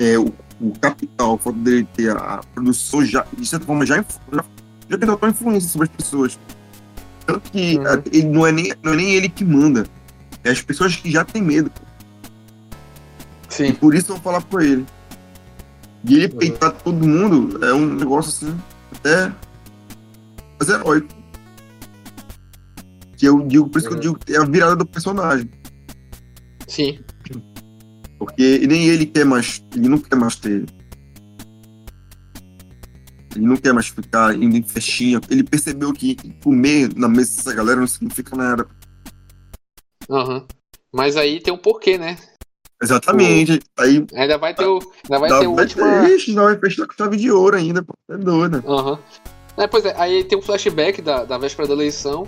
é, 0.00 0.18
o, 0.18 0.32
o 0.60 0.72
capital, 0.80 1.34
o 1.34 1.38
fato 1.38 1.56
dele 1.58 1.86
ter 1.94 2.10
a, 2.10 2.16
a 2.16 2.38
produção 2.54 3.04
já, 3.04 3.24
de 3.38 3.46
certa 3.46 3.66
forma, 3.66 3.86
já, 3.86 3.96
já, 4.32 4.44
já 4.88 4.98
tem 4.98 5.06
total 5.08 5.30
influência 5.30 5.68
sobre 5.68 5.88
as 5.88 5.94
pessoas. 5.96 6.38
Tanto 7.32 7.50
que 7.50 7.78
Uhum. 7.78 8.02
ele 8.12 8.22
não, 8.28 8.46
é 8.46 8.52
nem, 8.52 8.72
não 8.82 8.92
é 8.92 8.96
nem 8.96 9.14
ele 9.14 9.28
que 9.28 9.44
manda. 9.44 9.86
É 10.44 10.50
as 10.50 10.60
pessoas 10.62 10.96
que 10.96 11.10
já 11.10 11.24
têm 11.24 11.42
medo. 11.42 11.70
E 13.50 13.54
Sim. 13.54 13.72
por 13.74 13.94
isso 13.94 14.08
vão 14.08 14.20
falar 14.20 14.42
com 14.42 14.60
ele. 14.60 14.86
E 16.04 16.14
ele 16.14 16.32
Uhum. 16.32 16.38
peitar 16.38 16.72
todo 16.72 17.06
mundo 17.06 17.64
é 17.64 17.72
um 17.74 17.86
negócio 17.94 18.48
assim, 18.48 18.58
até 18.96 19.32
mas 20.58 20.68
heróico. 20.68 21.08
Que 23.16 23.26
eu 23.26 23.46
digo, 23.46 23.68
por 23.68 23.78
isso 23.78 23.88
que 23.88 23.94
eu 23.94 23.96
Uhum. 23.96 24.02
digo 24.02 24.18
que 24.18 24.32
é 24.34 24.38
a 24.38 24.44
virada 24.44 24.76
do 24.76 24.86
personagem. 24.86 25.50
Sim. 26.66 27.00
Porque 28.18 28.66
nem 28.66 28.84
ele 28.86 29.06
quer 29.06 29.24
mais. 29.24 29.62
Ele 29.74 29.88
não 29.88 29.98
quer 29.98 30.16
mais 30.16 30.36
ter. 30.36 30.64
Ele 33.34 33.46
não 33.46 33.56
quer 33.56 33.72
mais 33.72 33.88
ficar 33.88 34.34
indo 34.34 34.56
em 34.56 34.62
festinha. 34.62 35.20
Ele 35.30 35.42
percebeu 35.42 35.92
que 35.92 36.16
comer 36.42 36.90
na 36.96 37.08
mesa 37.08 37.36
dessa 37.36 37.54
galera 37.54 37.80
não 37.80 37.86
significa 37.86 38.36
nada. 38.36 38.66
Aham. 40.10 40.44
Mas 40.92 41.16
aí 41.16 41.40
tem 41.40 41.52
um 41.52 41.58
porquê, 41.58 41.96
né? 41.96 42.16
Exatamente. 42.82 43.60
Aí 43.78 44.04
Ainda 44.14 44.38
vai 44.38 44.54
ter 44.54 44.64
o. 44.64 44.80
Ainda 45.04 45.18
vai 45.18 45.28
ter 45.28 45.46
o 45.46 45.52
último. 45.52 45.84
não 46.34 46.44
vai 46.44 46.58
fechar 46.58 46.86
com 46.86 46.94
chave 46.94 47.16
de 47.16 47.30
ouro 47.30 47.56
ainda, 47.56 47.82
pô. 47.82 47.94
É 48.08 48.16
doido. 48.16 48.62
Aham. 48.66 48.98
É, 49.56 49.66
pois 49.66 49.84
é, 49.84 49.94
aí 49.98 50.24
tem 50.24 50.38
um 50.38 50.42
flashback 50.42 51.02
da, 51.02 51.24
da 51.24 51.36
véspera 51.36 51.68
da 51.68 51.74
eleição 51.74 52.26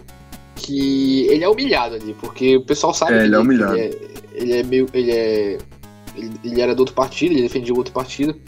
que 0.54 1.26
ele 1.28 1.42
é 1.42 1.48
humilhado 1.48 1.94
ali, 1.94 2.14
porque 2.20 2.56
o 2.58 2.64
pessoal 2.64 2.92
sabe 2.92 3.14
É, 3.14 3.18
que 3.20 3.24
ele 3.24 3.34
é 3.34 3.38
humilhado. 3.38 3.76
Ele 3.76 3.94
é, 3.94 4.18
ele 4.34 4.52
é 4.52 4.62
meio. 4.62 4.86
Ele 4.92 5.10
é. 5.10 5.58
Ele, 6.14 6.32
ele 6.44 6.60
era 6.60 6.74
do 6.74 6.80
outro 6.80 6.94
partido, 6.94 7.32
ele 7.32 7.42
defendia 7.42 7.72
o 7.72 7.78
outro 7.78 7.92
partido. 7.92 8.38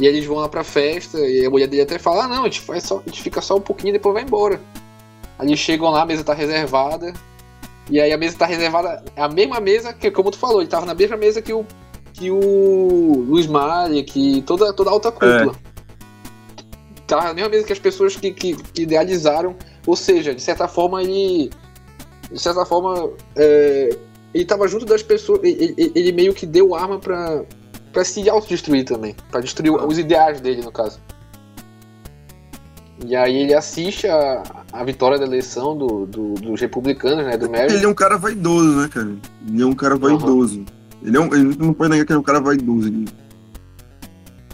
E 0.00 0.06
eles 0.06 0.24
vão 0.26 0.36
lá 0.38 0.48
pra 0.48 0.64
festa, 0.64 1.18
e 1.20 1.46
a 1.46 1.50
mulher 1.50 1.68
dele 1.68 1.82
até 1.82 1.98
fala, 1.98 2.24
ah 2.24 2.28
não, 2.28 2.40
a 2.42 2.44
gente, 2.44 2.60
faz 2.60 2.82
só, 2.84 2.98
a 2.98 3.08
gente 3.08 3.22
fica 3.22 3.40
só 3.40 3.56
um 3.56 3.60
pouquinho 3.60 3.90
e 3.90 3.92
depois 3.92 4.12
vai 4.14 4.24
embora. 4.24 4.60
Aí 5.38 5.46
eles 5.46 5.58
chegam 5.60 5.90
lá, 5.90 6.02
a 6.02 6.06
mesa 6.06 6.24
tá 6.24 6.34
reservada. 6.34 7.12
E 7.90 8.00
aí 8.00 8.12
a 8.12 8.18
mesa 8.18 8.36
tá 8.36 8.46
reservada. 8.46 9.04
É 9.14 9.22
a 9.22 9.28
mesma 9.28 9.60
mesa 9.60 9.92
que, 9.92 10.10
como 10.10 10.30
tu 10.30 10.38
falou, 10.38 10.60
ele 10.62 10.70
tava 10.70 10.86
na 10.86 10.94
mesma 10.94 11.16
mesa 11.16 11.40
que 11.42 11.52
o. 11.52 11.64
Que 12.12 12.30
o 12.30 13.24
Luiz 13.28 13.46
Mari, 13.46 14.02
que 14.04 14.40
toda, 14.42 14.72
toda 14.72 14.88
a 14.88 14.92
alta 14.92 15.10
cúpula. 15.10 15.54
Tava 17.06 17.24
na 17.24 17.34
mesma 17.34 17.50
mesa 17.50 17.66
que 17.66 17.72
as 17.72 17.78
pessoas 17.78 18.16
que, 18.16 18.30
que, 18.32 18.54
que 18.56 18.82
idealizaram. 18.82 19.54
Ou 19.86 19.94
seja, 19.96 20.34
de 20.34 20.40
certa 20.40 20.66
forma 20.66 21.02
ele. 21.02 21.50
De 22.32 22.40
certa 22.40 22.64
forma. 22.64 23.10
é, 23.36 23.90
ele 24.32 24.44
tava 24.44 24.66
junto 24.66 24.86
das 24.86 25.02
pessoas. 25.02 25.40
Ele, 25.42 25.74
ele- 25.76 25.92
ele 25.94 26.12
meio 26.12 26.32
que 26.32 26.46
deu 26.46 26.74
arma 26.74 26.98
pra, 26.98 27.44
pra 27.94 28.04
se 28.04 28.28
autodestruir 28.28 28.84
também. 28.84 29.14
Pra 29.30 29.40
destruir 29.40 29.70
os 29.72 29.96
ideais 29.98 30.40
dele, 30.40 30.60
no 30.62 30.70
caso. 30.72 31.00
E 33.06 33.14
aí 33.16 33.36
ele 33.36 33.54
assiste 33.54 34.06
a, 34.06 34.42
a 34.72 34.84
vitória 34.84 35.18
da 35.18 35.24
eleição 35.26 35.76
do, 35.76 36.06
do- 36.06 36.34
dos 36.34 36.60
republicanos, 36.60 37.24
né? 37.24 37.36
Do 37.36 37.50
Mary. 37.50 37.72
Ele 37.74 37.84
é 37.84 37.88
um 37.88 37.94
cara 37.94 38.16
vaidoso, 38.16 38.76
né, 38.80 38.88
cara? 38.88 39.10
Ele 39.48 39.62
é 39.62 39.66
um 39.66 39.74
cara 39.74 39.96
vaidoso. 39.96 40.64
Ele, 41.02 41.16
é 41.16 41.20
um, 41.20 41.34
ele 41.34 41.56
não 41.58 41.72
pode 41.74 41.90
negar 41.90 42.06
que 42.06 42.12
ele 42.12 42.16
é 42.18 42.20
um 42.20 42.24
cara 42.24 42.40
vaidoso. 42.40 42.88
Ele- 42.88 43.08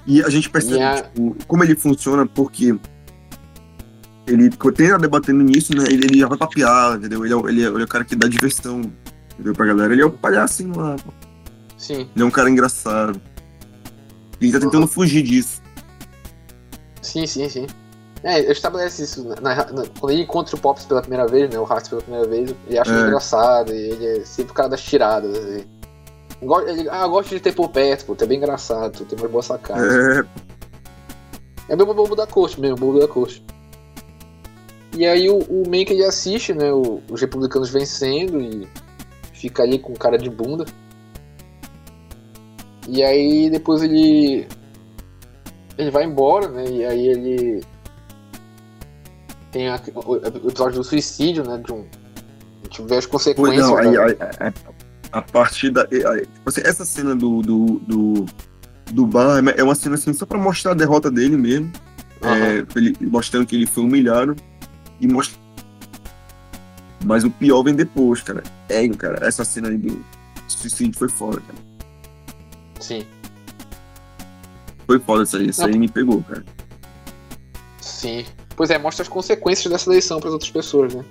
E 0.07 0.23
a 0.25 0.29
gente 0.31 0.49
percebe 0.51 0.83
a- 0.83 1.03
tipo, 1.03 1.37
como 1.47 1.63
ele 1.63 1.77
funciona, 1.77 2.27
porque 2.27 2.75
ele 4.27 4.49
tem 4.51 4.89
tá 4.89 4.97
debatendo 4.99 5.43
nisso, 5.45 5.77
né? 5.77 5.85
Ele, 5.89 6.07
ele 6.07 6.19
já 6.19 6.27
vai 6.27 6.39
pra 6.39 6.47
piada, 6.47 6.97
entendeu? 6.97 7.25
Ele 7.25 7.33
é, 7.35 7.37
o- 7.37 7.49
ele, 7.49 7.63
é, 7.65 7.67
ele 7.69 7.83
é 7.83 7.85
o 7.85 7.89
cara 7.89 8.05
que 8.05 8.17
dá 8.17 8.27
diversão 8.27 8.81
entendeu, 9.35 9.53
pra 9.55 9.67
galera. 9.67 9.93
Ele 9.93 10.03
é 10.03 10.07
o 10.07 10.11
palhacinho 10.11 10.77
lá. 10.77 10.97
pô. 10.97 11.13
Sim, 11.77 12.09
Ele 12.15 12.23
é 12.23 12.25
um 12.25 12.31
cara 12.31 12.51
engraçado. 12.51 13.21
Ele 14.41 14.53
tá 14.53 14.61
tentando 14.61 14.87
fugir 14.87 15.23
disso. 15.23 15.61
sim, 17.03 17.27
sim, 17.27 17.49
sim. 17.49 17.67
É, 18.23 18.39
estabelece 18.53 19.03
isso. 19.05 19.25
Na, 19.41 19.55
na- 19.55 19.87
quando 19.99 20.11
ele 20.13 20.23
encontra 20.23 20.55
o 20.55 20.59
Pops 20.61 20.85
pela 20.85 21.01
primeira 21.01 21.27
vez, 21.27 21.49
né? 21.51 21.59
O 21.59 21.65
Hart 21.65 21.89
pela 21.89 22.03
primeira 22.03 22.29
vez, 22.29 22.55
ele 22.69 22.79
acha 22.79 22.93
É. 22.93 23.01
engraçado, 23.01 23.73
e 23.73 23.77
ele 23.79 24.07
é 24.07 24.25
sempre 24.25 24.53
o 24.53 24.55
cara 24.55 24.69
das 24.69 24.83
tiradas. 24.83 25.37
Assim. 25.39 25.65
Ele, 26.69 26.89
ah, 26.91 27.03
eu 27.05 27.11
gosto 27.11 27.31
de 27.31 27.41
ter 27.41 27.55
por 27.55 27.69
perto, 27.71 28.05
pô, 28.07 28.15
tu 28.15 28.25
é 28.25 28.27
bem 28.27 28.37
engraçado, 28.39 29.05
tem 29.05 29.19
umas 29.19 29.31
boas 29.31 29.47
sacadas. 29.47 29.91
É, 30.19 30.25
É 31.71 31.77
mesmo 31.77 31.93
o 31.93 31.95
bobo 31.95 32.15
da 32.17 32.27
corte 32.27 32.61
mesmo, 32.61 32.77
o 32.77 32.81
bobo 32.81 32.99
da 33.01 33.09
corte. 33.09 33.45
E 34.97 35.07
aí 35.07 35.31
o, 35.31 35.39
o 35.39 35.63
Mank 35.71 35.91
ele 35.93 36.05
assiste, 36.05 36.53
né, 36.53 36.73
o- 36.73 37.01
os 37.11 37.21
republicanos 37.21 37.71
vencendo 37.71 38.41
e 38.41 38.69
fica 39.33 39.63
ali 39.63 39.79
com 39.79 39.95
cara 39.95 40.19
de 40.19 40.29
bunda. 40.29 40.65
E 42.91 43.03
aí 43.03 43.49
depois 43.51 43.83
ele 43.83 44.47
ele 45.79 45.91
vai 45.91 46.05
embora, 46.05 46.49
né, 46.49 46.65
e 46.69 46.85
aí 46.85 47.07
ele 47.09 47.63
tem 49.51 49.69
a- 49.69 49.81
o, 49.95 50.17
episódio 50.17 50.79
do 50.79 50.85
suicídio, 50.85 51.43
né, 51.49 51.57
de 51.65 51.73
um 51.73 51.87
a 52.63 52.65
gente 52.67 52.83
vê 52.83 52.97
as 52.97 53.07
Pois 53.07 53.25
consequências 53.25 53.67
não, 53.67 53.77
aí, 53.77 53.93
da- 53.97 54.05
aí- 54.05 54.17
aí- 54.41 54.53
a 55.13 55.23
partir 55.23 55.71
da. 55.71 55.83
aí, 55.91 56.27
assim, 56.47 56.61
essa 56.65 56.85
cena 56.85 57.17
do, 57.17 57.43
do, 57.43 57.81
do, 57.87 58.27
do 58.93 59.07
bar 59.07 59.43
é 59.57 59.63
uma 59.63 59.75
cena 59.75 59.95
assim, 59.97 60.13
só 60.13 60.25
pra 60.27 60.39
mostrar 60.39 60.73
a 60.73 60.75
derrota 60.75 61.11
dele 61.11 61.37
mesmo. 61.37 61.73
Aham. 62.23 62.37
é, 62.37 62.67
ele, 62.77 62.97
mostrando 63.01 63.47
que 63.47 63.57
ele 63.57 63.67
foi 63.67 63.83
humilhado. 63.83 64.37
E 65.01 65.09
mostra. 65.09 65.37
Mas 67.05 67.25
o 67.25 67.31
pior 67.31 67.63
vem 67.65 67.75
depois, 67.75 68.21
cara. 68.23 68.43
É, 68.69 68.87
cara, 68.91 69.27
essa 69.27 69.45
cena 69.45 69.69
aí 69.71 69.79
do 69.79 70.05
suicídio 70.47 70.97
foi 70.99 71.09
foda, 71.09 71.41
cara. 71.41 71.59
Sim, 72.81 73.05
Foi 74.87 74.99
foda 74.99 75.23
essa 75.23 75.37
aí. 75.39 75.49
Essa 75.51 75.67
aí 75.67 75.79
me 75.79 75.89
pegou, 75.89 76.23
cara. 76.23 76.45
sim. 77.81 78.25
Pois 78.57 78.69
é, 78.71 78.79
mostra 78.79 79.03
as 79.03 79.09
consequências 79.09 79.71
dessa 79.73 79.89
eleição 79.89 80.19
para 80.19 80.29
as 80.29 80.33
outras 80.35 80.51
pessoas, 80.51 80.95
né? 80.95 81.05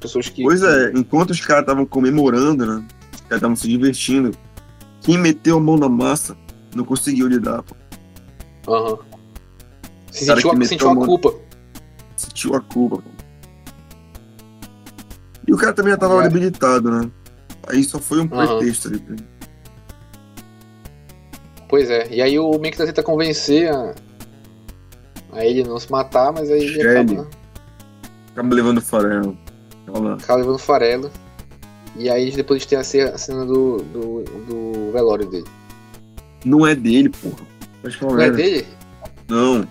Pessoas 0.00 0.28
que 0.28 0.42
Pois 0.42 0.62
é, 0.62 0.92
enquanto 0.94 1.30
os 1.30 1.40
caras 1.40 1.62
estavam 1.62 1.86
comemorando, 1.86 2.66
né? 2.66 2.86
Os 3.14 3.20
caras 3.22 3.36
estavam 3.36 3.56
se 3.56 3.68
divertindo. 3.68 4.32
Quem 5.00 5.16
meteu 5.16 5.56
a 5.56 5.60
mão 5.60 5.76
na 5.78 5.88
massa 5.88 6.36
não 6.74 6.84
conseguiu 6.84 7.26
lidar, 7.28 7.62
pô. 7.62 7.74
Aham. 8.70 8.98
Se 10.10 10.26
Cara 10.26 10.40
sentiu, 10.40 10.62
a, 10.62 10.64
sentiu 10.66 10.88
a 10.88 10.90
a 10.90 10.94
mão- 10.94 11.06
culpa. 11.06 11.34
sentiu 12.16 12.54
a 12.54 12.60
culpa. 12.60 12.96
pô. 12.96 13.10
E 15.46 15.52
o 15.54 15.56
cara 15.56 15.72
também 15.72 15.92
já 15.92 15.96
tava 15.98 16.22
É. 16.22 16.26
habilitado, 16.26 16.90
né? 16.90 17.10
Aí 17.68 17.82
só 17.84 17.98
foi 17.98 18.20
um 18.20 18.28
Aham. 18.32 18.58
pretexto 18.58 18.88
ali. 18.88 18.98
pra 18.98 19.14
ele. 19.14 19.24
Pois 21.70 21.88
é. 21.88 22.08
E 22.10 22.20
aí 22.20 22.38
o 22.38 22.50
Mank 22.52 22.76
tenta 22.76 23.02
convencer 23.02 23.72
a, 23.72 23.94
a 25.32 25.44
ele 25.46 25.62
não 25.62 25.78
se 25.78 25.90
matar, 25.90 26.32
mas 26.32 26.50
aí 26.50 26.60
ele 26.64 26.74
Shelly. 26.74 27.12
acaba, 27.14 27.28
Acaba 28.32 28.54
levando 28.54 28.80
farelo. 28.82 29.38
Acaba 30.20 30.36
levando 30.40 30.58
farelo. 30.58 31.10
E 31.96 32.10
aí 32.10 32.30
depois 32.32 32.56
a 32.56 32.60
gente 32.60 32.68
tem 32.68 32.78
a 32.78 32.84
ce- 32.84 33.00
a 33.00 33.16
cena 33.18 33.44
do, 33.46 33.78
do, 33.78 34.22
do 34.48 34.92
velório 34.92 35.26
dele. 35.28 35.46
Não 36.44 36.66
é 36.66 36.74
dele, 36.74 37.08
porra. 37.08 37.46
Que 37.88 38.02
não, 38.04 38.10
Não 38.12 38.20
é 38.20 38.26
era. 38.26 38.34
dele? 38.36 38.66
Não. 39.28 39.66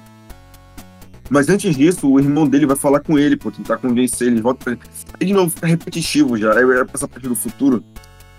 Mas 1.30 1.47
antes 1.47 1.76
disso, 1.76 2.10
o 2.12 2.20
irmão 2.20 2.47
dele 2.47 2.66
vai 2.66 2.76
falar 2.76 3.02
com 3.02 3.20
ele, 3.20 3.38
pô, 3.38 3.52
tentar 3.52 3.78
convencer 3.78 4.28
ele. 4.28 4.41
Volta 4.41 4.64
pra 4.64 4.74
ele. 4.74 4.82
Aí 5.20 5.28
de 5.28 5.34
novo 5.34 5.50
fica 5.52 5.68
repetitivo 5.68 6.38
já. 6.38 6.54
Aí 6.54 6.64
é 6.64 6.86
essa 6.93 7.08
parte 7.08 7.28
do 7.28 7.36
futuro. 7.36 7.84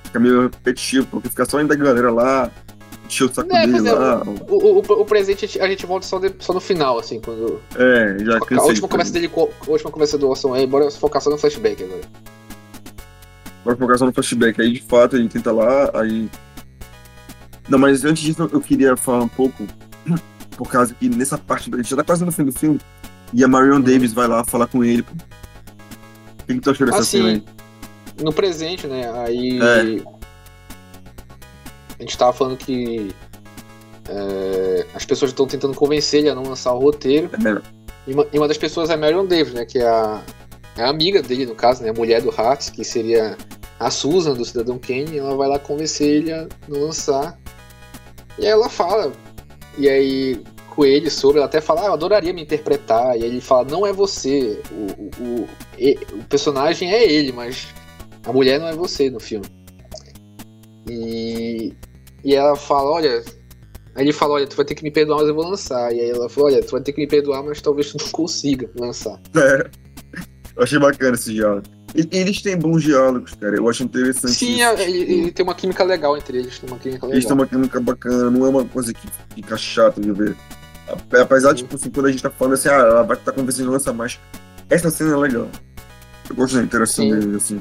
Fica 0.05 0.19
meio 0.19 0.43
repetitivo, 0.43 1.07
porque 1.07 1.29
fica 1.29 1.45
só 1.45 1.61
indo 1.61 1.73
a 1.73 1.77
galera 1.77 2.11
lá, 2.11 2.51
encher 3.11 3.25
o 3.25 3.35
saco 3.35 3.55
É, 3.55 3.67
dele 3.67 3.89
é, 3.89 3.93
lá. 3.93 4.23
O, 4.49 4.55
o, 4.55 4.79
o- 4.79 5.05
presente 5.05 5.45
a 5.61 5.67
gente- 5.67 5.85
a 5.85 5.87
volta 5.89 6.07
só, 6.07 6.19
de- 6.19 6.35
só 6.39 6.53
no 6.55 6.61
final, 6.61 6.99
assim, 6.99 7.21
quando. 7.21 7.61
É, 7.77 8.17
já 8.25 8.37
A, 8.37 8.41
cansei. 8.41 8.69
última 8.69 8.89
conversa 8.89 9.13
dele 9.13 9.29
com 9.29 9.43
a 9.67 9.71
última 9.71 9.91
conversa 9.91 10.17
do 10.17 10.29
Orson 10.29 10.55
aí, 10.55 10.67
bora 10.67 10.91
focar 10.91 11.21
só 11.21 11.29
no 11.31 11.37
flashback 11.39 11.83
agora. 11.83 12.01
Vai 13.65 13.77
focar 13.77 13.99
só 13.99 14.07
no 14.07 14.13
flashback. 14.13 14.61
Aí 14.61 14.73
de 14.73 14.83
fato 14.83 15.17
ele 15.17 15.29
tenta 15.29 15.53
lá, 15.53 15.91
aí. 15.95 16.29
Não, 17.69 17.79
mas 17.79 18.05
antes 18.05 18.23
disso 18.23 18.49
eu 18.53 18.61
queria 18.61 18.97
falar 18.97 19.25
um 19.25 19.29
pouco, 19.29 19.65
por 20.57 20.69
causa 20.69 20.95
que 20.95 21.09
nessa 21.09 21.37
parte, 21.39 21.71
a 21.73 21.77
gente 21.77 21.91
já 21.91 21.97
tá 21.97 22.05
quase 22.05 22.25
no 22.25 22.33
fim 22.33 22.45
do 22.45 22.53
filme, 22.53 22.81
e 23.33 23.45
a 23.45 23.49
Marion 23.49 23.75
Uhum. 23.77 23.81
Davis 23.83 24.13
vai 24.13 24.27
lá 24.27 24.43
falar 24.45 24.67
com 24.67 24.83
ele. 24.85 25.03
Pô. 25.03 25.13
O 25.13 26.47
que, 26.47 26.55
que 26.55 26.61
tu 26.61 26.71
achou 26.71 26.87
dessa 26.87 26.99
Ah, 27.01 27.05
cena 27.05 27.29
aí? 27.29 27.45
No 28.23 28.33
presente, 28.33 28.87
né? 28.89 29.09
Aí. 29.25 29.61
É. 29.61 30.20
A 32.01 32.03
gente 32.03 32.17
tava 32.17 32.33
falando 32.33 32.57
que. 32.57 33.15
é, 34.09 34.87
as 34.95 35.05
pessoas 35.05 35.31
estão 35.31 35.47
tentando 35.47 35.75
convencer 35.75 36.21
ele 36.21 36.31
a 36.31 36.35
não 36.35 36.43
lançar 36.43 36.73
o 36.73 36.79
roteiro. 36.79 37.31
É, 37.35 37.39
E 38.07 38.15
uma, 38.15 38.27
e 38.33 38.39
uma 38.39 38.49
das 38.49 38.57
pessoas 38.57 38.89
é 38.89 38.95
a 38.95 38.97
Marion 38.97 39.27
Davis, 39.27 39.53
né? 39.53 39.67
Que 39.67 39.79
é 39.79 39.87
a, 39.87 40.23
é 40.79 40.83
a 40.83 40.89
amiga 40.89 41.23
dele, 41.23 41.45
no 41.45 41.55
caso, 41.55 41.83
né? 41.83 41.91
A 41.91 41.93
mulher 41.93 42.23
do 42.23 42.31
Hart, 42.31 42.71
que 42.71 42.83
seria 42.83 43.37
a 43.79 43.91
Susan 43.91 44.33
do 44.33 44.45
Cidadão 44.47 44.79
Kane. 44.79 45.19
Ela 45.19 45.37
vai 45.37 45.47
lá 45.47 45.59
convencer 45.59 46.09
ele 46.09 46.33
a 46.33 46.49
não 46.67 46.81
lançar. 46.87 47.39
E 48.39 48.47
aí 48.47 48.51
ela 48.51 48.71
fala. 48.71 49.13
E 49.77 49.89
aí, 49.89 50.43
com 50.75 50.87
ele 50.87 51.11
sobre, 51.11 51.37
ela 51.37 51.47
até 51.47 51.61
fala, 51.61 51.83
ah, 51.83 51.87
eu 51.87 51.93
adoraria 51.93 52.33
me 52.33 52.43
interpretar. 52.43 53.19
E 53.19 53.25
aí 53.25 53.29
ele 53.29 53.43
fala, 53.43 53.65
não 53.65 53.87
é 53.87 53.93
você. 53.93 54.59
O, 54.73 55.23
o, 55.23 55.43
o, 55.43 56.19
o 56.19 56.25
personagem 56.25 56.91
é 56.91 57.05
ele, 57.05 57.31
mas 57.31 57.69
a 58.27 58.33
mulher 58.33 58.59
não 58.59 58.67
é 58.67 58.73
você 58.73 59.11
no 59.11 59.21
filme. 59.21 59.47
E, 60.89 61.75
e 62.25 62.35
ela 62.35 62.57
fala, 62.57 62.91
olha. 62.91 63.23
Aí 63.97 64.05
ele 64.05 64.13
fala, 64.13 64.35
olha, 64.35 64.47
tu 64.47 64.57
vai 64.57 64.65
ter 64.65 64.75
que 64.77 64.83
me 64.85 64.91
perdoar, 64.91 65.19
mas 65.19 65.29
eu 65.29 65.35
vou 65.35 65.49
lançar. 65.49 65.93
E 65.93 66.01
aí 66.01 66.11
ela 66.11 66.29
fala, 66.29 66.47
olha, 66.47 66.63
tu 66.63 66.71
vai 66.73 66.81
ter 66.81 66.93
que 66.93 67.01
me 67.01 67.07
perdoar, 67.09 67.43
mas 67.43 67.61
talvez 67.61 67.91
tu 67.91 67.99
não 68.03 68.09
consiga 68.11 68.71
lançar. 68.79 69.21
É. 69.37 69.69
Eu 70.57 70.63
achei 70.63 70.79
bacana 70.79 71.15
esse 71.15 71.33
diálogo. 71.33 71.67
E, 71.95 72.07
eles 72.17 72.41
têm 72.41 72.57
bons 72.57 72.83
diálogos, 72.85 73.35
cara. 73.35 73.57
Eu 73.57 73.69
acho 73.69 73.83
interessante. 73.83 74.33
Sim, 74.35 74.53
isso. 74.55 74.63
é- 74.63 74.89
ele, 74.89 75.13
ele 75.13 75.33
tem 75.33 75.43
uma 75.45 75.55
química 75.55 75.83
legal 75.83 76.17
entre 76.17 76.39
eles, 76.39 76.59
tem 76.59 76.71
uma 76.71 76.79
química 76.79 77.05
Eles 77.07 77.25
têm 77.25 77.33
legal. 77.33 77.37
uma 77.39 77.47
química 77.47 77.81
bacana, 77.81 78.31
não 78.31 78.47
é 78.47 78.49
uma 78.49 78.65
coisa 78.65 78.93
que 78.95 79.07
fica 79.35 79.57
chata 79.57 80.01
de 80.01 80.13
ver. 80.13 80.37
Ape- 80.89 81.19
Apesar 81.19 81.53
de, 81.53 81.63
tipo 81.65 81.75
assim, 81.75 81.91
quando 81.91 82.07
a 82.07 82.11
gente 82.13 82.23
tá 82.23 82.31
falando 82.31 82.55
assim, 82.55 82.69
ah, 82.69 82.75
ela 82.75 83.03
vai 83.03 83.17
estar 83.17 83.33
conversando 83.33 83.65
de 83.67 83.71
lança 83.73 83.93
mais. 83.93 84.21
Essa 84.69 84.89
cena 84.91 85.15
é 85.15 85.17
legal. 85.17 85.49
Eu 86.29 86.37
gosto 86.37 86.55
da 86.57 86.63
interação 86.63 87.05
Sim. 87.05 87.11
deles, 87.19 87.35
assim. 87.37 87.61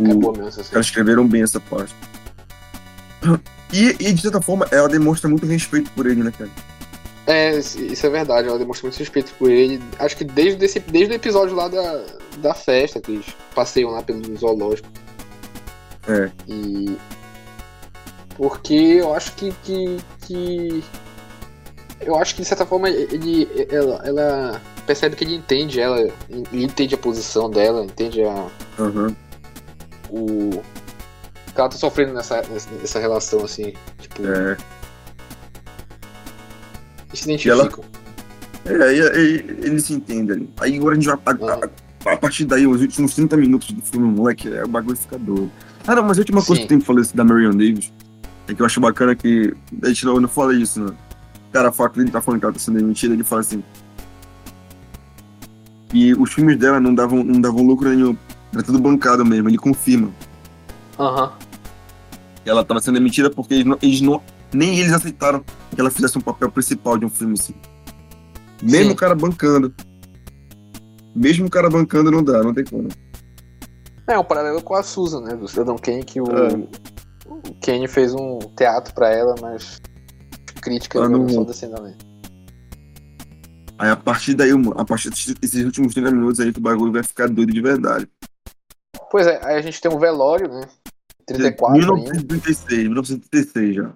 É 0.00 0.12
O- 0.12 0.18
boa 0.18 0.32
mesmo 0.32 0.48
essa 0.48 0.62
cena. 0.62 0.70
caras 0.70 0.86
escreveram 0.86 1.28
bem 1.28 1.42
essa 1.42 1.60
parte. 1.60 1.94
E, 3.72 3.96
e, 3.98 4.12
de 4.12 4.22
certa 4.22 4.40
forma, 4.40 4.66
ela 4.70 4.88
demonstra 4.88 5.28
muito 5.28 5.46
respeito 5.46 5.90
por 5.92 6.06
ele, 6.06 6.22
né, 6.22 6.32
cara? 6.36 6.50
É, 7.26 7.56
isso 7.58 8.06
é 8.06 8.10
verdade, 8.10 8.46
ela 8.48 8.58
demonstra 8.58 8.86
muito 8.86 8.98
respeito 8.98 9.32
por 9.38 9.50
ele. 9.50 9.82
Acho 9.98 10.16
que 10.16 10.24
desde, 10.24 10.64
esse, 10.64 10.78
desde 10.78 11.12
o 11.12 11.16
episódio 11.16 11.54
lá 11.56 11.68
da, 11.68 12.04
da 12.38 12.54
festa, 12.54 13.00
que 13.00 13.12
eles 13.12 13.26
passeiam 13.54 13.90
lá 13.90 14.02
pelo 14.02 14.36
zoológico. 14.36 14.88
É. 16.06 16.30
E. 16.46 16.96
Porque 18.36 18.74
eu 18.74 19.14
acho 19.14 19.32
que. 19.32 19.52
que, 19.62 19.98
que- 20.26 20.84
eu 22.00 22.16
acho 22.16 22.34
que 22.34 22.42
de 22.42 22.48
certa 22.48 22.66
forma 22.66 22.90
ele, 22.90 23.48
ela, 23.70 24.02
ela 24.04 24.62
percebe 24.86 25.16
que 25.16 25.24
ele 25.24 25.36
entende 25.36 25.80
ela, 25.80 25.98
ele 26.28 26.64
entende 26.64 26.94
a 26.94 26.98
posição 26.98 27.48
dela, 27.48 27.82
entende 27.84 28.22
a, 28.22 28.46
Aham. 28.78 29.16
o. 30.10 30.62
que 31.54 31.60
ela 31.60 31.68
tá 31.68 31.76
sofrendo 31.76 32.12
nessa, 32.14 32.42
nessa, 32.80 32.98
relação, 32.98 33.44
assim. 33.44 33.72
Tipo, 33.98 34.26
É. 34.26 34.56
eles 37.08 37.20
se 37.20 37.24
identificam. 37.24 37.84
É, 38.66 38.82
aí 38.82 39.00
aí 39.00 39.34
eles 39.62 39.84
se 39.84 39.92
entendem 39.94 40.36
ali. 40.36 40.50
Aí 40.60 40.76
agora 40.78 40.92
a 40.92 41.00
gente 41.00 41.06
vai. 41.06 41.16
A, 41.50 41.54
a- 41.54 42.12
a 42.12 42.16
partir 42.18 42.44
daí, 42.44 42.66
os 42.66 42.80
últimos 42.82 43.14
30 43.14 43.36
minutos 43.36 43.70
do 43.70 43.80
filme, 43.82 44.06
moleque, 44.06 44.48
é 44.52 44.62
o 44.64 44.68
bagulho 44.68 44.96
fica 44.96 45.18
doido. 45.18 45.50
Ah, 45.86 45.94
não, 45.94 46.02
mas 46.02 46.18
a 46.18 46.20
última 46.20 46.42
coisa 46.42 46.56
Sim. 46.56 46.62
que 46.62 46.68
tem 46.68 46.78
que 46.78 46.84
falar 46.84 47.02
da 47.14 47.24
Marion 47.24 47.50
Davis 47.52 47.92
é 48.48 48.54
que 48.54 48.60
eu 48.60 48.66
acho 48.66 48.80
bacana 48.80 49.14
que. 49.14 49.54
A 49.82 49.88
gente 49.88 50.04
não, 50.04 50.20
não 50.20 50.28
fala 50.28 50.54
isso, 50.54 50.80
né? 50.84 50.94
Cara, 51.52 51.68
a 51.68 51.72
fato 51.72 51.96
dele 51.98 52.10
tá 52.10 52.20
falando 52.20 52.40
que 52.40 52.46
ela 52.46 52.52
tá 52.52 52.58
sendo 52.58 52.78
demitida, 52.78 53.14
ele 53.14 53.24
fala 53.24 53.40
assim. 53.42 53.62
E 55.92 56.12
os 56.14 56.32
filmes 56.32 56.58
dela 56.58 56.80
não 56.80 56.94
davam, 56.94 57.22
não 57.22 57.40
davam 57.40 57.62
lucro 57.64 57.88
nenhum. 57.88 58.16
Era 58.52 58.62
tudo 58.62 58.78
bancado 58.78 59.24
mesmo, 59.24 59.48
ele 59.48 59.58
confirma. 59.58 60.10
Aham. 60.98 61.32
Ela 62.44 62.64
tava 62.64 62.80
sendo 62.80 62.94
demitida 62.94 63.30
porque 63.30 63.54
eles 63.54 63.64
não, 63.64 63.78
eles 63.82 64.00
não- 64.00 64.22
nem 64.52 64.78
eles 64.78 64.92
aceitaram 64.92 65.42
que 65.74 65.80
ela 65.80 65.90
fizesse 65.90 66.16
um 66.18 66.20
papel 66.20 66.50
principal 66.50 66.96
de 66.98 67.04
um 67.06 67.10
filme 67.10 67.34
assim. 67.34 67.54
Mesmo 68.62 68.86
Sim. 68.88 68.92
o 68.92 68.96
cara 68.96 69.14
bancando. 69.14 69.74
Mesmo 71.14 71.46
o 71.46 71.50
cara 71.50 71.68
bancando 71.70 72.10
não 72.10 72.22
dá, 72.22 72.42
não 72.42 72.52
tem 72.54 72.64
como. 72.64 72.88
É 74.06 74.18
um 74.18 74.24
paralelo 74.24 74.60
com 74.62 74.74
a 74.74 74.82
Susan, 74.82 75.20
né? 75.22 75.34
Do 75.34 75.48
Cidadão 75.48 75.76
Kane, 75.76 76.04
que 76.04 76.20
o, 76.20 76.24
É. 76.26 76.48
o 77.26 77.54
Kane 77.64 77.88
fez 77.88 78.12
um 78.14 78.38
teatro 78.56 78.94
pra 78.94 79.08
ela, 79.10 79.34
mas 79.40 79.80
críticas 80.60 81.02
Ah, 81.02 81.08
não 81.08 81.28
são 81.28 81.44
também. 81.44 81.94
Aí 83.78 83.90
a 83.90 83.96
partir 83.96 84.34
daí, 84.34 84.50
a 84.76 84.84
partir 84.84 85.10
desses 85.10 85.64
últimos 85.64 85.94
30 85.94 86.10
minutos 86.10 86.38
aí 86.40 86.52
que 86.52 86.58
o 86.58 86.62
bagulho 86.62 86.92
vai 86.92 87.02
ficar 87.02 87.28
doido 87.28 87.52
de 87.52 87.60
verdade. 87.60 88.08
Pois 89.10 89.26
é, 89.26 89.40
aí 89.44 89.56
a 89.56 89.60
gente 89.62 89.80
tem 89.80 89.90
um 89.90 89.98
velório, 89.98 90.48
né? 90.48 90.62
34 91.26 91.74
ainda. 91.76 91.94
1936, 91.94 92.82
1936 92.84 93.74
já. 93.76 93.92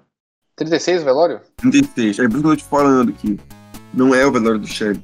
36 0.57 1.03
o 1.03 1.05
velório? 1.05 1.41
36. 1.59 2.21
Aí 2.21 2.29
por 2.29 2.33
isso 2.35 2.43
que 2.43 2.47
eu 2.49 2.51
tô 2.51 2.57
te 2.57 2.65
falando 2.65 3.13
que 3.13 3.39
não 3.95 4.15
é 4.15 4.27
o 4.27 4.33
velório 4.33 4.59
do 4.59 4.67
Shelly. 4.67 5.03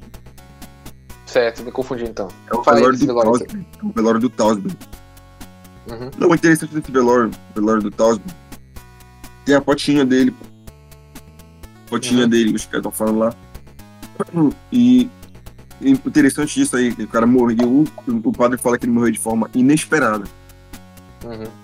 Certo, 1.27 1.62
me 1.62 1.70
confundi 1.73 2.05
então. 2.05 2.28
É 2.51 2.55
o 2.55 2.59
aí 2.66 2.74
velório 2.77 2.98
do 2.98 3.07
velório. 3.07 3.47
É 3.82 3.86
o 3.86 3.93
velório 3.93 4.20
do 4.20 4.31
Tausberg. 4.31 4.77
Uhum. 5.90 6.11
Não, 6.19 6.28
o 6.31 6.35
interessante 6.35 6.74
desse 6.74 6.90
velório, 6.90 7.31
velório 7.55 7.82
do 7.82 7.90
Tausberg, 7.90 8.32
tem 9.44 9.55
a 9.55 9.61
fotinha 9.61 10.05
dele, 10.05 10.31
pô. 10.31 10.44
Fotinha 11.86 12.23
Uhum. 12.24 12.28
dele, 12.28 12.55
os 12.55 12.65
caras 12.65 12.78
estão 12.78 12.93
falando 12.93 13.19
lá. 13.19 13.35
E, 14.73 15.09
e 15.81 15.90
interessante 15.90 16.55
disso 16.55 16.77
aí, 16.77 16.94
que 16.94 17.03
o 17.03 17.09
cara 17.09 17.27
morreu, 17.27 17.69
o, 17.69 17.85
o 18.28 18.32
padre 18.32 18.59
fala 18.59 18.78
que 18.78 18.86
ele 18.86 18.93
morreu 18.93 19.11
de 19.12 19.19
forma 19.19 19.51
inesperada. 19.55 20.24
Uhum. 21.24 21.64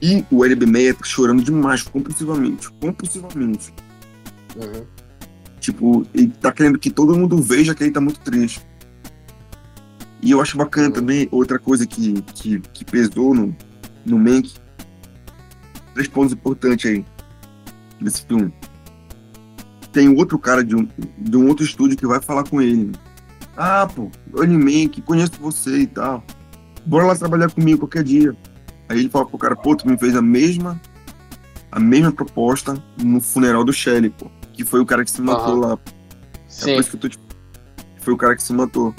E 0.00 0.24
o 0.30 0.44
LB 0.44 0.66
Meia 0.66 0.94
tá 0.94 1.04
chorando 1.04 1.42
demais, 1.42 1.82
compulsivamente. 1.82 2.70
Compulsivamente. 2.80 3.72
Uhum. 4.56 4.84
Tipo, 5.60 6.06
ele 6.14 6.28
tá 6.28 6.52
querendo 6.52 6.78
que 6.78 6.90
todo 6.90 7.16
mundo 7.16 7.40
veja 7.42 7.74
que 7.74 7.82
ele 7.82 7.90
tá 7.90 8.00
muito 8.00 8.20
triste. 8.20 8.60
E 10.22 10.30
eu 10.30 10.40
acho 10.40 10.56
bacana 10.56 10.88
Uhum. 10.88 10.94
também, 10.94 11.28
outra 11.30 11.58
coisa 11.58 11.86
que, 11.86 12.20
que, 12.34 12.60
que 12.60 12.84
pesou 12.84 13.34
no, 13.34 13.56
no 14.04 14.18
Mank. 14.18 14.54
Três 15.94 16.08
pontos 16.08 16.32
importantes 16.32 16.90
aí 16.90 17.04
desse 18.00 18.26
filme. 18.26 18.52
Tem 19.92 20.08
outro 20.08 20.38
cara 20.38 20.62
de 20.62 20.76
um, 20.76 20.86
de 21.18 21.36
um 21.36 21.48
outro 21.48 21.64
estúdio 21.64 21.96
que 21.96 22.06
vai 22.06 22.20
falar 22.20 22.44
com 22.44 22.60
ele. 22.60 22.92
Ah, 23.56 23.88
pô, 23.92 24.10
olha 24.34 24.58
Mank, 24.58 25.00
conheço 25.02 25.32
você 25.40 25.78
e 25.78 25.86
tal. 25.86 26.22
Bora 26.84 27.06
lá 27.06 27.16
trabalhar 27.16 27.50
comigo 27.50 27.80
qualquer 27.80 28.04
dia. 28.04 28.36
Aí 28.88 29.00
ele 29.00 29.08
fala 29.08 29.26
pro 29.26 29.38
cara, 29.38 29.56
pô, 29.56 29.74
tu 29.74 29.88
me 29.88 29.98
fez 29.98 30.14
a 30.14 30.22
mesma 30.22 30.80
a 31.70 31.80
mesma 31.80 32.12
proposta 32.12 32.82
no 33.02 33.20
funeral 33.20 33.64
do 33.64 33.72
Shelley, 33.72 34.10
pô. 34.10 34.30
Que 34.52 34.64
foi 34.64 34.80
o 34.80 34.86
cara 34.86 35.04
que 35.04 35.10
se 35.10 35.20
matou 35.20 35.62
Aham. 35.62 35.66
lá. 35.66 35.78
É 35.84 35.90
Sim. 36.48 36.74
por 36.74 36.80
isso 36.80 36.90
que 36.90 36.96
eu 36.96 37.00
tô 37.00 37.08
te... 37.08 37.18
Foi 38.00 38.14
o 38.14 38.16
cara 38.16 38.36
que 38.36 38.42
se 38.42 38.52
matou. 38.52 38.94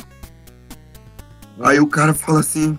Aí 1.61 1.79
o 1.79 1.87
cara 1.87 2.13
fala 2.13 2.41
assim: 2.41 2.77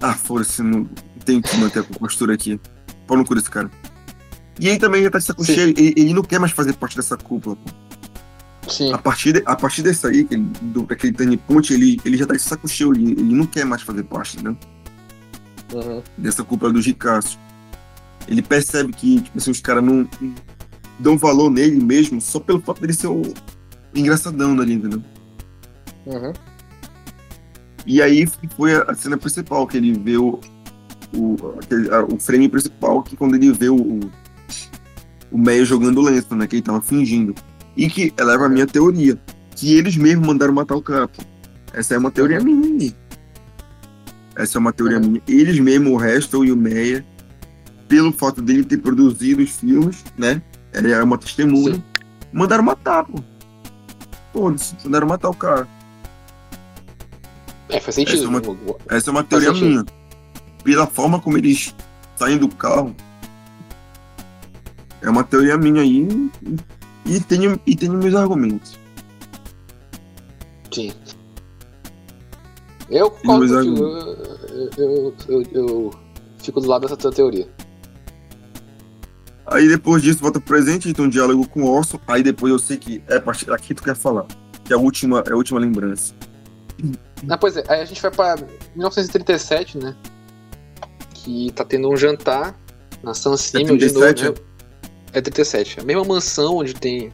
Ah, 0.00 0.14
foda-se, 0.14 0.62
não 0.62 0.88
tenho 1.24 1.42
que 1.42 1.54
manter 1.58 1.80
a 1.80 1.84
postura 1.84 2.32
aqui. 2.34 2.58
Pau 3.06 3.16
no 3.16 3.24
cu 3.24 3.34
desse 3.34 3.50
cara. 3.50 3.70
E 4.58 4.68
aí 4.68 4.78
também 4.78 5.02
já 5.02 5.10
tá 5.10 5.18
de 5.18 5.24
saco 5.24 5.44
cheio. 5.44 5.70
Ele, 5.70 5.92
ele 5.96 6.14
não 6.14 6.22
quer 6.22 6.38
mais 6.38 6.52
fazer 6.52 6.72
parte 6.74 6.96
dessa 6.96 7.16
cúpula, 7.16 7.56
pô. 7.56 8.70
Sim. 8.70 8.92
A 8.92 8.98
partir, 8.98 9.32
de, 9.32 9.42
a 9.44 9.56
partir 9.56 9.82
desse 9.82 10.06
aí, 10.06 10.24
que 10.24 10.34
ele, 10.34 10.44
do, 10.62 10.82
daquele 10.82 11.12
Tiny 11.12 11.36
Ponte, 11.36 11.74
ele, 11.74 12.00
ele 12.04 12.16
já 12.16 12.26
tá 12.26 12.34
de 12.34 12.40
saco 12.40 12.68
cheio. 12.68 12.92
Ele, 12.94 13.12
ele 13.12 13.34
não 13.34 13.44
quer 13.44 13.64
mais 13.66 13.82
fazer 13.82 14.04
parte, 14.04 14.42
né? 14.42 14.56
Uhum. 15.72 16.02
Dessa 16.18 16.42
cúpula 16.44 16.72
dos 16.72 16.84
ricaços. 16.86 17.38
Ele 18.28 18.42
percebe 18.42 18.92
que, 18.92 19.20
tipo 19.20 19.38
assim, 19.38 19.50
os 19.50 19.60
caras 19.60 19.82
não 19.82 20.08
dão 20.98 21.16
valor 21.16 21.50
nele 21.50 21.82
mesmo 21.82 22.20
só 22.20 22.38
pelo 22.38 22.60
fato 22.60 22.80
dele 22.80 22.92
ser 22.92 23.06
o 23.08 23.22
engraçadão 23.94 24.54
dali, 24.54 24.74
entendeu? 24.74 25.02
Uhum. 26.06 26.32
E 27.86 28.02
aí 28.02 28.26
foi 28.56 28.74
a 28.74 28.94
cena 28.94 29.16
principal, 29.16 29.66
que 29.66 29.76
ele 29.78 29.92
vê 29.98 30.16
o, 30.16 30.38
o, 31.14 31.36
aquele- 31.62 31.90
a- 31.92 32.04
o 32.04 32.18
frame 32.20 32.48
principal, 32.48 33.02
que 33.02 33.16
quando 33.16 33.34
ele 33.36 33.50
vê 33.52 33.68
o, 33.68 34.00
o 35.32 35.38
Meia 35.38 35.64
jogando 35.64 36.00
lenço, 36.02 36.34
né? 36.36 36.46
Que 36.46 36.56
ele 36.56 36.62
tava 36.62 36.80
fingindo. 36.82 37.34
E 37.76 37.88
que 37.88 38.12
eleva 38.18 38.46
a 38.46 38.48
minha 38.48 38.66
teoria. 38.66 39.18
Que 39.56 39.74
eles 39.76 39.96
mesmos 39.96 40.26
mandaram 40.26 40.52
matar 40.52 40.76
o 40.76 40.82
cara. 40.82 41.08
pô. 41.08 41.22
Essa 41.72 41.94
é 41.94 41.98
uma 41.98 42.10
teoria 42.10 42.40
minha. 42.40 42.92
Essa 44.36 44.56
é 44.56 44.60
uma 44.60 44.72
teoria 44.72 44.98
Uhum. 44.98 45.08
minha. 45.08 45.22
Eles 45.28 45.58
mesmos, 45.58 45.92
o 45.92 45.96
Reston 45.96 46.44
e 46.44 46.52
o 46.52 46.56
Meia, 46.56 47.04
pelo 47.88 48.12
fato 48.12 48.40
dele 48.40 48.64
ter 48.64 48.78
produzido 48.78 49.42
os 49.42 49.50
filmes, 49.50 50.04
né? 50.16 50.40
Ele 50.72 50.92
é 50.92 51.02
uma 51.02 51.18
testemunha. 51.18 51.74
Sim. 51.74 51.82
Mandaram 52.32 52.62
matar, 52.62 53.04
pô. 53.04 53.20
Mandaram 54.84 55.08
matar 55.08 55.28
o 55.30 55.34
cara. 55.34 55.66
É, 57.68 57.80
faz 57.80 57.94
sentido. 57.96 58.16
Essa 58.16 58.24
é 58.24 58.28
uma-? 58.28 58.76
Essa 58.88 59.10
é 59.10 59.12
uma 59.12 59.24
teoria 59.24 59.48
sentido. 59.52 59.66
minha. 59.68 59.84
Pela 60.62 60.86
forma 60.86 61.18
como 61.20 61.36
eles 61.38 61.74
saem 62.16 62.38
do 62.38 62.48
carro. 62.48 62.94
É 65.02 65.08
uma 65.10 65.24
teoria 65.24 65.56
minha 65.58 65.82
aí. 65.82 66.06
e- 66.42 66.80
E 67.06 67.18
tenho, 67.20 67.58
e 67.66 67.74
tenho 67.74 67.94
meus 67.94 68.14
argumentos. 68.14 68.78
Sim. 70.72 70.92
Eu 72.90 73.10
concordo 73.10 73.54
Mas, 73.54 73.66
contigo. 73.66 73.84
Eu, 73.84 74.74
eu, 74.76 75.14
eu, 75.28 75.42
eu 75.52 75.90
fico 76.38 76.60
do 76.60 76.68
lado 76.68 76.82
dessa 76.82 76.96
tua 76.96 77.12
teoria. 77.12 77.48
Aí 79.46 79.68
depois 79.68 80.02
disso, 80.02 80.20
volta 80.20 80.38
pro 80.38 80.48
presente, 80.48 80.92
tem 80.92 81.04
um 81.04 81.08
diálogo 81.08 81.48
com 81.48 81.62
o 81.62 81.70
Orson. 81.70 81.98
Aí 82.06 82.22
depois 82.22 82.52
eu 82.52 82.58
sei 82.58 82.76
que 82.76 83.02
é 83.08 83.16
a 83.16 83.20
partir 83.20 83.46
daqui 83.46 83.68
que 83.68 83.74
tu 83.74 83.82
quer 83.82 83.96
falar. 83.96 84.26
Que 84.64 84.72
é 84.72 84.76
a 84.76 84.78
última, 84.78 85.22
é 85.26 85.32
a 85.32 85.36
última 85.36 85.58
lembrança. 85.58 86.14
Ah, 87.28 87.36
pois 87.36 87.56
é, 87.56 87.64
aí 87.68 87.80
a 87.80 87.84
gente 87.84 88.00
vai 88.00 88.10
pra 88.10 88.36
1937, 88.74 89.78
né? 89.78 89.96
Que 91.12 91.50
tá 91.52 91.64
tendo 91.64 91.90
um 91.90 91.96
jantar 91.96 92.58
na 93.02 93.12
San 93.12 93.36
Simeon 93.36 93.76
de 93.76 93.92
novo. 93.92 94.00
37? 94.00 94.24
Né? 94.24 94.34
É 95.12 95.20
37. 95.20 95.80
A 95.80 95.82
mesma 95.82 96.04
mansão 96.04 96.56
onde 96.56 96.74
tem 96.74 97.12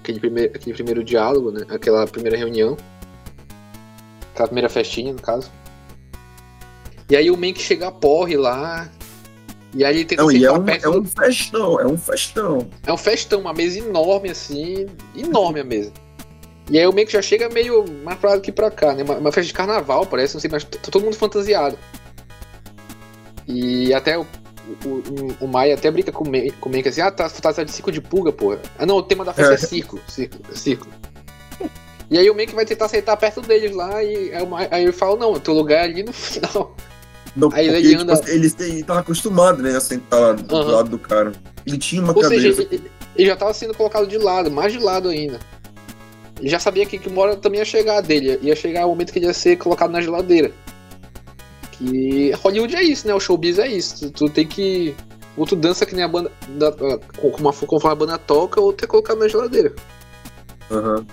aquele 0.00 0.18
primeiro, 0.18 0.52
aquele 0.54 0.74
primeiro 0.74 1.04
diálogo, 1.04 1.50
né? 1.52 1.64
Aquela 1.70 2.06
primeira 2.06 2.36
reunião. 2.36 2.76
Aquela 4.32 4.48
primeira 4.48 4.68
festinha, 4.68 5.12
no 5.12 5.20
caso. 5.20 5.50
E 7.08 7.16
aí 7.16 7.30
o 7.30 7.36
Mank 7.36 7.60
chega 7.60 7.88
a 7.88 7.92
porre 7.92 8.36
lá. 8.36 8.88
E 9.74 9.84
aí 9.84 9.96
ele 9.96 10.04
tenta 10.04 10.22
Não, 10.22 10.32
e 10.32 10.44
é 10.44 10.48
sentar 10.48 10.60
um, 10.60 10.68
é 10.68 10.98
um 10.98 11.04
festão, 11.04 11.80
é 11.80 11.86
um 11.86 11.98
festão. 11.98 12.70
É 12.86 12.92
um 12.92 12.96
festão, 12.96 13.40
uma 13.40 13.52
mesa 13.52 13.78
enorme 13.78 14.30
assim, 14.30 14.86
enorme 15.16 15.60
a 15.60 15.64
mesa. 15.64 15.92
E 16.70 16.78
aí 16.78 16.86
o 16.86 16.92
que 16.92 17.12
já 17.12 17.22
chega 17.22 17.48
meio 17.48 17.84
mais 18.04 18.18
pra 18.18 18.30
lá 18.30 18.36
do 18.36 18.42
que 18.42 18.52
pra 18.52 18.70
cá, 18.70 18.94
né? 18.94 19.02
Uma, 19.02 19.14
uma 19.16 19.32
festa 19.32 19.48
de 19.48 19.52
carnaval, 19.52 20.06
parece, 20.06 20.34
não 20.34 20.40
sei, 20.40 20.50
mas 20.50 20.62
tá 20.64 20.78
todo 20.90 21.04
mundo 21.04 21.16
fantasiado. 21.16 21.76
E 23.46 23.92
até 23.92 24.16
o, 24.16 24.22
o, 24.84 25.44
o, 25.44 25.48
Maia 25.48 25.74
até 25.74 25.90
brinca 25.90 26.12
com 26.12 26.24
o 26.24 26.30
Mank 26.30 26.88
assim, 26.88 27.00
ah, 27.00 27.10
tá 27.10 27.28
fantasiado 27.28 27.68
de 27.68 27.74
circo 27.74 27.90
de 27.90 28.00
pulga, 28.00 28.32
pô. 28.32 28.56
Ah 28.78 28.86
não, 28.86 28.96
o 28.96 29.02
tema 29.02 29.24
da 29.24 29.32
festa 29.32 29.52
é, 29.52 29.54
É. 29.54 29.58
circo, 29.58 29.98
circo, 30.06 30.36
circo. 30.54 30.86
E 32.10 32.18
aí 32.18 32.28
o 32.28 32.34
Mank 32.34 32.52
vai 32.54 32.64
tentar 32.64 32.88
sentar 32.88 33.16
perto 33.16 33.40
deles 33.40 33.74
lá, 33.74 34.02
e 34.02 34.34
aí, 34.34 34.42
o 34.42 34.46
Maia- 34.46 34.68
aí 34.72 34.82
ele 34.82 34.92
fala, 34.92 35.16
não, 35.16 35.32
o 35.32 35.38
teu 35.40 35.54
lugar 35.54 35.78
é 35.80 35.84
ali 35.84 36.02
no 36.02 36.12
final. 36.12 36.74
Não, 37.36 37.48
Aí 37.52 37.68
ele 37.68 37.90
tipo 37.90 38.02
anda- 38.02 38.12
assim, 38.14 38.32
ele, 38.32 38.52
ele 38.58 38.82
tava 38.82 38.98
acostumado, 39.00 39.62
né, 39.62 39.76
a 39.76 39.80
sentar 39.80 40.34
do 40.34 40.56
Aham. 40.56 40.72
lado 40.72 40.90
do 40.90 40.98
cara. 40.98 41.30
Ele 41.64 41.78
tinha 41.78 42.02
uma 42.02 42.12
Ou 42.12 42.20
cadeira. 42.20 42.52
seja, 42.52 42.66
ele, 42.68 42.90
ele 43.14 43.28
já 43.28 43.36
tava 43.36 43.54
sendo 43.54 43.72
colocado 43.74 44.08
de 44.08 44.18
lado, 44.18 44.50
mais 44.50 44.72
de 44.72 44.80
lado 44.80 45.08
ainda. 45.08 45.38
Ele 46.40 46.48
já 46.48 46.58
sabia 46.58 46.84
que, 46.86 46.98
que 46.98 47.08
uma 47.08 47.22
hora 47.22 47.36
também 47.36 47.60
ia 47.60 47.64
chegar 47.64 48.00
dele, 48.00 48.36
ia 48.42 48.56
chegar 48.56 48.86
o 48.86 48.88
momento 48.88 49.12
que 49.12 49.18
ele 49.20 49.26
ia 49.26 49.34
ser 49.34 49.56
colocado 49.56 49.90
na 49.92 50.00
geladeira. 50.00 50.50
Que 51.72 52.32
Hollywood 52.42 52.74
é 52.76 52.82
isso, 52.82 53.06
né? 53.06 53.14
O 53.14 53.20
showbiz 53.20 53.58
é 53.58 53.68
isso. 53.68 54.10
Tu, 54.10 54.10
tu 54.10 54.28
tem 54.28 54.46
que. 54.46 54.94
Ou 55.36 55.46
tu 55.46 55.54
dança 55.56 55.86
que 55.86 55.94
nem 55.94 56.04
a 56.04 56.08
banda. 56.08 56.30
Da, 56.48 56.72
com- 56.72 57.30
com 57.30 57.40
uma, 57.40 57.52
conforme 57.52 57.92
a 57.92 57.94
banda 57.94 58.18
toca, 58.18 58.60
ou 58.60 58.72
tu 58.72 58.84
é 58.84 58.88
colocado 58.88 59.18
na 59.18 59.28
geladeira. 59.28 59.72
Aham. 60.70 61.06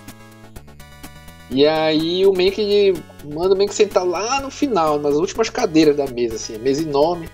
E 1.49 1.65
aí 1.65 2.25
o 2.25 2.33
Mank 2.33 2.59
ele 2.59 2.99
manda 3.23 3.53
o 3.55 3.57
Mank 3.57 3.73
sentar 3.73 4.05
lá 4.05 4.41
no 4.41 4.51
final, 4.51 4.99
nas 4.99 5.15
últimas 5.15 5.49
cadeiras 5.49 5.95
da 5.95 6.05
mesa, 6.07 6.35
assim, 6.35 6.57
mesa 6.57 6.81
enorme. 6.81 7.29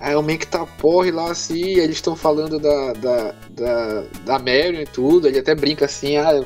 Aí 0.00 0.14
o 0.14 0.22
Mank 0.22 0.46
tá 0.46 0.64
porre 0.66 1.10
lá 1.10 1.30
assim, 1.30 1.62
eles 1.78 1.96
estão 1.96 2.14
falando 2.14 2.58
da, 2.58 2.92
da, 2.92 3.34
da, 3.50 4.02
da 4.24 4.38
Marion 4.38 4.80
e 4.82 4.86
tudo, 4.86 5.26
ele 5.26 5.38
até 5.38 5.54
brinca 5.54 5.86
assim, 5.86 6.16
ah, 6.18 6.44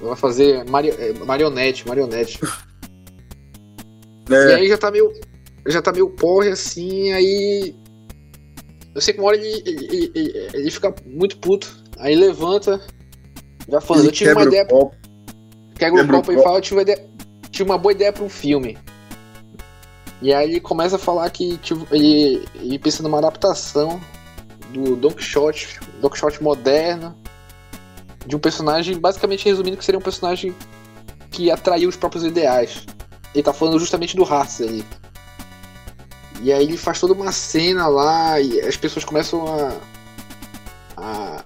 vai 0.00 0.16
fazer 0.16 0.64
mari- 0.68 0.90
eh, 0.90 1.14
marionete, 1.24 1.86
marionete. 1.86 2.38
E 4.28 4.34
É, 4.34 4.54
aí 4.54 4.68
já 4.68 4.76
tá 4.78 4.90
meio. 4.90 5.12
Já 5.66 5.80
tá 5.80 5.92
meio 5.92 6.10
porre 6.10 6.48
assim, 6.48 7.12
aí. 7.12 7.74
Eu 8.94 9.00
sei 9.00 9.14
que 9.14 9.20
uma 9.20 9.28
hora 9.28 9.36
ele, 9.36 9.62
ele, 9.64 10.12
ele- 10.14 10.48
ele- 10.52 10.70
fica 10.70 10.94
muito 11.06 11.38
puto. 11.38 11.68
Aí 11.98 12.14
levanta. 12.14 12.80
Já 13.68 13.80
falando, 13.80 14.06
eu 14.06 14.12
tive 14.12 14.30
uma 14.32 14.40
ideia 14.48 14.66
Quebra 15.90 16.02
o 16.02 16.06
copo 16.20 16.32
e 16.32 16.42
fala, 16.42 16.60
tive 16.60 16.76
uma, 16.76 16.82
ideia, 16.82 17.06
tive 17.50 17.70
uma 17.70 17.78
boa 17.78 17.92
ideia 17.92 18.12
pra 18.12 18.24
um 18.24 18.28
filme. 18.28 18.78
E 20.20 20.32
aí 20.32 20.50
ele 20.50 20.60
começa 20.60 20.96
a 20.96 20.98
falar 20.98 21.28
que 21.30 21.56
tive- 21.58 21.86
ele, 21.90 22.46
ele 22.54 22.78
pensa 22.78 23.02
numa 23.02 23.18
adaptação 23.18 24.00
do 24.70 24.96
Don 24.96 25.10
Quixote, 25.10 25.80
Don 26.00 26.08
Quixote 26.08 26.42
moderno, 26.42 27.14
de 28.24 28.36
um 28.36 28.38
personagem, 28.38 28.98
basicamente 28.98 29.44
resumindo, 29.44 29.76
que 29.76 29.84
seria 29.84 29.98
um 29.98 30.02
personagem 30.02 30.54
que 31.30 31.50
atraiu 31.50 31.88
os 31.88 31.96
próprios 31.96 32.24
ideais. 32.24 32.86
Ele 33.34 33.42
tá 33.42 33.52
falando 33.52 33.78
justamente 33.78 34.14
do 34.16 34.22
Hearts 34.22 34.60
ali. 34.60 34.84
E 36.40 36.52
aí 36.52 36.64
ele 36.64 36.76
faz 36.76 37.00
toda 37.00 37.12
uma 37.14 37.32
cena 37.32 37.86
lá 37.88 38.40
e 38.40 38.60
as 38.60 38.76
pessoas 38.76 39.04
começam 39.04 39.44
a, 39.46 39.76
a 40.96 41.44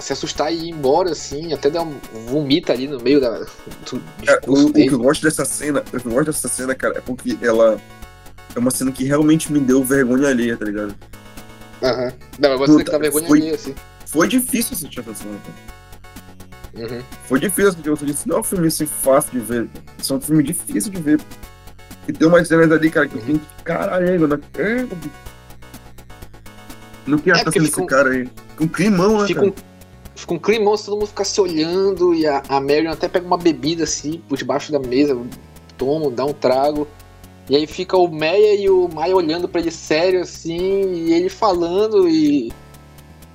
se 0.00 0.12
assustar 0.12 0.52
e 0.52 0.56
ir 0.66 0.70
embora, 0.70 1.10
assim, 1.12 1.52
até 1.52 1.68
dar 1.70 1.82
um 1.82 1.94
vomita 2.26 2.72
ali 2.72 2.86
no 2.88 3.00
meio 3.00 3.20
da, 3.20 3.30
do 3.38 4.02
Cara, 4.24 4.40
o, 4.46 4.66
o 4.66 4.72
que 4.72 4.86
eu 4.86 4.98
gosto 4.98 5.22
dessa 5.22 5.44
cena, 5.44 5.80
o 5.80 6.00
que 6.00 6.06
eu 6.06 6.12
gosto 6.12 6.26
dessa 6.26 6.48
cena, 6.48 6.74
cara, 6.74 6.98
é 6.98 7.00
porque 7.00 7.36
ela 7.42 7.80
é 8.54 8.58
uma 8.58 8.70
cena 8.70 8.90
que 8.92 9.04
realmente 9.04 9.52
me 9.52 9.60
deu 9.60 9.82
vergonha 9.84 10.28
alheia, 10.28 10.56
tá 10.56 10.64
ligado? 10.64 10.94
Aham. 11.82 12.12
Não, 12.38 12.50
mas 12.50 12.58
você 12.70 12.84
que 12.84 12.90
tá 12.90 12.98
vergonha 12.98 13.26
foi- 13.28 13.40
ali, 13.40 13.50
assim. 13.50 13.74
Foi 14.06 14.26
difícil 14.28 14.72
assistir 14.74 15.00
essa 15.00 15.14
cena, 15.14 15.38
cara. 15.44 16.86
Uhum. 16.94 17.02
Foi 17.26 17.40
difícil 17.40 17.68
assistir 17.70 17.90
essa 17.92 18.06
cena. 18.06 18.18
Não 18.26 18.36
é 18.36 18.40
um 18.40 18.42
filme 18.44 18.66
assim 18.68 18.86
fácil 18.86 19.32
de 19.32 19.38
ver. 19.40 19.68
Isso 19.98 20.12
é 20.12 20.16
um 20.16 20.20
filme 20.20 20.42
difícil 20.42 20.90
de 20.92 21.00
ver. 21.00 21.20
E 22.08 22.12
tem 22.12 22.26
umas 22.26 22.48
cenas 22.48 22.70
ali, 22.72 22.90
cara, 22.90 23.06
que 23.06 23.16
eu 23.16 23.22
fico, 23.22 23.40
caralho, 23.62 24.06
eu 24.08 24.26
não 24.26 24.38
quero 27.18 27.38
É, 27.38 27.44
porque 27.44 27.58
sendo 27.58 27.68
esse 27.68 27.80
um- 27.80 27.86
cara 27.86 28.10
aí. 28.10 28.28
Com 28.56 28.68
climão, 28.68 29.20
né, 29.20 29.26
Fica 29.26 29.40
cara? 29.40 29.52
um, 29.52 29.69
fica 30.20 30.34
um 30.34 30.38
climão, 30.38 30.76
todo 30.76 30.96
mundo 30.96 31.06
ficar 31.06 31.24
se 31.24 31.40
olhando 31.40 32.14
e 32.14 32.26
a, 32.26 32.42
a 32.48 32.60
Marion 32.60 32.90
até 32.90 33.08
pega 33.08 33.26
uma 33.26 33.36
bebida 33.36 33.84
assim, 33.84 34.22
por 34.28 34.36
debaixo 34.36 34.70
da 34.70 34.78
mesa, 34.78 35.18
toma, 35.76 36.10
dá 36.10 36.24
um 36.24 36.32
trago. 36.32 36.86
E 37.48 37.56
aí 37.56 37.66
fica 37.66 37.96
o 37.96 38.06
Meia 38.08 38.54
e 38.54 38.70
o 38.70 38.88
Maia 38.88 39.16
olhando 39.16 39.48
pra 39.48 39.60
ele 39.60 39.72
sério 39.72 40.20
assim, 40.20 40.92
e 40.92 41.12
ele 41.12 41.28
falando 41.28 42.08
e, 42.08 42.52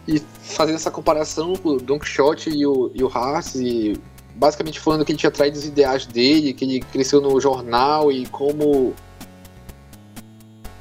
e 0.08 0.20
fazendo 0.42 0.76
essa 0.76 0.90
comparação 0.90 1.56
com 1.56 1.70
o 1.70 1.78
Don 1.78 2.00
Quixote 2.00 2.50
e 2.50 2.66
o, 2.66 2.92
e 2.94 3.04
o 3.04 3.08
Haas, 3.08 3.56
e 3.56 4.00
basicamente 4.36 4.80
falando 4.80 5.04
que 5.04 5.12
ele 5.12 5.20
tinha 5.20 5.32
traído 5.32 5.58
os 5.58 5.66
ideais 5.66 6.06
dele, 6.06 6.54
que 6.54 6.66
ele 6.66 6.80
cresceu 6.80 7.20
no 7.20 7.40
jornal 7.40 8.12
e 8.12 8.26
como. 8.28 8.94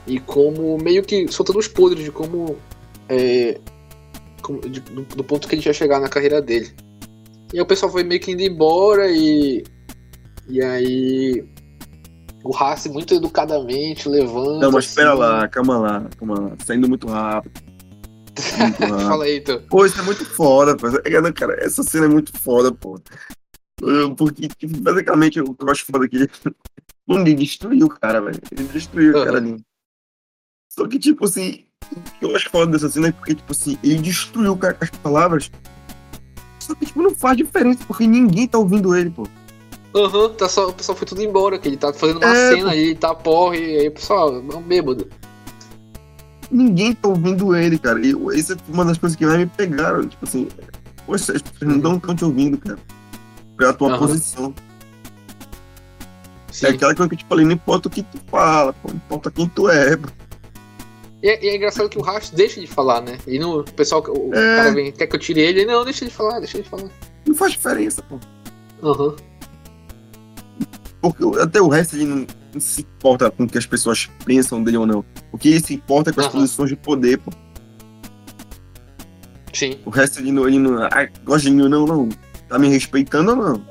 E 0.07 0.21
como 0.21 0.77
meio 0.77 1.03
que 1.03 1.27
soltando 1.33 1.59
os 1.59 1.67
podres 1.67 2.05
de 2.05 2.11
como. 2.11 2.57
é, 3.09 3.59
do, 4.53 5.03
do 5.03 5.25
ponto 5.25 5.49
que 5.49 5.55
ele 5.55 5.63
ia 5.65 5.73
chegar 5.73 6.01
na 6.01 6.09
carreira 6.09 6.41
dele. 6.41 6.73
E 7.53 7.57
aí 7.57 7.61
o 7.61 7.67
pessoal 7.67 7.91
foi 7.91 8.05
meio 8.05 8.21
que 8.21 8.33
indo 8.33 8.43
embora 8.43 9.11
e. 9.11 9.65
E 10.49 10.63
aí. 10.63 11.45
O 12.43 12.55
Haas 12.55 12.87
muito 12.89 13.15
educadamente 13.15 14.07
levanta. 14.09 14.67
Não, 14.67 14.73
mas 14.73 14.87
espera 14.87 15.13
assim. 15.13 15.21
lá, 15.21 15.49
calma 15.49 15.79
lá, 15.79 16.09
calma 16.19 16.41
lá. 16.41 16.57
Tá 16.67 16.75
indo 16.75 16.89
muito 16.89 17.07
rápido. 17.07 17.59
Muito 18.59 18.81
rápido. 18.85 19.09
Fala 19.09 19.25
aí, 19.25 19.39
então. 19.39 19.63
Pô, 19.71 19.87
isso 19.87 19.99
é 19.99 20.03
muito 20.03 20.25
foda, 20.27 20.77
pô. 20.77 20.89
É, 20.89 21.33
Cara, 21.33 21.55
essa 21.65 21.83
cena 21.83 22.05
é 22.05 22.09
muito 22.09 22.37
foda, 22.39 22.71
pô. 22.71 23.01
Porque, 24.17 24.49
tipo, 24.49 24.79
basicamente, 24.81 25.41
o 25.41 25.55
que 25.55 25.65
eu 25.65 25.71
acho 25.71 25.87
foda 25.87 26.05
é 26.05 26.09
que 26.09 26.17
ele, 26.17 26.31
Mano, 27.07 27.27
ele 27.27 27.35
destruiu 27.35 27.87
o 27.87 27.91
cara, 27.91 28.21
velho. 28.21 28.41
Ele 28.51 28.65
destruiu 28.65 29.11
o 29.11 29.25
cara 29.25 29.39
ali. 29.39 29.57
Só 30.71 30.89
que, 30.89 30.99
tipo 30.99 31.25
assim, 31.25 31.65
eu 32.21 32.35
acho 32.35 32.51
foda 32.51 32.73
dessa 32.73 32.89
cena 32.89 33.09
é 33.09 33.13
porque, 33.13 33.35
tipo 33.35 33.53
assim, 33.53 33.79
ele 33.83 33.99
destruiu 33.99 34.57
cara 34.57 34.75
com 34.75 34.85
as 34.85 34.91
palavras. 34.91 35.51
Só 36.59 36.75
que, 36.75 36.87
tipo, 36.87 37.03
não 37.03 37.15
faz 37.15 37.37
diferença, 37.37 37.81
porque 37.87 38.07
ninguém 38.07 38.47
tá 38.49 38.59
ouvindo 38.59 38.97
ele, 38.97 39.11
pô. 39.11 39.27
Aham, 39.95 40.31
tá 40.31 40.49
só, 40.49 40.69
o 40.69 40.73
pessoal 40.73 40.97
foi 40.97 41.07
tudo 41.07 41.23
embora, 41.23 41.59
que 41.59 41.69
ele 41.69 41.77
tá 41.77 41.93
fazendo 41.93 42.17
uma 42.19 42.35
É, 42.35 42.49
cena 42.49 42.63
pô. 42.65 42.69
aí, 42.71 42.95
tá 42.95 43.15
porre, 43.15 43.59
e 43.61 43.79
aí 43.81 43.89
o 43.89 43.93
pessoal, 43.93 44.35
é 44.35 44.57
um 44.57 44.63
bêbado. 44.63 45.09
ninguém 46.51 46.95
tá 46.95 47.09
ouvindo 47.09 47.55
ele, 47.55 47.79
cara. 47.79 48.01
E 48.05 48.11
isso 48.39 48.53
é 48.53 48.57
uma 48.69 48.85
das 48.85 48.99
coisas 48.99 49.17
que 49.17 49.25
mais 49.27 49.39
me 49.39 49.47
pegaram. 49.47 50.07
Tipo 50.07 50.25
assim, 50.25 50.49
poxa, 51.07 51.33
as 51.33 51.43
pessoas 51.43 51.77
não 51.77 51.97
estão 51.97 52.15
te 52.15 52.25
ouvindo, 52.25 52.59
cara. 52.59 52.79
Pela 53.57 53.73
tua 53.73 53.91
Aham. 53.91 53.99
posição. 53.99 54.55
Sim. 56.51 56.67
É 56.67 56.69
aquela 56.71 56.95
coisa 56.95 57.09
que 57.09 57.15
eu 57.15 57.19
te 57.19 57.25
falei, 57.29 57.45
não 57.45 57.53
importa 57.53 57.89
o 57.89 57.91
que 57.91 58.03
tu 58.03 58.19
fala, 58.31 58.73
pô, 58.73 58.89
não 58.89 58.97
importa 58.97 59.31
quem 59.31 59.49
tu 59.49 59.69
é. 59.69 59.97
pô. 59.97 60.09
E 61.25 61.29
é, 61.31 61.43
e 61.43 61.49
é 61.49 61.57
engraçado 61.57 61.89
que 61.89 61.97
o 61.97 62.03
Rastro 62.03 62.37
deixa 62.37 62.61
de 62.61 62.67
falar, 62.67 63.01
né? 63.01 63.17
E 63.27 63.39
no, 63.39 63.61
o 63.61 63.65
pessoal, 63.65 64.05
o 64.07 64.35
É. 64.35 64.57
cara 64.57 64.73
vem, 64.75 64.93
quer 64.93 65.07
que 65.07 65.17
eu 65.17 65.19
tire 65.19 65.41
ele? 65.41 65.65
Não, 65.65 65.83
deixa 65.83 66.05
ele 66.05 66.11
falar, 66.11 66.39
deixa 66.39 66.59
ele 66.59 66.69
falar. 66.69 66.91
Não 67.27 67.35
faz 67.35 67.53
diferença, 67.53 68.03
pô. 68.03 68.19
Aham. 68.83 69.17
Porque 71.01 71.25
até 71.41 71.63
o 71.63 71.69
resto 71.69 71.97
ele 71.97 72.05
não, 72.05 72.27
não 72.53 72.61
se 72.61 72.83
importa 72.83 73.31
com 73.31 73.45
o 73.45 73.49
que 73.49 73.57
as 73.57 73.65
pessoas 73.65 74.11
pensam 74.27 74.63
dele 74.63 74.77
ou 74.77 74.87
não. 74.87 75.03
O 75.33 75.39
que 75.39 75.49
ele 75.49 75.61
se 75.61 75.73
importa 75.73 76.11
é 76.11 76.13
com 76.13 76.21
as 76.21 76.27
Aham. 76.27 76.35
posições 76.41 76.69
de 76.69 76.77
poder, 76.77 77.17
pô. 77.17 77.31
Sim. 79.55 79.79
O 79.87 79.89
resto 79.91 80.21
ele 80.21 80.31
não, 80.31 80.47
ele 80.47 80.59
não. 80.59 80.83
Ah, 80.83 81.09
gosta 81.25 81.49
de 81.49 81.55
mim 81.57 81.63
ou 81.63 81.69
não, 81.71 81.87
não. 81.87 82.09
Tá 82.51 82.59
me 82.59 82.69
respeitando 82.69 83.31
ou 83.31 83.37
não? 83.37 83.67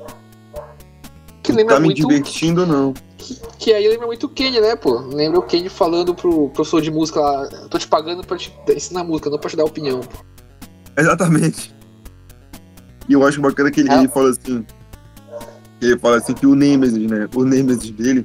Que 1.40 1.52
lembra 1.52 1.74
tá 1.76 1.80
me 1.80 1.86
muito. 1.86 1.98
divertindo 2.04 2.62
ou 2.62 2.66
não? 2.66 2.94
Que, 3.24 3.40
que 3.58 3.72
aí 3.72 3.88
lembra 3.88 4.06
muito 4.06 4.26
o 4.26 4.28
Kenny, 4.28 4.60
né, 4.60 4.76
pô? 4.76 4.98
Lembra 4.98 5.38
o 5.38 5.42
Kenny 5.42 5.68
falando 5.70 6.14
pro 6.14 6.50
professor 6.50 6.82
de 6.82 6.90
música 6.90 7.20
lá: 7.20 7.48
"Eu 7.50 7.68
tô 7.68 7.78
te 7.78 7.86
pagando 7.88 8.22
pra 8.26 8.36
te 8.36 8.52
ensinar 8.68 9.02
música, 9.04 9.30
não 9.30 9.38
pra 9.38 9.48
te 9.48 9.56
dar 9.56 9.64
opinião. 9.64 10.00
Exatamente. 10.96 11.74
E 13.08 13.12
eu 13.14 13.26
acho 13.26 13.40
bacana 13.40 13.70
que 13.70 13.80
ele, 13.80 13.90
É. 13.90 13.98
ele 13.98 14.08
fala 14.08 14.30
assim. 14.30 14.64
Ele 15.80 15.98
fala 15.98 16.16
assim 16.18 16.34
que 16.34 16.46
o 16.46 16.54
Nemesis, 16.54 17.10
né? 17.10 17.28
O 17.34 17.44
Nemesis 17.44 17.90
dele. 17.90 18.24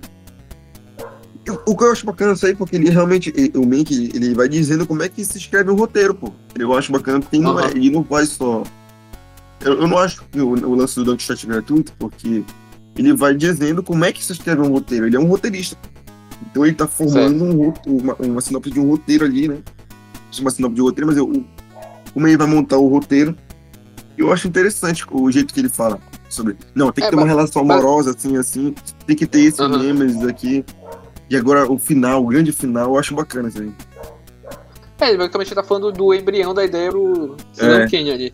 eu- 1.46 1.62
O 1.66 1.76
que 1.76 1.84
eu 1.84 1.92
acho 1.92 2.06
bacana 2.06 2.34
isso 2.34 2.46
aí, 2.46 2.56
porque 2.56 2.76
ele 2.76 2.90
realmente. 2.90 3.34
ele- 3.36 3.52
O 3.58 3.66
Mank, 3.66 3.92
ele 4.14 4.34
vai 4.36 4.48
dizendo 4.48 4.86
como 4.86 5.02
é 5.02 5.10
que 5.10 5.24
se 5.26 5.38
escreve 5.38 5.72
um 5.72 5.76
roteiro, 5.76 6.14
pô. 6.14 6.32
Eu 6.58 6.74
acho 6.74 6.92
bacana 6.92 7.20
porque 7.20 7.38
ele 7.38 7.44
não, 7.44 7.60
é, 7.60 7.64
Aham. 7.64 7.72
ele 7.76 7.90
não 7.90 8.04
vai 8.04 8.26
só. 8.26 8.64
Eu, 9.62 9.82
eu 9.82 9.88
não 9.88 9.98
acho 9.98 10.24
que 10.32 10.40
o, 10.40 10.50
o 10.50 10.76
lance 10.76 10.96
do 10.96 11.04
Don't 11.04 11.22
Chat 11.24 11.46
gratuito, 11.48 11.92
porque 11.98 12.44
ele 13.00 13.14
vai 13.14 13.34
dizendo 13.34 13.82
como 13.82 14.04
é 14.06 14.12
que 14.12 14.24
se 14.24 14.32
escreve 14.34 14.62
um 14.62 14.70
roteiro. 14.72 15.08
Ele 15.08 15.16
é 15.16 15.20
um 15.20 15.26
roteirista. 15.28 15.78
Então 16.50 16.66
ele 16.66 16.76
tá 16.76 16.88
formando 16.88 17.44
um, 17.44 17.74
uma, 17.86 18.16
uma 18.16 18.42
sinopse 18.42 18.72
de 18.72 18.80
um 18.80 18.88
roteiro 18.90 19.26
ali, 19.26 19.48
né? 19.48 19.58
Uma 20.40 20.52
sinopse 20.52 20.76
de 20.76 20.82
roteiro, 20.82 21.08
mas 21.08 21.18
eu, 21.18 21.44
como 22.14 22.28
ele 22.28 22.38
vai 22.38 22.48
montar 22.48 22.78
o 22.78 22.88
roteiro. 22.88 23.36
Eu 24.18 24.34
acho 24.34 24.48
interessante 24.48 25.06
o 25.10 25.32
jeito 25.32 25.54
que 25.54 25.60
ele 25.62 25.70
fala 25.70 26.00
sobre. 26.30 26.58
Não, 26.76 26.92
tem 26.92 27.02
que 27.04 27.08
É, 27.08 27.10
ter 27.10 27.16
uma 27.16 27.26
relação 27.26 27.64
mas- 27.64 27.78
amorosa, 27.80 28.12
assim, 28.12 28.36
assim. 28.38 28.76
Tem 29.08 29.16
que 29.16 29.26
ter 29.26 29.42
esse 29.42 29.62
Aham. 29.62 29.78
Nemesis 29.82 30.24
aqui. 30.28 30.66
E 31.30 31.38
agora 31.38 31.72
o 31.72 31.78
final, 31.78 32.24
o 32.24 32.28
grande 32.28 32.52
final, 32.52 32.90
eu 32.94 33.00
acho 33.00 33.16
bacana 33.16 33.48
isso 33.50 33.62
aí. 33.62 33.72
É, 35.00 35.10
ele 35.10 35.18
basicamente 35.20 35.56
tá 35.56 35.64
falando 35.64 35.92
do 35.92 36.14
embrião 36.14 36.54
da 36.54 36.66
ideia 36.66 36.92
do 36.92 37.36
É. 37.36 37.54
Cidadão 37.54 37.88
Kenny 37.88 38.12
ali. 38.12 38.34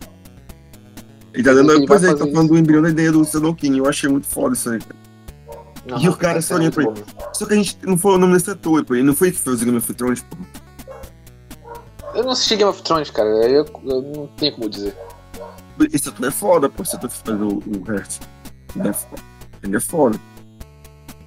Ele 1.36 1.44
tá 1.44 1.52
dando. 1.52 1.70
Ele 1.70 1.86
pois 1.86 2.02
é, 2.02 2.08
ele 2.08 2.18
tá 2.18 2.26
falando 2.26 2.48
do 2.48 2.58
embrião 2.58 2.80
da 2.80 2.88
ideia 2.88 3.12
do 3.12 3.54
King. 3.54 3.78
Eu 3.78 3.86
achei 3.86 4.08
muito 4.08 4.26
foda 4.26 4.54
isso 4.54 4.70
aí. 4.70 4.78
Aham, 5.90 6.02
E 6.02 6.08
o 6.08 6.16
cara 6.16 6.40
só 6.40 6.58
muito 6.58 6.74
pra 6.74 6.84
boa. 6.84 6.96
Só 7.34 7.44
que 7.44 7.52
a 7.52 7.56
gente 7.56 7.78
não 7.82 7.98
falou 7.98 8.16
o 8.16 8.20
nome 8.20 8.32
desse 8.32 8.50
ator, 8.50 8.82
pô. 8.86 8.94
Ele 8.94 9.04
não 9.04 9.14
foi 9.14 9.30
que 9.30 9.38
fez 9.38 9.60
o 9.60 9.64
Game 9.64 9.76
of 9.76 9.94
Thrones, 9.94 10.22
pô. 10.22 10.36
Eu 12.14 12.24
não 12.24 12.30
assisti 12.30 12.56
Game 12.56 12.70
of 12.70 12.82
Thrones, 12.82 13.10
cara. 13.10 13.28
Eu, 13.28 13.66
eu 13.84 14.02
não 14.02 14.26
tenho 14.28 14.54
como 14.54 14.70
dizer. 14.70 14.96
Esse 15.92 16.08
ator 16.08 16.26
é 16.26 16.30
foda, 16.30 16.70
pô. 16.70 16.82
Esse 16.82 16.96
ator 16.96 17.10
faz 17.10 17.38
o, 17.38 17.48
o 17.48 17.84
Hurt. 17.86 18.18
Ele 18.74 18.88
é 18.88 18.92
foda. 18.94 19.22
Ele 19.62 19.76
é 19.76 19.80
foda. 19.80 20.20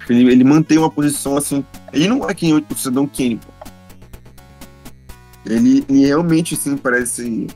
Ele, 0.08 0.32
ele 0.32 0.42
mantém 0.42 0.76
uma 0.76 0.90
posição 0.90 1.36
assim. 1.36 1.64
Ele 1.92 2.08
não 2.08 2.28
é 2.28 2.34
quem 2.34 2.50
é 2.50 2.54
o 2.56 2.76
Cidadão 2.76 3.06
Kane, 3.06 3.36
pô. 3.36 3.52
Ele, 5.46 5.84
ele 5.88 6.06
realmente, 6.06 6.54
assim, 6.54 6.76
parece 6.76 7.46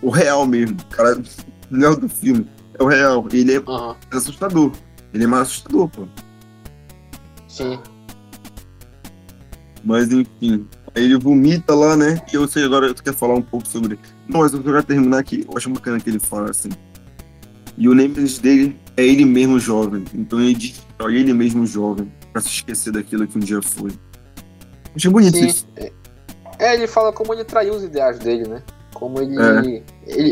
o 0.00 0.08
real 0.08 0.46
mesmo. 0.46 0.78
O 0.80 0.86
cara 0.86 1.20
não 1.70 1.88
é 1.88 1.90
o 1.90 1.96
do 1.96 2.08
filme. 2.08 2.46
É 2.78 2.82
o 2.82 2.86
real. 2.86 3.26
Ele 3.32 3.54
é 3.56 3.62
Aham, 3.66 3.96
assustador. 4.12 4.72
Ele 5.12 5.24
é 5.24 5.26
mais 5.26 5.42
assustador, 5.42 5.88
pô. 5.88 6.06
sim. 7.48 7.78
Mas 9.84 10.12
enfim. 10.12 10.66
Aí 10.94 11.04
ele 11.04 11.16
vomita 11.18 11.74
lá, 11.74 11.96
né? 11.96 12.20
E 12.32 12.34
eu 12.36 12.46
sei 12.48 12.64
agora, 12.64 12.92
tu 12.92 13.02
quer 13.02 13.14
falar 13.14 13.34
um 13.34 13.42
pouco 13.42 13.66
sobre. 13.66 13.98
Não, 14.28 14.40
mas 14.40 14.52
eu 14.52 14.62
quero 14.62 14.82
terminar 14.82 15.18
aqui. 15.18 15.46
Eu 15.48 15.56
acho 15.56 15.70
bacana 15.70 16.00
que 16.00 16.10
ele 16.10 16.18
fala 16.18 16.50
assim. 16.50 16.68
E 17.76 17.88
o 17.88 17.94
Nemesis 17.94 18.38
dele 18.38 18.78
é 18.96 19.04
ele 19.04 19.24
mesmo 19.24 19.58
jovem. 19.58 20.04
Então 20.14 20.40
ele 20.40 20.54
destrói 20.54 21.16
ele 21.16 21.32
mesmo 21.32 21.64
jovem. 21.64 22.12
Pra 22.32 22.42
se 22.42 22.48
esquecer 22.48 22.92
daquilo 22.92 23.26
que 23.26 23.38
um 23.38 23.40
dia 23.40 23.62
foi. 23.62 23.92
Achei 24.94 25.10
bonito 25.10 25.36
Sim. 25.36 25.46
isso. 25.46 25.66
É, 26.58 26.74
ele 26.74 26.88
fala 26.88 27.12
como 27.12 27.32
ele 27.32 27.44
traiu 27.44 27.74
os 27.74 27.84
ideais 27.84 28.18
dele, 28.18 28.48
né? 28.48 28.62
Como 28.94 29.20
ele, 29.20 29.36
É. 29.40 29.58
ele. 29.58 29.84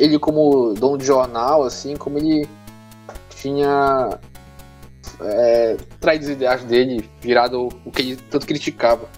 Ele, 0.05 0.19
como 0.19 0.75
dono 0.75 0.99
de 0.99 1.05
jornal, 1.05 1.63
assim, 1.63 1.95
como 1.97 2.19
ele 2.19 2.49
tinha 3.31 4.19
é, 5.21 5.77
traído 6.01 6.25
os 6.25 6.31
ideais 6.31 6.65
dele, 6.65 7.09
virado 7.21 7.69
o 7.85 7.91
que 7.91 8.03
ele 8.03 8.17
tanto 8.17 8.47
criticava. 8.47 9.09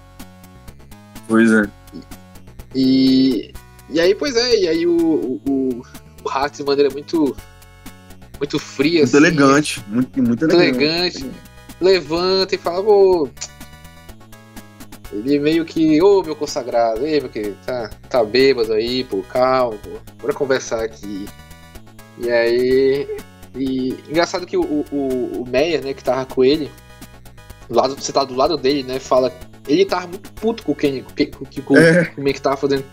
Pois 1.28 1.50
é. 1.52 1.68
E, 2.74 3.52
e 3.88 4.00
aí, 4.00 4.14
pois 4.14 4.36
é, 4.36 4.56
e 4.60 4.68
aí 4.68 4.86
o, 4.86 4.96
o, 4.96 5.40
o, 5.48 5.82
o 6.24 6.28
Hart 6.28 6.56
de 6.56 6.64
maneira 6.64 6.90
muito, 6.90 7.34
muito 8.38 8.58
fria, 8.58 9.00
Muito 9.00 9.16
assim, 9.16 9.16
elegante. 9.16 9.84
Muito, 9.88 10.22
muito 10.22 10.28
muito 10.46 10.54
elegante. 10.54 11.18
elegante, 11.18 11.30
levanta 11.80 12.54
e 12.54 12.58
fala, 12.58 12.80
ô. 12.80 13.28
Ele 15.12 15.38
meio 15.38 15.64
que, 15.64 16.00
ô 16.02 16.22
meu 16.22 16.36
consagrado, 16.36 17.06
ei 17.06 17.20
meu 17.20 17.30
querido, 17.30 17.56
tá, 17.64 17.88
tá 18.10 18.22
bêbado 18.24 18.72
aí, 18.74 19.04
pô, 19.04 19.22
calma, 19.22 19.76
pô, 19.78 19.88
bora 20.20 20.34
conversar 20.34 20.80
aqui. 20.82 21.26
E 22.18 22.30
aí. 22.30 23.16
E 23.56 23.88
engraçado 24.08 24.46
que 24.46 24.56
o, 24.56 24.62
o, 24.62 25.42
o 25.42 25.44
Meyer, 25.48 25.82
né, 25.82 25.94
que 25.94 26.04
tava 26.04 26.26
com 26.26 26.44
ele, 26.44 26.70
do 27.68 27.74
lado, 27.76 27.94
você 27.98 28.12
tá 28.12 28.22
do 28.24 28.34
lado 28.34 28.56
dele, 28.56 28.82
né, 28.82 28.98
fala. 28.98 29.32
Ele 29.66 29.84
tava 29.84 30.06
muito 30.06 30.30
puto 30.32 30.62
com 30.62 30.72
o 30.72 30.74
Kenny, 30.74 31.02
com, 31.02 31.10
com, 31.38 31.44
que- 31.46 31.62
com 31.62 31.76
É. 31.76 32.12
o 32.16 32.24
que 32.24 32.40
tava 32.40 32.56
fazendo. 32.56 32.84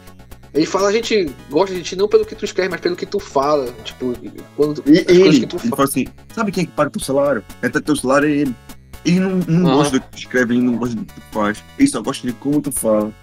Ele 0.54 0.66
fala, 0.66 0.88
a 0.88 0.92
gente 0.92 1.30
gosta 1.50 1.76
de 1.76 1.84
ti 1.84 1.96
não 1.98 2.08
pelo 2.08 2.26
que 2.26 2.34
tu 2.34 2.46
escreve, 2.46 2.70
mas 2.70 2.80
pelo 2.80 2.96
que 2.96 3.06
tu 3.06 3.20
fala. 3.20 3.68
Tipo, 3.84 4.14
quando 4.56 4.82
E 4.88 5.00
as 5.00 5.06
coisas 5.06 5.26
ele, 5.28 5.40
que 5.42 5.48
tu 5.48 5.56
ele 5.58 5.64
fala. 5.70 5.76
fala 5.76 5.84
assim: 5.90 6.08
sabe 6.34 6.52
quem 6.54 6.64
é 6.64 6.66
que 6.66 6.72
paga 6.72 6.90
teu 6.90 7.02
salário? 7.02 7.44
Tá 7.62 7.82
teu 7.82 7.96
salário 7.96 8.30
é 8.30 8.32
ele. 8.32 8.56
Ele 9.06 9.20
não, 9.20 9.36
não 9.48 9.68
Aham. 9.68 9.78
gosta 9.78 10.00
do 10.00 10.02
que 10.02 10.12
tu 10.12 10.18
escreve, 10.18 10.54
ele 10.56 10.64
não 10.64 10.78
gosta 10.78 10.96
do 10.96 11.06
que 11.06 11.14
tu 11.14 11.22
faz. 11.32 11.64
Ele 11.78 11.88
só 11.88 12.02
gosta 12.02 12.26
de 12.28 12.34
como 12.34 12.62
tu 12.62 12.72
fala. 12.72 13.14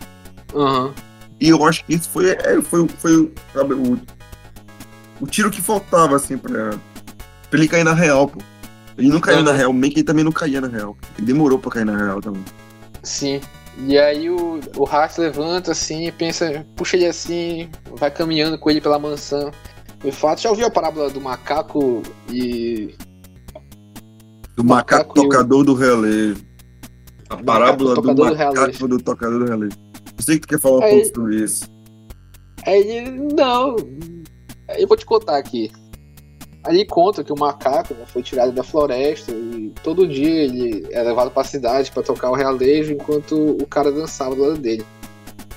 Aham. 0.55 0.95
E 1.41 1.49
eu 1.49 1.65
acho 1.67 1.85
que 1.85 1.95
isso 1.95 2.09
foi, 2.09 2.31
é, 2.31 2.63
foi, 2.63 2.87
foi 2.89 3.33
sabe, 3.53 3.75
o, 3.75 3.99
o 5.21 5.27
tiro 5.27 5.51
que 5.51 5.61
faltava, 5.61 6.15
assim, 6.15 6.39
pra, 6.39 6.71
pra 7.51 7.59
ele 7.59 7.67
cair 7.69 7.85
na 7.85 7.95
real, 7.95 8.29
pô. 8.29 8.41
Ele 8.97 9.09
não 9.09 9.21
caiu 9.21 9.39
Aham. 9.39 9.47
na 9.47 9.53
real, 9.53 9.73
meio 9.73 9.93
que 9.93 10.01
ele 10.01 10.07
também 10.07 10.25
não 10.25 10.31
caía 10.31 10.61
na 10.61 10.69
real. 10.69 10.97
Ele 11.19 11.27
demorou 11.27 11.59
pra 11.59 11.73
cair 11.73 11.85
na 11.85 11.97
real 11.97 12.21
também. 12.21 12.45
Sim. 13.03 13.41
E 13.79 13.99
aí 13.99 14.29
o, 14.31 14.61
o 14.77 14.87
Hart 14.87 15.17
levanta 15.19 15.73
assim 15.73 16.07
e 16.07 16.13
pensa, 16.13 16.65
puxa 16.77 16.97
ele 16.97 17.07
assim, 17.07 17.71
vai 17.97 18.11
caminhando 18.11 18.59
com 18.59 18.71
ele 18.71 18.81
pela 18.81 18.99
mansão. 18.99 19.51
De 20.05 20.13
fato, 20.13 20.43
já 20.43 20.51
ouviu 20.51 20.67
a 20.67 20.71
parábola 20.71 21.11
do 21.11 21.21
macaco 21.21 22.03
e. 22.31 22.95
Do 24.57 24.65
Macaco 24.65 25.09
macaco 25.09 25.15
tocador 25.15 25.65
do 25.65 25.75
relevo. 25.75 26.41
A 27.29 27.35
Macaco 27.35 27.45
parábola 27.45 27.95
do 27.95 28.03
tocador 28.03 28.31
do 28.31 28.37
macaco 28.37 28.89
do 28.89 28.99
tocador 28.99 29.39
do 29.39 29.45
relevo. 29.51 29.77
Eu 30.19 30.25
sei 30.25 30.35
que 30.37 30.43
tu 30.43 30.49
quer 30.49 30.61
falar 30.61 30.79
um 30.79 30.83
Aí- 30.83 30.91
pouco 31.03 31.17
sobre 31.17 31.37
isso. 31.37 31.71
Aí 32.67 32.81
ele. 32.81 33.11
Não. 33.35 33.77
Eu 34.79 34.87
vou 34.87 34.97
te 34.97 35.07
contar 35.07 35.37
aqui. 35.39 35.71
Ali 36.65 36.87
conta 36.87 37.25
que 37.25 37.33
o 37.33 37.39
macaco 37.39 37.93
né, 37.95 38.05
foi 38.07 38.23
tirado 38.23 38.53
da 38.53 38.63
floresta 38.63 39.33
e 39.33 39.73
todo 39.83 40.07
dia 40.07 40.45
ele 40.45 40.87
é 40.93 41.03
levado 41.03 41.31
pra 41.31 41.43
cidade 41.43 41.91
pra 41.91 42.05
tocar 42.05 42.31
o 42.31 42.35
realejo 42.35 42.93
enquanto 42.93 43.35
o 43.61 43.67
cara 43.67 43.91
dançava 43.91 44.37
do 44.37 44.43
lado 44.43 44.59
dele. 44.59 44.85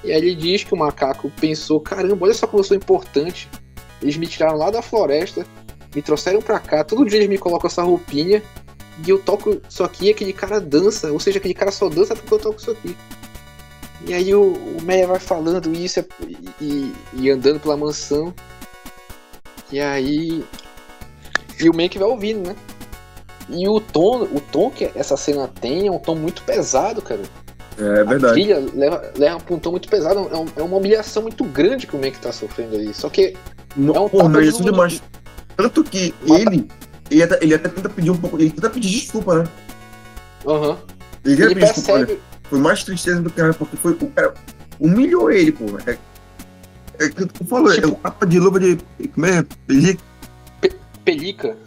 E 0.03 0.11
aí 0.11 0.17
ele 0.17 0.35
diz 0.35 0.63
que 0.63 0.73
o 0.73 0.77
macaco 0.77 1.31
pensou: 1.39 1.79
caramba, 1.79 2.25
olha 2.25 2.33
só 2.33 2.47
como 2.47 2.61
eu 2.61 2.63
sou 2.63 2.75
importante. 2.75 3.47
Eles 4.01 4.17
me 4.17 4.25
tiraram 4.25 4.57
lá 4.57 4.71
da 4.71 4.81
floresta, 4.81 5.45
me 5.93 6.01
trouxeram 6.01 6.41
pra 6.41 6.59
cá, 6.59 6.83
todo 6.83 7.05
dia 7.05 7.17
eles 7.19 7.29
me 7.29 7.37
colocam 7.37 7.67
essa 7.67 7.83
roupinha 7.83 8.41
e 9.05 9.09
eu 9.09 9.19
toco 9.19 9.59
isso 9.69 9.83
aqui 9.83 10.05
e 10.05 10.09
aquele 10.11 10.31
cara 10.33 10.59
dança. 10.61 11.11
Ou 11.11 11.19
seja, 11.19 11.39
aquele 11.39 11.53
cara 11.53 11.71
só 11.71 11.89
dança 11.89 12.15
porque 12.15 12.33
eu 12.33 12.39
toco 12.39 12.59
isso 12.59 12.71
aqui. 12.71 12.95
E 14.07 14.13
aí 14.13 14.33
o, 14.35 14.53
o 14.53 14.81
Meia 14.83 15.07
vai 15.07 15.19
falando 15.19 15.73
isso 15.73 16.03
e, 16.61 16.93
e- 17.13 17.29
andando 17.31 17.59
pela 17.59 17.75
mansão. 17.75 18.33
E 19.71 19.79
aí. 19.79 20.43
E 21.59 21.69
o 21.69 21.75
Mank 21.75 21.97
vai 21.97 22.07
ouvindo, 22.07 22.47
né? 22.47 22.55
E 23.49 23.67
o 23.67 23.79
tom, 23.79 24.23
o 24.23 24.39
tom 24.51 24.69
que 24.69 24.89
essa 24.95 25.15
cena 25.15 25.47
tem 25.47 25.87
é 25.87 25.91
um 25.91 25.99
tom 25.99 26.15
muito 26.15 26.43
pesado, 26.43 27.01
cara. 27.01 27.21
É 27.77 28.01
A 28.01 28.03
verdade. 28.03 28.33
trilha 28.33 28.59
leva, 28.73 29.11
leva 29.17 29.39
pra 29.39 29.55
um 29.55 29.59
tom 29.59 29.71
muito 29.71 29.87
pesado. 29.89 30.29
É, 30.31 30.37
um- 30.37 30.47
é 30.57 30.63
uma 30.63 30.77
humilhação 30.77 31.23
muito 31.23 31.43
grande 31.43 31.87
que 31.87 31.95
o 31.95 31.99
Mank 31.99 32.17
tá 32.19 32.31
sofrendo 32.31 32.75
ali. 32.75 32.93
Só 32.93 33.09
que. 33.09 33.35
Não, 33.75 33.95
É 34.13 34.23
um 34.23 34.31
de 34.31 34.47
isso 34.47 34.63
demais. 34.63 35.01
Tanto 35.57 35.83
que 35.83 36.13
Mata- 36.27 36.41
ele, 36.41 36.67
ele 37.09 37.23
até, 37.23 37.37
ele 37.43 37.53
até 37.53 37.69
tenta 37.69 37.89
pedir 37.89 38.11
um 38.11 38.17
pouco, 38.17 38.37
ele 38.39 38.49
tenta 38.51 38.69
pedir 38.69 38.89
desculpa, 38.89 39.43
né? 39.43 39.49
Aham. 40.47 40.77
Ele, 41.23 41.35
tenta 41.35 41.51
Ele 41.51 41.55
pedir 41.55 41.65
desculpa, 41.73 41.91
olha, 41.93 42.05
percebe. 42.07 42.21
foi 42.49 42.59
mais 42.59 42.83
tristeza 42.83 43.21
do 43.21 43.29
que 43.29 43.41
era, 43.41 43.53
porque 43.53 43.77
foi 43.77 43.91
o 43.93 44.07
cara. 44.07 44.33
humilhou 44.79 45.31
ele, 45.31 45.51
pô. 45.51 45.65
É, 45.87 45.97
é 46.99 47.09
que 47.09 47.25
tu 47.25 47.45
falou, 47.45 47.73
Tipo- 47.73 47.87
é 47.87 47.89
o 47.89 47.95
capa 47.95 48.25
de 48.25 48.39
luva 48.39 48.59
de. 48.59 48.77
Como 49.13 49.25
é? 49.25 49.43
Pelica. 49.67 50.03
Pelica. 51.03 51.57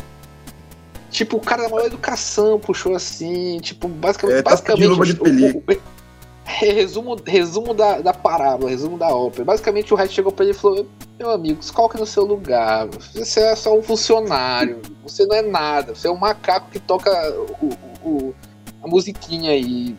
Tipo, 1.10 1.36
o 1.38 1.40
cara 1.40 1.62
da 1.62 1.68
maior 1.70 1.86
educação 1.86 2.58
puxou 2.60 2.94
assim, 2.94 3.58
tipo, 3.60 3.88
basicamente. 3.88 4.38
É, 4.38 4.42
tapa 4.42 4.56
de 4.56 4.62
basicamente 4.62 4.88
luva 4.88 5.06
de 5.06 5.14
pelica. 5.14 5.58
o- 5.58 5.72
o- 5.72 5.97
resumo, 6.66 7.16
resumo 7.26 7.74
da, 7.74 8.00
da 8.00 8.12
parábola, 8.12 8.70
resumo 8.70 8.98
da 8.98 9.08
ópera. 9.08 9.44
Basicamente 9.44 9.92
o 9.92 9.96
resto 9.96 10.14
chegou 10.14 10.32
pra 10.32 10.44
ele 10.44 10.52
e 10.54 10.58
falou: 10.58 10.86
Meu 11.18 11.30
amigo, 11.30 11.62
se 11.62 11.72
coloca 11.72 11.98
no 11.98 12.06
seu 12.06 12.24
lugar. 12.24 12.88
Você 13.14 13.40
é 13.40 13.56
só 13.56 13.76
um 13.78 13.82
funcionário. 13.82 14.80
Você 15.04 15.24
não 15.26 15.36
é 15.36 15.42
nada. 15.42 15.94
Você 15.94 16.06
é 16.08 16.10
um 16.10 16.16
macaco 16.18 16.70
que 16.70 16.78
toca 16.78 17.10
o, 17.62 17.68
o- 18.08 18.34
a 18.82 18.88
musiquinha 18.88 19.52
aí. 19.52 19.96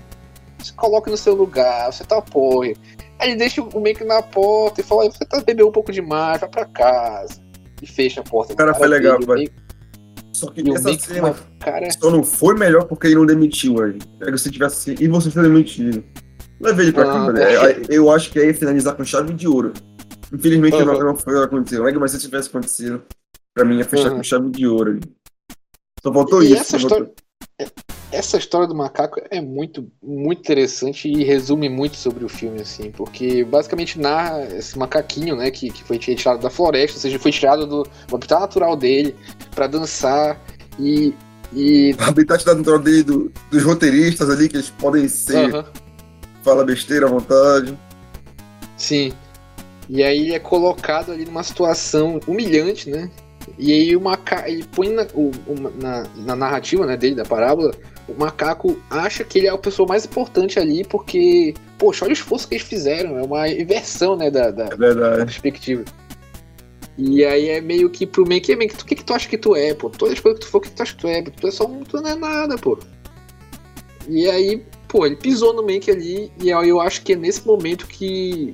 Se 0.64 0.74
coloca 0.74 1.10
no 1.10 1.18
seu 1.18 1.34
lugar. 1.36 1.92
Você 1.92 2.04
tá 2.04 2.18
apoio. 2.18 2.76
Aí 3.18 3.30
ele 3.32 3.38
deixa 3.40 3.62
o 3.62 3.80
Make 3.82 4.04
na 4.04 4.22
porta 4.22 4.82
e 4.82 4.84
fala: 4.84 5.10
Você 5.12 5.26
tá 5.26 5.40
bebendo 5.40 5.70
um 5.70 5.72
pouco 5.72 5.92
demais, 5.92 6.40
vai 6.40 6.50
pra 6.50 6.66
casa. 6.66 7.42
E 7.82 7.88
fecha 7.88 8.22
a 8.22 8.24
porta. 8.24 8.54
O 8.54 8.56
cara 8.56 8.74
foi 8.74 8.88
legal, 8.88 9.20
dele. 9.20 9.26
vai. 9.26 9.44
E 9.44 9.48
o 9.48 10.36
Só 10.36 10.52
que 10.52 10.62
e 10.62 10.70
o 10.70 10.76
essa 10.76 10.90
Mick, 10.90 11.04
cena 11.04 11.36
cara. 11.60 11.90
só 11.92 12.12
não 12.12 12.24
foi 12.24 12.56
melhor 12.56 12.86
porque 12.86 13.08
ele 13.08 13.16
não 13.16 13.26
demitiu 13.26 13.84
ele. 13.86 14.00
Pega 14.20 14.38
se 14.38 14.52
tivesse. 14.52 14.96
E 15.00 15.08
você 15.08 15.30
foi 15.32 15.44
demitido. 15.44 16.04
Levei 16.60 16.86
ele 16.88 16.94
pra 16.94 17.04
Ah, 17.04 17.14
câmara. 17.14 17.44
é. 17.44 17.72
É, 17.72 17.82
Eu 17.90 18.12
acho 18.12 18.32
que 18.32 18.40
aí 18.40 18.48
ia 18.48 18.54
finalizar 18.54 18.96
com 18.96 19.04
chave 19.04 19.34
de 19.34 19.48
ouro. 19.48 19.74
Infelizmente 20.34 20.76
Aham. 20.76 20.86
não, 20.86 21.00
não 21.00 21.16
foi 21.16 21.34
o 21.36 21.40
que 21.40 21.46
aconteceu. 21.46 21.84
Mas- 21.84 21.96
Mas 21.96 22.12
se 22.12 22.20
tivesse 22.20 22.50
acontecido, 22.50 23.02
pra 23.54 23.66
mim 23.66 23.78
ia 23.78 23.86
fechar 23.86 24.08
Aham. 24.08 24.18
com 24.18 24.24
chave 24.24 24.50
de 24.52 24.68
ouro 24.68 24.92
ali. 24.92 25.02
Só 26.04 26.14
faltou 26.14 26.42
E 26.44 26.48
isso. 26.54 26.62
essa 26.62 26.78
história, 26.78 27.12
essa 28.12 28.38
história 28.38 28.68
do 28.68 28.74
macaco 28.76 29.20
é 29.30 29.42
muito, 29.42 29.88
muito 30.02 30.40
interessante 30.40 31.10
e 31.10 31.24
resume 31.24 31.68
muito 31.70 31.98
sobre 31.98 32.24
o 32.24 32.30
filme, 32.30 32.62
assim, 32.62 32.90
porque 32.92 33.44
basicamente 33.44 34.00
narra 34.00 34.44
esse 34.56 34.78
macaquinho, 34.78 35.36
né, 35.36 35.52
que, 35.52 35.70
que 35.70 35.84
foi 35.84 35.98
tirado 35.98 36.42
da 36.42 36.50
floresta, 36.50 36.96
ou 36.98 37.02
seja, 37.02 37.20
foi 37.20 37.32
tirado 37.32 37.66
do, 37.68 37.84
do 38.08 38.16
habitat 38.16 38.40
natural 38.40 38.76
dele 38.78 39.14
pra 39.54 39.68
dançar 39.68 40.40
e. 40.80 41.14
e 41.54 41.94
O 42.00 42.04
habitat 42.04 42.46
natural 42.46 42.80
dele, 42.80 43.04
do- 43.04 43.32
dos 43.52 43.64
roteiristas 43.64 44.30
ali, 44.30 44.48
que 44.48 44.56
eles 44.56 44.70
podem 44.70 45.08
ser, 45.10 45.54
Aham, 45.54 45.66
fala 46.44 46.64
besteira 46.66 47.06
à 47.06 47.10
vontade. 47.10 47.78
sim. 48.78 49.12
E 49.92 50.04
aí 50.04 50.20
ele 50.20 50.34
é 50.36 50.40
colocado 50.40 51.12
ali 51.12 51.26
numa 51.26 51.42
situação 51.42 52.20
humilhante, 52.28 52.92
né? 52.92 53.10
E 53.58 53.74
aí 53.74 53.96
o 53.96 54.02
macaco, 54.02 54.48
ele 54.48 54.64
põe 54.66 54.90
na, 54.90 55.08
o- 55.16 55.32
na, 55.82 56.04
na 56.16 56.36
narrativa 56.36 56.86
né, 56.86 56.96
dele, 56.96 57.16
da 57.16 57.26
parábola, 57.26 57.72
o 58.08 58.14
macaco 58.14 58.78
acha 58.88 59.24
que 59.24 59.40
ele 59.40 59.48
é 59.48 59.50
a 59.50 59.58
pessoa 59.58 59.88
mais 59.88 60.06
importante 60.06 60.60
ali, 60.60 60.84
porque, 60.84 61.56
poxa, 61.80 62.06
olha 62.06 62.12
o 62.12 62.14
esforço 62.14 62.48
que 62.48 62.54
eles 62.54 62.68
fizeram, 62.68 63.18
é 63.18 63.24
uma 63.24 63.50
inversão, 63.50 64.16
né, 64.16 64.30
da, 64.30 64.52
da, 64.52 64.66
É 64.66 64.94
da 64.94 65.26
perspectiva. 65.26 65.84
E 66.96 67.26
aí 67.26 67.50
é 67.50 67.60
meio 67.60 67.90
que 67.90 68.06
pro 68.06 68.28
meio 68.28 68.42
que, 68.42 68.56
meio 68.56 68.70
que 68.70 68.78
tu- 68.78 68.84
o 68.84 68.86
que, 68.86 68.94
que 68.96 69.04
tu 69.04 69.14
acha 69.16 69.28
que 69.28 69.40
tu 69.40 69.56
é, 69.56 69.74
pô? 69.74 69.90
Todas 69.90 70.14
as 70.14 70.20
coisas 70.20 70.40
que 70.40 70.46
tu 70.46 70.52
for, 70.52 70.58
o 70.60 70.62
que, 70.62 70.70
que 70.70 70.76
tu 70.76 70.84
acha 70.84 70.94
que 70.94 71.00
tu 71.02 71.08
é? 71.08 71.22
Tu 71.24 71.48
é 71.48 71.52
só 71.52 71.66
um, 71.66 71.80
tu 71.84 72.00
não 72.00 72.10
é 72.12 72.16
nada, 72.16 72.58
pô. 72.60 72.78
E 74.08 74.30
aí, 74.30 74.64
pô, 74.90 75.06
ele 75.06 75.16
pisou 75.16 75.54
no 75.54 75.62
Mank 75.62 75.90
ali, 75.90 76.32
e 76.42 76.52
aí 76.52 76.68
eu 76.68 76.82
acho 76.82 77.04
que 77.04 77.14
é 77.14 77.16
nesse 77.16 77.48
momento 77.48 77.88
que. 77.88 78.54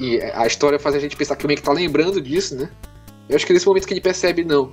E 0.00 0.18
a 0.22 0.46
história 0.46 0.78
faz 0.78 0.94
a 0.94 0.98
gente 0.98 1.16
pensar 1.16 1.36
que 1.36 1.44
o 1.44 1.48
Mank 1.48 1.60
tá 1.60 1.72
lembrando 1.72 2.20
disso, 2.20 2.56
né? 2.56 2.70
Eu 3.28 3.36
acho 3.36 3.44
que 3.44 3.52
é 3.52 3.54
nesse 3.54 3.66
momento 3.66 3.86
que 3.86 3.92
ele 3.92 4.00
percebe, 4.00 4.44
não. 4.44 4.72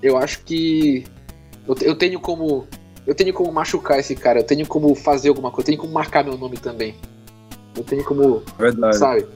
Eu 0.00 0.16
acho 0.16 0.44
que. 0.44 1.04
Eu 1.66 1.96
tenho 1.96 2.20
como. 2.20 2.68
Eu 3.04 3.14
tenho 3.14 3.32
como 3.32 3.50
machucar 3.50 3.98
esse 3.98 4.14
cara, 4.14 4.40
eu 4.40 4.44
tenho 4.44 4.64
como 4.66 4.94
fazer 4.94 5.30
alguma 5.30 5.50
coisa, 5.50 5.62
eu 5.62 5.72
tenho 5.72 5.80
como 5.80 5.92
marcar 5.92 6.22
meu 6.22 6.38
nome 6.38 6.56
também. 6.56 6.94
Eu 7.76 7.82
tenho 7.82 8.04
como 8.04 8.44
Verdade. 8.56 8.96
sabe? 8.96 9.26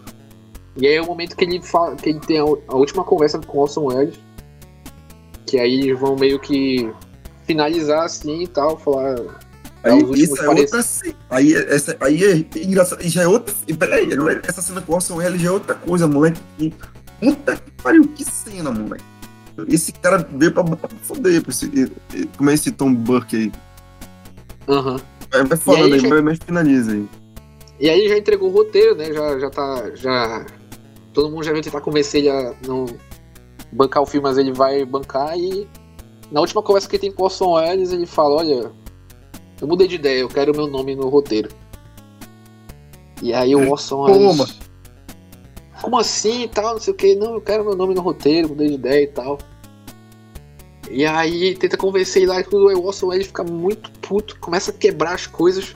E 0.77 0.87
aí 0.87 0.95
é 0.95 1.03
o 1.03 1.07
momento 1.07 1.35
que 1.35 1.45
ele 1.45 1.61
fala, 1.63 1.97
que 1.97 2.11
ele 2.11 2.21
tem 2.21 2.39
a, 2.39 2.43
a 2.43 2.77
última 2.77 3.03
conversa 3.03 3.41
com 3.41 3.59
o 3.59 3.63
Orson 3.63 3.87
Welles, 3.87 4.21
que 5.47 5.59
aí 5.59 5.81
eles 5.81 5.99
vão 5.99 6.15
meio 6.15 6.39
que 6.39 6.93
finalizar 7.45 8.05
assim 8.05 8.43
e 8.43 8.47
tal, 8.47 8.79
falar. 8.79 9.17
Aí, 9.83 9.93
últimos 9.93 10.21
isso 10.21 10.43
é 10.43 10.49
outra 10.49 10.83
cena. 10.83 11.15
Aí, 11.31 11.55
é- 11.55 11.75
essa, 11.75 11.97
aí 12.01 12.25
é 12.25 12.59
engraçado. 12.61 13.03
e 13.05 13.09
Já 13.09 13.23
é 13.23 13.29
outra. 13.29 13.55
e 13.69 13.75
Peraí, 13.75 14.07
não 14.17 14.29
é- 14.29 14.41
essa 14.47 14.61
cena 14.63 14.81
com 14.81 14.93
o 14.93 14.95
Orson 14.97 15.17
Welles 15.17 15.41
já 15.41 15.49
é 15.49 15.53
outra 15.53 15.75
coisa, 15.75 16.07
moleque. 16.09 16.41
Puta 17.21 17.57
que 17.57 17.71
pariu, 17.83 18.07
que 18.09 18.25
cena, 18.25 18.71
moleque. 18.71 19.05
Esse 19.69 19.93
cara 19.93 20.19
veio 20.35 20.53
pra, 20.53 20.63
pra 20.65 20.89
foder. 21.03 21.41
Pra 21.43 21.51
esse, 21.51 21.91
como 22.37 22.51
é 22.51 22.55
esse 22.55 22.71
Tom 22.73 22.93
Burke 22.95 23.37
aí? 23.37 23.53
Aham. 24.69 24.97
Vai, 25.31 25.45
vai 25.45 25.57
falando 25.59 25.95
aí, 25.95 26.01
já- 26.01 26.09
mas, 26.09 26.23
mas 26.23 26.39
finaliza 26.45 26.93
aí. 26.93 27.09
E 27.79 27.89
aí 27.91 28.09
já 28.09 28.17
entregou 28.19 28.49
o 28.51 28.53
roteiro, 28.53 28.95
né? 28.97 29.13
Já, 29.13 29.39
já 29.39 29.51
tá. 29.51 29.91
Já. 29.95 30.47
Todo 31.13 31.31
mundo 31.31 31.45
já 31.45 31.53
vai 31.53 31.61
tentar 31.63 31.81
convencer 31.81 32.21
ele 32.21 32.31
a 32.31 32.55
não 32.67 32.87
bancar 33.73 34.03
o 34.03 34.07
filme, 34.07 34.27
mas 34.29 34.37
ele 34.39 34.53
vai 34.53 34.85
bancar 34.85 35.39
e. 35.39 35.67
Na 36.31 36.41
última 36.41 36.61
conversa 36.63 36.89
que 36.89 36.97
ele 36.97 37.03
tem 37.03 37.13
com 37.13 37.23
o 37.23 37.27
Orson 37.27 37.53
Welles, 37.55 37.93
ele 37.93 38.05
fala, 38.05 38.35
olha, 38.37 38.73
eu 39.61 39.67
mudei 39.67 39.87
de 39.89 39.95
ideia, 39.97 40.21
eu 40.21 40.29
quero 40.29 40.55
meu 40.55 40.67
nome 40.67 40.95
no 40.95 41.09
roteiro. 41.09 41.49
E 43.23 43.33
aí 43.33 43.55
o 43.55 43.71
Orson 43.71 44.03
Welles. 44.05 44.37
Toma. 44.37 44.49
Como 45.83 45.99
assim 45.99 46.45
e 46.45 46.49
tal, 46.49 46.75
não 46.75 46.81
sei 46.81 46.93
o 46.93 46.97
que, 46.97 47.15
não, 47.15 47.35
eu 47.35 47.41
quero 47.41 47.65
meu 47.65 47.77
nome 47.77 47.95
no 47.95 48.01
roteiro, 48.01 48.49
mudei 48.49 48.69
de 48.69 48.75
ideia 48.75 49.03
e 49.05 49.09
tal. 49.09 49.39
E 50.91 51.05
aí 51.05 51.55
tenta 51.57 51.77
convencer 51.77 52.23
ele 52.23 52.31
lá 52.31 52.41
e 52.41 52.45
tudo, 52.45 52.69
aí 52.69 52.75
o 52.75 52.85
Orson 52.85 53.07
Welles 53.09 53.27
fica 53.27 53.43
muito 53.45 53.91
puto, 54.01 54.39
começa 54.41 54.71
a 54.71 54.75
quebrar 54.75 55.15
as 55.15 55.27
coisas. 55.27 55.75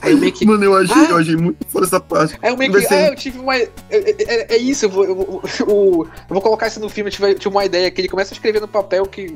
Aí 0.00 0.12
o 0.14 0.18
meio 0.18 0.32
que. 0.32 0.44
Mano, 0.44 0.64
eu 0.64 0.74
achei, 0.76 0.96
Ah! 0.96 1.10
eu 1.10 1.16
achei 1.18 1.36
muito 1.36 1.64
foda 1.68 1.86
essa 1.86 2.00
parte. 2.00 2.36
Aí 2.42 2.50
eu 2.50 2.56
meio 2.56 2.72
que, 2.72 2.92
ah, 2.92 3.08
eu 3.08 3.14
tive 3.16 3.38
uma. 3.38 3.56
É, 3.56 3.68
é- 3.90 4.54
é 4.54 4.56
isso, 4.56 4.86
eu 4.86 4.90
vou, 4.90 5.04
eu, 5.04 5.14
vou, 5.14 5.42
eu 5.60 6.08
vou 6.28 6.40
colocar 6.40 6.66
isso 6.66 6.80
no 6.80 6.88
filme, 6.88 7.08
eu 7.10 7.12
tive, 7.14 7.34
tive 7.34 7.48
uma 7.48 7.64
ideia 7.64 7.88
que 7.90 8.00
ele 8.00 8.08
começa 8.08 8.34
a 8.34 8.36
escrever 8.36 8.60
no 8.60 8.66
papel 8.66 9.06
que. 9.06 9.26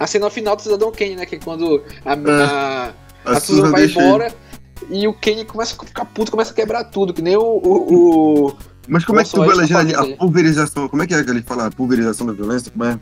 A 0.00 0.06
cena 0.06 0.28
final 0.30 0.56
do 0.56 0.62
Cidadão 0.62 0.90
Kane, 0.90 1.14
né? 1.14 1.26
Que 1.26 1.36
é 1.36 1.38
quando 1.38 1.84
a, 2.04 2.12
a, 2.14 2.86
A, 3.24 3.36
a 3.36 3.40
Susan 3.40 3.70
vai 3.70 3.82
deixa 3.82 3.98
ele. 4.00 4.08
embora 4.08 4.34
e 4.90 5.06
o 5.06 5.12
Kane 5.14 5.44
começa 5.44 5.76
a 5.80 5.86
ficar 5.86 6.06
puto, 6.06 6.30
começa 6.30 6.52
a 6.52 6.54
quebrar 6.54 6.84
tudo, 6.84 7.12
que 7.14 7.20
nem 7.22 7.36
o. 7.36 7.42
o, 7.42 8.46
o- 8.48 8.56
Mas 8.88 9.04
como 9.04 9.20
é 9.20 9.24
que 9.24 9.30
tu 9.30 9.44
vai 9.44 9.54
legenda 9.54 9.80
ali? 9.80 9.94
A 9.94 10.16
pulverização. 10.16 10.88
Como 10.88 11.02
é 11.02 11.06
que 11.06 11.14
é 11.14 11.22
que 11.22 11.30
ele 11.30 11.42
fala? 11.42 11.66
A 11.66 11.70
pulverização 11.70 12.26
da 12.26 12.32
violência? 12.32 12.72
Como 12.72 12.84
é? 12.84 12.98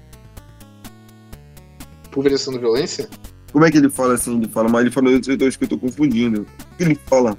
pulverização 2.10 2.52
da 2.54 2.58
violência? 2.58 3.08
Como 3.52 3.64
é 3.64 3.70
que 3.70 3.78
ele 3.78 3.88
fala 3.88 4.14
assim? 4.14 4.36
Ele 4.36 4.48
fala, 4.48 4.68
mas 4.68 4.80
ele 4.82 4.90
fala, 4.90 5.08
eu, 5.08 5.20
eu, 5.40 5.46
acho 5.48 5.58
que 5.58 5.64
eu 5.64 5.68
tô 5.68 5.78
confundindo. 5.78 6.42
O 6.72 6.76
que 6.76 6.82
ele 6.84 6.98
fala? 7.06 7.38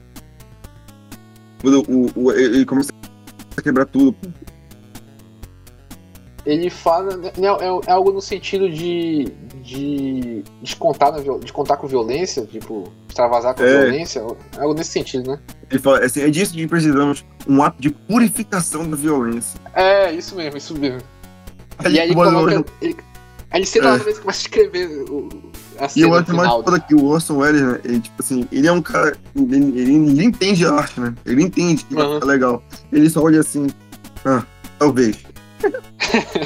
Quando 1.61 1.84
o, 1.90 2.10
o, 2.15 2.31
ele 2.31 2.65
começa 2.65 2.91
a 3.57 3.61
quebrar 3.61 3.86
tudo. 3.86 4.15
Ele 6.51 6.69
fala. 6.69 7.15
né, 7.17 7.31
É, 7.38 7.89
é 7.89 7.91
algo 7.91 8.11
no 8.11 8.21
sentido 8.21 8.69
de. 8.69 9.31
de 9.63 10.43
descontar, 10.61 11.11
na, 11.11 11.19
descontar 11.38 11.77
com 11.77 11.88
violência, 11.88 12.45
tipo, 12.45 12.91
extravasar 13.07 13.53
com 13.55 13.63
É. 13.63 13.81
violência, 13.81 14.19
é 14.57 14.61
algo 14.61 14.73
nesse 14.73 14.91
sentido, 14.91 15.31
né? 15.31 15.39
Ele 15.69 15.80
fala 15.80 15.99
assim, 16.03 16.21
é 16.21 16.30
disso 16.30 16.53
que 16.53 16.65
precisamos, 16.65 17.23
um 17.47 17.61
ato 17.61 17.80
de 17.81 17.89
purificação 17.89 18.89
da 18.89 18.95
violência. 18.95 19.59
É, 19.76 20.11
isso 20.11 20.35
mesmo, 20.35 20.57
isso 20.57 20.76
mesmo. 20.77 21.01
Aí, 21.80 21.93
e 21.93 21.99
aí 21.99 22.07
ele 22.07 22.15
coloca. 22.15 22.65
Ele, 22.81 22.95
aí 23.51 23.59
ele 23.59 23.65
senta 23.65 23.85
É. 23.88 23.89
lá 23.91 23.97
e 23.97 23.99
começa 23.99 24.26
a 24.26 24.31
escrever 24.31 24.88
o, 25.09 25.30
a 25.80 25.88
E 25.95 26.01
eu 26.01 26.13
acho 26.13 26.34
mais 26.35 26.49
foda 26.49 26.80
que 26.80 26.95
o 26.95 27.05
Orson 27.05 27.38
Welles, 27.38 27.61
né? 27.61 27.80
Ele, 27.85 27.99
tipo 27.99 28.21
assim, 28.21 28.47
ele 28.51 28.67
é 28.67 28.71
um 28.71 28.81
cara. 28.81 29.15
Ele, 29.35 29.55
ele, 29.55 29.93
ele 29.95 30.23
entende 30.23 30.65
arte, 30.65 30.99
né? 30.99 31.13
Ele 31.26 31.43
entende 31.43 31.85
que 31.85 31.95
Aham. 31.95 32.19
é 32.21 32.26
legal. 32.26 32.63
Ele 32.91 33.09
só 33.09 33.21
olha 33.21 33.39
assim, 33.39 33.67
ah, 34.26 34.43
talvez. 34.77 35.17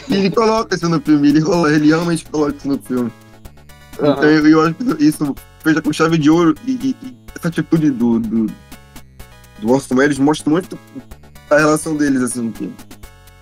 Ele 0.09 0.29
coloca 0.31 0.75
isso 0.75 0.89
no 0.89 0.99
filme, 0.99 1.29
ele, 1.29 1.39
rola- 1.39 1.71
ele 1.71 1.87
realmente 1.87 2.25
coloca 2.29 2.55
isso 2.57 2.67
no 2.67 2.77
filme. 2.79 3.11
Então 3.93 4.11
Aham. 4.13 4.23
eu, 4.23 4.47
eu 4.47 4.61
acho 4.61 4.73
que 4.75 5.03
isso 5.03 5.35
fecha 5.63 5.81
com 5.81 5.93
chave 5.93 6.17
de 6.17 6.29
ouro 6.29 6.55
e, 6.65 6.71
e- 6.71 6.95
e 7.05 7.17
essa 7.35 7.47
atitude 7.47 7.91
do, 7.91 8.19
do, 8.19 8.47
do 9.61 9.71
Orson 9.71 9.95
Welles 9.95 10.17
mostra 10.17 10.49
muito 10.49 10.77
a 11.49 11.57
relação 11.57 11.95
deles, 11.95 12.21
assim, 12.21 12.51
que, 12.51 12.71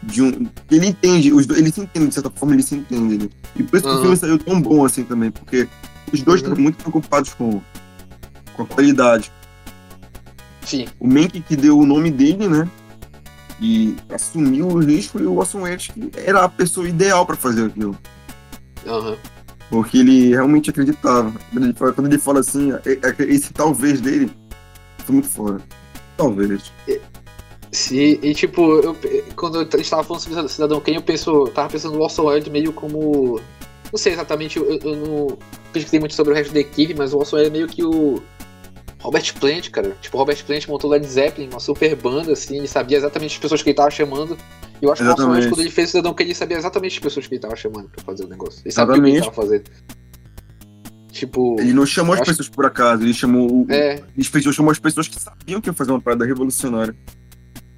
de 0.04 0.22
um, 0.22 0.48
ele 0.70 0.88
entende, 0.88 1.32
os 1.32 1.46
dois, 1.46 1.60
eles 1.60 1.74
se 1.74 1.82
entendem, 1.82 2.10
de 2.10 2.14
certa 2.16 2.30
forma, 2.30 2.54
eles 2.56 2.66
se 2.66 2.76
entendem. 2.76 3.18
né? 3.20 3.30
E 3.56 3.64
por 3.64 3.78
isso 3.78 3.88
que 3.88 3.94
o 3.96 4.02
filme 4.02 4.18
saiu 4.18 4.38
tão 4.38 4.62
bom 4.62 4.84
assim 4.86 5.04
também, 5.04 5.32
porque 5.32 5.68
os 6.12 6.22
dois 6.22 6.42
Uhum. 6.42 6.48
estão 6.50 6.64
muito 6.64 6.78
preocupados 6.78 7.34
com, 7.34 7.62
com 8.54 8.64
a 8.64 8.66
qualidade. 8.66 9.32
Sim. 10.66 10.88
O 11.00 11.08
Mank 11.08 11.40
que 11.42 11.56
deu 11.56 11.78
o 11.80 11.86
nome 11.86 12.12
dele, 12.12 12.48
né? 12.48 12.68
E 13.62 13.96
assumiu 14.10 14.68
o 14.68 14.80
risco 14.80 15.20
e 15.20 15.26
o 15.26 15.38
Orson 15.38 15.62
Welles 15.62 15.88
que 15.88 16.12
era 16.16 16.44
a 16.44 16.50
pessoa 16.50 16.90
ideal 16.90 17.26
para 17.26 17.36
fazer 17.36 17.68
aquilo. 17.68 17.96
Aham. 18.88 19.16
Porque 19.70 20.00
ele 20.00 20.30
realmente 20.30 20.70
acreditava. 20.70 21.32
Quando 21.52 21.64
ele 21.66 21.74
fala, 21.74 21.94
quando 21.94 22.08
ele 22.08 22.18
fala 22.18 22.40
assim, 22.40 22.72
é- 22.74 23.00
é- 23.08 23.24
esse 23.24 23.54
talvez 23.54 24.02
dele 24.02 24.32
foi 25.06 25.14
muito 25.14 25.30
foda. 25.30 25.62
Talvez. 26.18 26.72
Sim, 27.72 28.20
e 28.22 28.34
tipo, 28.36 28.80
eu, 28.82 28.96
quando 29.36 29.60
a 29.60 29.64
gente 29.64 29.90
tava 29.90 30.04
falando 30.04 30.22
sobre 30.22 30.50
Cidadão 30.50 30.82
Kane, 30.82 30.98
eu 30.98 31.04
penso, 31.04 31.46
tava 31.56 31.70
pensando 31.70 31.96
no 31.96 32.02
Orson 32.02 32.24
Welles 32.24 32.48
meio 32.50 32.74
como. 32.74 33.40
Não 33.92 33.98
sei 33.98 34.14
exatamente, 34.14 34.58
eu, 34.58 34.70
eu 34.84 34.96
não 34.96 35.38
pesquisei 35.72 36.00
muito 36.00 36.14
sobre 36.16 36.34
o 36.34 36.36
resto 36.36 36.54
da 36.54 36.60
equipe, 36.60 36.94
mas 36.94 37.14
o 37.14 37.18
Orson 37.18 37.38
Welles 37.38 37.50
é 37.50 37.54
meio 37.54 37.68
que 37.68 37.84
o. 37.84 38.22
Robert 39.02 39.34
Plant, 39.40 39.70
cara. 39.70 39.96
Tipo, 40.02 40.18
Robert 40.18 40.44
Plant 40.46 40.68
montou 40.68 40.90
Led 40.90 41.06
Zeppelin, 41.06 41.50
uma 41.50 41.60
super 41.60 41.96
banda, 41.96 42.34
assim, 42.34 42.58
ele 42.58 42.68
sabia 42.68 42.98
exatamente 42.98 43.34
as 43.34 43.40
pessoas 43.40 43.64
que 43.64 43.70
ele 43.70 43.76
tava 43.76 43.90
chamando. 43.90 44.38
E 44.82 44.86
eu 44.86 44.92
acho 44.92 45.02
que 45.04 45.08
o 45.08 45.12
Orson 45.12 45.30
Welles, 45.30 45.48
quando 45.48 45.60
ele 45.62 45.70
fez 45.70 45.90
o 45.90 45.92
Cidadão 45.92 46.14
que 46.14 46.24
ele 46.24 46.36
sabia 46.36 46.58
exatamente 46.58 46.94
as 46.94 47.00
pessoas 47.00 47.28
que 47.28 47.34
ele 47.34 47.42
tava 47.42 47.56
chamando 47.56 47.90
pra 47.90 48.04
fazer 48.04 48.26
o 48.26 48.28
negócio. 48.28 48.62
Ele 48.64 48.72
sabia 48.72 48.96
o 48.96 49.04
que 49.04 49.10
ele 49.10 49.20
tava 49.20 49.34
fazendo. 49.34 49.64
Tipo. 51.12 51.60
Ele 51.60 51.74
não 51.74 51.86
chamou 51.86 52.16
as 52.16 52.22
pessoas 52.22 52.50
que... 52.50 52.56
por 52.56 52.66
acaso, 52.66 53.04
ele 53.04 53.14
chamou. 53.14 53.66
É. 53.70 54.02
Ele 54.16 54.54
chamou 54.54 54.72
as 54.72 54.80
pessoas 54.80 55.08
que 55.08 55.20
sabiam 55.20 55.60
que 55.60 55.70
ia 55.70 55.74
fazer 55.74 55.92
uma 55.92 56.02
parada 56.02 56.26
revolucionária. 56.26 56.96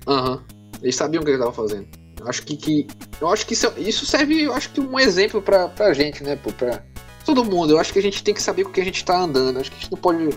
Aham. 0.08 0.36
Uhum. 0.36 0.41
Eles 0.82 0.95
sabiam 0.95 1.22
o 1.22 1.26
que 1.26 1.32
ele 1.32 1.40
tava 1.40 1.54
fazendo. 1.54 1.88
Eu 2.20 2.28
acho 2.28 2.44
que, 2.44 2.56
que 2.56 2.88
eu 3.20 3.30
acho 3.30 3.45
que 3.45 3.54
isso, 3.54 3.72
isso 3.78 4.06
serve, 4.06 4.44
eu 4.44 4.54
acho 4.54 4.70
que 4.70 4.80
um 4.80 5.00
exemplo 5.00 5.41
pra, 5.41 5.68
pra 5.70 5.94
gente, 5.94 6.24
né, 6.24 6.36
pô, 6.36 6.52
pra 6.52 6.84
todo 7.26 7.44
mundo. 7.44 7.72
Eu 7.72 7.80
acho 7.80 7.91
que 7.91 8.00
a 8.00 8.02
gente 8.02 8.24
tem 8.24 8.34
que 8.34 8.41
saber 8.41 8.64
com 8.64 8.70
o 8.70 8.74
que 8.74 8.82
a 8.82 8.86
gente 8.86 9.04
tá 9.04 9.18
andando. 9.18 9.56
Eu 9.56 9.62
acho 9.62 9.72
que 9.72 9.78
a 9.78 9.80
gente 9.80 9.91
não 9.91 10.00
pode 10.00 10.30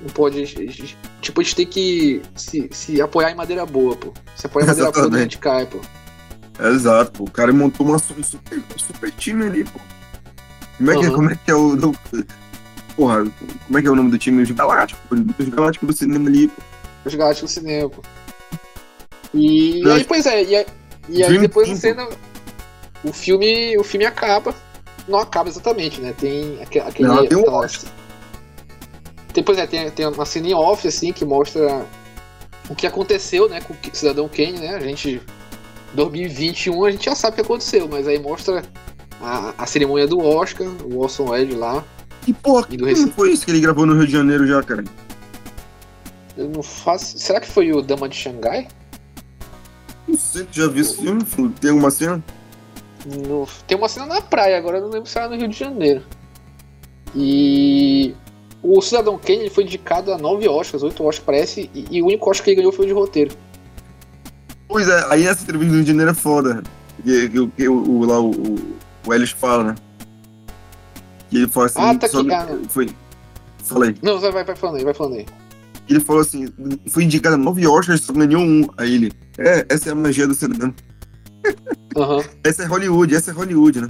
não 0.00 0.08
pode 0.08 0.44
tipo 1.20 1.40
a 1.40 1.44
gente 1.44 1.56
tem 1.56 1.66
que 1.66 2.22
se, 2.34 2.68
se 2.72 3.00
apoiar 3.00 3.30
em 3.30 3.34
madeira 3.34 3.64
boa, 3.64 3.96
pô. 3.96 4.12
Se 4.36 4.46
apoiar 4.46 4.64
em 4.64 4.68
madeira 4.68 4.90
boa, 4.90 5.16
a 5.16 5.18
gente 5.20 5.38
cai, 5.38 5.66
pô. 5.66 5.80
Exato, 6.60 7.12
pô. 7.12 7.24
O 7.24 7.30
cara 7.30 7.52
montou 7.52 7.86
uma 7.86 7.98
super, 7.98 8.24
super 8.76 9.10
time 9.12 9.46
ali, 9.46 9.64
pô. 9.64 9.80
Como 10.76 10.90
é, 10.90 10.98
que, 10.98 11.06
uhum. 11.06 11.14
como 11.14 11.30
é 11.30 11.36
que 11.36 11.50
é 11.50 11.54
o. 11.54 11.76
Do, 11.76 11.96
porra, 12.96 13.24
como 13.66 13.78
é 13.78 13.82
que 13.82 13.88
é 13.88 13.90
o 13.90 13.96
nome 13.96 14.10
do 14.10 14.18
time? 14.18 14.42
Os 14.42 14.50
Galácticos, 14.50 15.02
os 15.38 15.48
Galácticos 15.48 15.88
do 15.88 15.96
cinema 15.96 16.28
ali, 16.28 16.48
pô. 16.48 16.62
Os 17.04 17.14
Galácticos 17.14 17.50
do 17.50 17.54
cinema, 17.54 17.90
pô. 17.90 18.02
E, 19.32 19.82
e 19.82 19.90
aí, 19.90 20.04
pois 20.04 20.26
é, 20.26 20.42
e 20.42 20.56
aí, 20.56 20.66
e 21.08 21.22
aí 21.22 21.38
depois 21.38 21.68
da 21.68 21.76
cena. 21.76 22.08
O 23.02 23.12
filme, 23.12 23.76
o 23.78 23.84
filme 23.84 24.06
acaba. 24.06 24.54
Não 25.06 25.18
acaba 25.18 25.48
exatamente, 25.48 26.00
né? 26.00 26.14
Tem 26.18 26.58
aquele. 26.62 27.06
Não, 27.06 27.26
tem 27.26 27.36
um 27.36 27.42
aquela, 27.42 27.68
tem, 29.34 29.42
pois 29.42 29.58
é, 29.58 29.66
tem, 29.66 29.90
tem 29.90 30.06
uma 30.06 30.24
cena 30.24 30.46
em 30.46 30.54
off, 30.54 30.86
assim, 30.86 31.12
que 31.12 31.24
mostra 31.24 31.84
o 32.70 32.74
que 32.74 32.86
aconteceu, 32.86 33.48
né, 33.48 33.60
com 33.60 33.74
o 33.74 33.76
Cidadão 33.92 34.28
Kane, 34.28 34.58
né? 34.58 34.76
A 34.76 34.80
gente. 34.80 35.20
2021 35.92 36.84
a 36.84 36.90
gente 36.90 37.04
já 37.04 37.14
sabe 37.14 37.34
o 37.34 37.36
que 37.36 37.40
aconteceu, 37.42 37.88
mas 37.88 38.08
aí 38.08 38.18
mostra 38.18 38.64
a, 39.20 39.54
a 39.56 39.66
cerimônia 39.66 40.08
do 40.08 40.18
Oscar, 40.18 40.66
o 40.84 40.98
Orson 40.98 41.30
Welles 41.30 41.56
lá. 41.56 41.84
E 42.26 42.32
porra, 42.32 42.66
que 42.66 42.76
não 42.76 43.12
foi 43.12 43.32
isso 43.32 43.44
que 43.44 43.52
ele 43.52 43.60
gravou 43.60 43.86
no 43.86 43.94
Rio 43.94 44.06
de 44.06 44.12
Janeiro 44.12 44.44
já, 44.44 44.60
cara? 44.62 44.82
Eu 46.36 46.48
não 46.48 46.62
faço. 46.62 47.16
Será 47.16 47.40
que 47.40 47.46
foi 47.46 47.70
o 47.70 47.80
Dama 47.80 48.08
de 48.08 48.16
Xangai? 48.16 48.66
Não 50.08 50.18
sei, 50.18 50.48
já 50.50 50.66
viu 50.66 50.82
esse 50.82 50.96
filme? 50.96 51.24
Tem 51.60 51.70
alguma 51.70 51.92
cena? 51.92 52.22
No... 53.06 53.46
Tem 53.66 53.78
uma 53.78 53.88
cena 53.88 54.06
na 54.06 54.20
praia, 54.20 54.58
agora 54.58 54.78
eu 54.78 54.82
não 54.82 54.90
lembro 54.90 55.08
se 55.08 55.16
era 55.16 55.28
no 55.28 55.36
Rio 55.36 55.48
de 55.48 55.56
Janeiro. 55.56 56.02
E 57.14 58.16
o 58.64 58.80
Cidadão 58.80 59.18
Kane 59.18 59.50
foi 59.50 59.64
indicado 59.64 60.10
a 60.10 60.16
nove 60.16 60.48
Oscars, 60.48 60.82
oito 60.82 61.04
Oscars 61.04 61.18
parece, 61.18 61.70
e, 61.74 61.98
e, 61.98 62.02
o 62.02 62.06
único 62.06 62.30
Oscar 62.30 62.44
que 62.44 62.50
ele 62.50 62.56
ganhou 62.56 62.72
foi 62.72 62.86
o 62.86 62.88
de 62.88 62.94
roteiro. 62.94 63.36
Pois 64.66 64.88
é, 64.88 65.04
aí 65.10 65.26
essa 65.26 65.42
entrevista 65.42 65.70
do 65.70 65.74
Rio 65.76 65.84
de 65.84 65.90
Janeiro 65.90 66.10
é 66.10 66.14
foda. 66.14 66.62
Que, 67.04 67.28
que, 67.28 67.46
que 67.48 67.68
o, 67.68 67.74
o, 67.74 68.06
lá 68.06 68.18
o, 68.18 68.32
o 69.06 69.12
Ellis 69.12 69.30
fala, 69.30 69.64
né? 69.64 69.74
Que 71.28 71.36
ele 71.36 71.48
fala 71.48 71.66
assim. 71.66 71.78
Ah, 71.78 71.94
tá 71.94 72.06
aqui, 72.06 72.24
cara. 72.24 72.58
Foi. 72.68 72.88
Falei. 73.62 73.94
Não, 74.02 74.18
vai, 74.18 74.44
vai 74.44 74.56
falando 74.56 74.76
aí, 74.76 74.84
vai 74.84 74.94
falando 74.94 75.16
aí. 75.16 75.26
Ele 75.88 76.00
falou 76.00 76.22
assim: 76.22 76.48
foi 76.88 77.04
indicado 77.04 77.34
a 77.34 77.38
nove 77.38 77.66
Oscars, 77.66 78.00
só 78.00 78.14
ganhou 78.14 78.40
um. 78.40 78.66
Aí 78.78 78.94
ele. 78.94 79.12
É, 79.36 79.66
essa 79.68 79.90
é 79.90 79.92
a 79.92 79.94
magia 79.94 80.26
do 80.26 80.34
cinema. 80.34 80.74
Uhum. 81.94 82.24
essa 82.42 82.62
é 82.62 82.66
Hollywood, 82.66 83.14
essa 83.14 83.30
é 83.30 83.34
Hollywood, 83.34 83.82
né? 83.82 83.88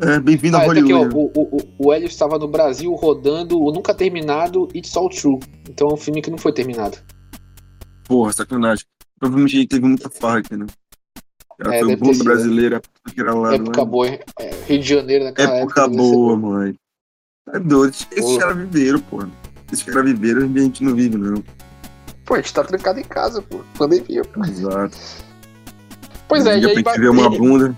É, 0.00 0.18
bem-vindo 0.18 0.56
ah, 0.56 0.60
a 0.60 0.66
Hollywood. 0.66 0.92
Aqui, 0.92 1.14
ó, 1.14 1.18
o, 1.18 1.30
o, 1.34 1.86
o 1.86 1.92
Hélio 1.92 2.06
estava 2.06 2.38
no 2.38 2.48
Brasil 2.48 2.92
rodando 2.94 3.60
o 3.60 3.70
nunca 3.70 3.94
terminado 3.94 4.68
It's 4.74 4.96
All 4.96 5.08
True. 5.08 5.38
Então 5.68 5.88
é 5.88 5.94
um 5.94 5.96
filme 5.96 6.20
que 6.20 6.30
não 6.30 6.38
foi 6.38 6.52
terminado. 6.52 6.98
Porra, 8.04 8.32
sacanagem. 8.32 8.84
Provavelmente 9.18 9.56
ele 9.56 9.66
teve 9.68 9.86
muita 9.86 10.10
farra 10.10 10.38
aqui, 10.38 10.56
né? 10.56 10.66
Ela 11.60 11.76
é, 11.76 11.80
foi 11.80 11.94
o 11.94 11.96
bom 11.96 12.18
brasileiro, 12.18 12.80
que 13.14 13.20
era 13.20 13.32
lá. 13.32 13.54
Época 13.54 13.84
boa, 13.84 14.08
é, 14.08 14.20
Rio 14.66 14.80
de 14.80 14.88
Janeiro 14.88 15.24
naquela 15.24 15.56
época. 15.58 15.82
Época 15.82 15.96
boa, 15.96 16.36
mãe. 16.36 16.74
É 17.52 17.58
doido. 17.60 17.94
Esses 18.10 18.38
caras 18.38 18.56
viveram, 18.56 18.98
pô. 18.98 19.24
Esses 19.72 19.84
caras 19.84 20.04
viveram, 20.04 20.42
a 20.42 20.58
gente 20.58 20.82
não 20.82 20.94
vive, 20.94 21.16
não. 21.16 21.42
Pô, 22.24 22.34
a 22.34 22.38
gente 22.38 22.52
tá 22.52 22.64
trancado 22.64 22.98
em 22.98 23.04
casa, 23.04 23.40
pô. 23.42 23.60
Pandemia, 23.78 24.22
pô. 24.24 24.44
Exato. 24.44 24.96
Pois 26.26 26.44
é, 26.46 26.58
e 26.58 26.66
aí... 26.66 26.82
Pra 26.82 26.94
ver 26.94 27.10
uma 27.10 27.30
bunda. 27.30 27.76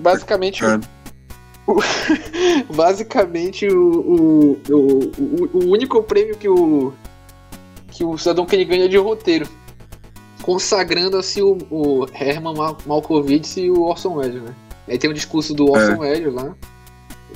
Basicamente... 0.00 0.62
basicamente 2.74 3.66
o, 3.66 3.90
o, 3.90 4.60
o, 4.70 5.50
o, 5.52 5.70
único 5.70 6.02
prêmio 6.02 6.36
que 6.36 6.48
o 6.48 6.92
que 7.90 8.04
o 8.04 8.16
Cidadão 8.16 8.46
Kane 8.46 8.64
ganha 8.64 8.84
é 8.84 8.88
de 8.88 8.96
roteiro 8.96 9.48
consagrando 10.46 11.16
assim 11.16 11.42
o, 11.42 11.58
o 11.70 12.06
Herman 12.14 12.54
Malkovich 12.86 13.60
e 13.60 13.68
o 13.68 13.82
Orson 13.82 14.14
Welles, 14.14 14.42
né? 14.42 14.54
Aí 14.86 14.96
tem 14.96 15.10
o 15.10 15.12
um 15.12 15.14
discurso 15.14 15.52
do 15.52 15.68
Orson 15.68 16.04
é. 16.04 16.10
Welles 16.10 16.32
lá. 16.32 16.54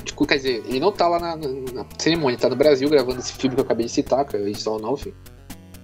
Tipo, 0.05 0.25
quer 0.25 0.37
dizer, 0.37 0.63
ele 0.65 0.79
não 0.79 0.93
tá 0.93 1.09
lá 1.09 1.19
na, 1.19 1.35
na, 1.35 1.47
na, 1.73 1.85
cerimônia, 1.97 2.35
ele 2.35 2.41
tá 2.41 2.49
no 2.49 2.55
Brasil 2.55 2.89
gravando 2.89 3.19
esse 3.19 3.33
filme 3.33 3.53
que 3.53 3.59
eu 3.59 3.65
acabei 3.65 3.85
de 3.85 3.91
citar, 3.91 4.25
que 4.25 4.37
é 4.37 4.39
Edição 4.39 4.79
Nove. 4.79 5.13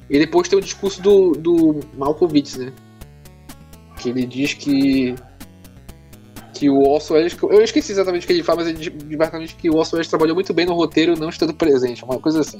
E 0.09 0.17
depois 0.17 0.47
tem 0.47 0.57
o 0.57 0.61
discurso 0.61 1.01
do, 1.01 1.33
do 1.33 1.81
Malkovich, 1.97 2.57
né? 2.57 2.71
Que 3.97 4.09
ele 4.09 4.25
diz 4.25 4.53
que 4.53 5.13
que 6.57 6.69
o 6.69 6.81
Orson 6.81 7.15
Welles, 7.15 7.37
eu 7.41 7.61
esqueci 7.61 7.91
exatamente 7.91 8.23
o 8.23 8.27
que 8.27 8.33
ele 8.33 8.43
fala, 8.43 8.63
mas 8.63 8.67
ele 8.67 9.15
basicamente 9.15 9.55
que 9.55 9.69
o 9.69 9.75
Orson 9.75 9.97
Welles 9.97 10.09
trabalhou 10.09 10.35
muito 10.35 10.53
bem 10.53 10.65
no 10.65 10.73
roteiro, 10.73 11.17
não 11.17 11.29
estando 11.29 11.53
presente, 11.53 12.03
uma 12.03 12.19
coisa 12.19 12.41
assim. 12.41 12.57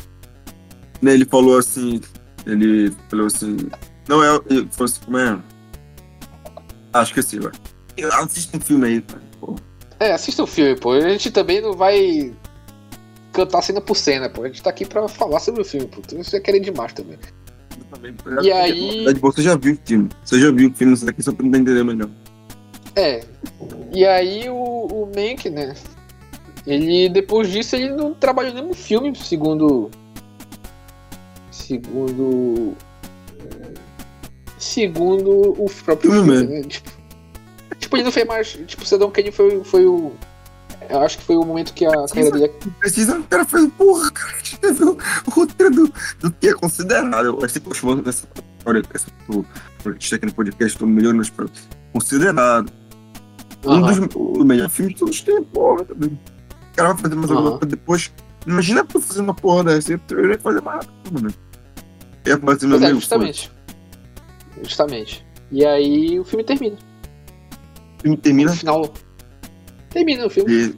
Né, 1.01 1.13
ele 1.13 1.25
falou 1.25 1.57
assim, 1.57 2.01
ele 2.45 2.91
falou 3.09 3.27
assim, 3.27 3.57
não 4.07 4.23
é, 4.23 4.39
ele 4.49 4.67
falou 4.71 4.85
assim, 4.85 5.01
como 5.05 5.17
é? 5.17 5.39
Ah, 6.93 7.03
esqueci, 7.03 7.39
vai. 7.39 7.51
Assista 8.13 8.57
um 8.57 8.59
filme 8.59 8.87
aí, 8.87 9.01
pô. 9.01 9.55
É, 9.99 10.13
assista 10.13 10.43
um 10.43 10.47
filme, 10.47 10.75
pô. 10.79 10.91
A 10.91 11.09
gente 11.09 11.31
também 11.31 11.61
não 11.61 11.73
vai 11.73 12.33
cantar 13.33 13.61
cena 13.61 13.81
por 13.81 13.95
cena, 13.95 14.29
pô. 14.29 14.43
A 14.43 14.47
gente 14.47 14.61
tá 14.61 14.69
aqui 14.69 14.85
pra 14.85 15.07
falar 15.07 15.39
sobre 15.39 15.61
o 15.61 15.65
filme, 15.65 15.87
pô. 15.87 16.01
Então 16.05 16.23
você 16.23 16.37
é 16.37 16.39
querer 16.39 16.59
demais 16.59 16.93
também. 16.93 17.17
E 18.41 18.51
aí. 18.51 19.05
Você 19.19 19.41
já 19.41 19.55
viu 19.55 19.73
o 19.73 19.79
filme. 19.85 20.09
Você 20.23 20.39
já 20.39 20.51
viu 20.51 20.69
o 20.69 20.73
filme, 20.73 20.93
isso 20.93 21.05
daqui 21.05 21.23
só 21.23 21.31
pra 21.31 21.45
não 21.45 21.59
entender 21.59 21.83
melhor. 21.83 22.09
É. 22.97 23.21
E 23.93 24.03
aí 24.03 24.49
o, 24.49 24.55
o 24.55 25.05
Mank, 25.05 25.49
né? 25.51 25.75
Ele, 26.65 27.07
depois 27.07 27.49
disso, 27.49 27.75
ele 27.75 27.91
não 27.91 28.13
trabalhou 28.13 28.53
nenhum 28.53 28.73
filme, 28.73 29.15
segundo. 29.15 29.91
Segundo. 31.51 32.73
Segundo 34.57 35.31
o 35.31 35.71
próprio 35.85 36.11
filme. 36.11 36.43
Né? 36.43 36.63
Tipo, 36.63 36.89
tipo, 37.79 37.97
ele 37.97 38.03
não 38.03 38.11
fez 38.11 38.27
mais. 38.27 38.59
Tipo, 38.65 38.83
o 38.83 38.85
Saddam 38.85 39.11
Kane 39.11 39.31
foi, 39.31 39.63
foi 39.63 39.85
o. 39.85 40.11
Eu 40.89 41.01
acho 41.01 41.19
que 41.19 41.23
foi 41.23 41.35
o 41.35 41.43
momento 41.43 41.73
que 41.73 41.85
a 41.85 41.91
precisa, 41.91 42.13
carreira 42.13 42.39
dele. 42.39 42.53
Precisa, 42.79 43.19
o 43.19 43.23
cara 43.23 43.45
fez. 43.45 43.69
Porra, 43.77 44.11
cara, 44.11 44.33
teve 44.59 44.83
o, 44.83 44.97
roteiro 45.29 45.71
do, 45.71 45.93
do 46.19 46.31
que 46.31 46.47
é 46.47 46.53
considerado. 46.53 47.25
Eu 47.25 47.45
acho 47.45 47.59
que 47.59 47.69
você 47.69 47.95
nessa 48.03 48.27
história, 48.57 48.83
essa, 48.93 49.07
a 49.85 49.91
gente 49.91 50.15
aqui 50.15 50.25
no 50.25 50.33
podcast, 50.33 50.73
estou 50.73 50.87
melhorando, 50.87 51.19
mas 51.19 51.51
considerado 51.93 52.71
um 53.65 53.81
dos 53.81 54.15
o 54.15 54.43
melhor 54.43 54.69
filmes 54.69 54.93
de 54.93 54.99
todos 54.99 55.15
os 55.15 55.21
tempos, 55.21 55.47
porra. 55.53 55.85
Também. 55.85 56.09
O 56.09 56.75
cara 56.75 56.93
vai 56.93 57.01
fazer 57.01 57.15
mais 57.15 57.31
alguma 57.31 57.51
coisa 57.51 57.65
depois. 57.65 58.13
Imagina 58.45 58.85
tu 58.85 59.01
fazer 59.01 59.21
uma 59.21 59.33
porra 59.33 59.63
dessa. 59.65 59.99
Eu 60.09 60.29
ia 60.29 60.39
fazer 60.39 60.61
mais 60.61 60.85
rápido, 60.85 61.13
mano. 61.13 61.33
Ia 62.25 62.37
fazer 62.37 62.67
meu 62.67 62.83
é, 62.83 62.89
justamente. 62.93 63.51
Justamente. 64.63 65.25
E 65.51 65.65
aí 65.65 66.19
o 66.19 66.23
filme 66.23 66.43
termina. 66.43 66.77
O 67.97 68.01
filme 68.01 68.17
termina? 68.17 68.51
No 68.51 68.57
final. 68.57 68.93
Termina 69.89 70.25
o 70.25 70.29
filme. 70.29 70.53
E... 70.53 70.75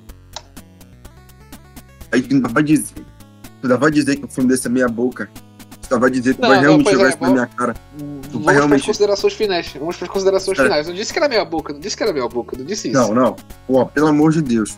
Aí 2.12 2.22
tu 2.22 2.36
ainda 2.36 2.50
vai 2.50 2.64
dizer. 2.64 2.96
Tu 2.96 3.64
ainda 3.64 3.78
vai 3.78 3.92
dizer 3.92 4.16
que 4.16 4.26
o 4.26 4.30
filme 4.30 4.50
desse 4.50 4.68
é 4.68 4.70
meia 4.70 4.88
boca. 4.88 5.30
Tu 5.90 6.00
vai 6.00 6.10
dizer 6.12 6.36
que 6.36 6.42
não, 6.42 6.50
vai 6.50 6.60
realmente 6.60 6.92
jogar 6.92 7.06
é, 7.06 7.10
isso 7.10 7.18
na 7.20 7.30
minha 7.30 7.48
cara. 7.48 7.76
Vamos 7.98 8.46
para 8.46 8.54
realmente... 8.54 8.82
as 8.82 8.86
considerações 8.86 9.34
finais. 9.34 9.74
Vamos 9.74 9.98
para 9.98 10.06
as 10.06 10.14
considerações 10.14 10.60
é. 10.60 10.64
finais. 10.64 10.88
Não 10.88 10.94
disse 10.94 11.12
que 11.12 11.18
era 11.18 11.28
meia 11.28 11.44
boca, 11.44 11.74
não 11.74 11.80
disse 11.80 11.98
que 11.98 12.04
era 12.04 12.14
meia 12.14 12.28
boca, 12.28 12.56
não 12.56 12.64
disse 12.64 12.90
isso. 12.90 13.00
Não, 13.00 13.14
não. 13.14 13.36
Pô, 13.66 13.84
pelo 13.88 14.08
amor 14.08 14.32
de 14.32 14.44
Deus. 14.44 14.78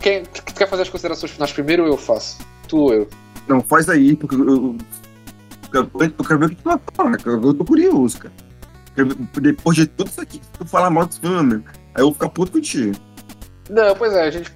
Quem 0.00 0.22
tu 0.24 0.54
quer 0.54 0.66
fazer 0.68 0.82
as 0.82 0.88
considerações 0.88 1.32
finais 1.32 1.52
primeiro 1.52 1.82
ou 1.82 1.88
eu 1.90 1.98
faço? 1.98 2.38
Tu 2.66 2.78
ou 2.78 2.94
eu? 2.94 3.08
Não, 3.46 3.60
faz 3.60 3.90
aí, 3.90 4.16
porque 4.16 4.36
eu, 4.36 4.48
eu, 4.48 4.76
eu, 5.74 5.90
eu 6.00 6.24
quero 6.24 6.38
ver 6.38 6.46
o 6.46 6.48
que 6.48 6.56
tu 6.56 6.64
vai 6.64 6.80
falar, 6.94 7.18
Eu 7.26 7.54
tô 7.54 7.64
curioso, 7.64 8.18
cara. 8.18 8.34
Depois 9.40 9.76
de 9.76 9.86
tudo 9.86 10.08
isso 10.08 10.20
aqui, 10.20 10.40
tu 10.58 10.64
falar 10.64 10.88
mal 10.88 11.04
desse 11.04 11.20
filme, 11.20 11.62
aí 11.94 12.02
eu 12.02 12.06
vou 12.06 12.14
ficar 12.14 12.28
puto 12.30 12.52
contigo. 12.52 12.96
Não, 13.68 13.94
pois 13.94 14.14
é, 14.14 14.22
a 14.22 14.30
gente. 14.30 14.50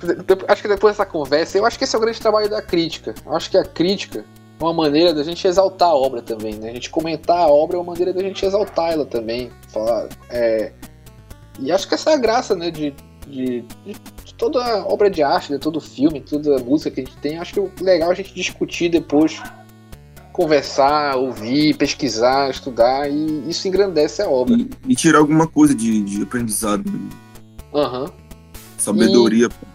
Acho 0.49 0.63
que 0.63 0.69
depois 0.69 0.97
dessa 0.97 1.05
conversa, 1.05 1.59
eu 1.59 1.67
acho 1.67 1.77
que 1.77 1.85
esse 1.85 1.95
é 1.95 1.99
o 1.99 2.03
grande 2.03 2.19
trabalho 2.19 2.49
da 2.49 2.63
crítica. 2.63 3.15
Eu 3.27 3.37
acho 3.37 3.51
que 3.51 3.59
a 3.59 3.65
crítica 3.65 4.25
uma 4.63 4.73
maneira 4.73 5.13
da 5.13 5.23
gente 5.23 5.47
exaltar 5.47 5.89
a 5.89 5.95
obra 5.95 6.23
também, 6.23 6.55
né? 6.55 6.71
A 6.71 6.75
gente 6.75 6.91
comentar 6.91 7.39
a 7.39 7.49
obra 7.49 7.77
é 7.77 7.81
uma 7.81 7.93
maneira 7.93 8.13
da 8.13 8.23
gente 8.23 8.45
exaltar 8.45 8.93
ela 8.93 9.07
também. 9.07 9.51
Falar, 9.69 10.09
é... 10.31 10.73
E 11.61 11.71
acho 11.71 11.87
que 11.87 11.95
essa 11.95 12.11
é 12.11 12.15
a 12.15 12.19
graça, 12.19 12.55
né? 12.55 12.71
De, 12.71 12.95
de, 13.27 13.65
de 14.25 14.35
toda 14.35 14.85
obra 14.87 15.11
de 15.11 15.23
arte, 15.23 15.53
de 15.53 15.59
todo 15.59 15.81
filme, 15.81 16.21
toda 16.21 16.59
música 16.59 16.91
que 16.91 17.01
a 17.01 17.05
gente 17.05 17.17
tem. 17.19 17.39
Acho 17.39 17.55
que 17.55 17.61
é 17.61 17.71
legal 17.81 18.11
a 18.11 18.15
gente 18.15 18.35
discutir 18.35 18.89
depois 18.89 19.41
conversar, 20.33 21.17
ouvir, 21.17 21.77
pesquisar, 21.77 22.51
estudar, 22.51 23.09
e 23.11 23.49
isso 23.49 23.69
engrandece 23.69 24.23
a 24.23 24.29
obra. 24.29 24.55
E, 24.55 24.69
e 24.89 24.97
tirar 24.97 25.19
alguma 25.19 25.47
coisa 25.47 25.75
de, 25.75 26.03
de 26.03 26.23
aprendizado. 26.23 26.91
Aham. 27.75 28.11
Sabedoria. 28.79 29.49
pô. 29.49 29.72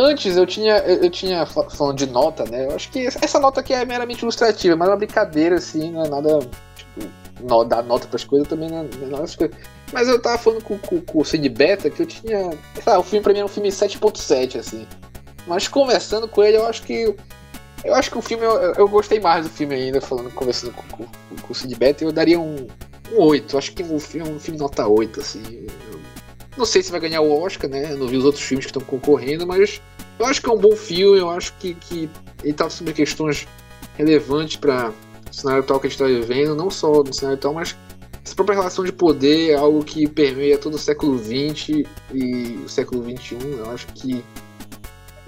Antes 0.00 0.36
eu 0.36 0.46
tinha, 0.46 0.78
eu 0.78 1.10
tinha, 1.10 1.44
fa- 1.44 1.68
falando 1.68 1.96
de 1.98 2.06
nota, 2.06 2.44
né? 2.44 2.66
Eu 2.66 2.76
acho 2.76 2.88
que 2.88 3.04
essa 3.06 3.40
nota 3.40 3.58
aqui 3.60 3.74
é 3.74 3.84
meramente 3.84 4.22
ilustrativa, 4.22 4.76
mas 4.76 4.86
é 4.88 4.92
uma 4.92 4.96
brincadeira, 4.96 5.56
assim, 5.56 5.90
não 5.90 6.04
é 6.04 6.08
nada. 6.08 6.38
Tipo, 6.76 7.08
no, 7.40 7.64
dar 7.64 7.82
nota 7.82 8.06
pras 8.06 8.22
coisas 8.22 8.46
também 8.46 8.68
não 8.70 8.78
é, 8.78 8.82
não 8.96 9.06
é 9.08 9.10
nada 9.10 9.36
coisas. 9.36 9.56
Mas 9.92 10.06
eu 10.06 10.22
tava 10.22 10.38
falando 10.38 10.62
com, 10.62 10.78
com, 10.78 11.00
com 11.00 11.20
o 11.20 11.24
Cid 11.24 11.48
Beta 11.48 11.90
que 11.90 12.00
eu 12.02 12.06
tinha. 12.06 12.50
O 12.96 13.02
filme 13.02 13.24
pra 13.24 13.32
mim 13.32 13.40
é 13.40 13.44
um 13.44 13.48
filme 13.48 13.70
7.7, 13.70 14.60
assim. 14.60 14.86
Mas 15.48 15.66
conversando 15.66 16.28
com 16.28 16.44
ele, 16.44 16.58
eu 16.58 16.66
acho 16.66 16.82
que. 16.82 17.16
Eu 17.84 17.94
acho 17.94 18.10
que 18.10 18.18
o 18.18 18.22
filme, 18.22 18.44
eu, 18.44 18.52
eu 18.74 18.88
gostei 18.88 19.18
mais 19.18 19.46
do 19.46 19.50
filme 19.50 19.74
ainda, 19.74 20.00
falando, 20.00 20.30
conversando 20.32 20.72
com, 20.74 20.82
com, 20.96 21.04
com 21.42 21.52
o 21.52 21.54
Cid 21.54 21.74
Beta, 21.74 22.04
eu 22.04 22.12
daria 22.12 22.38
um, 22.38 22.66
um 23.12 23.20
8. 23.20 23.54
Eu 23.54 23.58
acho 23.58 23.72
que 23.72 23.82
o 23.82 23.98
filme 23.98 24.30
um 24.30 24.38
filme 24.38 24.60
nota 24.60 24.86
8, 24.86 25.20
assim. 25.20 25.66
Não 26.58 26.64
sei 26.64 26.82
se 26.82 26.90
vai 26.90 26.98
ganhar 26.98 27.20
o 27.20 27.40
Oscar, 27.40 27.70
né? 27.70 27.94
Não 27.94 28.08
vi 28.08 28.16
os 28.16 28.24
outros 28.24 28.42
filmes 28.42 28.66
que 28.66 28.70
estão 28.70 28.82
concorrendo, 28.82 29.46
mas 29.46 29.80
eu 30.18 30.26
acho 30.26 30.42
que 30.42 30.50
é 30.50 30.52
um 30.52 30.58
bom 30.58 30.74
filme, 30.74 31.20
eu 31.20 31.30
acho 31.30 31.54
que, 31.54 31.74
que 31.74 32.10
ele 32.42 32.52
trata 32.52 32.72
sobre 32.72 32.92
questões 32.92 33.46
relevantes 33.96 34.56
para 34.56 34.90
o 35.30 35.34
cenário 35.34 35.62
atual 35.62 35.78
que 35.78 35.86
a 35.86 35.90
gente 35.90 36.02
está 36.02 36.06
vivendo, 36.06 36.56
não 36.56 36.68
só 36.68 37.04
no 37.04 37.14
cenário 37.14 37.38
atual, 37.38 37.54
mas 37.54 37.76
essa 38.24 38.34
própria 38.34 38.56
relação 38.56 38.84
de 38.84 38.92
poder 38.92 39.52
é 39.52 39.54
algo 39.54 39.84
que 39.84 40.08
permeia 40.08 40.58
todo 40.58 40.74
o 40.74 40.78
século 40.78 41.16
XX 41.16 41.84
e 42.12 42.58
o 42.64 42.68
século 42.68 43.04
XXI. 43.04 43.36
Eu 43.56 43.70
acho 43.70 43.86
que 43.94 44.24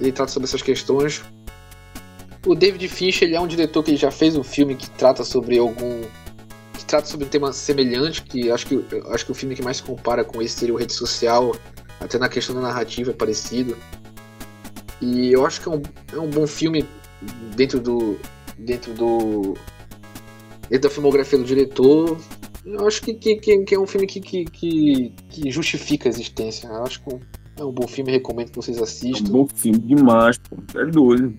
ele 0.01 0.11
trata 0.11 0.33
sobre 0.33 0.49
essas 0.49 0.63
questões. 0.63 1.23
O 2.45 2.57
David 2.57 2.89
Fincher 2.89 3.29
ele 3.29 3.37
é 3.37 3.41
um 3.41 3.47
diretor 3.47 3.85
que 3.85 3.97
já 3.97 4.11
fez 4.11 4.37
um 4.37 4.43
filme 4.43 4.75
que 4.75 4.91
trata 4.91 5.23
sobre 5.23 5.59
algum 5.59 6.03
trata 6.91 7.07
sobre 7.07 7.27
um 7.27 7.29
tema 7.29 7.53
semelhante, 7.53 8.23
que 8.23 8.51
acho 8.51 8.67
que 8.67 8.85
acho 9.11 9.25
que 9.25 9.33
o 9.33 9.35
filme 9.35 9.55
que 9.55 9.63
mais 9.63 9.81
compara 9.81 10.25
com 10.25 10.43
esse 10.43 10.57
seria 10.59 10.75
o 10.75 10.77
Rede 10.77 10.93
Social, 10.93 11.55
até 12.01 12.19
na 12.19 12.29
questão 12.29 12.55
da 12.55 12.61
narrativa 12.61 13.11
é 13.11 13.15
parecido. 13.15 13.77
E 15.01 15.33
eu 15.33 15.47
acho 15.47 15.61
que 15.61 15.69
é 15.69 15.73
um, 15.73 15.83
é 16.13 16.19
um 16.19 16.29
bom 16.29 16.47
filme 16.47 16.85
dentro 17.57 17.81
do. 17.81 18.19
dentro 18.59 18.93
do. 18.93 19.55
dentro 20.69 20.89
da 20.89 20.91
filmografia 20.91 21.39
do 21.39 21.45
diretor. 21.45 22.19
Eu 22.65 22.87
acho 22.87 23.01
que, 23.03 23.15
que, 23.15 23.37
que- 23.37 23.75
é 23.75 23.79
um 23.79 23.87
filme 23.87 24.07
que, 24.07 24.21
que, 24.21 24.45
que, 24.45 25.15
que 25.31 25.51
justifica 25.51 26.09
a 26.09 26.11
existência. 26.11 26.69
Eu 26.69 26.83
acho 26.85 27.03
que 27.03 27.17
é 27.57 27.65
um 27.65 27.73
bom 27.73 27.89
filme, 27.89 28.11
recomendo 28.13 28.51
que 28.51 28.57
vocês 28.57 28.77
É 28.77 28.81
um 28.81 28.85
assistam. 28.85 29.31
bom 29.33 29.47
filme 29.55 29.79
demais, 29.79 30.37
pô. 30.39 30.57
É 30.79 30.85
doido. 30.87 31.35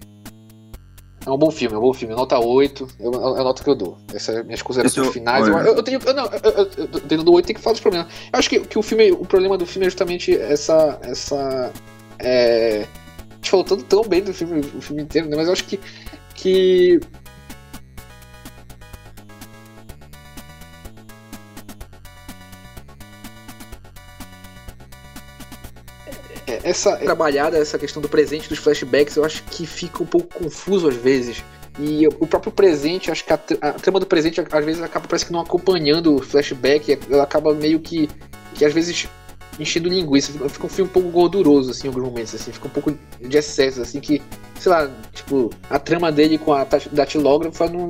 É 1.25 1.29
um 1.29 1.37
bom 1.37 1.51
filme, 1.51 1.75
é 1.75 1.77
um 1.77 1.81
bom 1.81 1.93
filme. 1.93 2.15
Nota 2.15 2.39
8, 2.39 2.87
eu, 2.99 3.13
é 3.13 3.41
a 3.41 3.43
nota 3.43 3.63
que 3.63 3.69
eu 3.69 3.75
dou. 3.75 3.97
Essas 4.09 4.35
são 4.35 4.43
minhas 4.43 4.61
considerações 4.61 5.07
eu- 5.07 5.13
finais. 5.13 5.47
Eu, 5.47 5.57
eu, 5.57 5.75
eu 5.75 5.83
tenho. 5.83 5.99
eu- 6.03 6.13
não, 6.13 6.25
eu, 6.25 6.51
eu, 6.51 6.69
eu, 6.77 6.87
dentro 7.01 7.23
do 7.23 7.33
8 7.33 7.45
tem 7.45 7.55
que 7.55 7.61
falar 7.61 7.73
dos 7.73 7.81
problemas. 7.81 8.07
Eu 8.33 8.39
acho 8.39 8.49
que, 8.49 8.59
que 8.61 8.79
o 8.79 8.81
filme. 8.81 9.11
O 9.11 9.25
problema 9.25 9.57
do 9.57 9.65
filme 9.65 9.85
é 9.85 9.89
justamente 9.89 10.35
essa. 10.35 10.99
essa 11.03 11.71
é, 12.17 12.87
a 13.29 13.35
gente 13.35 13.49
falou 13.51 13.63
tanto 13.63 13.83
tão 13.83 14.01
bem 14.03 14.23
do 14.23 14.33
filme, 14.33 14.61
o 14.75 14.81
filme 14.81 15.03
inteiro, 15.03 15.29
né? 15.29 15.35
Mas 15.37 15.47
eu 15.47 15.53
acho 15.53 15.65
que. 15.65 15.79
que 16.33 16.99
essa 26.63 26.95
trabalhada, 26.97 27.57
essa 27.57 27.77
questão 27.77 28.01
do 28.01 28.09
presente 28.09 28.47
dos 28.49 28.57
flashbacks, 28.59 29.15
eu 29.15 29.25
acho 29.25 29.43
que 29.43 29.65
fica 29.65 30.03
um 30.03 30.05
pouco 30.05 30.27
confuso 30.43 30.87
às 30.87 30.95
vezes. 30.95 31.43
E 31.79 32.05
o 32.19 32.27
próprio 32.27 32.51
presente, 32.51 33.09
acho 33.09 33.23
que 33.23 33.31
a, 33.31 33.39
a 33.61 33.71
trama 33.73 33.99
do 33.99 34.05
presente 34.05 34.41
às 34.41 34.65
vezes 34.65 34.81
acaba 34.81 35.07
parece 35.07 35.25
que 35.25 35.31
não 35.31 35.39
acompanhando 35.39 36.15
o 36.15 36.21
flashback, 36.21 36.99
ela 37.09 37.23
acaba 37.23 37.53
meio 37.53 37.79
que 37.79 38.09
que 38.53 38.65
às 38.65 38.73
vezes 38.73 39.07
enchendo 39.57 39.87
linguiça, 39.87 40.31
fica 40.33 40.49
fica 40.49 40.65
um 40.65 40.69
filme 40.69 40.89
um 40.89 40.93
pouco 40.93 41.09
gorduroso 41.09 41.71
assim 41.71 41.85
em 41.85 41.89
alguns 41.89 42.03
momentos 42.03 42.35
assim, 42.35 42.51
fica 42.51 42.67
um 42.67 42.71
pouco 42.71 42.93
de 43.21 43.37
excesso 43.37 43.81
assim 43.81 43.99
que, 44.01 44.21
sei 44.59 44.71
lá, 44.71 44.89
tipo, 45.13 45.49
a 45.69 45.79
trama 45.79 46.11
dele 46.11 46.37
com 46.37 46.53
a 46.53 46.65
datilógrafa 46.91 47.67
não 47.69 47.89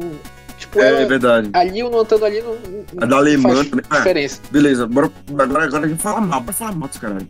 tipo, 0.57 0.80
É, 0.80 0.89
ela- 0.89 1.06
verdade. 1.07 1.49
ali 1.53 1.80
eu 1.80 1.89
não 1.89 2.03
estando 2.03 2.26
ali 2.26 2.39
não, 2.41 2.53
não 2.53 3.03
A 3.03 3.06
da 3.07 3.18
alemã 3.18 3.56
faz 3.56 3.69
também. 3.69 3.85
Ah. 3.89 4.03
Beleza, 4.52 4.88
bora, 4.88 5.11
agora, 5.39 5.64
agora 5.65 5.85
a 5.85 5.89
gente 5.89 6.02
fala 6.02 6.22
mal, 6.22 6.41
bora 6.41 6.53
falar 6.53 6.76
mal 6.76 6.88
desse 6.88 6.99
caralho. 6.99 7.27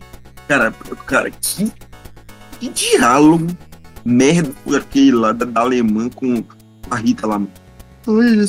Cara, 0.52 0.72
cara, 1.06 1.32
que, 1.32 1.72
que 2.60 2.68
diálogo 2.68 3.48
merda 4.04 4.52
foi 4.66 4.78
aquele 4.80 5.14
lá 5.14 5.32
da, 5.32 5.46
da 5.46 5.62
alemã 5.62 6.10
com 6.10 6.44
a 6.90 6.98
Rita 6.98 7.26
lá. 7.26 7.42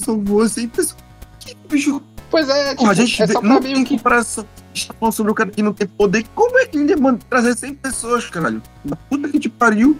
São 0.05 0.19
boas, 0.19 0.59
hein, 0.59 0.67
pessoal? 0.67 1.01
Que 1.39 1.57
bicho. 1.69 2.03
Pois 2.29 2.49
é, 2.49 2.71
tipo, 2.71 2.79
Porra, 2.79 2.91
a 2.91 2.95
gente 2.97 3.23
é 3.23 3.27
só 3.29 3.39
pra 3.39 3.49
não 3.49 3.61
tem 3.61 3.85
que 3.85 3.97
comparação. 3.97 4.45
A 4.45 4.75
gente 4.77 4.89
tá 4.89 4.95
falando 4.99 5.13
sobre 5.15 5.31
o 5.31 5.35
cara 5.37 5.51
que 5.53 5.63
não 5.63 5.73
tem 5.73 5.87
poder. 5.87 6.25
Como 6.35 6.59
é 6.59 6.67
que 6.67 6.77
ele 6.77 6.97
manda 6.97 7.21
trazer 7.31 7.57
100 7.57 7.75
pessoas, 7.75 8.27
caralho? 8.29 8.61
Da 8.85 8.97
puta 8.97 9.29
que 9.29 9.39
te 9.39 9.49
pariu 9.49 9.97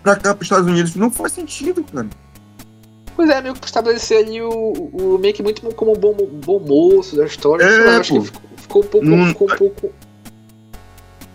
pra 0.00 0.14
cá, 0.14 0.36
pros 0.36 0.46
Estados 0.46 0.68
Unidos. 0.68 0.94
Não 0.94 1.10
faz 1.10 1.32
sentido, 1.32 1.82
cara. 1.92 2.06
Pois 3.16 3.28
é, 3.28 3.42
meio 3.42 3.54
que 3.56 3.66
estabelecer 3.66 4.24
ali 4.24 4.40
o, 4.40 4.48
o 4.52 5.18
meio 5.18 5.34
que 5.34 5.42
muito 5.42 5.60
como 5.74 5.90
um 5.90 5.98
bom, 5.98 6.14
bom 6.14 6.60
moço 6.60 7.16
da 7.16 7.26
história. 7.26 7.64
É, 7.64 7.84
lá, 7.84 7.96
acho 7.98 8.12
que 8.14 8.20
ficou, 8.26 8.42
ficou 8.56 8.82
um 8.82 8.86
pouco. 8.86 9.06
Não- 9.06 9.26
Ficou 9.26 9.48
um 9.50 9.56
pouco. 9.56 9.92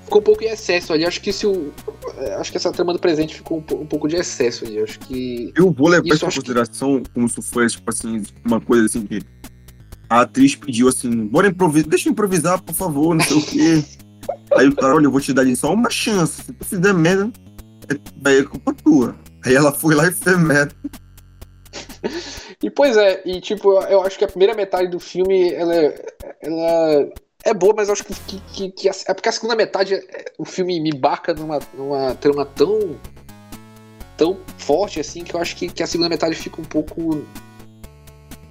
Ficou 0.07 0.21
um 0.21 0.23
pouco 0.23 0.41
em 0.43 0.47
excesso 0.47 0.93
ali. 0.93 1.05
Acho 1.05 1.19
que 1.19 1.34
se 1.34 1.45
o. 1.45 1.73
é, 2.17 2.35
Acho 2.35 2.49
que 2.49 2.57
essa 2.57 2.71
trama 2.71 2.93
do 2.93 2.99
presente 2.99 3.35
ficou 3.35 3.57
um, 3.57 3.75
um 3.81 3.85
pouco 3.85 4.07
de 4.07 4.15
excesso 4.15 4.63
ali. 4.65 4.79
Acho 4.79 4.97
que. 4.99 5.51
Eu 5.53 5.69
vou 5.71 5.89
levar 5.89 6.05
Isso 6.07 6.23
em 6.23 6.27
acho 6.27 6.39
que- 6.39 6.45
consideração 6.47 7.03
como 7.13 7.27
se 7.27 7.41
fosse, 7.41 7.75
tipo 7.75 7.89
assim, 7.89 8.23
uma 8.45 8.61
coisa 8.61 8.85
assim 8.85 9.05
que 9.05 9.19
a 10.09 10.21
atriz 10.21 10.55
pediu 10.55 10.88
assim, 10.88 11.27
bora 11.27 11.47
improvisar, 11.49 11.89
deixa 11.89 12.07
eu 12.07 12.13
improvisar, 12.13 12.61
por 12.61 12.73
favor, 12.73 13.13
não 13.13 13.23
sei 13.25 13.38
o 13.38 13.45
quê. 13.45 13.84
Aí 14.57 14.67
o 14.69 14.75
cara, 14.75 14.95
olha, 14.95 15.05
eu 15.07 15.11
vou 15.11 15.19
te 15.19 15.34
dar 15.34 15.45
só 15.57 15.73
uma 15.73 15.89
chance. 15.89 16.41
Se 16.41 16.53
tu 16.53 16.63
fizer 16.65 16.93
merda, 16.93 17.29
vai 18.21 18.39
é 18.39 18.43
culpa 18.43 18.73
tua. 18.73 19.15
Aí 19.45 19.53
ela 19.55 19.73
foi 19.73 19.93
lá 19.93 20.07
e 20.07 20.11
fez 20.11 20.39
merda. 20.39 20.73
E 22.63 22.69
pois 22.71 22.95
é, 22.97 23.21
e 23.25 23.39
tipo, 23.41 23.73
eu, 23.73 23.81
eu 23.89 24.01
acho 24.03 24.17
que 24.17 24.23
a 24.23 24.27
primeira 24.27 24.55
metade 24.55 24.89
do 24.89 24.99
filme 24.99 25.51
ela 25.53 25.75
é, 25.75 26.05
ela 26.41 27.09
é 27.49 27.53
boa, 27.53 27.73
mas 27.75 27.89
acho 27.89 28.03
que, 28.03 28.13
que, 28.13 28.39
que, 28.53 28.71
que 28.71 28.89
a, 28.89 28.91
é 29.07 29.13
porque 29.13 29.29
a 29.29 29.31
segunda 29.31 29.55
metade 29.55 29.93
é, 29.95 30.25
o 30.37 30.43
filme 30.45 30.79
me 30.81 30.89
embarca 30.89 31.33
numa, 31.33 31.59
numa 31.73 32.13
trama 32.15 32.45
tão 32.45 32.95
tão 34.17 34.37
forte 34.57 34.99
assim 34.99 35.23
que 35.23 35.33
eu 35.33 35.39
acho 35.39 35.55
que, 35.55 35.69
que 35.69 35.81
a 35.81 35.87
segunda 35.87 36.09
metade 36.09 36.35
fica 36.35 36.59
um 36.59 36.65
pouco 36.65 37.23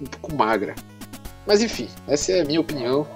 um 0.01 0.05
pouco 0.05 0.35
magra. 0.35 0.73
Mas 1.45 1.61
enfim, 1.61 1.87
essa 2.07 2.31
é 2.31 2.41
a 2.41 2.45
minha 2.45 2.59
opinião. 2.59 3.07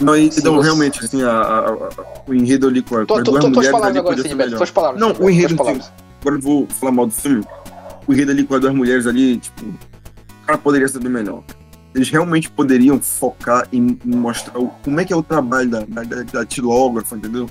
Não, 0.00 0.16
então, 0.16 0.54
você- 0.56 0.62
realmente, 0.64 1.04
assim, 1.04 1.22
a, 1.22 1.30
a- 1.30 1.68
a- 1.70 2.04
o 2.26 2.34
enredo 2.34 2.66
ali 2.68 2.82
com, 2.82 2.96
a- 2.96 3.00
com 3.00 3.06
Tô, 3.06 3.14
as 3.16 3.22
tô, 3.24 3.30
duas 3.30 3.42
tô, 3.44 3.48
mulheres 3.50 3.70
palavras 3.70 3.90
ali 3.90 3.98
agora, 3.98 4.16
podia 4.16 4.30
ser 4.30 4.36
melhor. 4.36 4.56
Tuas 4.56 4.70
palavras. 4.70 5.00
Não, 5.00 5.12
o 5.12 5.30
enredo, 5.30 5.56
palavras. 5.56 5.92
Agora 6.20 6.36
eu 6.36 6.40
vou 6.40 6.66
falar 6.68 6.92
mal 6.92 7.06
do 7.06 7.12
filme. 7.12 7.44
O 8.06 8.12
enredo 8.12 8.32
ali 8.32 8.44
com 8.44 8.54
as 8.54 8.60
duas 8.60 8.74
mulheres 8.74 9.06
ali, 9.06 9.36
tipo, 9.38 9.64
o 9.64 10.46
cara 10.46 10.58
poderia 10.58 10.88
ser 10.88 10.98
bem 10.98 11.10
melhor. 11.12 11.42
Eles 11.94 12.08
realmente 12.08 12.50
poderiam 12.50 13.00
focar 13.00 13.68
em, 13.72 13.98
em 14.04 14.16
mostrar 14.16 14.58
o- 14.58 14.68
como 14.82 14.98
é 15.00 15.04
que 15.04 15.12
é 15.12 15.16
o 15.16 15.22
trabalho 15.22 15.68
da, 15.68 15.80
da, 15.80 16.22
da, 16.22 16.44
tilógrafa, 16.46 17.16
entendeu? 17.16 17.48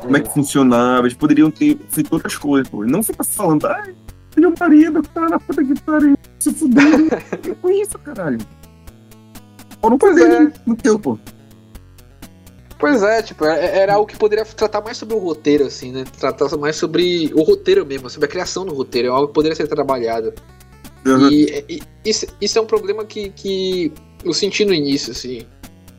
Como 0.00 0.16
é 0.16 0.20
que 0.20 0.32
funcionava. 0.32 1.06
Eles 1.06 1.14
poderiam 1.14 1.50
ter 1.50 1.76
feito 1.90 2.12
outras 2.12 2.36
coisas, 2.36 2.68
pô. 2.68 2.84
E 2.84 2.90
Não 2.90 3.02
fica 3.02 3.24
falando, 3.24 3.66
ai, 3.66 3.94
meu 4.36 4.54
marido, 4.58 5.02
cara, 5.14 5.38
puta 5.40 5.64
que 5.64 5.78
pariu, 5.82 6.16
se 6.38 6.52
fudeu. 6.52 7.08
que 7.42 7.54
com 7.56 7.70
isso, 7.70 7.98
caralho? 7.98 8.38
Não 9.82 9.98
Pois 9.98 10.16
é. 10.18 10.52
no 10.66 10.76
teu, 10.76 10.98
pô. 10.98 11.18
Pois 12.78 13.02
é, 13.02 13.20
tipo, 13.22 13.44
é- 13.44 13.78
era 13.78 13.94
algo 13.94 14.06
que 14.06 14.16
poderia 14.16 14.44
tratar 14.44 14.80
mais 14.80 14.96
sobre 14.96 15.14
o 15.14 15.18
roteiro, 15.18 15.66
assim, 15.66 15.92
né? 15.92 16.04
Tratar 16.18 16.48
mais 16.56 16.76
sobre 16.76 17.30
o 17.34 17.42
roteiro 17.42 17.84
mesmo, 17.84 18.08
sobre 18.08 18.26
a 18.26 18.30
criação 18.30 18.64
do 18.64 18.72
roteiro. 18.74 19.08
É 19.08 19.10
algo 19.10 19.28
que 19.28 19.34
poderia 19.34 19.54
ser 19.56 19.66
trabalhado. 19.68 20.32
Uhum. 21.06 21.28
E, 21.30 21.64
e- 21.68 21.82
isso, 22.04 22.26
isso 22.40 22.58
é 22.58 22.62
um 22.62 22.66
problema 22.66 23.04
que, 23.04 23.30
que 23.30 23.92
eu 24.24 24.32
senti 24.32 24.64
no 24.64 24.74
início, 24.74 25.12
assim. 25.12 25.42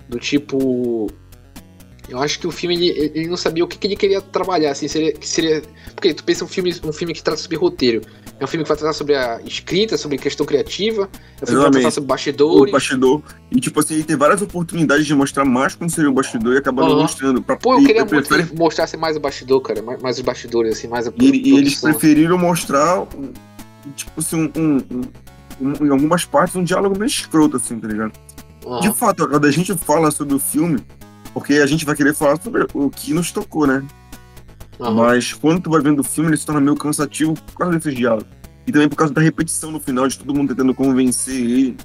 Do 0.10 0.20
tipo. 0.20 1.08
Eu 2.10 2.20
acho 2.20 2.40
que 2.40 2.48
o 2.48 2.52
filme 2.52 2.76
ele, 2.76 3.12
ele 3.16 3.28
não 3.28 3.38
sabia 3.38 3.64
o 3.64 3.68
que, 3.68 3.78
que 3.78 3.88
ele 3.88 3.96
queria 3.96 4.20
trabalhar, 4.20 4.72
assim, 4.72 4.88
seria, 4.88 5.14
seria. 5.22 5.62
Porque 5.96 6.14
tu 6.14 6.24
pensa 6.26 6.44
um 6.44 6.48
filme, 6.48 6.76
um 6.84 6.92
filme 6.92 7.14
que 7.14 7.24
trata 7.24 7.40
sobre 7.42 7.56
roteiro. 7.58 8.02
É 8.38 8.44
um 8.44 8.48
filme 8.48 8.64
que 8.64 8.68
vai 8.70 8.76
tratar 8.78 8.92
sobre 8.94 9.16
a 9.16 9.40
escrita, 9.46 9.98
sobre 9.98 10.18
questão 10.18 10.46
criativa, 10.46 11.04
é 11.04 11.06
um 11.06 11.08
filme 11.08 11.12
que 11.40 11.46
vai 11.46 11.54
Exatamente. 11.54 11.74
tratar 11.84 11.92
sobre 11.92 12.06
o 12.06 12.08
bastidores. 12.08 12.72
bastidor. 12.74 13.22
E, 13.52 13.60
tipo 13.62 13.80
assim, 13.80 13.94
ele 13.94 14.04
tem 14.04 14.18
várias 14.18 14.42
oportunidades 14.42 15.06
de 15.06 15.14
mostrar 15.14 15.46
mais 15.46 15.76
como 15.76 15.90
seria 15.92 16.10
o 16.10 16.14
bastidor 16.14 16.56
e 16.56 16.58
acaba 16.58 16.82
não 16.82 16.92
Aham. 16.94 17.02
mostrando. 17.04 17.42
Pra, 17.44 17.56
Pô, 17.56 17.76
eu 17.76 17.86
queria 17.86 18.04
muito 18.04 18.28
prefere- 18.28 18.50
que 18.50 18.56
mostrasse 18.56 18.98
mais 18.98 19.16
o 19.16 19.20
bastidor, 19.20 19.62
cara, 19.62 19.82
mais, 19.84 20.02
mais 20.02 20.18
os 20.18 20.24
bastidores, 20.24 20.78
assim, 20.78 20.88
mais 20.88 21.08
a 21.08 21.14
E, 21.22 21.50
e 21.52 21.56
eles 21.56 21.80
preferiram 21.80 22.36
mostrar, 22.38 23.08
tipo 23.96 24.20
assim, 24.20 24.52
um, 24.58 24.78
um- 24.78 25.02
um- 25.62 25.86
em 25.86 25.90
algumas 25.90 26.26
partes, 26.26 26.56
um 26.56 26.64
diálogo 26.64 26.98
meio 26.98 27.08
escroto, 27.08 27.58
assim, 27.58 27.80
tá 27.80 27.88
ligado? 27.88 28.14
Aham. 28.66 28.80
De 28.80 28.92
fato, 28.94 29.28
quando 29.28 29.46
a 29.46 29.52
gente 29.52 29.74
fala 29.76 30.12
sobre 30.12 30.36
o 30.36 30.40
filme, 30.40 30.80
porque 31.34 31.54
a 31.56 31.66
gente 31.66 31.86
vai 31.86 31.96
querer 31.96 32.14
falar 32.14 32.42
sobre 32.42 32.68
o 32.74 32.90
que 32.90 33.14
nos 33.14 33.32
tocou, 33.32 33.66
né? 33.66 33.84
Aham. 34.80 34.94
Mas 34.94 35.34
quando 35.34 35.62
tu 35.62 35.70
vai 35.70 35.82
vendo 35.82 36.00
o 36.00 36.04
filme, 36.04 36.30
ele 36.30 36.38
se 36.38 36.46
torna 36.46 36.62
meio 36.62 36.76
cansativo 36.76 37.34
por 37.34 37.54
causa 37.58 37.78
desses 37.78 37.96
diálogos. 37.96 38.28
E 38.68 38.72
também 38.72 38.88
por 38.88 38.96
causa 38.96 39.14
da 39.14 39.22
repetição 39.22 39.72
no 39.72 39.80
final, 39.80 40.08
de 40.08 40.20
todo 40.20 40.34
mundo 40.34 40.50
tentando 40.50 40.74
convencer 40.74 41.36
ele. 41.36 41.78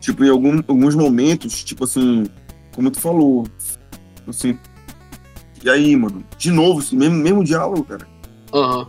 Tipo, 0.00 0.24
em 0.24 0.30
algum, 0.30 0.58
alguns 0.66 0.94
momentos, 0.94 1.62
tipo 1.62 1.84
assim, 1.84 2.26
como 2.74 2.90
tu 2.90 3.00
falou, 3.00 3.46
assim. 4.26 4.58
E 5.62 5.68
aí, 5.68 5.94
mano? 5.94 6.24
De 6.38 6.50
novo, 6.50 6.82
mesmo, 6.94 7.16
mesmo 7.16 7.44
diálogo, 7.44 7.84
cara. 7.84 8.06
Aham. 8.52 8.88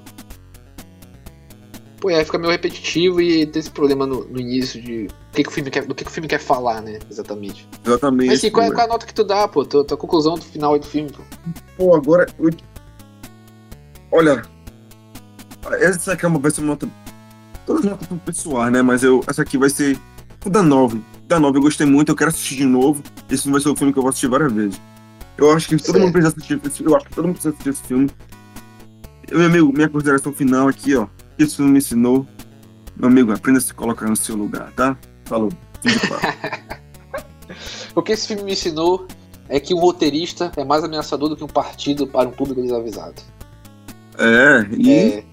Pô, 2.01 2.09
é, 2.09 2.25
fica 2.25 2.39
meio 2.39 2.51
repetitivo 2.51 3.21
e 3.21 3.45
tem 3.45 3.59
esse 3.59 3.69
problema 3.69 4.07
no, 4.07 4.25
no 4.25 4.39
início 4.39 4.81
de 4.81 5.05
o 5.05 5.35
que, 5.35 5.43
que 5.43 5.49
o 5.49 5.51
filme 5.51 5.69
quer, 5.69 5.85
do 5.85 5.93
que, 5.93 6.03
que 6.03 6.09
o 6.09 6.13
filme 6.13 6.27
quer 6.27 6.39
falar, 6.39 6.81
né? 6.81 6.97
Exatamente. 7.09 7.69
Exatamente. 7.85 8.27
Mas 8.27 8.39
assim, 8.39 8.49
qual, 8.49 8.65
é, 8.65 8.69
pô, 8.69 8.73
qual 8.73 8.81
é 8.81 8.89
a 8.89 8.91
nota 8.91 9.05
que 9.05 9.13
tu 9.13 9.23
dá, 9.23 9.47
pô? 9.47 9.63
Tua, 9.63 9.83
tua 9.85 9.95
conclusão 9.97 10.33
do 10.33 10.41
final 10.43 10.77
do 10.79 10.85
filme, 10.85 11.11
pô? 11.11 11.21
Pô, 11.77 11.95
agora. 11.95 12.25
eu- 12.39 12.49
Olha. 14.11 14.41
Essa 15.79 16.13
aqui 16.13 16.25
é 16.25 16.27
uma, 16.27 16.39
vai 16.39 16.49
ser 16.49 16.61
uma 16.61 16.69
nota. 16.71 16.89
Todas 17.67 17.85
as 17.85 17.91
notas 17.91 18.07
são 18.07 18.17
pessoais, 18.17 18.73
né? 18.73 18.81
Mas 18.81 19.03
eu, 19.03 19.23
essa 19.27 19.43
aqui 19.43 19.55
vai 19.57 19.69
ser. 19.69 19.95
Vou 20.41 20.51
dar 20.51 20.63
9. 20.63 20.99
Da 21.27 21.39
9 21.39 21.59
eu 21.59 21.61
gostei 21.61 21.85
muito, 21.85 22.09
eu 22.11 22.15
quero 22.15 22.31
assistir 22.31 22.55
de 22.55 22.65
novo. 22.65 23.03
Esse 23.29 23.47
vai 23.49 23.61
ser 23.61 23.69
o 23.69 23.75
filme 23.75 23.93
que 23.93 23.99
eu 23.99 24.03
vou 24.03 24.09
assistir 24.09 24.27
várias 24.27 24.51
vezes. 24.51 24.81
Eu 25.37 25.51
acho 25.53 25.67
que 25.69 25.77
todo 25.77 25.85
Certo. 25.85 25.99
mundo 25.99 26.11
precisa 26.11 26.33
assistir 26.35 26.59
esse 26.65 26.77
filme. 26.77 26.91
Eu 26.91 26.97
acho 26.97 27.05
que 27.05 27.13
todo 27.13 27.25
mundo 27.25 27.33
precisa 27.35 27.53
assistir 27.53 27.69
esse 27.69 27.83
filme. 27.83 28.09
Eu, 29.29 29.49
meu 29.51 29.71
minha 29.71 29.87
consideração 29.87 30.33
final 30.33 30.67
aqui, 30.67 30.95
ó. 30.95 31.07
Que 31.41 31.47
Esse 31.47 31.55
filme 31.57 31.71
me 31.71 31.77
ensinou. 31.79 32.27
Meu 32.95 33.09
amigo, 33.09 33.31
aprenda 33.31 33.57
a 33.57 33.61
se 33.61 33.73
colocar 33.73 34.07
no 34.07 34.15
seu 34.15 34.35
lugar, 34.35 34.71
tá? 34.73 34.97
Falou. 35.25 35.49
O 37.93 38.01
que 38.01 38.13
esse 38.13 38.27
filme 38.27 38.43
me 38.43 38.53
ensinou 38.53 39.05
é 39.49 39.59
que 39.59 39.73
um 39.73 39.79
roteirista 39.79 40.51
é 40.55 40.63
mais 40.63 40.81
ameaçador 40.83 41.27
do 41.27 41.35
que 41.35 41.43
um 41.43 41.47
partido 41.47 42.07
para 42.07 42.29
um 42.29 42.31
público 42.31 42.61
desavisado. 42.61 43.21
é, 44.17 44.65
e. 44.71 44.91
É, 44.91 45.23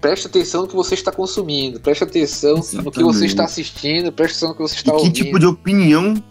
preste 0.00 0.26
atenção 0.26 0.62
no 0.62 0.68
que 0.68 0.74
você 0.76 0.94
está 0.94 1.10
consumindo, 1.10 1.80
preste 1.80 2.04
atenção 2.04 2.56
no 2.56 2.62
que 2.62 2.68
você 2.68 2.78
Exatamente. 3.00 3.26
está 3.26 3.44
assistindo, 3.44 4.12
preste 4.12 4.32
atenção 4.32 4.48
no 4.50 4.54
que 4.56 4.62
você 4.62 4.74
E 4.74 4.78
está 4.78 4.90
que 4.92 4.98
ouvindo. 4.98 5.14
tipo 5.14 5.38
de 5.38 5.46
opinião? 5.46 6.22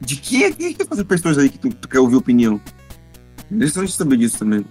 De 0.00 0.16
quem 0.16 0.44
é 0.44 0.52
que 0.52 0.76
essas 0.80 1.02
pessoas 1.04 1.36
aí 1.36 1.50
que 1.50 1.58
tu, 1.58 1.68
tu 1.68 1.88
quer 1.88 1.98
ouvir 1.98 2.16
opinião? 2.16 2.58
Deixa 3.50 3.86
saber 3.88 4.16
disso 4.16 4.38
também. 4.38 4.64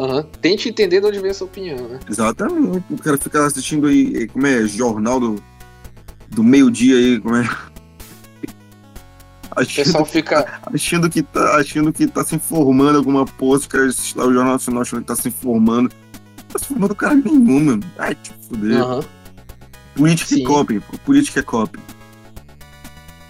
Aham. 0.00 0.22
Tente 0.40 0.68
entender 0.68 1.00
de 1.00 1.06
onde 1.06 1.20
vem 1.20 1.30
essa 1.30 1.44
opinião, 1.44 1.88
né? 1.88 2.00
Exatamente. 2.08 2.82
O 2.90 2.96
cara 2.98 3.18
fica 3.18 3.44
assistindo 3.44 3.86
aí, 3.86 4.26
como 4.28 4.46
é, 4.46 4.66
jornal 4.66 5.20
do, 5.20 5.42
do 6.28 6.42
meio-dia 6.42 6.96
aí, 6.96 7.20
como 7.20 7.36
é. 7.36 7.42
O 9.50 9.66
pessoal 9.66 10.04
Achando, 10.04 10.04
fica. 10.06 10.60
achando, 10.72 11.10
que 11.10 11.22
tá, 11.22 11.56
achando 11.56 11.92
que 11.92 12.06
tá 12.06 12.24
se 12.24 12.36
informando 12.36 12.96
alguma 12.96 13.26
post, 13.26 13.68
lá 14.16 14.24
o 14.26 14.32
Jornal 14.32 14.52
Nacional 14.52 14.82
achando 14.82 15.00
que 15.02 15.08
tá 15.08 15.16
se 15.16 15.28
informando. 15.28 15.90
Não 15.90 16.44
tá 16.48 16.58
se 16.58 16.64
informando 16.66 16.94
cara 16.94 17.14
nenhum, 17.16 17.60
mano. 17.64 17.82
Ai, 17.98 18.14
te 18.14 18.32
fuder. 18.48 18.80
Aham. 18.80 19.00
Política 19.96 20.34
Sim. 20.36 20.42
é 20.42 20.46
copy. 20.46 20.80
Política 21.04 21.40
é 21.40 21.42
copy. 21.42 21.78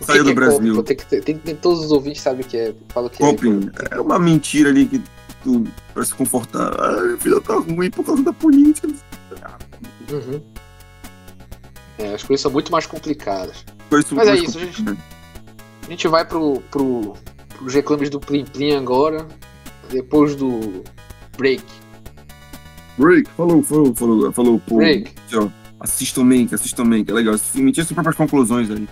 Saiu 0.03 0.23
do 0.25 0.31
é 0.31 0.35
Brasil. 0.35 0.75
copy? 0.77 0.87
Tem 0.89 0.97
que 0.97 1.07
ter- 1.07 1.25
tem 1.25 1.39
ter- 1.39 1.55
todos 1.57 1.85
os 1.87 1.91
ouvintes 1.91 2.21
sabem 2.23 2.43
o 2.45 2.49
que 2.49 2.57
é. 2.57 2.75
Fala 2.91 3.09
que 3.11 3.19
Copy 3.19 3.49
é. 3.91 3.97
é 3.97 4.01
uma 4.01 4.19
mentira 4.19 4.69
ali 4.69 4.87
que 4.87 5.03
tu 5.43 5.65
vai 5.95 6.05
se 6.05 6.15
confortar. 6.15 6.73
Ah, 6.79 7.13
a 7.13 7.17
vida 7.17 7.41
tá 7.41 7.55
ruim 7.55 7.91
por 7.91 8.05
causa 8.05 8.23
da 8.23 8.33
política. 8.33 8.89
Uhum. 10.11 10.43
É, 11.99 12.15
as 12.15 12.23
coisas 12.23 12.41
são 12.43 12.51
muito 12.51 12.73
mais 12.73 12.87
complicadas. 12.87 13.65
Mas 13.91 14.11
é 14.11 14.15
mais 14.15 14.43
isso, 14.43 14.59
gente. 14.59 14.77
complicado. 14.79 14.99
A 15.87 15.91
gente 15.91 16.09
vai 16.09 16.25
pro, 16.25 16.61
pro, 16.71 17.15
pros 17.57 17.75
reclames 17.75 18.11
do 18.11 18.21
Plim 18.21 18.45
Plim 18.45 18.75
agora, 18.75 19.27
depois 19.91 20.37
do 20.37 20.85
break. 21.37 21.65
Break, 22.97 23.29
falou, 23.31 23.63
falou, 23.63 23.95
falou, 23.95 24.33
falou, 24.33 24.61
pô. 24.67 24.77
Break. 24.77 25.13
Ó. 25.35 25.49
Assistam 25.81 26.25
Mank, 26.25 26.55
assistam 26.55 26.85
Mank, 26.85 27.11
é 27.11 27.15
legal. 27.15 27.35
Esse 27.35 27.45
filme 27.53 27.73
tinha 27.73 27.85
suas 27.85 27.95
próprias 27.95 28.17
conclusões 28.17 28.71
aí. 28.71 28.87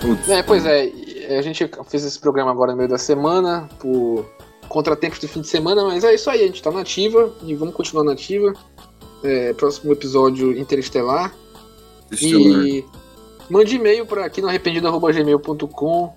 Putz, 0.00 0.28
É, 0.28 0.42
pois 0.42 0.64
é, 0.66 0.90
a 1.26 1.42
gente 1.42 1.68
fez 1.88 2.04
esse 2.04 2.18
programa 2.18 2.50
agora 2.50 2.72
no 2.72 2.78
meio 2.78 2.88
da 2.88 2.98
semana, 2.98 3.68
por 3.78 4.26
contratempos 4.68 5.18
do 5.18 5.28
fim 5.28 5.40
de 5.40 5.48
semana, 5.48 5.84
mas 5.84 6.02
é 6.02 6.14
isso 6.14 6.30
aí, 6.30 6.42
a 6.42 6.46
gente 6.46 6.62
tá 6.62 6.70
nativa 6.70 7.32
e 7.44 7.54
vamos 7.54 7.74
continuar 7.74 8.04
nativa. 8.04 8.52
É, 9.22 9.52
próximo 9.52 9.92
episódio 9.92 10.56
Interestelar. 10.58 11.32
Estelar. 12.10 12.66
E 12.66 12.84
mande 13.48 13.76
e-mail 13.76 14.06
para 14.06 14.24
aqui 14.24 14.40
no 14.40 14.48
arrependido.gmail.com. 14.48 16.14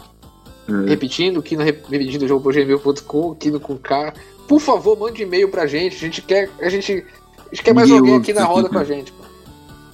É. 0.67 0.89
Repetindo, 0.89 1.39
aqui 1.39 1.55
no 1.55 1.61
arrependido.gmail.com, 1.61 3.31
aqui 3.31 3.51
no 3.51 3.59
com 3.59 3.77
K. 3.77 4.13
Por 4.47 4.59
favor, 4.59 4.97
mande 4.97 5.21
e-mail 5.21 5.49
pra 5.49 5.67
gente. 5.67 5.95
A 5.95 5.99
gente 5.99 6.21
quer, 6.21 6.49
a 6.59 6.69
gente, 6.69 7.05
a 7.39 7.49
gente 7.49 7.63
quer 7.63 7.73
mais 7.73 7.89
Ninguém 7.89 7.99
alguém 7.99 8.15
aqui 8.21 8.33
na 8.33 8.45
roda 8.45 8.69
com 8.69 8.79
a 8.79 8.83
gente. 8.83 9.11
Pô. 9.11 9.23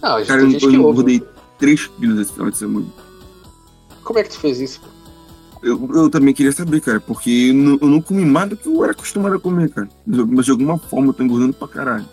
Não, 0.02 0.16
a 0.16 0.20
gente, 0.20 0.28
Cara, 0.28 0.42
tem 0.42 0.48
eu, 0.48 0.52
gente 0.54 0.64
eu 0.66 0.72
que 0.72 0.78
ouve. 0.78 0.98
rodei 0.98 1.24
3 1.60 1.88
quilos 1.88 2.20
esse 2.20 2.34
final 2.34 2.50
de 2.50 2.58
semana. 2.58 2.86
Como 4.04 4.20
é 4.20 4.24
que 4.24 4.30
tu 4.30 4.40
fez 4.40 4.60
isso? 4.62 4.80
pô? 4.82 4.88
Eu, 5.62 5.90
eu 5.94 6.10
também 6.10 6.34
queria 6.34 6.52
saber, 6.52 6.82
cara, 6.82 7.00
porque 7.00 7.30
eu 7.50 7.54
não, 7.54 7.78
eu 7.82 7.88
não 7.88 8.02
comi 8.02 8.26
mais 8.26 8.50
do 8.50 8.58
que 8.58 8.68
eu 8.68 8.84
era 8.84 8.94
acostumado 8.94 9.36
a 9.36 9.40
comer, 9.40 9.70
cara. 9.70 9.88
Mas, 10.06 10.46
de 10.46 10.52
alguma 10.52 10.78
forma 10.78 11.08
eu 11.10 11.14
tô 11.14 11.24
engordando 11.24 11.54
pra 11.54 11.68
caralho. 11.68 12.06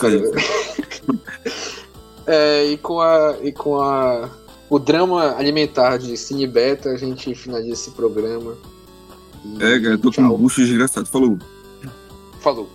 Cara. 0.00 0.22
É, 2.26 2.66
e 2.66 2.78
com 2.78 3.00
a. 3.00 3.36
E 3.42 3.52
com 3.52 3.80
a. 3.80 4.30
O 4.70 4.78
drama 4.78 5.36
alimentar 5.36 5.98
de 5.98 6.16
Cine 6.16 6.46
Beta, 6.46 6.90
a 6.90 6.96
gente 6.96 7.34
finaliza 7.34 7.72
esse 7.72 7.90
programa. 7.90 8.56
E 9.44 9.56
É, 9.56 9.80
cara, 9.80 9.94
eu 9.94 9.98
tô 9.98 10.04
com 10.04 10.22
tchau. 10.22 10.34
um 10.34 10.38
bucho 10.38 10.60
desgraçado. 10.60 11.06
Falou. 11.06 11.36
Falou. 12.40 12.70